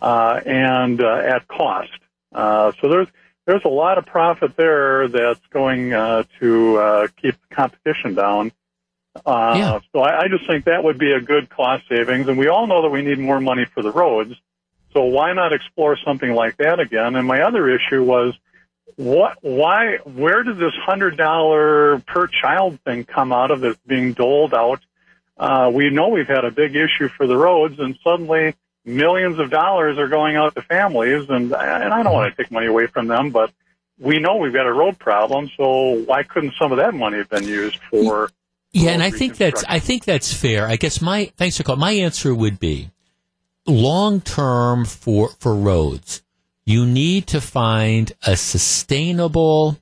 uh, 0.00 0.40
and 0.46 1.02
uh, 1.02 1.16
at 1.16 1.48
cost. 1.48 1.90
Uh, 2.32 2.72
so 2.80 2.88
there's 2.88 3.08
there's 3.46 3.64
a 3.64 3.68
lot 3.68 3.98
of 3.98 4.06
profit 4.06 4.56
there 4.56 5.08
that's 5.08 5.40
going 5.50 5.92
uh, 5.92 6.24
to 6.40 6.76
uh, 6.78 7.06
keep 7.20 7.34
the 7.48 7.54
competition 7.54 8.14
down. 8.14 8.52
Uh, 9.24 9.54
Yeah. 9.56 9.80
So 9.92 10.00
I, 10.00 10.22
I 10.24 10.28
just 10.28 10.46
think 10.46 10.66
that 10.66 10.84
would 10.84 10.98
be 10.98 11.12
a 11.12 11.20
good 11.20 11.48
cost 11.48 11.84
savings, 11.88 12.28
and 12.28 12.36
we 12.36 12.48
all 12.48 12.66
know 12.66 12.82
that 12.82 12.90
we 12.90 13.02
need 13.02 13.18
more 13.18 13.40
money 13.40 13.64
for 13.64 13.82
the 13.82 13.92
roads. 13.92 14.34
So 14.92 15.04
why 15.04 15.32
not 15.32 15.52
explore 15.52 15.96
something 16.04 16.32
like 16.32 16.56
that 16.56 16.80
again? 16.80 17.16
And 17.16 17.26
my 17.26 17.42
other 17.42 17.68
issue 17.74 18.02
was 18.02 18.34
what 18.96 19.36
why 19.42 19.98
where 20.04 20.42
did 20.42 20.58
this 20.58 20.72
hundred 20.84 21.16
dollar 21.16 21.98
per 22.00 22.26
child 22.28 22.80
thing 22.84 23.04
come 23.04 23.32
out 23.32 23.50
of 23.50 23.60
that's 23.60 23.78
being 23.86 24.14
doled 24.14 24.54
out 24.54 24.80
uh, 25.36 25.70
we 25.72 25.90
know 25.90 26.08
we've 26.08 26.28
had 26.28 26.44
a 26.46 26.50
big 26.50 26.74
issue 26.74 27.08
for 27.08 27.26
the 27.26 27.36
roads 27.36 27.78
and 27.78 27.98
suddenly 28.02 28.54
millions 28.86 29.38
of 29.38 29.50
dollars 29.50 29.98
are 29.98 30.08
going 30.08 30.36
out 30.36 30.54
to 30.54 30.62
families 30.62 31.28
and, 31.28 31.52
and 31.52 31.92
i 31.92 32.02
don't 32.02 32.12
want 32.12 32.34
to 32.34 32.42
take 32.42 32.50
money 32.50 32.66
away 32.66 32.86
from 32.86 33.06
them 33.08 33.30
but 33.30 33.50
we 33.98 34.18
know 34.18 34.36
we've 34.36 34.52
got 34.52 34.66
a 34.66 34.72
road 34.72 34.98
problem 34.98 35.50
so 35.56 36.02
why 36.06 36.22
couldn't 36.22 36.54
some 36.58 36.70
of 36.70 36.78
that 36.78 36.94
money 36.94 37.18
have 37.18 37.28
been 37.28 37.44
used 37.44 37.78
for 37.90 38.30
Yeah, 38.72 38.90
and 38.90 39.02
I 39.02 39.10
think 39.10 39.38
that's 39.38 39.64
I 39.66 39.78
think 39.78 40.04
that's 40.04 40.32
fair. 40.32 40.66
I 40.66 40.76
guess 40.76 41.00
my 41.00 41.32
thanks 41.36 41.56
for 41.56 41.62
call. 41.62 41.76
My 41.76 41.92
answer 41.92 42.34
would 42.34 42.60
be 42.60 42.90
long 43.66 44.20
term 44.20 44.84
for 44.84 45.30
for 45.40 45.54
roads. 45.54 46.22
You 46.66 46.84
need 46.84 47.26
to 47.28 47.40
find 47.40 48.12
a 48.26 48.36
sustainable 48.36 49.78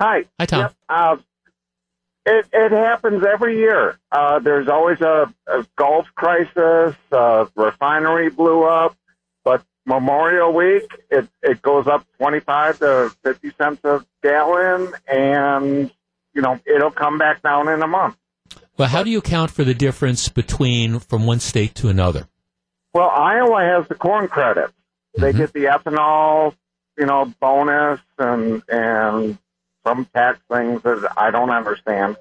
Hi. 0.00 0.24
Hi, 0.38 0.46
Tom. 0.46 0.60
Yep, 0.60 0.74
uh, 0.88 1.16
it, 2.24 2.46
it 2.52 2.72
happens 2.72 3.24
every 3.24 3.58
year. 3.58 3.98
Uh, 4.10 4.38
there's 4.38 4.68
always 4.68 5.00
a, 5.00 5.32
a 5.46 5.66
Gulf 5.76 6.06
crisis. 6.14 6.94
A 7.10 7.48
refinery 7.56 8.30
blew 8.30 8.62
up, 8.62 8.96
Memorial 9.84 10.52
Week 10.52 10.88
it 11.10 11.28
it 11.42 11.60
goes 11.62 11.86
up 11.86 12.06
25 12.18 12.78
to 12.78 13.16
50 13.24 13.50
cents 13.58 13.80
a 13.84 14.04
gallon, 14.22 14.92
and 15.08 15.90
you 16.34 16.42
know 16.42 16.60
it'll 16.66 16.90
come 16.90 17.18
back 17.18 17.42
down 17.42 17.68
in 17.68 17.82
a 17.82 17.86
month. 17.88 18.16
Well, 18.78 18.88
how 18.88 19.02
do 19.02 19.10
you 19.10 19.18
account 19.18 19.50
for 19.50 19.64
the 19.64 19.74
difference 19.74 20.28
between 20.28 20.98
from 20.98 21.26
one 21.26 21.40
state 21.40 21.74
to 21.76 21.88
another? 21.88 22.28
Well, 22.94 23.08
Iowa 23.10 23.60
has 23.62 23.88
the 23.88 23.94
corn 23.94 24.28
credits. 24.28 24.72
They 25.18 25.32
get 25.32 25.52
the 25.52 25.64
ethanol, 25.64 26.54
you 26.98 27.06
know, 27.06 27.32
bonus 27.40 28.00
and 28.18 28.62
and 28.68 29.38
some 29.84 30.04
tax 30.14 30.38
things 30.50 30.82
that 30.82 31.12
I 31.16 31.30
don't 31.30 31.50
understand, 31.50 32.16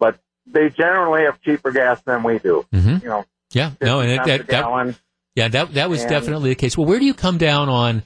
but 0.00 0.18
they 0.46 0.68
generally 0.68 1.24
have 1.24 1.40
cheaper 1.42 1.70
gas 1.70 2.00
than 2.02 2.22
we 2.22 2.38
do. 2.38 2.66
Mhm. 2.72 3.02
You 3.02 3.08
know, 3.08 3.24
Yeah, 3.52 3.70
no, 3.80 4.00
and 4.00 4.10
it, 4.10 4.14
a 4.20 4.24
that, 4.24 4.38
that 4.38 4.48
gallon. 4.48 4.96
Yeah, 5.34 5.48
that 5.48 5.74
that 5.74 5.90
was 5.90 6.00
And- 6.02 6.10
definitely 6.10 6.50
the 6.50 6.54
case. 6.56 6.76
Well, 6.76 6.86
where 6.86 6.98
do 6.98 7.04
you 7.04 7.14
come 7.14 7.38
down 7.38 7.68
on? 7.68 8.02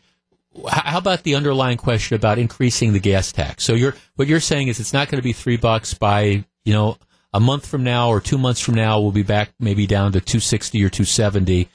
How 0.68 0.98
about 0.98 1.22
the 1.22 1.34
underlying 1.36 1.76
question 1.76 2.16
about 2.16 2.38
increasing 2.38 2.92
the 2.92 2.98
gas 3.00 3.30
tax? 3.32 3.64
So 3.64 3.74
you're 3.74 3.94
what 4.16 4.28
you're 4.28 4.40
saying 4.40 4.68
is 4.68 4.80
it's 4.80 4.92
not 4.92 5.09
going 5.09 5.18
to 5.18 5.22
be 5.24 5.32
three 5.32 5.56
bucks 5.56 5.94
by 5.94 6.44
you 6.64 6.72
know 6.72 6.96
a 7.32 7.38
month 7.38 7.66
from 7.66 7.84
now 7.84 8.09
or 8.09 8.20
two 8.20 8.38
months 8.38 8.60
from 8.60 8.74
now. 8.74 8.98
We'll 9.00 9.12
be 9.12 9.22
back 9.22 9.50
maybe 9.60 9.86
down 9.86 10.12
to 10.12 10.20
two 10.20 10.40
sixty 10.40 10.82
or 10.82 10.88
two 10.88 11.05
seventy. 11.05 11.68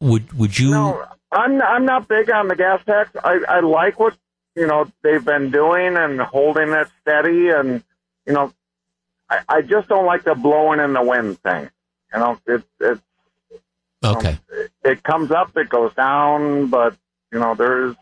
Would 0.00 0.32
would 0.34 0.58
you? 0.58 0.72
No, 0.72 1.04
I'm 1.32 1.62
I'm 1.62 1.84
not 1.86 2.06
big 2.08 2.30
on 2.30 2.48
the 2.48 2.56
gas 2.56 2.84
tax. 2.84 3.10
I 3.22 3.38
I 3.48 3.60
like 3.60 3.98
what 3.98 4.16
you 4.56 4.66
know 4.66 4.86
they've 5.02 5.24
been 5.24 5.50
doing 5.50 5.96
and 5.96 6.20
holding 6.20 6.70
it 6.70 6.88
steady, 7.00 7.48
and 7.48 7.82
you 8.26 8.32
know, 8.34 8.52
I 9.30 9.38
I 9.48 9.62
just 9.62 9.88
don't 9.88 10.04
like 10.06 10.24
the 10.24 10.34
blowing 10.34 10.80
in 10.80 10.92
the 10.92 11.02
wind 11.02 11.40
thing. 11.42 11.70
You 12.12 12.20
know, 12.20 12.38
it 12.46 12.62
it 12.80 13.00
Um, 14.02 14.16
okay. 14.16 14.38
it 14.84 15.02
comes 15.02 15.30
up, 15.30 15.56
it 15.56 15.68
goes 15.68 15.92
down, 15.94 16.68
but 16.68 16.96
you 17.32 17.38
know, 17.38 17.54
there's 17.54 17.96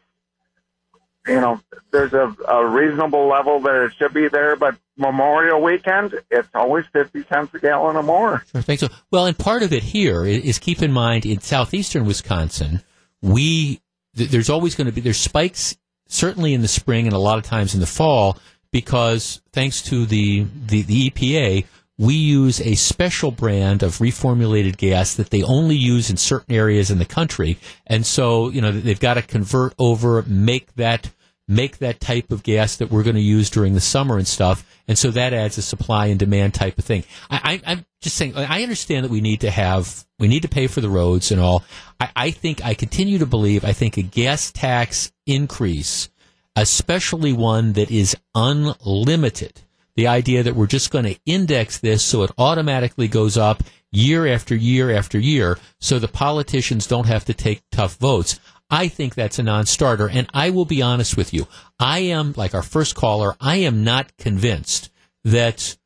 you 1.26 1.40
know, 1.40 1.60
there's 1.90 2.12
a, 2.12 2.34
a 2.48 2.66
reasonable 2.66 3.26
level 3.28 3.60
that 3.60 3.86
it 3.86 3.92
should 3.98 4.14
be 4.14 4.28
there, 4.28 4.54
but 4.54 4.76
Memorial 4.96 5.60
Weekend, 5.60 6.14
it's 6.30 6.48
always 6.54 6.84
fifty 6.92 7.24
cents 7.24 7.52
a 7.54 7.58
gallon 7.58 7.96
or 7.96 8.02
more. 8.02 8.44
Sure, 8.52 8.62
thanks. 8.62 8.80
So, 8.80 8.88
well, 9.10 9.26
and 9.26 9.36
part 9.36 9.62
of 9.62 9.72
it 9.72 9.82
here 9.82 10.24
is, 10.24 10.44
is 10.44 10.58
keep 10.58 10.82
in 10.82 10.92
mind 10.92 11.26
in 11.26 11.40
southeastern 11.40 12.04
Wisconsin, 12.06 12.82
we 13.20 13.80
th- 14.16 14.30
there's 14.30 14.50
always 14.50 14.74
going 14.74 14.86
to 14.86 14.92
be 14.92 15.00
there's 15.00 15.18
spikes 15.18 15.76
certainly 16.06 16.54
in 16.54 16.62
the 16.62 16.68
spring 16.68 17.06
and 17.06 17.14
a 17.14 17.18
lot 17.18 17.38
of 17.38 17.44
times 17.44 17.74
in 17.74 17.80
the 17.80 17.86
fall 17.86 18.38
because 18.70 19.40
thanks 19.52 19.82
to 19.82 20.06
the 20.06 20.46
the, 20.66 20.82
the 20.82 21.10
EPA, 21.10 21.64
we 21.98 22.14
use 22.14 22.60
a 22.60 22.74
special 22.74 23.30
brand 23.30 23.82
of 23.82 23.98
reformulated 23.98 24.76
gas 24.76 25.14
that 25.14 25.30
they 25.30 25.42
only 25.42 25.76
use 25.76 26.10
in 26.10 26.16
certain 26.16 26.54
areas 26.54 26.90
in 26.90 26.98
the 26.98 27.04
country, 27.04 27.58
and 27.86 28.04
so 28.04 28.50
you 28.50 28.60
know 28.60 28.72
they've 28.72 29.00
got 29.00 29.14
to 29.14 29.22
convert 29.22 29.74
over, 29.78 30.22
make 30.26 30.74
that 30.74 31.10
make 31.48 31.78
that 31.78 32.00
type 32.00 32.32
of 32.32 32.42
gas 32.42 32.76
that 32.76 32.90
we're 32.90 33.02
going 33.02 33.16
to 33.16 33.22
use 33.22 33.50
during 33.50 33.74
the 33.74 33.80
summer 33.80 34.18
and 34.18 34.26
stuff. 34.26 34.66
And 34.88 34.98
so 34.98 35.10
that 35.12 35.32
adds 35.32 35.58
a 35.58 35.62
supply 35.62 36.06
and 36.06 36.18
demand 36.18 36.54
type 36.54 36.78
of 36.78 36.84
thing. 36.84 37.04
I, 37.30 37.60
I'm 37.64 37.86
just 38.00 38.16
saying, 38.16 38.36
I 38.36 38.62
understand 38.62 39.04
that 39.04 39.10
we 39.10 39.20
need 39.20 39.42
to 39.42 39.50
have, 39.50 40.04
we 40.18 40.28
need 40.28 40.42
to 40.42 40.48
pay 40.48 40.66
for 40.66 40.80
the 40.80 40.88
roads 40.88 41.30
and 41.30 41.40
all. 41.40 41.64
I, 42.00 42.10
I 42.16 42.30
think, 42.30 42.64
I 42.64 42.74
continue 42.74 43.18
to 43.18 43.26
believe, 43.26 43.64
I 43.64 43.72
think 43.72 43.96
a 43.96 44.02
gas 44.02 44.50
tax 44.50 45.12
increase, 45.24 46.08
especially 46.56 47.32
one 47.32 47.74
that 47.74 47.90
is 47.90 48.16
unlimited, 48.34 49.62
the 49.96 50.06
idea 50.06 50.42
that 50.42 50.54
we're 50.54 50.66
just 50.66 50.90
going 50.90 51.04
to 51.04 51.18
index 51.26 51.78
this 51.78 52.04
so 52.04 52.22
it 52.22 52.30
automatically 52.38 53.08
goes 53.08 53.36
up 53.36 53.62
year 53.90 54.26
after 54.26 54.54
year 54.54 54.90
after 54.90 55.18
year 55.18 55.58
so 55.80 55.98
the 55.98 56.08
politicians 56.08 56.86
don't 56.86 57.06
have 57.06 57.24
to 57.24 57.34
take 57.34 57.62
tough 57.72 57.96
votes. 57.96 58.38
I 58.68 58.88
think 58.88 59.14
that's 59.14 59.38
a 59.38 59.42
non-starter. 59.42 60.08
And 60.08 60.28
I 60.34 60.50
will 60.50 60.64
be 60.64 60.82
honest 60.82 61.16
with 61.16 61.32
you. 61.32 61.46
I 61.78 62.00
am, 62.00 62.34
like 62.36 62.54
our 62.54 62.62
first 62.62 62.94
caller, 62.94 63.36
I 63.40 63.56
am 63.58 63.84
not 63.84 64.16
convinced 64.16 64.90
that 65.24 65.76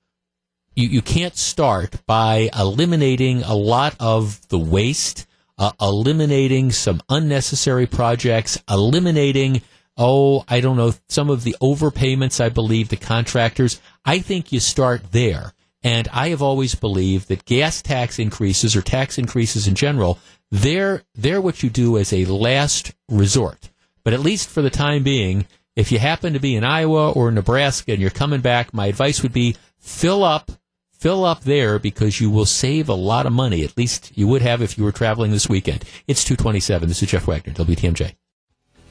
you, 0.75 0.89
you 0.89 1.03
can't 1.03 1.37
start 1.37 2.05
by 2.07 2.49
eliminating 2.59 3.43
a 3.43 3.55
lot 3.55 3.97
of 4.01 4.47
the 4.49 4.59
waste, 4.59 5.27
uh, 5.59 5.73
eliminating 5.81 6.73
some 6.73 7.03
unnecessary 7.09 7.87
projects, 7.87 8.63
eliminating, 8.69 9.61
oh, 9.97 10.45
I 10.49 10.61
don't 10.61 10.77
know, 10.77 10.95
some 11.09 11.29
of 11.29 11.45
the 11.45 11.57
overpayments, 11.61 12.41
I 12.41 12.49
believe, 12.49 12.89
the 12.89 12.97
contractors. 12.97 13.81
I 14.05 14.21
think 14.21 14.53
you 14.53 14.61
start 14.61 15.13
there. 15.13 15.53
And 15.83 16.09
I 16.13 16.29
have 16.29 16.43
always 16.43 16.75
believed 16.75 17.29
that 17.29 17.47
gas 17.47 17.81
tax 17.81 18.19
increases 18.19 18.77
or 18.77 18.83
tax 18.83 19.17
increases 19.17 19.67
in 19.67 19.75
general, 19.75 20.19
they're, 20.51 21.03
they're 21.15 21.41
what 21.41 21.63
you 21.63 21.71
do 21.71 21.97
as 21.97 22.13
a 22.13 22.27
last 22.27 22.93
resort. 23.09 23.71
But 24.05 24.13
at 24.13 24.21
least 24.21 24.49
for 24.49 24.63
the 24.63 24.71
time 24.71 25.03
being, 25.03 25.47
if 25.77 25.91
you 25.91 25.99
happen 25.99 26.35
to 26.35 26.41
be 26.41 26.55
in 26.55 26.65
Iowa 26.65 27.13
or 27.13 27.31
Nebraska 27.31 27.93
and 27.93 28.01
you're 28.01 28.11
coming 28.11 28.41
back, 28.41 28.75
my 28.75 28.87
advice 28.87 29.23
would 29.23 29.33
be 29.33 29.57
fill 29.79 30.23
up, 30.23 30.53
fill 30.93 31.25
up 31.25 31.45
there 31.45 31.79
because 31.79 32.21
you 32.21 32.31
will 32.31 32.45
save 32.45 32.91
a 32.91 32.95
lot 32.95 33.25
of 33.25 33.33
money. 33.33 33.65
At 33.65 33.79
least 33.79 34.13
you 34.15 34.29
would 34.29 34.43
have 34.43 34.61
if 34.61 34.77
you 34.77 34.85
were 34.85 34.93
traveling 34.93 35.31
this 35.31 35.49
weekend. 35.49 35.85
It's 36.07 36.25
227. 36.25 36.89
This 36.89 37.03
is 37.03 37.09
Jeff 37.09 37.27
Wagner, 37.27 37.55
WTMJ. 37.55 38.13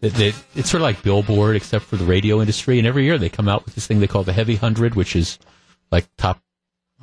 the, 0.00 0.08
the, 0.08 0.34
it's 0.54 0.70
sort 0.70 0.80
of 0.80 0.84
like 0.84 1.02
Billboard, 1.02 1.56
except 1.56 1.84
for 1.84 1.96
the 1.96 2.06
radio 2.06 2.40
industry. 2.40 2.78
And 2.78 2.86
every 2.86 3.04
year 3.04 3.18
they 3.18 3.28
come 3.28 3.48
out 3.50 3.66
with 3.66 3.74
this 3.74 3.86
thing 3.86 4.00
they 4.00 4.06
call 4.06 4.24
the 4.24 4.32
Heavy 4.32 4.56
Hundred, 4.56 4.94
which 4.94 5.14
is 5.14 5.38
like 5.92 6.06
top 6.16 6.40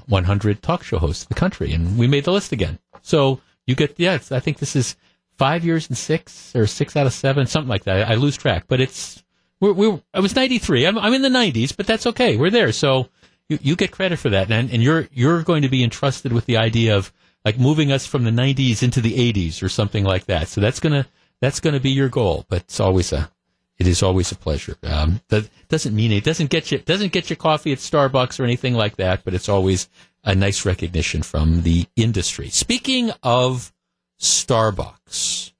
100 0.07 0.63
talk 0.63 0.83
show 0.83 0.97
hosts 0.97 1.25
in 1.25 1.27
the 1.29 1.39
country. 1.39 1.71
And 1.73 1.95
we 1.95 2.07
made 2.07 2.23
the 2.23 2.31
list 2.31 2.51
again. 2.51 2.79
So 3.03 3.39
you 3.67 3.75
get, 3.75 3.99
yeah, 3.99 4.17
I 4.31 4.39
think 4.39 4.57
this 4.57 4.75
is 4.75 4.95
five 5.37 5.63
years 5.63 5.87
and 5.89 5.97
six 5.97 6.55
or 6.55 6.65
six 6.65 6.95
out 6.95 7.05
of 7.05 7.13
seven, 7.13 7.45
something 7.45 7.69
like 7.69 7.83
that. 7.83 8.09
I, 8.09 8.13
I 8.13 8.15
lose 8.15 8.35
track, 8.35 8.65
but 8.67 8.81
it's, 8.81 9.23
we're, 9.59 9.73
we're, 9.73 10.01
I 10.11 10.21
was 10.21 10.35
93. 10.35 10.87
I'm, 10.87 10.97
I'm 10.97 11.13
in 11.13 11.21
the 11.21 11.29
90s, 11.29 11.77
but 11.77 11.85
that's 11.85 12.07
okay. 12.07 12.35
We're 12.35 12.49
there. 12.49 12.71
So 12.71 13.09
you, 13.51 13.59
you 13.61 13.75
get 13.75 13.91
credit 13.91 14.17
for 14.17 14.29
that. 14.29 14.49
And, 14.49 14.71
and 14.71 14.81
you're, 14.81 15.09
you're 15.11 15.43
going 15.43 15.63
to 15.63 15.69
be 15.69 15.83
entrusted 15.83 16.31
with 16.31 16.45
the 16.45 16.57
idea 16.57 16.95
of 16.95 17.11
like 17.43 17.59
moving 17.59 17.91
us 17.91 18.05
from 18.05 18.23
the 18.23 18.31
90s 18.31 18.81
into 18.81 19.01
the 19.01 19.33
80s 19.33 19.61
or 19.61 19.67
something 19.67 20.05
like 20.05 20.25
that. 20.25 20.47
So 20.47 20.61
that's 20.61 20.79
to, 20.79 21.05
that's 21.41 21.59
to 21.59 21.79
be 21.79 21.91
your 21.91 22.07
goal, 22.07 22.45
but 22.47 22.61
it's 22.61 22.79
always 22.79 23.11
a, 23.11 23.29
it 23.77 23.87
is 23.87 24.01
always 24.01 24.31
a 24.31 24.35
pleasure. 24.35 24.77
Um, 24.83 25.21
that 25.27 25.49
doesn't 25.67 25.93
mean 25.93 26.11
it 26.13 26.23
doesn't 26.23 26.49
get 26.49 26.71
you, 26.71 26.77
doesn't 26.77 27.11
get 27.11 27.29
you 27.29 27.35
coffee 27.35 27.73
at 27.73 27.79
Starbucks 27.79 28.39
or 28.39 28.45
anything 28.45 28.73
like 28.73 28.95
that, 28.97 29.25
but 29.25 29.33
it's 29.33 29.49
always 29.49 29.89
a 30.23 30.33
nice 30.33 30.65
recognition 30.65 31.21
from 31.21 31.63
the 31.63 31.87
industry. 31.97 32.49
Speaking 32.49 33.11
of 33.21 33.73
Starbucks, 34.19 35.51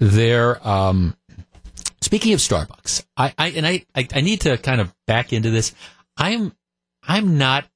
there, 0.00 0.66
um, 0.68 1.16
speaking 2.02 2.34
of 2.34 2.40
Starbucks, 2.40 3.06
I, 3.16 3.32
I 3.38 3.48
and 3.50 3.66
I, 3.66 3.86
I, 3.94 4.08
I 4.12 4.20
need 4.20 4.42
to 4.42 4.58
kind 4.58 4.80
of 4.80 4.92
back 5.06 5.32
into 5.32 5.50
this. 5.50 5.72
I'm, 6.16 6.52
I'm 7.06 7.38
not 7.38 7.66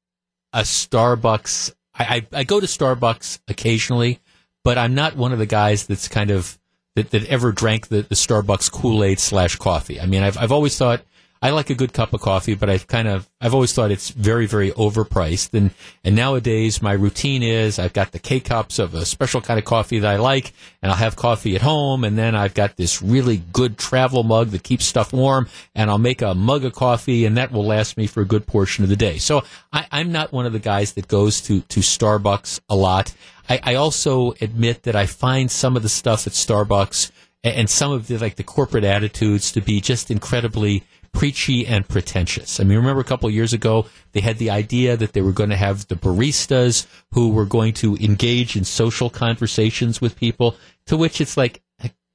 a 0.52 0.60
Starbucks 0.60 1.72
I, 1.98 2.04
I, 2.32 2.38
I 2.40 2.44
go 2.44 2.60
to 2.60 2.66
Starbucks 2.66 3.40
occasionally, 3.48 4.20
but 4.64 4.78
I'm 4.78 4.94
not 4.94 5.16
one 5.16 5.32
of 5.32 5.38
the 5.38 5.46
guys 5.46 5.86
that's 5.86 6.08
kind 6.08 6.30
of 6.30 6.58
that, 6.94 7.10
that 7.10 7.26
ever 7.26 7.52
drank 7.52 7.88
the, 7.88 8.02
the 8.02 8.14
Starbucks 8.14 8.70
Kool 8.70 9.04
Aid 9.04 9.18
slash 9.18 9.56
coffee. 9.56 10.00
I 10.00 10.06
mean, 10.06 10.22
I've 10.22 10.38
I've 10.38 10.52
always 10.52 10.76
thought 10.76 11.02
I 11.40 11.50
like 11.50 11.70
a 11.70 11.74
good 11.74 11.92
cup 11.92 12.12
of 12.12 12.20
coffee, 12.20 12.54
but 12.54 12.68
I've 12.68 12.86
kind 12.86 13.06
of 13.06 13.28
I've 13.40 13.54
always 13.54 13.72
thought 13.72 13.90
it's 13.90 14.10
very 14.10 14.46
very 14.46 14.72
overpriced. 14.72 15.54
And 15.54 15.70
and 16.04 16.16
nowadays 16.16 16.82
my 16.82 16.92
routine 16.92 17.42
is 17.42 17.78
I've 17.78 17.92
got 17.92 18.12
the 18.12 18.18
K 18.18 18.40
cups 18.40 18.78
of 18.78 18.94
a 18.94 19.04
special 19.04 19.40
kind 19.40 19.58
of 19.58 19.64
coffee 19.64 19.98
that 20.00 20.10
I 20.10 20.16
like, 20.16 20.52
and 20.82 20.90
I'll 20.90 20.98
have 20.98 21.16
coffee 21.16 21.54
at 21.54 21.62
home, 21.62 22.04
and 22.04 22.18
then 22.18 22.34
I've 22.34 22.54
got 22.54 22.76
this 22.76 23.00
really 23.00 23.42
good 23.52 23.78
travel 23.78 24.22
mug 24.22 24.48
that 24.48 24.62
keeps 24.62 24.84
stuff 24.84 25.12
warm, 25.12 25.48
and 25.74 25.90
I'll 25.90 25.98
make 25.98 26.22
a 26.22 26.34
mug 26.34 26.64
of 26.64 26.74
coffee, 26.74 27.24
and 27.24 27.36
that 27.36 27.52
will 27.52 27.66
last 27.66 27.96
me 27.96 28.06
for 28.06 28.20
a 28.20 28.26
good 28.26 28.46
portion 28.46 28.82
of 28.84 28.90
the 28.90 28.96
day. 28.96 29.18
So 29.18 29.44
I, 29.72 29.86
I'm 29.92 30.10
not 30.10 30.32
one 30.32 30.46
of 30.46 30.52
the 30.52 30.58
guys 30.58 30.92
that 30.94 31.08
goes 31.08 31.40
to 31.42 31.60
to 31.60 31.80
Starbucks 31.80 32.60
a 32.68 32.76
lot. 32.76 33.14
I, 33.48 33.60
I 33.62 33.74
also 33.74 34.34
admit 34.40 34.82
that 34.82 34.96
I 34.96 35.06
find 35.06 35.50
some 35.50 35.76
of 35.76 35.82
the 35.82 35.88
stuff 35.88 36.26
at 36.26 36.32
Starbucks 36.32 37.10
and 37.44 37.70
some 37.70 37.92
of 37.92 38.08
the 38.08 38.18
like 38.18 38.36
the 38.36 38.42
corporate 38.42 38.84
attitudes 38.84 39.52
to 39.52 39.60
be 39.60 39.80
just 39.80 40.10
incredibly 40.10 40.84
preachy 41.12 41.66
and 41.66 41.88
pretentious. 41.88 42.60
I 42.60 42.64
mean, 42.64 42.78
remember 42.78 43.00
a 43.00 43.04
couple 43.04 43.28
years 43.30 43.52
ago, 43.52 43.86
they 44.12 44.20
had 44.20 44.38
the 44.38 44.50
idea 44.50 44.96
that 44.96 45.12
they 45.12 45.22
were 45.22 45.32
going 45.32 45.50
to 45.50 45.56
have 45.56 45.88
the 45.88 45.96
baristas 45.96 46.86
who 47.12 47.30
were 47.30 47.44
going 47.44 47.74
to 47.74 47.96
engage 47.96 48.56
in 48.56 48.64
social 48.64 49.10
conversations 49.10 50.00
with 50.00 50.16
people, 50.16 50.56
to 50.86 50.96
which 50.96 51.20
it's 51.20 51.36
like, 51.36 51.62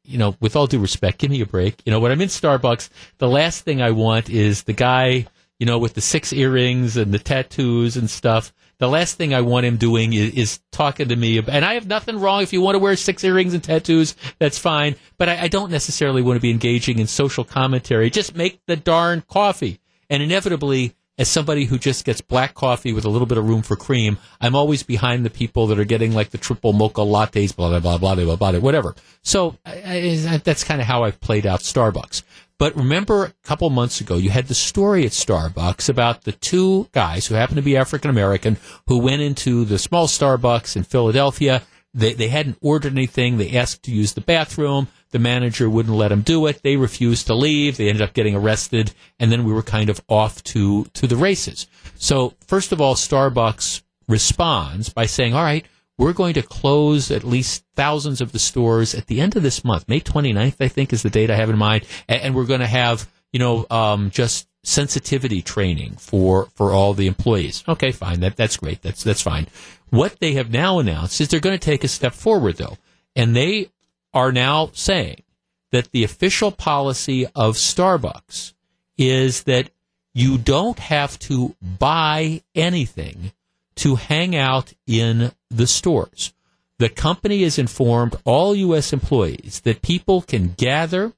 you 0.06 0.18
know, 0.18 0.36
with 0.40 0.56
all 0.56 0.68
due 0.68 0.80
respect, 0.80 1.20
give 1.20 1.32
me 1.32 1.42
a 1.42 1.46
break. 1.46 1.82
You 1.86 1.92
know, 1.92 2.00
when 2.00 2.12
I'm 2.12 2.22
in 2.22 2.30
Starbucks, 2.30 2.90
the 3.20 3.30
last 3.30 3.64
thing 3.64 3.82
I 3.82 3.92
want 3.92 4.30
is 4.30 4.64
the 4.64 4.74
guy, 4.74 5.28
you 5.60 5.66
know, 5.66 5.80
with 5.80 5.94
the 5.94 6.02
six 6.02 6.34
earrings 6.34 6.98
and 6.98 7.14
the 7.14 7.20
tattoos 7.20 7.96
and 7.96 8.10
stuff 8.10 8.54
the 8.84 8.90
last 8.90 9.16
thing 9.16 9.34
I 9.34 9.42
want 9.42 9.66
him 9.66 9.78
doing 9.78 10.12
is, 10.12 10.34
is, 10.34 10.60
talking 10.72 11.08
to 11.08 11.16
me. 11.16 11.38
And 11.38 11.64
I 11.64 11.76
have 11.76 11.88
nothing 11.88 12.20
wrong 12.20 12.42
if 12.42 12.52
you 12.52 12.60
want 12.60 12.76
to 12.76 12.80
wear 12.80 12.96
six 12.96 13.24
earrings 13.24 13.54
and 13.54 13.64
tattoos, 13.64 14.16
that's 14.40 14.58
fine. 14.58 14.96
But 15.18 15.30
I, 15.30 15.44
I 15.44 15.48
don't 15.48 15.72
necessarily 15.72 16.22
want 16.22 16.36
to 16.36 16.42
be 16.42 16.50
engaging 16.50 17.00
in 17.00 17.08
social 17.08 17.44
commentary. 17.44 18.10
Just 18.10 18.36
make 18.36 18.60
the 18.66 18.76
darn 18.76 19.24
coffee. 19.30 19.80
And 20.10 20.22
inevitably, 20.22 20.96
as 21.18 21.30
somebody 21.30 21.66
who 21.66 21.78
just 21.78 22.06
gets 22.06 22.22
black 22.22 22.56
coffee 22.56 22.92
with 22.92 23.06
a 23.06 23.10
little 23.10 23.28
bit 23.28 23.38
of 23.38 23.48
room 23.48 23.62
for 23.62 23.76
cream, 23.76 24.18
I'm 24.42 24.56
always 24.56 24.84
behind 24.84 25.26
the 25.26 25.30
people 25.30 25.68
that 25.68 25.80
are 25.80 25.86
getting 25.86 26.14
like 26.14 26.32
the 26.32 26.38
triple 26.38 26.74
mocha 26.74 27.02
lattes, 27.02 27.56
blah, 27.56 27.70
blah, 27.70 27.80
blah, 27.80 27.98
blah, 27.98 28.16
blah, 28.16 28.36
blah, 28.36 28.52
blah 28.52 28.60
whatever. 28.60 28.96
So 29.22 29.56
I, 29.66 30.26
I, 30.28 30.38
that's 30.44 30.64
kind 30.64 30.82
of 30.82 30.88
how 30.88 31.04
I've 31.04 31.22
played 31.22 31.46
out 31.46 31.60
Starbucks. 31.60 32.24
But 32.58 32.76
remember, 32.76 33.26
a 33.26 33.34
couple 33.44 33.70
months 33.70 34.00
ago, 34.00 34.16
you 34.16 34.30
had 34.30 34.48
the 34.48 34.56
story 34.56 35.06
at 35.06 35.12
Starbucks 35.12 35.90
about 35.90 36.24
the 36.24 36.32
two 36.32 36.88
guys 36.92 37.28
who 37.28 37.36
happened 37.36 37.58
to 37.58 37.64
be 37.64 37.76
African 37.76 38.10
American 38.10 38.58
who 38.88 39.00
went 39.00 39.22
into 39.22 39.66
the 39.66 39.80
small 39.80 40.08
Starbucks 40.08 40.76
in 40.76 40.84
Philadelphia. 40.84 41.64
They, 41.94 42.14
they 42.14 42.28
hadn't 42.30 42.58
ordered 42.62 42.94
anything. 42.94 43.38
They 43.38 43.56
asked 43.58 43.84
to 43.84 43.92
use 43.92 44.14
the 44.14 44.22
bathroom. 44.22 44.88
The 45.12 45.20
manager 45.20 45.70
wouldn't 45.70 45.96
let 45.96 46.08
them 46.08 46.22
do 46.22 46.48
it. 46.48 46.64
They 46.64 46.76
refused 46.76 47.28
to 47.28 47.36
leave. 47.36 47.78
They 47.78 47.90
ended 47.90 48.02
up 48.02 48.14
getting 48.14 48.36
arrested. 48.36 48.94
And 49.20 49.32
then 49.32 49.44
we 49.44 49.54
were 49.54 49.62
kind 49.62 49.90
of 49.90 50.02
off 50.10 50.44
to, 50.46 50.86
to 50.86 51.06
the 51.06 51.16
races. 51.16 51.68
So, 51.96 52.34
first 52.48 52.72
of 52.72 52.82
all, 52.82 52.96
Starbucks 52.96 53.84
responds 54.08 54.90
by 54.90 55.06
saying, 55.06 55.34
all 55.36 55.44
right, 55.44 55.66
we're 55.98 56.14
going 56.14 56.34
to 56.34 56.42
close 56.42 57.12
at 57.12 57.24
least 57.24 57.64
thousands 57.76 58.22
of 58.22 58.32
the 58.32 58.40
stores 58.40 58.96
at 58.96 59.08
the 59.08 59.22
end 59.22 59.36
of 59.36 59.44
this 59.44 59.64
month. 59.64 59.88
May 59.88 60.00
29th, 60.00 60.56
I 60.60 60.68
think, 60.68 60.92
is 60.92 61.04
the 61.04 61.10
date 61.10 61.30
I 61.30 61.36
have 61.36 61.50
in 61.50 61.58
mind. 61.58 61.86
And, 62.08 62.34
we're 62.34 62.46
going 62.46 62.62
to 62.62 62.68
have, 62.68 63.10
you 63.32 63.40
know, 63.40 63.66
um, 63.70 64.10
just 64.10 64.48
sensitivity 64.64 65.42
training 65.42 65.96
for, 65.98 66.46
for 66.56 66.72
all 66.72 66.94
the 66.94 67.08
employees. 67.08 67.64
Okay, 67.68 67.92
fine. 67.92 68.22
That, 68.22 68.36
that's 68.36 68.58
great. 68.58 68.82
That's, 68.82 69.04
that's 69.04 69.22
fine. 69.22 69.48
What 69.90 70.20
they 70.20 70.34
have 70.34 70.52
now 70.52 70.80
announced 70.80 71.22
is 71.22 71.28
they're 71.28 71.40
going 71.40 71.58
to 71.58 71.64
take 71.64 71.84
a 71.84 71.88
step 71.88 72.14
forward, 72.14 72.58
though. 72.58 72.78
And 73.16 73.36
they 73.36 73.70
are 74.14 74.32
now 74.32 74.72
saying 74.74 75.24
that 75.72 75.92
the 75.92 76.04
official 76.04 76.52
policy 76.52 77.28
of 77.36 77.56
Starbucks 77.56 78.54
is 78.98 79.44
that 79.44 79.70
you 80.14 80.38
don't 80.38 80.80
have 80.80 81.18
to 81.20 81.56
buy 81.62 82.42
anything 82.56 83.32
to 83.76 83.96
hang 83.96 84.36
out 84.36 84.74
in 84.88 85.32
the 85.50 85.68
stores. 85.68 86.34
The 86.80 86.90
company 86.90 87.44
has 87.44 87.58
informed 87.58 88.16
all 88.26 88.56
U.S. 88.56 88.94
employees 88.94 89.62
that 89.64 89.82
people 89.82 90.22
can 90.22 90.54
gather 90.58 91.14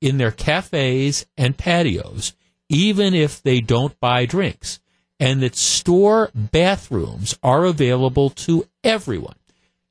in 0.00 0.18
their 0.18 0.30
cafes 0.30 1.26
and 1.36 1.56
patios 1.56 2.32
even 2.70 3.14
if 3.14 3.42
they 3.42 3.60
don't 3.60 3.98
buy 3.98 4.24
drinks, 4.24 4.80
and 5.18 5.42
that 5.42 5.56
store 5.56 6.30
bathrooms 6.34 7.36
are 7.42 7.64
available 7.64 8.30
to 8.30 8.66
everyone. 8.84 9.34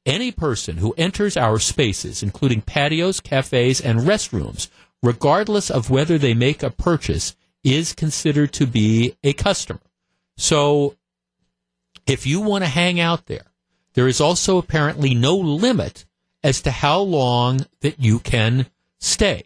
Any 0.06 0.32
person 0.32 0.78
who 0.78 0.96
enters 0.98 1.36
our 1.36 1.60
spaces, 1.60 2.24
including 2.24 2.62
patios, 2.62 3.20
cafes, 3.20 3.82
and 3.82 4.00
restrooms, 4.00 4.70
regardless 5.04 5.70
of 5.70 5.90
whether 5.90 6.18
they 6.18 6.34
make 6.34 6.64
a 6.64 6.72
purchase, 6.72 7.36
is 7.64 7.94
considered 7.94 8.54
to 8.54 8.66
be 8.66 9.18
a 9.24 9.34
customer. 9.34 9.82
So 10.38 10.96
if 12.10 12.26
you 12.26 12.42
want 12.42 12.64
to 12.64 12.70
hang 12.70 13.00
out 13.00 13.28
there, 13.28 13.46
there 13.94 14.08
is 14.08 14.20
also 14.20 14.58
apparently 14.58 15.14
no 15.14 15.36
limit 15.36 16.06
as 16.44 16.62
to 16.62 16.72
how 16.72 17.00
long 17.00 17.66
that 17.82 18.00
you 18.00 18.20
can 18.20 18.66
stay. 19.00 19.44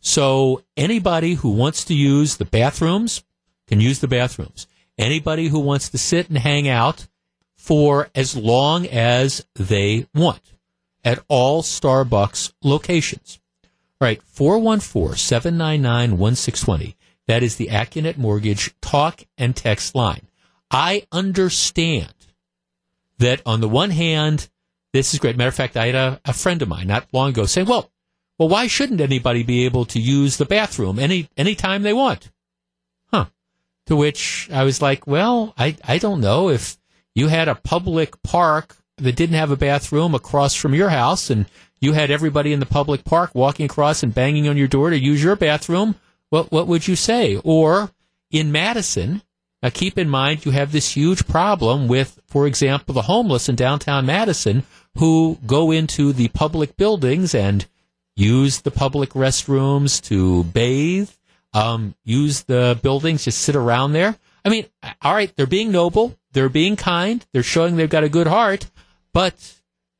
So 0.00 0.62
anybody 0.76 1.34
who 1.34 1.50
wants 1.50 1.84
to 1.86 1.94
use 1.94 2.36
the 2.36 2.44
bathrooms 2.44 3.24
can 3.66 3.80
use 3.80 4.00
the 4.00 4.08
bathrooms. 4.08 4.66
Anybody 4.96 5.48
who 5.48 5.60
wants 5.60 5.88
to 5.90 5.98
sit 5.98 6.28
and 6.28 6.38
hang 6.38 6.68
out 6.68 7.06
for 7.56 8.08
as 8.14 8.36
long 8.36 8.86
as 8.86 9.44
they 9.54 10.06
want. 10.14 10.40
at 11.04 11.22
all 11.28 11.62
Starbucks 11.62 12.52
locations. 12.62 13.38
All 14.00 14.06
right, 14.06 14.20
414-799-1620. 14.34 16.94
That 17.26 17.42
is 17.42 17.56
the 17.56 17.66
Accunet 17.68 18.16
Mortgage 18.16 18.74
talk 18.80 19.24
and 19.36 19.56
text 19.56 19.94
line. 19.94 20.27
I 20.70 21.06
understand 21.12 22.12
that 23.18 23.40
on 23.46 23.60
the 23.60 23.68
one 23.68 23.90
hand, 23.90 24.48
this 24.92 25.12
is 25.12 25.20
great. 25.20 25.36
Matter 25.36 25.48
of 25.48 25.54
fact, 25.54 25.76
I 25.76 25.86
had 25.86 25.94
a, 25.94 26.20
a 26.24 26.32
friend 26.32 26.62
of 26.62 26.68
mine 26.68 26.86
not 26.86 27.08
long 27.12 27.30
ago 27.30 27.46
saying, 27.46 27.66
well, 27.66 27.90
well, 28.38 28.48
why 28.48 28.68
shouldn't 28.68 29.00
anybody 29.00 29.42
be 29.42 29.64
able 29.64 29.84
to 29.86 29.98
use 29.98 30.36
the 30.36 30.44
bathroom 30.44 30.98
any 30.98 31.28
any 31.36 31.54
time 31.54 31.82
they 31.82 31.92
want? 31.92 32.30
Huh. 33.12 33.26
To 33.86 33.96
which 33.96 34.48
I 34.52 34.62
was 34.64 34.80
like, 34.80 35.06
well, 35.06 35.54
I, 35.58 35.76
I 35.84 35.98
don't 35.98 36.20
know 36.20 36.48
if 36.48 36.78
you 37.14 37.28
had 37.28 37.48
a 37.48 37.56
public 37.56 38.22
park 38.22 38.76
that 38.96 39.16
didn't 39.16 39.36
have 39.36 39.50
a 39.50 39.56
bathroom 39.56 40.14
across 40.14 40.54
from 40.54 40.74
your 40.74 40.90
house 40.90 41.30
and 41.30 41.46
you 41.80 41.92
had 41.92 42.10
everybody 42.10 42.52
in 42.52 42.60
the 42.60 42.66
public 42.66 43.04
park 43.04 43.34
walking 43.34 43.66
across 43.66 44.02
and 44.02 44.14
banging 44.14 44.48
on 44.48 44.56
your 44.56 44.68
door 44.68 44.90
to 44.90 44.98
use 44.98 45.22
your 45.22 45.36
bathroom, 45.36 45.96
what 46.30 46.52
what 46.52 46.66
would 46.68 46.86
you 46.86 46.96
say? 46.96 47.40
Or 47.42 47.90
in 48.30 48.52
Madison, 48.52 49.22
now 49.62 49.70
keep 49.70 49.98
in 49.98 50.08
mind 50.08 50.44
you 50.44 50.52
have 50.52 50.72
this 50.72 50.92
huge 50.92 51.26
problem 51.26 51.88
with, 51.88 52.20
for 52.26 52.46
example, 52.46 52.94
the 52.94 53.02
homeless 53.02 53.48
in 53.48 53.56
downtown 53.56 54.06
Madison 54.06 54.62
who 54.96 55.38
go 55.46 55.70
into 55.70 56.12
the 56.12 56.28
public 56.28 56.76
buildings 56.76 57.34
and 57.34 57.66
use 58.16 58.60
the 58.60 58.70
public 58.70 59.10
restrooms 59.10 60.02
to 60.02 60.44
bathe, 60.44 61.10
um, 61.52 61.94
use 62.04 62.44
the 62.44 62.78
buildings, 62.82 63.24
just 63.24 63.40
sit 63.40 63.56
around 63.56 63.92
there. 63.92 64.16
I 64.44 64.48
mean, 64.48 64.66
all 65.02 65.14
right, 65.14 65.34
they're 65.36 65.46
being 65.46 65.72
noble, 65.72 66.16
they're 66.32 66.48
being 66.48 66.76
kind, 66.76 67.24
they're 67.32 67.42
showing 67.42 67.76
they've 67.76 67.88
got 67.88 68.04
a 68.04 68.08
good 68.08 68.26
heart, 68.26 68.70
but 69.12 69.54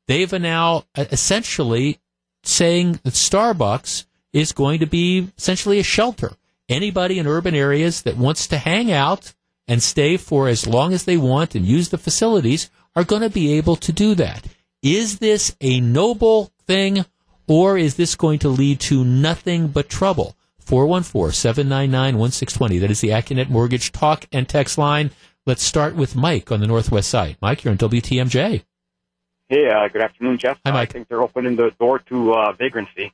they've 0.07 0.31
now 0.31 0.85
essentially 0.95 1.99
saying 2.43 2.99
that 3.03 3.13
Starbucks 3.13 4.05
is 4.33 4.51
going 4.51 4.79
to 4.79 4.85
be 4.85 5.29
essentially 5.37 5.79
a 5.79 5.83
shelter. 5.83 6.33
Anybody 6.67 7.19
in 7.19 7.27
urban 7.27 7.55
areas 7.55 8.03
that 8.03 8.17
wants 8.17 8.47
to 8.47 8.57
hang 8.57 8.91
out 8.91 9.33
and 9.69 9.81
stay 9.81 10.17
for 10.17 10.49
as 10.49 10.67
long 10.67 10.91
as 10.91 11.05
they 11.05 11.15
want 11.15 11.55
and 11.55 11.65
use 11.65 11.87
the 11.89 11.97
facilities 11.97 12.69
are 12.95 13.05
going 13.05 13.21
to 13.21 13.29
be 13.29 13.53
able 13.53 13.77
to 13.77 13.93
do 13.93 14.15
that. 14.15 14.45
Is 14.81 15.19
this 15.19 15.55
a 15.61 15.79
noble 15.79 16.51
thing 16.65 17.05
or 17.47 17.77
is 17.77 17.95
this 17.95 18.15
going 18.15 18.39
to 18.39 18.49
lead 18.49 18.79
to 18.81 19.05
nothing 19.05 19.67
but 19.67 19.87
trouble? 19.87 20.35
414-799-1620. 20.65 22.81
That 22.81 22.89
is 22.91 22.99
the 23.01 23.09
Accunet 23.09 23.49
Mortgage 23.49 23.91
talk 23.91 24.25
and 24.31 24.49
text 24.49 24.77
line. 24.77 25.11
Let's 25.45 25.63
start 25.63 25.95
with 25.95 26.15
Mike 26.15 26.51
on 26.51 26.59
the 26.59 26.67
Northwest 26.67 27.09
side. 27.09 27.37
Mike, 27.41 27.63
you're 27.63 27.71
on 27.71 27.77
WTMJ. 27.77 28.63
Hey, 29.47 29.67
uh, 29.67 29.87
good 29.87 30.01
afternoon, 30.01 30.37
Jeff. 30.37 30.59
Hi, 30.65 30.71
Mike. 30.71 30.89
I 30.89 30.93
think 30.93 31.07
they're 31.07 31.21
opening 31.21 31.55
the 31.55 31.71
door 31.79 31.99
to 31.99 32.33
uh, 32.33 32.51
vagrancy. 32.53 33.13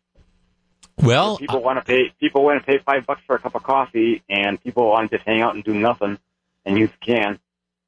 Well, 1.01 1.37
people 1.37 1.61
want 1.61 1.77
to 1.79 1.85
pay. 1.85 2.13
People 2.19 2.43
want 2.43 2.59
to 2.59 2.65
pay 2.65 2.79
five 2.79 3.05
bucks 3.05 3.21
for 3.27 3.35
a 3.35 3.39
cup 3.39 3.55
of 3.55 3.63
coffee, 3.63 4.23
and 4.29 4.61
people 4.61 4.89
want 4.89 5.11
to 5.11 5.17
just 5.17 5.27
hang 5.27 5.41
out 5.41 5.55
and 5.55 5.63
do 5.63 5.73
nothing, 5.73 6.17
and 6.65 6.77
you 6.77 6.89
can. 7.01 7.39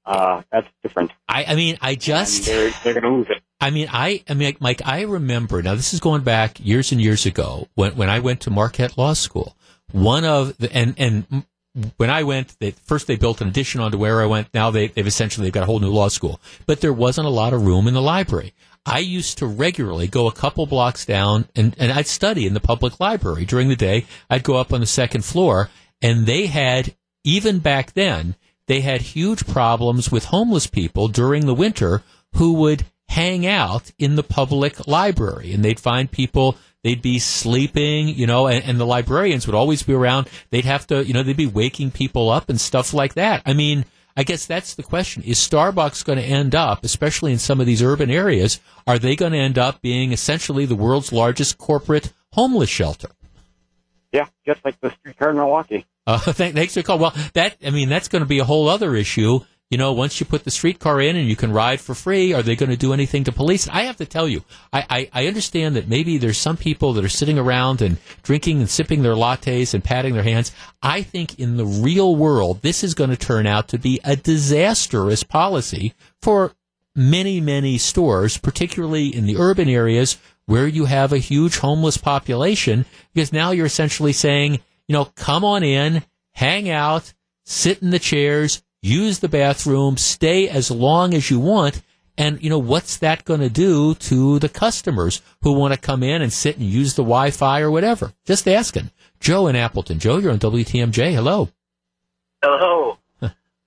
Uh, 0.05 0.41
that's 0.51 0.67
different. 0.83 1.11
I, 1.27 1.45
I 1.45 1.55
mean, 1.55 1.77
I 1.81 1.95
just 1.95 2.47
And 2.47 2.57
they're 2.57 2.73
they're 2.83 2.93
going 2.93 3.03
to 3.03 3.17
lose 3.17 3.27
it. 3.29 3.43
I 3.59 3.71
mean, 3.71 3.89
I, 3.91 4.23
I 4.29 4.35
mean, 4.35 4.55
Mike, 4.59 4.81
I 4.85 5.01
remember 5.01 5.61
now. 5.61 5.75
This 5.75 5.93
is 5.93 5.99
going 5.99 6.21
back 6.21 6.63
years 6.63 6.91
and 6.91 7.01
years 7.01 7.25
ago 7.25 7.67
when 7.75 7.95
when 7.95 8.09
I 8.09 8.19
went 8.19 8.41
to 8.41 8.49
Marquette 8.49 8.97
Law 8.97 9.13
School. 9.13 9.57
One 9.91 10.23
of 10.25 10.57
the 10.57 10.71
and 10.73 10.95
and 10.97 11.45
when 11.97 12.09
I 12.09 12.23
went, 12.23 12.55
they, 12.59 12.71
first 12.71 13.07
they 13.07 13.17
built 13.17 13.41
an 13.41 13.47
addition 13.47 13.81
onto 13.81 13.97
where 13.97 14.21
I 14.21 14.25
went. 14.25 14.53
Now 14.53 14.71
they, 14.71 14.87
they've 14.87 15.05
essentially 15.05 15.45
they've 15.45 15.53
got 15.53 15.63
a 15.63 15.67
whole 15.67 15.79
new 15.79 15.91
law 15.91 16.07
school, 16.07 16.39
but 16.65 16.81
there 16.81 16.93
wasn't 16.93 17.27
a 17.27 17.31
lot 17.31 17.53
of 17.53 17.65
room 17.65 17.87
in 17.87 17.93
the 17.93 18.01
library. 18.01 18.53
I 18.85 18.99
used 18.99 19.37
to 19.39 19.45
regularly 19.45 20.07
go 20.07 20.27
a 20.27 20.31
couple 20.31 20.65
blocks 20.65 21.05
down 21.05 21.49
and, 21.55 21.75
and 21.77 21.91
I'd 21.91 22.07
study 22.07 22.47
in 22.47 22.53
the 22.53 22.61
public 22.61 23.01
library 23.01 23.43
during 23.43 23.67
the 23.67 23.75
day. 23.75 24.05
I'd 24.29 24.43
go 24.43 24.55
up 24.55 24.71
on 24.71 24.79
the 24.79 24.85
second 24.85 25.25
floor 25.25 25.69
and 26.01 26.25
they 26.25 26.45
had, 26.45 26.95
even 27.25 27.59
back 27.59 27.93
then, 27.93 28.35
they 28.67 28.81
had 28.81 29.01
huge 29.01 29.47
problems 29.47 30.11
with 30.11 30.25
homeless 30.25 30.67
people 30.67 31.07
during 31.07 31.45
the 31.45 31.53
winter 31.53 32.03
who 32.33 32.53
would 32.53 32.85
hang 33.09 33.47
out 33.47 33.91
in 33.97 34.15
the 34.15 34.23
public 34.23 34.87
library. 34.87 35.53
And 35.53 35.63
they'd 35.63 35.79
find 35.79 36.11
people 36.11 36.57
they'd 36.83 37.01
be 37.01 37.19
sleeping 37.19 38.07
you 38.07 38.27
know 38.27 38.47
and, 38.47 38.63
and 38.63 38.79
the 38.79 38.85
librarians 38.85 39.47
would 39.47 39.55
always 39.55 39.83
be 39.83 39.93
around. 39.93 40.29
They'd 40.51 40.65
have 40.65 40.85
to 40.87 41.05
you 41.05 41.13
know 41.13 41.23
they'd 41.23 41.35
be 41.37 41.47
waking 41.47 41.91
people 41.91 42.29
up 42.29 42.49
and 42.49 42.59
stuff 42.59 42.93
like 42.93 43.15
that. 43.15 43.41
I 43.45 43.53
mean 43.53 43.85
i 44.15 44.23
guess 44.23 44.45
that's 44.45 44.75
the 44.75 44.83
question. 44.83 45.23
Is 45.23 45.37
starbucks 45.37 46.03
going 46.03 46.19
to 46.19 46.25
end 46.25 46.53
up 46.53 46.83
especially 46.83 47.31
in 47.31 47.39
some 47.39 47.61
of 47.61 47.65
these 47.65 47.81
urban 47.81 48.11
areas 48.11 48.59
are 48.85 48.99
they 48.99 49.15
going 49.15 49.31
to 49.31 49.37
end 49.37 49.57
up 49.57 49.81
being 49.81 50.11
essentially 50.11 50.65
the 50.65 50.75
world's 50.75 51.13
largest 51.13 51.57
corporate 51.57 52.11
homeless 52.33 52.69
shelter? 52.69 53.09
Yeah, 54.11 54.27
just 54.45 54.63
like 54.65 54.79
the 54.81 54.91
streetcar 54.91 55.29
in 55.31 55.37
Milwaukee. 55.37 55.85
Uh, 56.07 56.17
thank, 56.33 56.55
thanks 56.55 56.73
for 56.73 56.79
the 56.79 56.83
call. 56.83 56.97
Well, 56.97 57.13
that 57.33 57.57
I 57.63 57.69
mean, 57.69 57.89
that's 57.89 58.07
going 58.07 58.21
to 58.21 58.27
be 58.27 58.39
a 58.39 58.45
whole 58.45 58.67
other 58.67 58.95
issue. 58.95 59.41
You 59.69 59.77
know, 59.77 59.91
once 59.91 60.17
you 60.21 60.25
put 60.25 60.45
the 60.45 60.51
streetcar 60.51 61.01
in 61.01 61.17
and 61.17 61.27
you 61.27 61.35
can 61.35 61.51
ride 61.51 61.81
for 61.81 61.93
free, 61.93 62.31
are 62.31 62.41
they 62.41 62.55
going 62.55 62.69
to 62.69 62.77
do 62.77 62.93
anything 62.93 63.25
to 63.25 63.33
police 63.33 63.67
it? 63.67 63.75
I 63.75 63.81
have 63.81 63.97
to 63.97 64.05
tell 64.05 64.25
you, 64.25 64.45
I, 64.71 64.85
I, 64.89 65.09
I 65.23 65.27
understand 65.27 65.75
that 65.75 65.89
maybe 65.89 66.17
there's 66.17 66.37
some 66.37 66.55
people 66.55 66.93
that 66.93 67.03
are 67.03 67.09
sitting 67.09 67.37
around 67.37 67.81
and 67.81 67.97
drinking 68.23 68.59
and 68.59 68.69
sipping 68.69 69.03
their 69.03 69.15
lattes 69.15 69.73
and 69.73 69.83
patting 69.83 70.13
their 70.13 70.23
hands. 70.23 70.53
I 70.81 71.01
think 71.01 71.37
in 71.37 71.57
the 71.57 71.65
real 71.65 72.15
world, 72.15 72.61
this 72.61 72.81
is 72.81 72.93
going 72.93 73.09
to 73.09 73.17
turn 73.17 73.45
out 73.45 73.67
to 73.67 73.77
be 73.77 73.99
a 74.05 74.15
disastrous 74.15 75.23
policy 75.23 75.93
for 76.21 76.53
many, 76.95 77.41
many 77.41 77.77
stores, 77.77 78.37
particularly 78.37 79.13
in 79.13 79.25
the 79.25 79.35
urban 79.37 79.67
areas 79.67 80.17
where 80.45 80.67
you 80.67 80.85
have 80.85 81.11
a 81.11 81.17
huge 81.17 81.57
homeless 81.57 81.97
population, 81.97 82.85
because 83.13 83.33
now 83.33 83.51
you're 83.51 83.65
essentially 83.65 84.13
saying, 84.13 84.61
you 84.87 84.93
know, 84.93 85.05
come 85.05 85.43
on 85.43 85.63
in, 85.63 86.03
hang 86.31 86.69
out, 86.69 87.13
sit 87.45 87.81
in 87.81 87.89
the 87.89 87.99
chairs, 87.99 88.63
use 88.81 89.19
the 89.19 89.29
bathroom, 89.29 89.97
stay 89.97 90.47
as 90.49 90.71
long 90.71 91.13
as 91.13 91.29
you 91.29 91.39
want. 91.39 91.81
And, 92.17 92.41
you 92.41 92.49
know, 92.49 92.57
what's 92.57 92.97
that 92.97 93.25
going 93.25 93.41
to 93.41 93.49
do 93.49 93.93
to 93.93 94.39
the 94.39 94.49
customers 94.49 95.21
who 95.43 95.53
want 95.53 95.73
to 95.73 95.79
come 95.79 96.01
in 96.01 96.21
and 96.21 96.33
sit 96.33 96.57
and 96.57 96.65
use 96.65 96.95
the 96.95 97.03
Wi 97.03 97.29
Fi 97.29 97.61
or 97.61 97.69
whatever? 97.69 98.11
Just 98.25 98.47
asking. 98.47 98.89
Joe 99.19 99.47
in 99.47 99.55
Appleton. 99.55 99.99
Joe, 99.99 100.17
you're 100.17 100.31
on 100.31 100.39
WTMJ. 100.39 101.13
Hello. 101.13 101.49
Hello. 102.41 102.97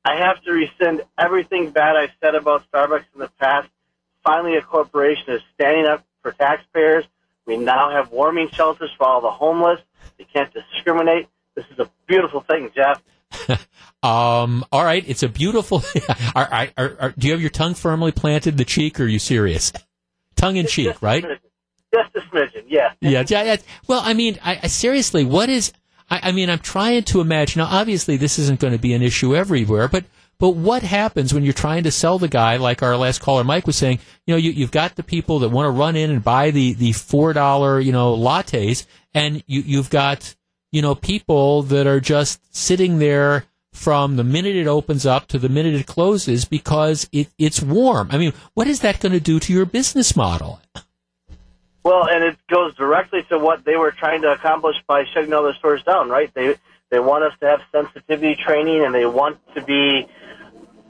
I 0.03 0.17
have 0.17 0.43
to 0.45 0.53
rescind 0.53 1.03
everything 1.19 1.71
bad 1.71 1.95
I've 1.95 2.11
said 2.23 2.35
about 2.35 2.65
Starbucks 2.73 3.05
in 3.15 3.21
the 3.21 3.31
past. 3.39 3.69
Finally, 4.25 4.57
a 4.57 4.63
corporation 4.63 5.35
is 5.35 5.43
standing 5.55 5.87
up 5.87 6.05
for 6.23 6.33
taxpayers. 6.33 7.05
We 7.47 7.57
now 7.57 7.91
have 7.91 8.11
warming 8.11 8.49
shelters 8.51 8.91
for 8.97 9.07
all 9.07 9.21
the 9.21 9.31
homeless. 9.31 9.81
They 10.21 10.27
can't 10.35 10.53
discriminate. 10.53 11.29
This 11.57 11.65
is 11.73 11.79
a 11.79 11.91
beautiful 12.07 12.43
thing, 12.43 12.71
Jeff. 12.75 13.03
Um, 14.03 14.65
all 14.73 14.83
right. 14.83 15.05
It's 15.07 15.23
a 15.23 15.29
beautiful. 15.29 15.85
are, 16.35 16.49
are, 16.79 16.97
are, 16.99 17.15
do 17.19 17.27
you 17.27 17.35
have 17.35 17.41
your 17.43 17.51
tongue 17.51 17.75
firmly 17.75 18.13
planted 18.13 18.57
the 18.57 18.65
cheek 18.65 18.99
or 18.99 19.05
are 19.05 19.07
you 19.07 19.19
serious? 19.19 19.75
Tongue 20.37 20.57
in 20.57 20.67
cheek, 20.67 21.03
right? 21.03 21.23
Just 21.93 22.17
a 22.17 22.21
smidgen, 22.21 22.65
yeah. 22.67 22.93
Yeah, 23.03 23.25
yeah, 23.29 23.43
yeah. 23.43 23.57
Well, 23.87 24.01
I 24.03 24.15
mean, 24.15 24.39
I, 24.43 24.61
I 24.63 24.67
seriously, 24.69 25.27
what 25.27 25.51
is? 25.51 25.75
I, 26.09 26.29
I 26.29 26.33
mean, 26.33 26.49
I'm 26.49 26.61
trying 26.61 27.03
to 27.05 27.21
imagine. 27.21 27.61
Now, 27.61 27.67
obviously, 27.67 28.17
this 28.17 28.39
isn't 28.39 28.59
going 28.59 28.73
to 28.73 28.79
be 28.79 28.95
an 28.95 29.03
issue 29.03 29.37
everywhere, 29.37 29.87
but 29.87 30.07
but 30.39 30.51
what 30.51 30.83
happens 30.83 31.35
when 31.35 31.45
you're 31.45 31.53
trying 31.53 31.83
to 31.83 31.91
sell 31.91 32.19
the 32.19 32.27
guy, 32.27 32.57
like 32.57 32.83
our 32.83 32.97
last 32.97 33.21
caller 33.21 33.45
Mike 33.45 33.67
was 33.67 33.77
saying? 33.77 33.99
You 34.27 34.33
know, 34.33 34.39
you, 34.39 34.53
you've 34.53 34.71
got 34.71 34.97
the 34.97 35.03
people 35.03 35.41
that 35.41 35.51
want 35.51 35.67
to 35.67 35.79
run 35.79 35.95
in 35.95 36.11
and 36.11 36.25
buy 36.25 36.51
the 36.53 36.73
the 36.73 36.93
four 36.93 37.35
dollar 37.35 37.79
you 37.79 37.93
know 37.93 38.17
lattes, 38.17 38.87
and 39.15 39.43
you 39.47 39.61
you've 39.63 39.91
got 39.91 40.35
you 40.73 40.83
know 40.83 40.95
people 40.95 41.63
that 41.63 41.87
are 41.87 42.01
just 42.01 42.41
sitting 42.55 42.99
there 42.99 43.45
from 43.73 44.17
the 44.17 44.25
minute 44.25 44.57
it 44.57 44.67
opens 44.67 45.07
up 45.07 45.27
to 45.29 45.39
the 45.39 45.49
minute 45.49 45.75
it 45.75 45.87
closes 45.87 46.45
because 46.45 47.09
it, 47.13 47.29
it's 47.39 47.63
warm. 47.63 48.09
I 48.11 48.19
mean, 48.19 48.33
what 48.55 48.67
is 48.67 48.81
that 48.81 49.01
going 49.01 49.13
to 49.13 49.21
do 49.21 49.39
to 49.41 49.53
your 49.53 49.65
business 49.65 50.17
model? 50.17 50.61
Well, 51.83 52.09
and 52.09 52.25
it 52.25 52.37
goes 52.49 52.75
directly 52.75 53.23
to 53.31 53.39
what 53.39 53.65
they 53.65 53.77
were 53.77 53.93
trying 53.93 54.23
to 54.23 54.33
accomplish 54.33 54.77
by 54.87 55.05
shutting 55.15 55.33
all 55.33 55.45
their 55.45 55.55
stores 55.55 55.83
down, 55.83 56.09
right? 56.09 56.33
They 56.35 56.57
they 56.91 56.99
want 56.99 57.25
us 57.25 57.33
to 57.41 57.47
have 57.47 57.61
sensitivity 57.73 58.35
training, 58.35 58.85
and 58.85 58.95
they 58.95 59.07
want 59.07 59.39
to 59.55 59.63
be, 59.63 60.07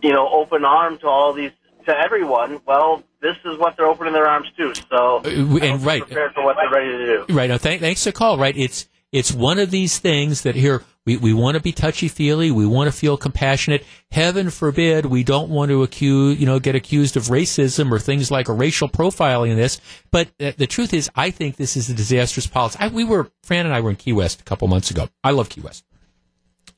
you 0.03 0.13
know, 0.13 0.29
open 0.29 0.65
arm 0.65 0.99
to 0.99 1.07
all 1.07 1.33
these 1.33 1.53
to 1.87 1.97
everyone. 1.97 2.61
Well, 2.67 3.05
this 3.21 3.37
is 3.45 3.59
what 3.59 3.77
they're 3.77 3.87
opening 3.87 4.13
their 4.13 4.27
arms 4.27 4.49
to. 4.57 4.75
So, 4.91 5.21
and 5.25 5.83
right, 5.83 6.03
prepared 6.03 6.33
for 6.35 6.45
what 6.45 6.57
they're 6.57 6.71
ready 6.71 6.91
to 6.91 7.27
do. 7.27 7.35
Right. 7.35 7.49
Now, 7.49 7.59
thank, 7.59 7.81
thanks 7.81 8.05
the 8.05 8.13
call. 8.13 8.39
Right. 8.39 8.57
It's 8.57 8.89
it's 9.13 9.33
one 9.33 9.59
of 9.59 9.71
these 9.71 9.99
things 9.99 10.43
that 10.43 10.55
here 10.55 10.83
we, 11.05 11.17
we 11.17 11.33
want 11.33 11.57
to 11.57 11.61
be 11.61 11.73
touchy 11.73 12.09
feely. 12.09 12.51
We 12.51 12.67
want 12.67 12.91
to 12.91 12.97
feel 12.97 13.17
compassionate. 13.17 13.85
Heaven 14.11 14.51
forbid 14.51 15.07
we 15.07 15.25
don't 15.25 15.51
want 15.51 15.71
to 15.71 15.83
accuse 15.83 16.39
you 16.39 16.47
know 16.47 16.59
get 16.59 16.75
accused 16.75 17.17
of 17.17 17.25
racism 17.25 17.91
or 17.91 17.99
things 17.99 18.31
like 18.31 18.49
a 18.49 18.53
racial 18.53 18.89
profiling 18.89 19.51
in 19.51 19.57
this. 19.57 19.81
But 20.11 20.29
uh, 20.41 20.53
the 20.57 20.67
truth 20.67 20.95
is, 20.95 21.11
I 21.15 21.31
think 21.31 21.57
this 21.57 21.77
is 21.77 21.91
a 21.91 21.95
disastrous 21.95 22.47
policy. 22.47 22.79
I, 22.81 22.89
we 22.89 23.05
were 23.05 23.31
Fran 23.43 23.67
and 23.67 23.75
I 23.75 23.81
were 23.81 23.91
in 23.91 23.97
Key 23.97 24.13
West 24.13 24.41
a 24.41 24.45
couple 24.45 24.69
months 24.69 24.91
ago. 24.91 25.09
I 25.25 25.33
love 25.33 25.49
Key 25.49 25.61
West, 25.61 25.85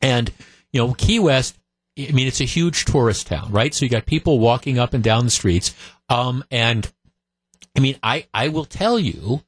and 0.00 0.32
you 0.72 0.80
know 0.80 0.94
Key 0.94 1.18
West. 1.18 1.58
I 1.98 2.12
mean, 2.12 2.26
it's 2.26 2.40
a 2.40 2.44
huge 2.44 2.86
tourist 2.86 3.26
town, 3.26 3.52
right? 3.52 3.74
So 3.74 3.84
you 3.84 3.90
got 3.90 4.06
people 4.06 4.38
walking 4.38 4.78
up 4.78 4.94
and 4.94 5.04
down 5.04 5.24
the 5.24 5.30
streets, 5.30 5.74
um, 6.08 6.42
and 6.50 6.90
I 7.76 7.80
mean, 7.80 7.98
I, 8.02 8.26
I 8.32 8.48
will 8.48 8.64
tell 8.64 8.98
you, 8.98 9.42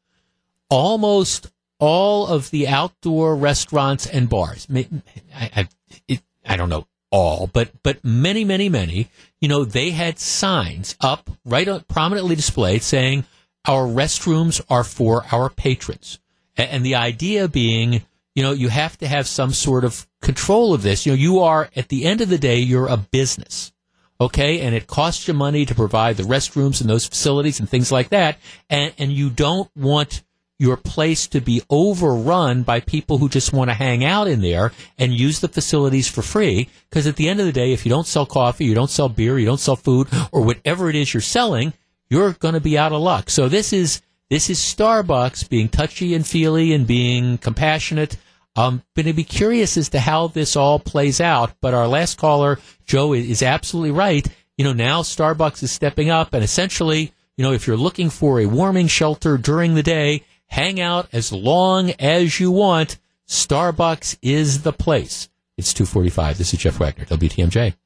almost 0.69 1.51
all 1.79 2.27
of 2.27 2.51
the 2.51 2.69
outdoor 2.69 3.37
restaurants 3.37 4.07
and 4.07 4.29
bars, 4.29 4.67
I, 4.75 4.87
I, 5.35 5.69
it, 6.09 6.23
I 6.47 6.57
don't 6.57 6.69
know 6.69 6.87
all, 7.11 7.47
but 7.47 7.71
but 7.83 8.05
many, 8.05 8.45
many, 8.45 8.69
many, 8.69 9.09
you 9.41 9.49
know, 9.49 9.65
they 9.65 9.91
had 9.91 10.19
signs 10.19 10.97
up 11.01 11.31
right 11.45 11.69
on, 11.69 11.81
prominently 11.83 12.35
displayed 12.35 12.83
saying 12.83 13.25
our 13.67 13.87
restrooms 13.87 14.61
are 14.69 14.85
for 14.85 15.25
our 15.33 15.49
patrons, 15.49 16.19
and, 16.57 16.71
and 16.71 16.87
the 16.87 16.95
idea 16.95 17.49
being, 17.49 18.03
you 18.35 18.43
know, 18.43 18.53
you 18.53 18.69
have 18.69 18.99
to 18.99 19.09
have 19.09 19.27
some 19.27 19.53
sort 19.53 19.85
of 19.85 20.07
control 20.21 20.75
of 20.75 20.83
this. 20.83 21.07
You 21.07 21.13
know, 21.13 21.17
you 21.17 21.41
are 21.41 21.71
at 21.77 21.89
the 21.89 22.05
end 22.05 22.21
of 22.21 22.29
the 22.29 22.39
day, 22.39 22.59
you're 22.59 22.89
a 22.89 22.97
business 22.97 23.73
okay? 24.21 24.61
And 24.61 24.75
it 24.75 24.87
costs 24.87 25.27
you 25.27 25.35
money 25.35 25.65
to 25.67 25.75
provide 25.75 26.17
the 26.17 26.23
restrooms 26.23 26.81
and 26.81 26.89
those 26.89 27.07
facilities 27.07 27.61
and 27.61 27.69
things 27.69 27.91
like 27.91 28.11
that. 28.11 28.39
And, 28.71 28.93
and 28.99 29.13
you 29.13 29.31
don't 29.31 29.71
want 29.77 30.23
your 30.59 30.77
place 30.77 31.27
to 31.27 31.41
be 31.41 31.63
overrun 31.69 32.63
by 32.63 32.81
people 32.81 33.19
who 33.19 33.29
just 33.29 33.53
want 33.53 33.71
to 33.71 33.75
hang 33.75 34.05
out 34.05 34.29
in 34.29 34.41
there 34.41 34.73
and 34.97 35.13
use 35.13 35.41
the 35.41 35.49
facilities 35.49 36.09
for 36.09 36.23
free. 36.23 36.69
Because 36.89 37.07
at 37.07 37.17
the 37.17 37.29
end 37.29 37.41
of 37.41 37.47
the 37.47 37.53
day, 37.53 37.73
if 37.73 37.85
you 37.85 37.91
don't 37.91 38.07
sell 38.07 38.25
coffee, 38.25 38.65
you 38.65 38.75
don't 38.75 38.91
sell 38.91 39.09
beer, 39.09 39.39
you 39.39 39.47
don't 39.47 39.61
sell 39.61 39.77
food, 39.77 40.09
or 40.31 40.43
whatever 40.43 40.89
it 40.89 40.97
is 40.97 41.13
you're 41.13 41.21
selling, 41.21 41.73
you're 42.09 42.33
going 42.35 42.55
to 42.55 42.61
be 42.61 42.79
out 42.79 42.93
of 42.93 43.03
luck. 43.03 43.31
So 43.31 43.49
this 43.49 43.73
is 43.73 44.01
this 44.35 44.51
is 44.51 44.59
Starbucks 44.59 45.49
being 45.49 45.69
touchy 45.69 46.13
and 46.13 46.27
feely 46.27 46.73
and 46.73 46.89
being 46.89 47.39
compassionate. 47.39 48.17
Um, 48.57 48.83
I'm 48.97 49.05
going 49.05 49.07
to 49.07 49.13
be 49.13 49.23
curious 49.23 49.77
as 49.77 49.91
to 49.91 50.01
how 50.01 50.27
this 50.27 50.57
all 50.57 50.81
plays 50.81 51.21
out. 51.21 51.53
But 51.61 51.73
our 51.73 51.87
last 51.87 52.19
caller, 52.19 52.59
Joe, 52.85 53.13
is 53.13 53.45
absolutely 53.45 53.93
right. 53.93 54.27
You 54.59 54.65
know, 54.65 54.73
now 54.73 55.03
Starbucks 55.03 55.63
is 55.63 55.71
stepping 55.71 56.11
up 56.11 56.35
and 56.35 56.43
essentially, 56.43 57.13
you 57.37 57.45
know, 57.45 57.53
if 57.53 57.69
you're 57.69 57.77
looking 57.77 58.11
for 58.11 58.41
a 58.41 58.47
warming 58.47 58.89
shelter 58.89 59.39
during 59.39 59.77
the 59.77 59.85
day, 59.85 60.25
hang 60.49 60.81
out 60.81 61.07
as 61.13 61.33
long 61.33 61.93
as 62.01 62.41
you 62.41 62.51
want. 62.51 62.99
Starbucks 63.29 64.19
is 64.21 64.63
the 64.63 64.73
place. 64.73 65.29
It's 65.57 65.73
245. 65.73 66.39
This 66.39 66.53
is 66.53 66.59
Jeff 66.59 66.81
Wagner, 66.81 67.05
WTMJ. 67.05 67.77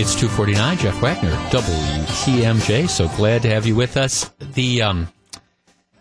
It's 0.00 0.14
249, 0.14 0.78
Jeff 0.78 1.02
Wagner, 1.02 1.32
WTMJ. 1.50 2.88
So 2.88 3.08
glad 3.16 3.42
to 3.42 3.50
have 3.50 3.66
you 3.66 3.74
with 3.74 3.96
us. 3.96 4.30
The, 4.38 4.82
um, 4.82 5.08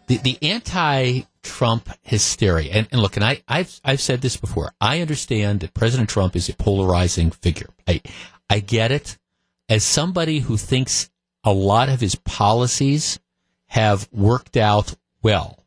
the, 0.06 0.18
the 0.18 0.38
anti-Trump 0.44 1.90
hysteria, 2.04 2.74
and, 2.74 2.88
and 2.92 3.02
look, 3.02 3.16
and 3.16 3.26
I, 3.26 3.42
I've, 3.48 3.82
I've 3.84 4.00
said 4.00 4.22
this 4.22 4.38
before. 4.38 4.72
I 4.80 5.02
understand 5.02 5.62
that 5.62 5.74
President 5.74 6.10
Trump 6.10 6.36
is 6.36 6.48
a 6.48 6.54
polarizing 6.54 7.32
figure. 7.32 7.70
I, 7.88 8.04
I 8.48 8.60
get 8.60 8.92
it. 8.92 9.18
As 9.68 9.84
somebody 9.84 10.42
who 10.42 10.58
thinks 10.58 11.10
a 11.44 11.52
lot 11.52 11.90
of 11.90 12.00
his 12.00 12.14
policies 12.14 13.20
have 13.66 14.08
worked 14.12 14.58
out 14.58 14.96
well. 15.24 15.66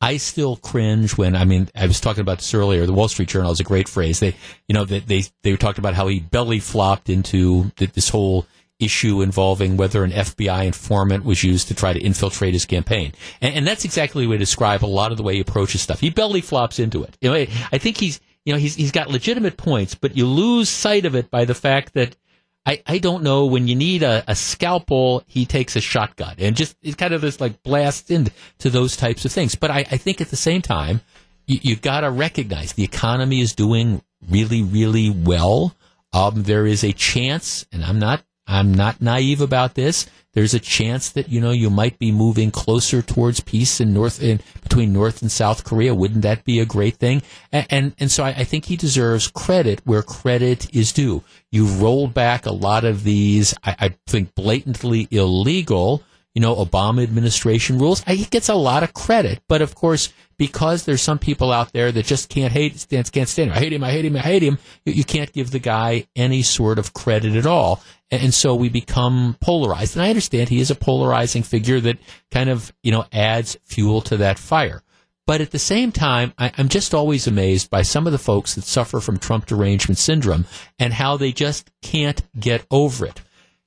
I 0.00 0.16
still 0.16 0.56
cringe 0.56 1.16
when 1.16 1.36
I 1.36 1.44
mean 1.44 1.68
I 1.74 1.86
was 1.86 2.00
talking 2.00 2.22
about 2.22 2.38
this 2.38 2.54
earlier. 2.54 2.86
The 2.86 2.92
Wall 2.92 3.08
Street 3.08 3.28
Journal 3.28 3.52
is 3.52 3.60
a 3.60 3.64
great 3.64 3.88
phrase. 3.88 4.20
They 4.20 4.34
you 4.66 4.74
know 4.74 4.84
they 4.84 5.00
they, 5.00 5.24
they 5.42 5.56
talked 5.56 5.78
about 5.78 5.94
how 5.94 6.08
he 6.08 6.20
belly 6.20 6.58
flopped 6.58 7.10
into 7.10 7.70
this 7.76 8.08
whole 8.08 8.46
issue 8.78 9.20
involving 9.20 9.76
whether 9.76 10.02
an 10.02 10.10
FBI 10.10 10.64
informant 10.64 11.24
was 11.24 11.44
used 11.44 11.68
to 11.68 11.74
try 11.74 11.92
to 11.92 12.00
infiltrate 12.00 12.54
his 12.54 12.64
campaign, 12.64 13.12
and, 13.42 13.54
and 13.54 13.66
that's 13.66 13.84
exactly 13.84 14.24
the 14.24 14.30
way 14.30 14.36
to 14.36 14.40
describe 14.40 14.82
a 14.82 14.86
lot 14.86 15.10
of 15.10 15.18
the 15.18 15.22
way 15.22 15.34
he 15.34 15.40
approaches 15.40 15.82
stuff. 15.82 16.00
He 16.00 16.08
belly 16.08 16.40
flops 16.40 16.78
into 16.78 17.02
it. 17.02 17.18
You 17.20 17.30
know, 17.30 17.36
I 17.36 17.78
think 17.78 17.98
he's 17.98 18.20
you 18.46 18.54
know 18.54 18.58
he's 18.58 18.76
he's 18.76 18.92
got 18.92 19.10
legitimate 19.10 19.58
points, 19.58 19.94
but 19.94 20.16
you 20.16 20.26
lose 20.26 20.70
sight 20.70 21.04
of 21.04 21.14
it 21.14 21.30
by 21.30 21.44
the 21.44 21.54
fact 21.54 21.92
that 21.92 22.16
I, 22.66 22.82
I 22.86 22.98
don't 22.98 23.22
know 23.22 23.46
when 23.46 23.68
you 23.68 23.74
need 23.74 24.02
a, 24.02 24.22
a 24.28 24.34
scalpel, 24.34 25.24
he 25.26 25.46
takes 25.46 25.76
a 25.76 25.80
shotgun 25.80 26.34
and 26.38 26.56
just 26.56 26.76
it's 26.82 26.96
kind 26.96 27.14
of 27.14 27.20
this 27.20 27.40
like 27.40 27.62
blast 27.62 28.10
into 28.10 28.32
those 28.58 28.96
types 28.96 29.24
of 29.24 29.32
things. 29.32 29.54
But 29.54 29.70
I, 29.70 29.78
I 29.78 29.96
think 29.96 30.20
at 30.20 30.28
the 30.28 30.36
same 30.36 30.62
time, 30.62 31.00
you, 31.46 31.58
you've 31.62 31.82
got 31.82 32.00
to 32.00 32.10
recognize 32.10 32.74
the 32.74 32.84
economy 32.84 33.40
is 33.40 33.54
doing 33.54 34.02
really, 34.28 34.62
really 34.62 35.10
well. 35.10 35.74
Um, 36.12 36.42
there 36.42 36.66
is 36.66 36.84
a 36.84 36.92
chance, 36.92 37.64
and 37.72 37.84
I'm 37.84 37.98
not 37.98 38.22
I'm 38.50 38.74
not 38.74 39.00
naive 39.00 39.40
about 39.40 39.74
this. 39.74 40.06
There's 40.32 40.54
a 40.54 40.60
chance 40.60 41.10
that 41.10 41.28
you 41.28 41.40
know 41.40 41.50
you 41.50 41.70
might 41.70 41.98
be 41.98 42.12
moving 42.12 42.50
closer 42.50 43.02
towards 43.02 43.40
peace 43.40 43.80
in 43.80 43.92
North 43.92 44.22
in 44.22 44.40
between 44.62 44.92
North 44.92 45.22
and 45.22 45.30
South 45.30 45.64
Korea. 45.64 45.94
Wouldn't 45.94 46.22
that 46.22 46.44
be 46.44 46.60
a 46.60 46.64
great 46.66 46.96
thing? 46.96 47.22
And 47.50 47.66
and, 47.70 47.94
and 47.98 48.10
so 48.10 48.24
I, 48.24 48.30
I, 48.30 48.44
think 48.44 48.66
he 48.66 48.76
deserves 48.76 49.28
credit 49.28 49.80
where 49.84 50.02
credit 50.02 50.72
is 50.74 50.92
due. 50.92 51.24
You've 51.50 51.82
rolled 51.82 52.14
back 52.14 52.46
a 52.46 52.52
lot 52.52 52.84
of 52.84 53.02
these, 53.02 53.54
I, 53.64 53.76
I 53.80 53.96
think, 54.06 54.34
blatantly 54.34 55.08
illegal 55.10 56.02
you 56.34 56.40
know, 56.40 56.54
Obama 56.54 57.02
administration 57.02 57.78
rules. 57.78 58.02
He 58.04 58.24
gets 58.24 58.48
a 58.48 58.54
lot 58.54 58.82
of 58.82 58.94
credit, 58.94 59.40
but 59.48 59.62
of 59.62 59.74
course, 59.74 60.12
because 60.36 60.84
there's 60.84 61.02
some 61.02 61.18
people 61.18 61.52
out 61.52 61.72
there 61.72 61.92
that 61.92 62.06
just 62.06 62.28
can't 62.28 62.52
hate, 62.52 62.86
can't 62.88 63.28
stand 63.28 63.50
him. 63.50 63.52
I 63.52 63.58
hate 63.58 63.72
him. 63.72 63.84
I 63.84 63.90
hate 63.90 64.04
him. 64.04 64.16
I 64.16 64.20
hate 64.20 64.42
him. 64.42 64.58
You, 64.86 65.04
can't 65.04 65.32
give 65.32 65.50
the 65.50 65.58
guy 65.58 66.06
any 66.16 66.42
sort 66.42 66.78
of 66.78 66.94
credit 66.94 67.34
at 67.36 67.46
all. 67.46 67.82
And, 68.10 68.22
and 68.22 68.34
so 68.34 68.54
we 68.54 68.68
become 68.68 69.36
polarized. 69.40 69.96
And 69.96 70.02
I 70.02 70.08
understand 70.08 70.48
he 70.48 70.60
is 70.60 70.70
a 70.70 70.74
polarizing 70.74 71.42
figure 71.42 71.80
that 71.80 71.98
kind 72.30 72.48
of, 72.48 72.72
you 72.82 72.90
know, 72.90 73.04
adds 73.12 73.58
fuel 73.64 74.00
to 74.02 74.16
that 74.18 74.38
fire. 74.38 74.82
But 75.26 75.40
at 75.40 75.50
the 75.50 75.58
same 75.58 75.92
time, 75.92 76.32
I, 76.38 76.52
am 76.58 76.68
just 76.68 76.94
always 76.94 77.26
amazed 77.26 77.70
by 77.70 77.82
some 77.82 78.06
of 78.06 78.12
the 78.12 78.18
folks 78.18 78.54
that 78.54 78.64
suffer 78.64 79.00
from 79.00 79.18
Trump 79.18 79.46
derangement 79.46 79.98
syndrome 79.98 80.46
and 80.78 80.92
how 80.92 81.16
they 81.16 81.32
just 81.32 81.70
can't 81.82 82.22
get 82.38 82.66
over 82.70 83.06
it. 83.06 83.20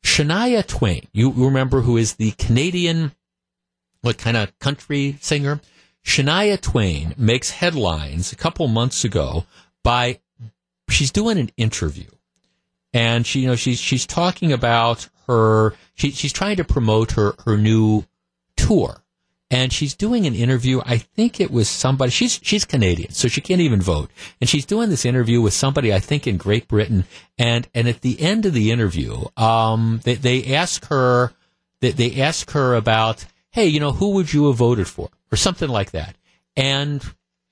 Shania 0.03 0.65
Twain, 0.65 1.07
you 1.11 1.31
remember 1.31 1.81
who 1.81 1.97
is 1.97 2.15
the 2.15 2.31
Canadian, 2.31 3.13
what 4.01 4.17
kind 4.17 4.37
of 4.37 4.57
country 4.59 5.17
singer? 5.21 5.61
Shania 6.05 6.59
Twain 6.59 7.15
makes 7.17 7.51
headlines 7.51 8.31
a 8.31 8.35
couple 8.35 8.67
months 8.67 9.03
ago 9.03 9.45
by, 9.81 10.19
she's 10.89 11.11
doing 11.11 11.37
an 11.37 11.51
interview. 11.57 12.09
And 12.93 13.25
she, 13.25 13.39
you 13.39 13.47
know, 13.47 13.55
she's, 13.55 13.79
she's 13.79 14.05
talking 14.05 14.51
about 14.51 15.09
her, 15.27 15.73
she, 15.95 16.11
she's 16.11 16.33
trying 16.33 16.57
to 16.57 16.63
promote 16.63 17.13
her, 17.13 17.33
her 17.45 17.57
new 17.57 18.05
tour 18.55 19.02
and 19.53 19.71
she's 19.71 19.93
doing 19.93 20.25
an 20.25 20.33
interview. 20.33 20.81
I 20.83 20.97
think 20.97 21.39
it 21.39 21.51
was 21.51 21.69
somebody. 21.69 22.09
She's 22.09 22.39
she's 22.41 22.65
Canadian, 22.65 23.11
so 23.11 23.27
she 23.27 23.39
can't 23.39 23.61
even 23.61 23.81
vote. 23.81 24.09
And 24.41 24.49
she's 24.49 24.65
doing 24.65 24.89
this 24.89 25.05
interview 25.05 25.41
with 25.41 25.53
somebody 25.53 25.93
I 25.93 25.99
think 25.99 26.25
in 26.25 26.37
Great 26.37 26.67
Britain. 26.67 27.05
And 27.37 27.67
and 27.75 27.87
at 27.87 28.01
the 28.01 28.19
end 28.19 28.47
of 28.47 28.53
the 28.53 28.71
interview, 28.71 29.25
um, 29.37 30.01
they 30.03 30.15
they 30.15 30.55
ask 30.55 30.87
her 30.87 31.33
they, 31.81 31.91
they 31.91 32.19
ask 32.19 32.49
her 32.51 32.73
about, 32.73 33.25
hey, 33.51 33.67
you 33.67 33.79
know, 33.79 33.91
who 33.91 34.13
would 34.13 34.33
you 34.33 34.47
have 34.47 34.55
voted 34.55 34.87
for, 34.87 35.09
or 35.31 35.35
something 35.35 35.69
like 35.69 35.91
that. 35.91 36.15
And 36.57 37.03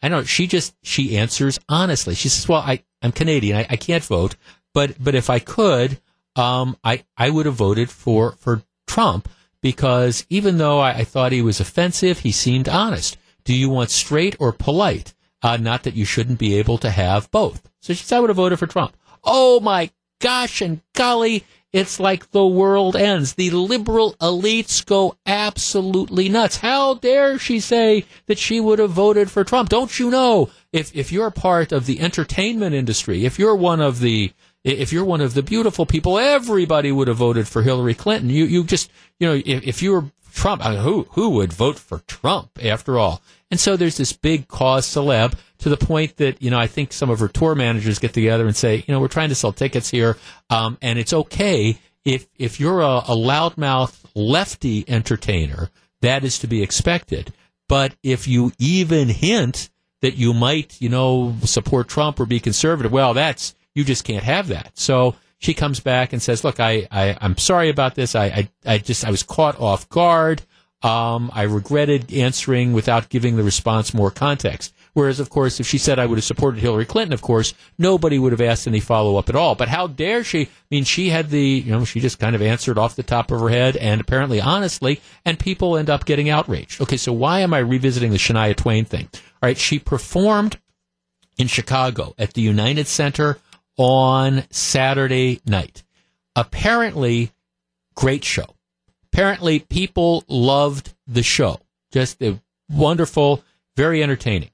I 0.02 0.10
don't 0.10 0.22
know. 0.22 0.26
She 0.26 0.48
just 0.48 0.74
she 0.82 1.20
answers 1.20 1.60
honestly. 1.70 2.16
She 2.16 2.30
says, 2.30 2.50
well, 2.50 2.62
I 2.62 2.84
I'm 3.04 3.12
Canadian. 3.12 3.58
I, 3.58 3.68
I 3.70 3.76
can't 3.76 4.04
vote, 4.04 4.38
but 4.74 4.96
but 5.00 5.14
if 5.14 5.30
I 5.30 5.38
could, 5.38 6.00
um, 6.36 6.78
I 6.84 7.04
I 7.16 7.30
would 7.30 7.46
have 7.46 7.54
voted 7.54 7.92
for 7.92 8.32
for 8.40 8.64
Trump 8.88 9.30
because 9.62 10.26
even 10.30 10.58
though 10.58 10.80
I, 10.80 10.92
I, 10.92 11.04
thought 11.04 11.32
he 11.32 11.42
was 11.42 11.60
offensive, 11.60 12.20
he 12.20 12.32
seemed 12.32 12.68
honest. 12.68 13.18
Do 13.44 13.54
you 13.54 13.70
want 13.70 13.92
straight 13.92 14.36
or 14.40 14.52
polite? 14.52 15.14
Uh, 15.42 15.58
not 15.58 15.84
that 15.84 15.96
you 15.96 16.06
shouldn't 16.06 16.40
be 16.40 16.56
able 16.56 16.78
to 16.80 16.92
have 16.92 17.32
both. 17.32 17.68
So 17.80 17.94
she 17.94 18.04
said, 18.04 18.18
I 18.18 18.20
would 18.20 18.30
have 18.30 18.38
voted 18.38 18.60
for 18.60 18.68
Trump. 18.68 18.96
Oh 19.24 19.60
my 19.60 19.92
gosh 20.20 20.62
and 20.62 20.82
golly, 20.94 21.44
it's 21.74 22.00
like 22.00 22.32
the 22.32 22.46
world 22.46 22.96
ends. 22.96 23.34
The 23.34 23.50
liberal 23.52 24.14
elites 24.16 24.86
go 24.86 25.16
absolutely 25.26 26.28
nuts. 26.28 26.58
How 26.58 26.96
dare 26.96 27.40
she 27.40 27.60
say 27.60 28.06
that 28.28 28.38
she 28.38 28.60
would 28.60 28.80
have 28.80 28.92
voted 28.92 29.32
for 29.32 29.44
Trump? 29.44 29.70
Don't 29.70 29.98
you 29.98 30.10
know 30.10 30.50
if, 30.74 30.94
if 30.96 31.12
you're 31.12 31.32
part 31.32 31.72
of 31.72 31.86
the 31.86 32.02
entertainment 32.02 32.76
industry, 32.76 33.26
if 33.26 33.40
you're 33.40 33.56
one 33.56 33.80
of 33.80 34.00
the 34.00 34.34
if 34.64 34.94
you're 34.94 35.06
one 35.06 35.22
of 35.22 35.34
the 35.34 35.44
beautiful 35.44 35.86
people, 35.86 36.20
everybody 36.20 36.92
would 36.92 37.08
have 37.08 37.18
voted 37.18 37.48
for 37.48 37.64
Hillary 37.64 37.94
Clinton. 37.94 38.30
You 38.30 38.46
you 38.46 38.64
just 38.64 38.92
you 39.20 39.28
know 39.28 39.34
if, 39.34 39.68
if 39.68 39.82
you 39.82 39.92
were 39.92 40.06
Trump, 40.34 40.66
I 40.66 40.72
mean, 40.72 40.82
who 40.82 41.08
who 41.12 41.30
would 41.32 41.54
vote 41.54 41.78
for 41.78 42.00
Trump 42.00 42.52
after 42.64 42.98
all? 42.98 43.22
And 43.50 43.60
so 43.60 43.76
there's 43.76 43.98
this 43.98 44.14
big 44.14 44.48
cause 44.48 44.88
celeb 44.88 45.34
to 45.60 45.70
the 45.70 45.78
point 45.78 46.18
that 46.18 46.42
you 46.42 46.50
know 46.50 46.60
I 46.60 46.68
think 46.68 46.94
some 46.94 47.10
of 47.10 47.20
her 47.20 47.28
tour 47.28 47.56
managers 47.56 48.00
get 48.00 48.14
together 48.14 48.48
and 48.48 48.56
say, 48.56 48.84
you 48.88 48.94
know, 48.94 49.00
we're 49.00 49.08
trying 49.08 49.30
to 49.30 49.36
sell 49.36 49.52
tickets 49.52 49.90
here, 49.90 50.18
um, 50.50 50.78
and 50.82 50.98
it's 50.98 51.14
okay 51.14 51.78
if 52.06 52.28
if 52.38 52.60
you're 52.60 52.82
a, 52.82 52.98
a 52.98 53.16
loudmouth 53.16 54.04
lefty 54.16 54.86
entertainer, 54.88 55.70
that 56.02 56.24
is 56.24 56.40
to 56.40 56.48
be 56.48 56.64
expected. 56.64 57.34
But 57.68 57.96
if 58.04 58.28
you 58.28 58.52
even 58.60 59.10
hint 59.10 59.70
that 60.02 60.16
you 60.16 60.34
might, 60.34 60.82
you 60.82 60.90
know, 60.90 61.36
support 61.44 61.88
Trump 61.88 62.20
or 62.20 62.26
be 62.26 62.40
conservative, 62.40 62.92
well, 62.92 63.14
that's 63.14 63.56
you 63.76 63.84
just 63.84 64.04
can't 64.04 64.24
have 64.24 64.48
that. 64.48 64.72
So 64.78 65.16
she 65.40 65.54
comes 65.54 65.80
back 65.80 66.14
and 66.14 66.22
says, 66.22 66.44
"Look, 66.44 66.60
I, 66.60 66.88
I 66.92 67.18
am 67.22 67.38
sorry 67.38 67.70
about 67.70 67.96
this. 67.96 68.16
I, 68.16 68.26
I 68.26 68.50
I 68.66 68.78
just 68.78 69.06
I 69.06 69.12
was 69.12 69.24
caught 69.24 69.60
off 69.60 69.90
guard. 69.90 70.42
Um, 70.84 71.30
I 71.34 71.44
regretted 71.44 72.12
answering 72.14 72.74
without 72.74 73.10
giving 73.10 73.38
the 73.38 73.44
response 73.44 73.94
more 73.94 74.12
context." 74.12 74.74
Whereas, 74.94 75.22
of 75.22 75.30
course, 75.30 75.60
if 75.60 75.68
she 75.68 75.78
said 75.78 76.00
I 76.00 76.06
would 76.06 76.18
have 76.18 76.26
supported 76.26 76.60
Hillary 76.60 76.86
Clinton, 76.86 77.14
of 77.14 77.22
course, 77.22 77.54
nobody 77.78 78.20
would 78.20 78.34
have 78.34 78.42
asked 78.42 78.68
any 78.68 78.82
follow 78.82 79.16
up 79.16 79.30
at 79.30 79.36
all. 79.36 79.56
But 79.56 79.70
how 79.70 79.88
dare 79.88 80.24
she? 80.24 80.42
I 80.42 80.50
mean, 80.70 80.84
she 80.84 81.10
had 81.10 81.30
the, 81.30 81.42
you 81.42 81.72
know, 81.72 81.86
she 81.86 82.02
just 82.02 82.20
kind 82.20 82.36
of 82.36 82.42
answered 82.42 82.78
off 82.78 82.98
the 82.98 83.04
top 83.04 83.32
of 83.32 83.40
her 83.40 83.50
head 83.50 83.78
and 83.78 84.02
apparently 84.02 84.42
honestly, 84.42 85.00
and 85.24 85.40
people 85.40 85.78
end 85.78 85.90
up 85.90 86.06
getting 86.06 86.30
outraged. 86.30 86.82
Okay, 86.82 86.98
so 86.98 87.14
why 87.14 87.40
am 87.40 87.54
I 87.54 87.60
revisiting 87.60 88.12
the 88.12 88.18
Shania 88.18 88.56
Twain 88.56 88.84
thing? 88.84 89.08
All 89.14 89.48
right, 89.48 89.58
she 89.58 89.80
performed 89.80 90.60
in 91.38 91.48
Chicago 91.48 92.14
at 92.18 92.34
the 92.34 92.42
United 92.42 92.88
Center 92.88 93.38
on 93.82 94.44
Saturday 94.52 95.42
night. 95.44 95.82
Apparently, 96.36 97.32
great 97.96 98.24
show. 98.24 98.46
Apparently, 99.12 99.58
people 99.60 100.24
loved 100.28 100.94
the 101.08 101.24
show. 101.24 101.60
Just 101.92 102.22
a 102.22 102.40
wonderful, 102.70 103.44
very 103.76 104.04
entertaining. 104.04 104.52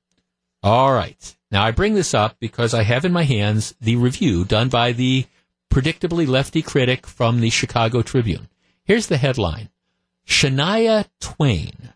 All 0.63 0.93
right. 0.93 1.35
Now, 1.51 1.63
I 1.65 1.71
bring 1.71 1.93
this 1.93 2.13
up 2.13 2.37
because 2.39 2.73
I 2.73 2.83
have 2.83 3.03
in 3.03 3.11
my 3.11 3.23
hands 3.23 3.75
the 3.81 3.97
review 3.97 4.45
done 4.45 4.69
by 4.69 4.93
the 4.93 5.25
predictably 5.69 6.25
lefty 6.25 6.61
critic 6.61 7.05
from 7.05 7.41
the 7.41 7.49
Chicago 7.49 8.01
Tribune. 8.01 8.47
Here's 8.85 9.07
the 9.07 9.17
headline 9.17 9.69
Shania 10.25 11.05
Twain 11.19 11.93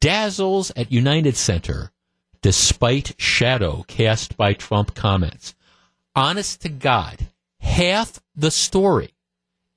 dazzles 0.00 0.72
at 0.76 0.92
United 0.92 1.36
Center 1.36 1.90
despite 2.42 3.14
shadow 3.18 3.84
cast 3.88 4.36
by 4.36 4.52
Trump 4.52 4.94
comments. 4.94 5.54
Honest 6.16 6.62
to 6.62 6.70
God, 6.70 7.28
half 7.60 8.20
the 8.34 8.50
story 8.50 9.10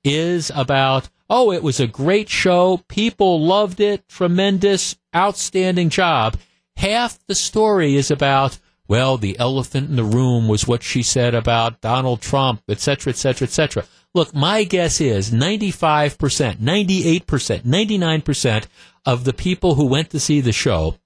is 0.02 0.50
about, 0.54 1.10
oh, 1.28 1.52
it 1.52 1.62
was 1.62 1.78
a 1.78 1.86
great 1.86 2.30
show. 2.30 2.78
People 2.88 3.44
loved 3.44 3.78
it. 3.78 4.08
Tremendous, 4.08 4.96
outstanding 5.14 5.90
job. 5.90 6.38
Half 6.76 7.18
the 7.26 7.34
story 7.34 7.94
is 7.94 8.10
about, 8.10 8.58
well, 8.88 9.18
the 9.18 9.38
elephant 9.38 9.90
in 9.90 9.96
the 9.96 10.02
room 10.02 10.48
was 10.48 10.66
what 10.66 10.82
she 10.82 11.02
said 11.02 11.34
about 11.34 11.82
Donald 11.82 12.22
Trump, 12.22 12.62
et 12.70 12.80
cetera, 12.80 13.12
et 13.12 13.16
cetera, 13.16 13.46
et 13.46 13.50
cetera. 13.50 13.84
Look, 14.14 14.34
my 14.34 14.64
guess 14.64 14.98
is 14.98 15.30
95%, 15.30 16.56
98%, 16.56 17.62
99% 17.62 18.64
of 19.04 19.24
the 19.24 19.34
people 19.34 19.74
who 19.74 19.84
went 19.84 20.08
to 20.10 20.18
see 20.18 20.40
the 20.40 20.52
show 20.52 20.96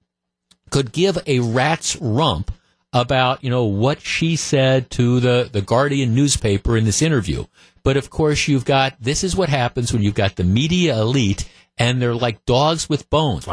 could 0.69 0.93
give 0.93 1.17
a 1.27 1.41
rat's 1.41 1.97
rump 1.97 2.51
about, 2.95 3.43
you 3.43 3.49
know, 3.49 3.65
what 3.65 3.99
she 3.99 4.37
said 4.37 4.89
to 4.89 5.19
the, 5.19 5.49
the 5.51 5.61
Guardian 5.61 6.15
newspaper 6.15 6.77
in 6.77 6.85
this 6.85 7.01
interview. 7.01 7.45
But 7.83 7.97
of 7.97 8.09
course, 8.09 8.47
you've 8.47 8.63
got, 8.63 8.95
this 9.01 9.21
is 9.21 9.35
what 9.35 9.49
happens 9.49 9.91
when 9.91 10.01
you've 10.01 10.15
got 10.15 10.37
the 10.37 10.45
media 10.45 10.97
elite 10.97 11.47
and 11.77 12.01
they're 12.01 12.15
like 12.15 12.45
dogs 12.45 12.87
with 12.87 13.09
bones. 13.09 13.47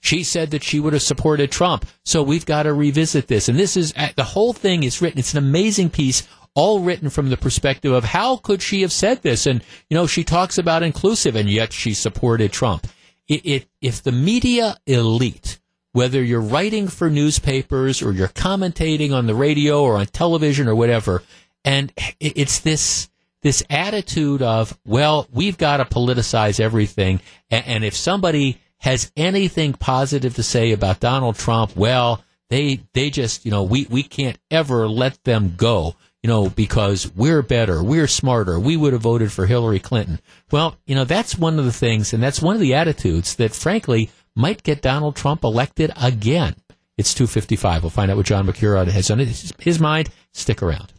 She 0.00 0.24
said 0.24 0.52
that 0.52 0.64
she 0.64 0.80
would 0.80 0.94
have 0.94 1.02
supported 1.02 1.52
Trump. 1.52 1.84
So 2.06 2.22
we've 2.22 2.46
got 2.46 2.62
to 2.62 2.72
revisit 2.72 3.28
this. 3.28 3.50
And 3.50 3.58
this 3.58 3.76
is, 3.76 3.92
uh, 3.94 4.08
the 4.16 4.24
whole 4.24 4.54
thing 4.54 4.84
is 4.84 5.02
written. 5.02 5.18
It's 5.18 5.34
an 5.34 5.38
amazing 5.38 5.90
piece, 5.90 6.26
all 6.54 6.80
written 6.80 7.10
from 7.10 7.28
the 7.28 7.36
perspective 7.36 7.92
of 7.92 8.04
how 8.04 8.38
could 8.38 8.62
she 8.62 8.80
have 8.80 8.92
said 8.92 9.20
this? 9.20 9.46
And, 9.46 9.62
you 9.90 9.98
know, 9.98 10.06
she 10.06 10.24
talks 10.24 10.56
about 10.56 10.82
inclusive 10.82 11.36
and 11.36 11.50
yet 11.50 11.74
she 11.74 11.92
supported 11.92 12.52
Trump. 12.52 12.86
It, 13.28 13.44
it, 13.44 13.66
if 13.82 14.02
the 14.02 14.12
media 14.12 14.78
elite, 14.86 15.60
whether 15.92 16.22
you're 16.22 16.40
writing 16.40 16.88
for 16.88 17.10
newspapers 17.10 18.02
or 18.02 18.12
you're 18.12 18.28
commentating 18.28 19.12
on 19.12 19.26
the 19.26 19.34
radio 19.34 19.82
or 19.82 19.96
on 19.96 20.06
television 20.06 20.66
or 20.66 20.74
whatever, 20.74 21.22
and 21.64 21.92
it's 22.18 22.60
this, 22.60 23.08
this 23.42 23.62
attitude 23.68 24.42
of, 24.42 24.78
well, 24.84 25.28
we've 25.32 25.58
got 25.58 25.76
to 25.76 25.84
politicize 25.84 26.60
everything. 26.60 27.20
And, 27.50 27.84
if 27.84 27.94
somebody 27.94 28.58
has 28.78 29.12
anything 29.16 29.74
positive 29.74 30.34
to 30.36 30.42
say 30.42 30.72
about 30.72 31.00
Donald 31.00 31.36
Trump, 31.36 31.76
well, 31.76 32.24
they, 32.48 32.80
they 32.94 33.10
just, 33.10 33.44
you 33.44 33.50
know, 33.50 33.62
we, 33.62 33.86
we 33.90 34.02
can't 34.02 34.38
ever 34.50 34.88
let 34.88 35.22
them 35.24 35.54
go, 35.56 35.94
you 36.22 36.28
know, 36.28 36.48
because 36.48 37.12
we're 37.14 37.42
better, 37.42 37.82
we're 37.82 38.06
smarter, 38.06 38.58
we 38.58 38.76
would 38.76 38.92
have 38.92 39.02
voted 39.02 39.30
for 39.30 39.46
Hillary 39.46 39.78
Clinton. 39.78 40.20
Well, 40.50 40.76
you 40.86 40.94
know, 40.94 41.04
that's 41.04 41.36
one 41.36 41.58
of 41.58 41.64
the 41.64 41.72
things, 41.72 42.12
and 42.12 42.22
that's 42.22 42.42
one 42.42 42.54
of 42.54 42.60
the 42.60 42.74
attitudes 42.74 43.36
that, 43.36 43.54
frankly, 43.54 44.10
might 44.34 44.62
get 44.62 44.82
Donald 44.82 45.16
Trump 45.16 45.44
elected 45.44 45.90
again. 46.00 46.54
It's 46.98 47.14
255. 47.14 47.82
We'll 47.82 47.90
find 47.90 48.10
out 48.10 48.16
what 48.16 48.26
John 48.26 48.46
Mercure 48.46 48.84
has 48.84 49.10
on 49.10 49.18
his 49.18 49.80
mind. 49.80 50.10
Stick 50.32 50.62
around. 50.62 50.92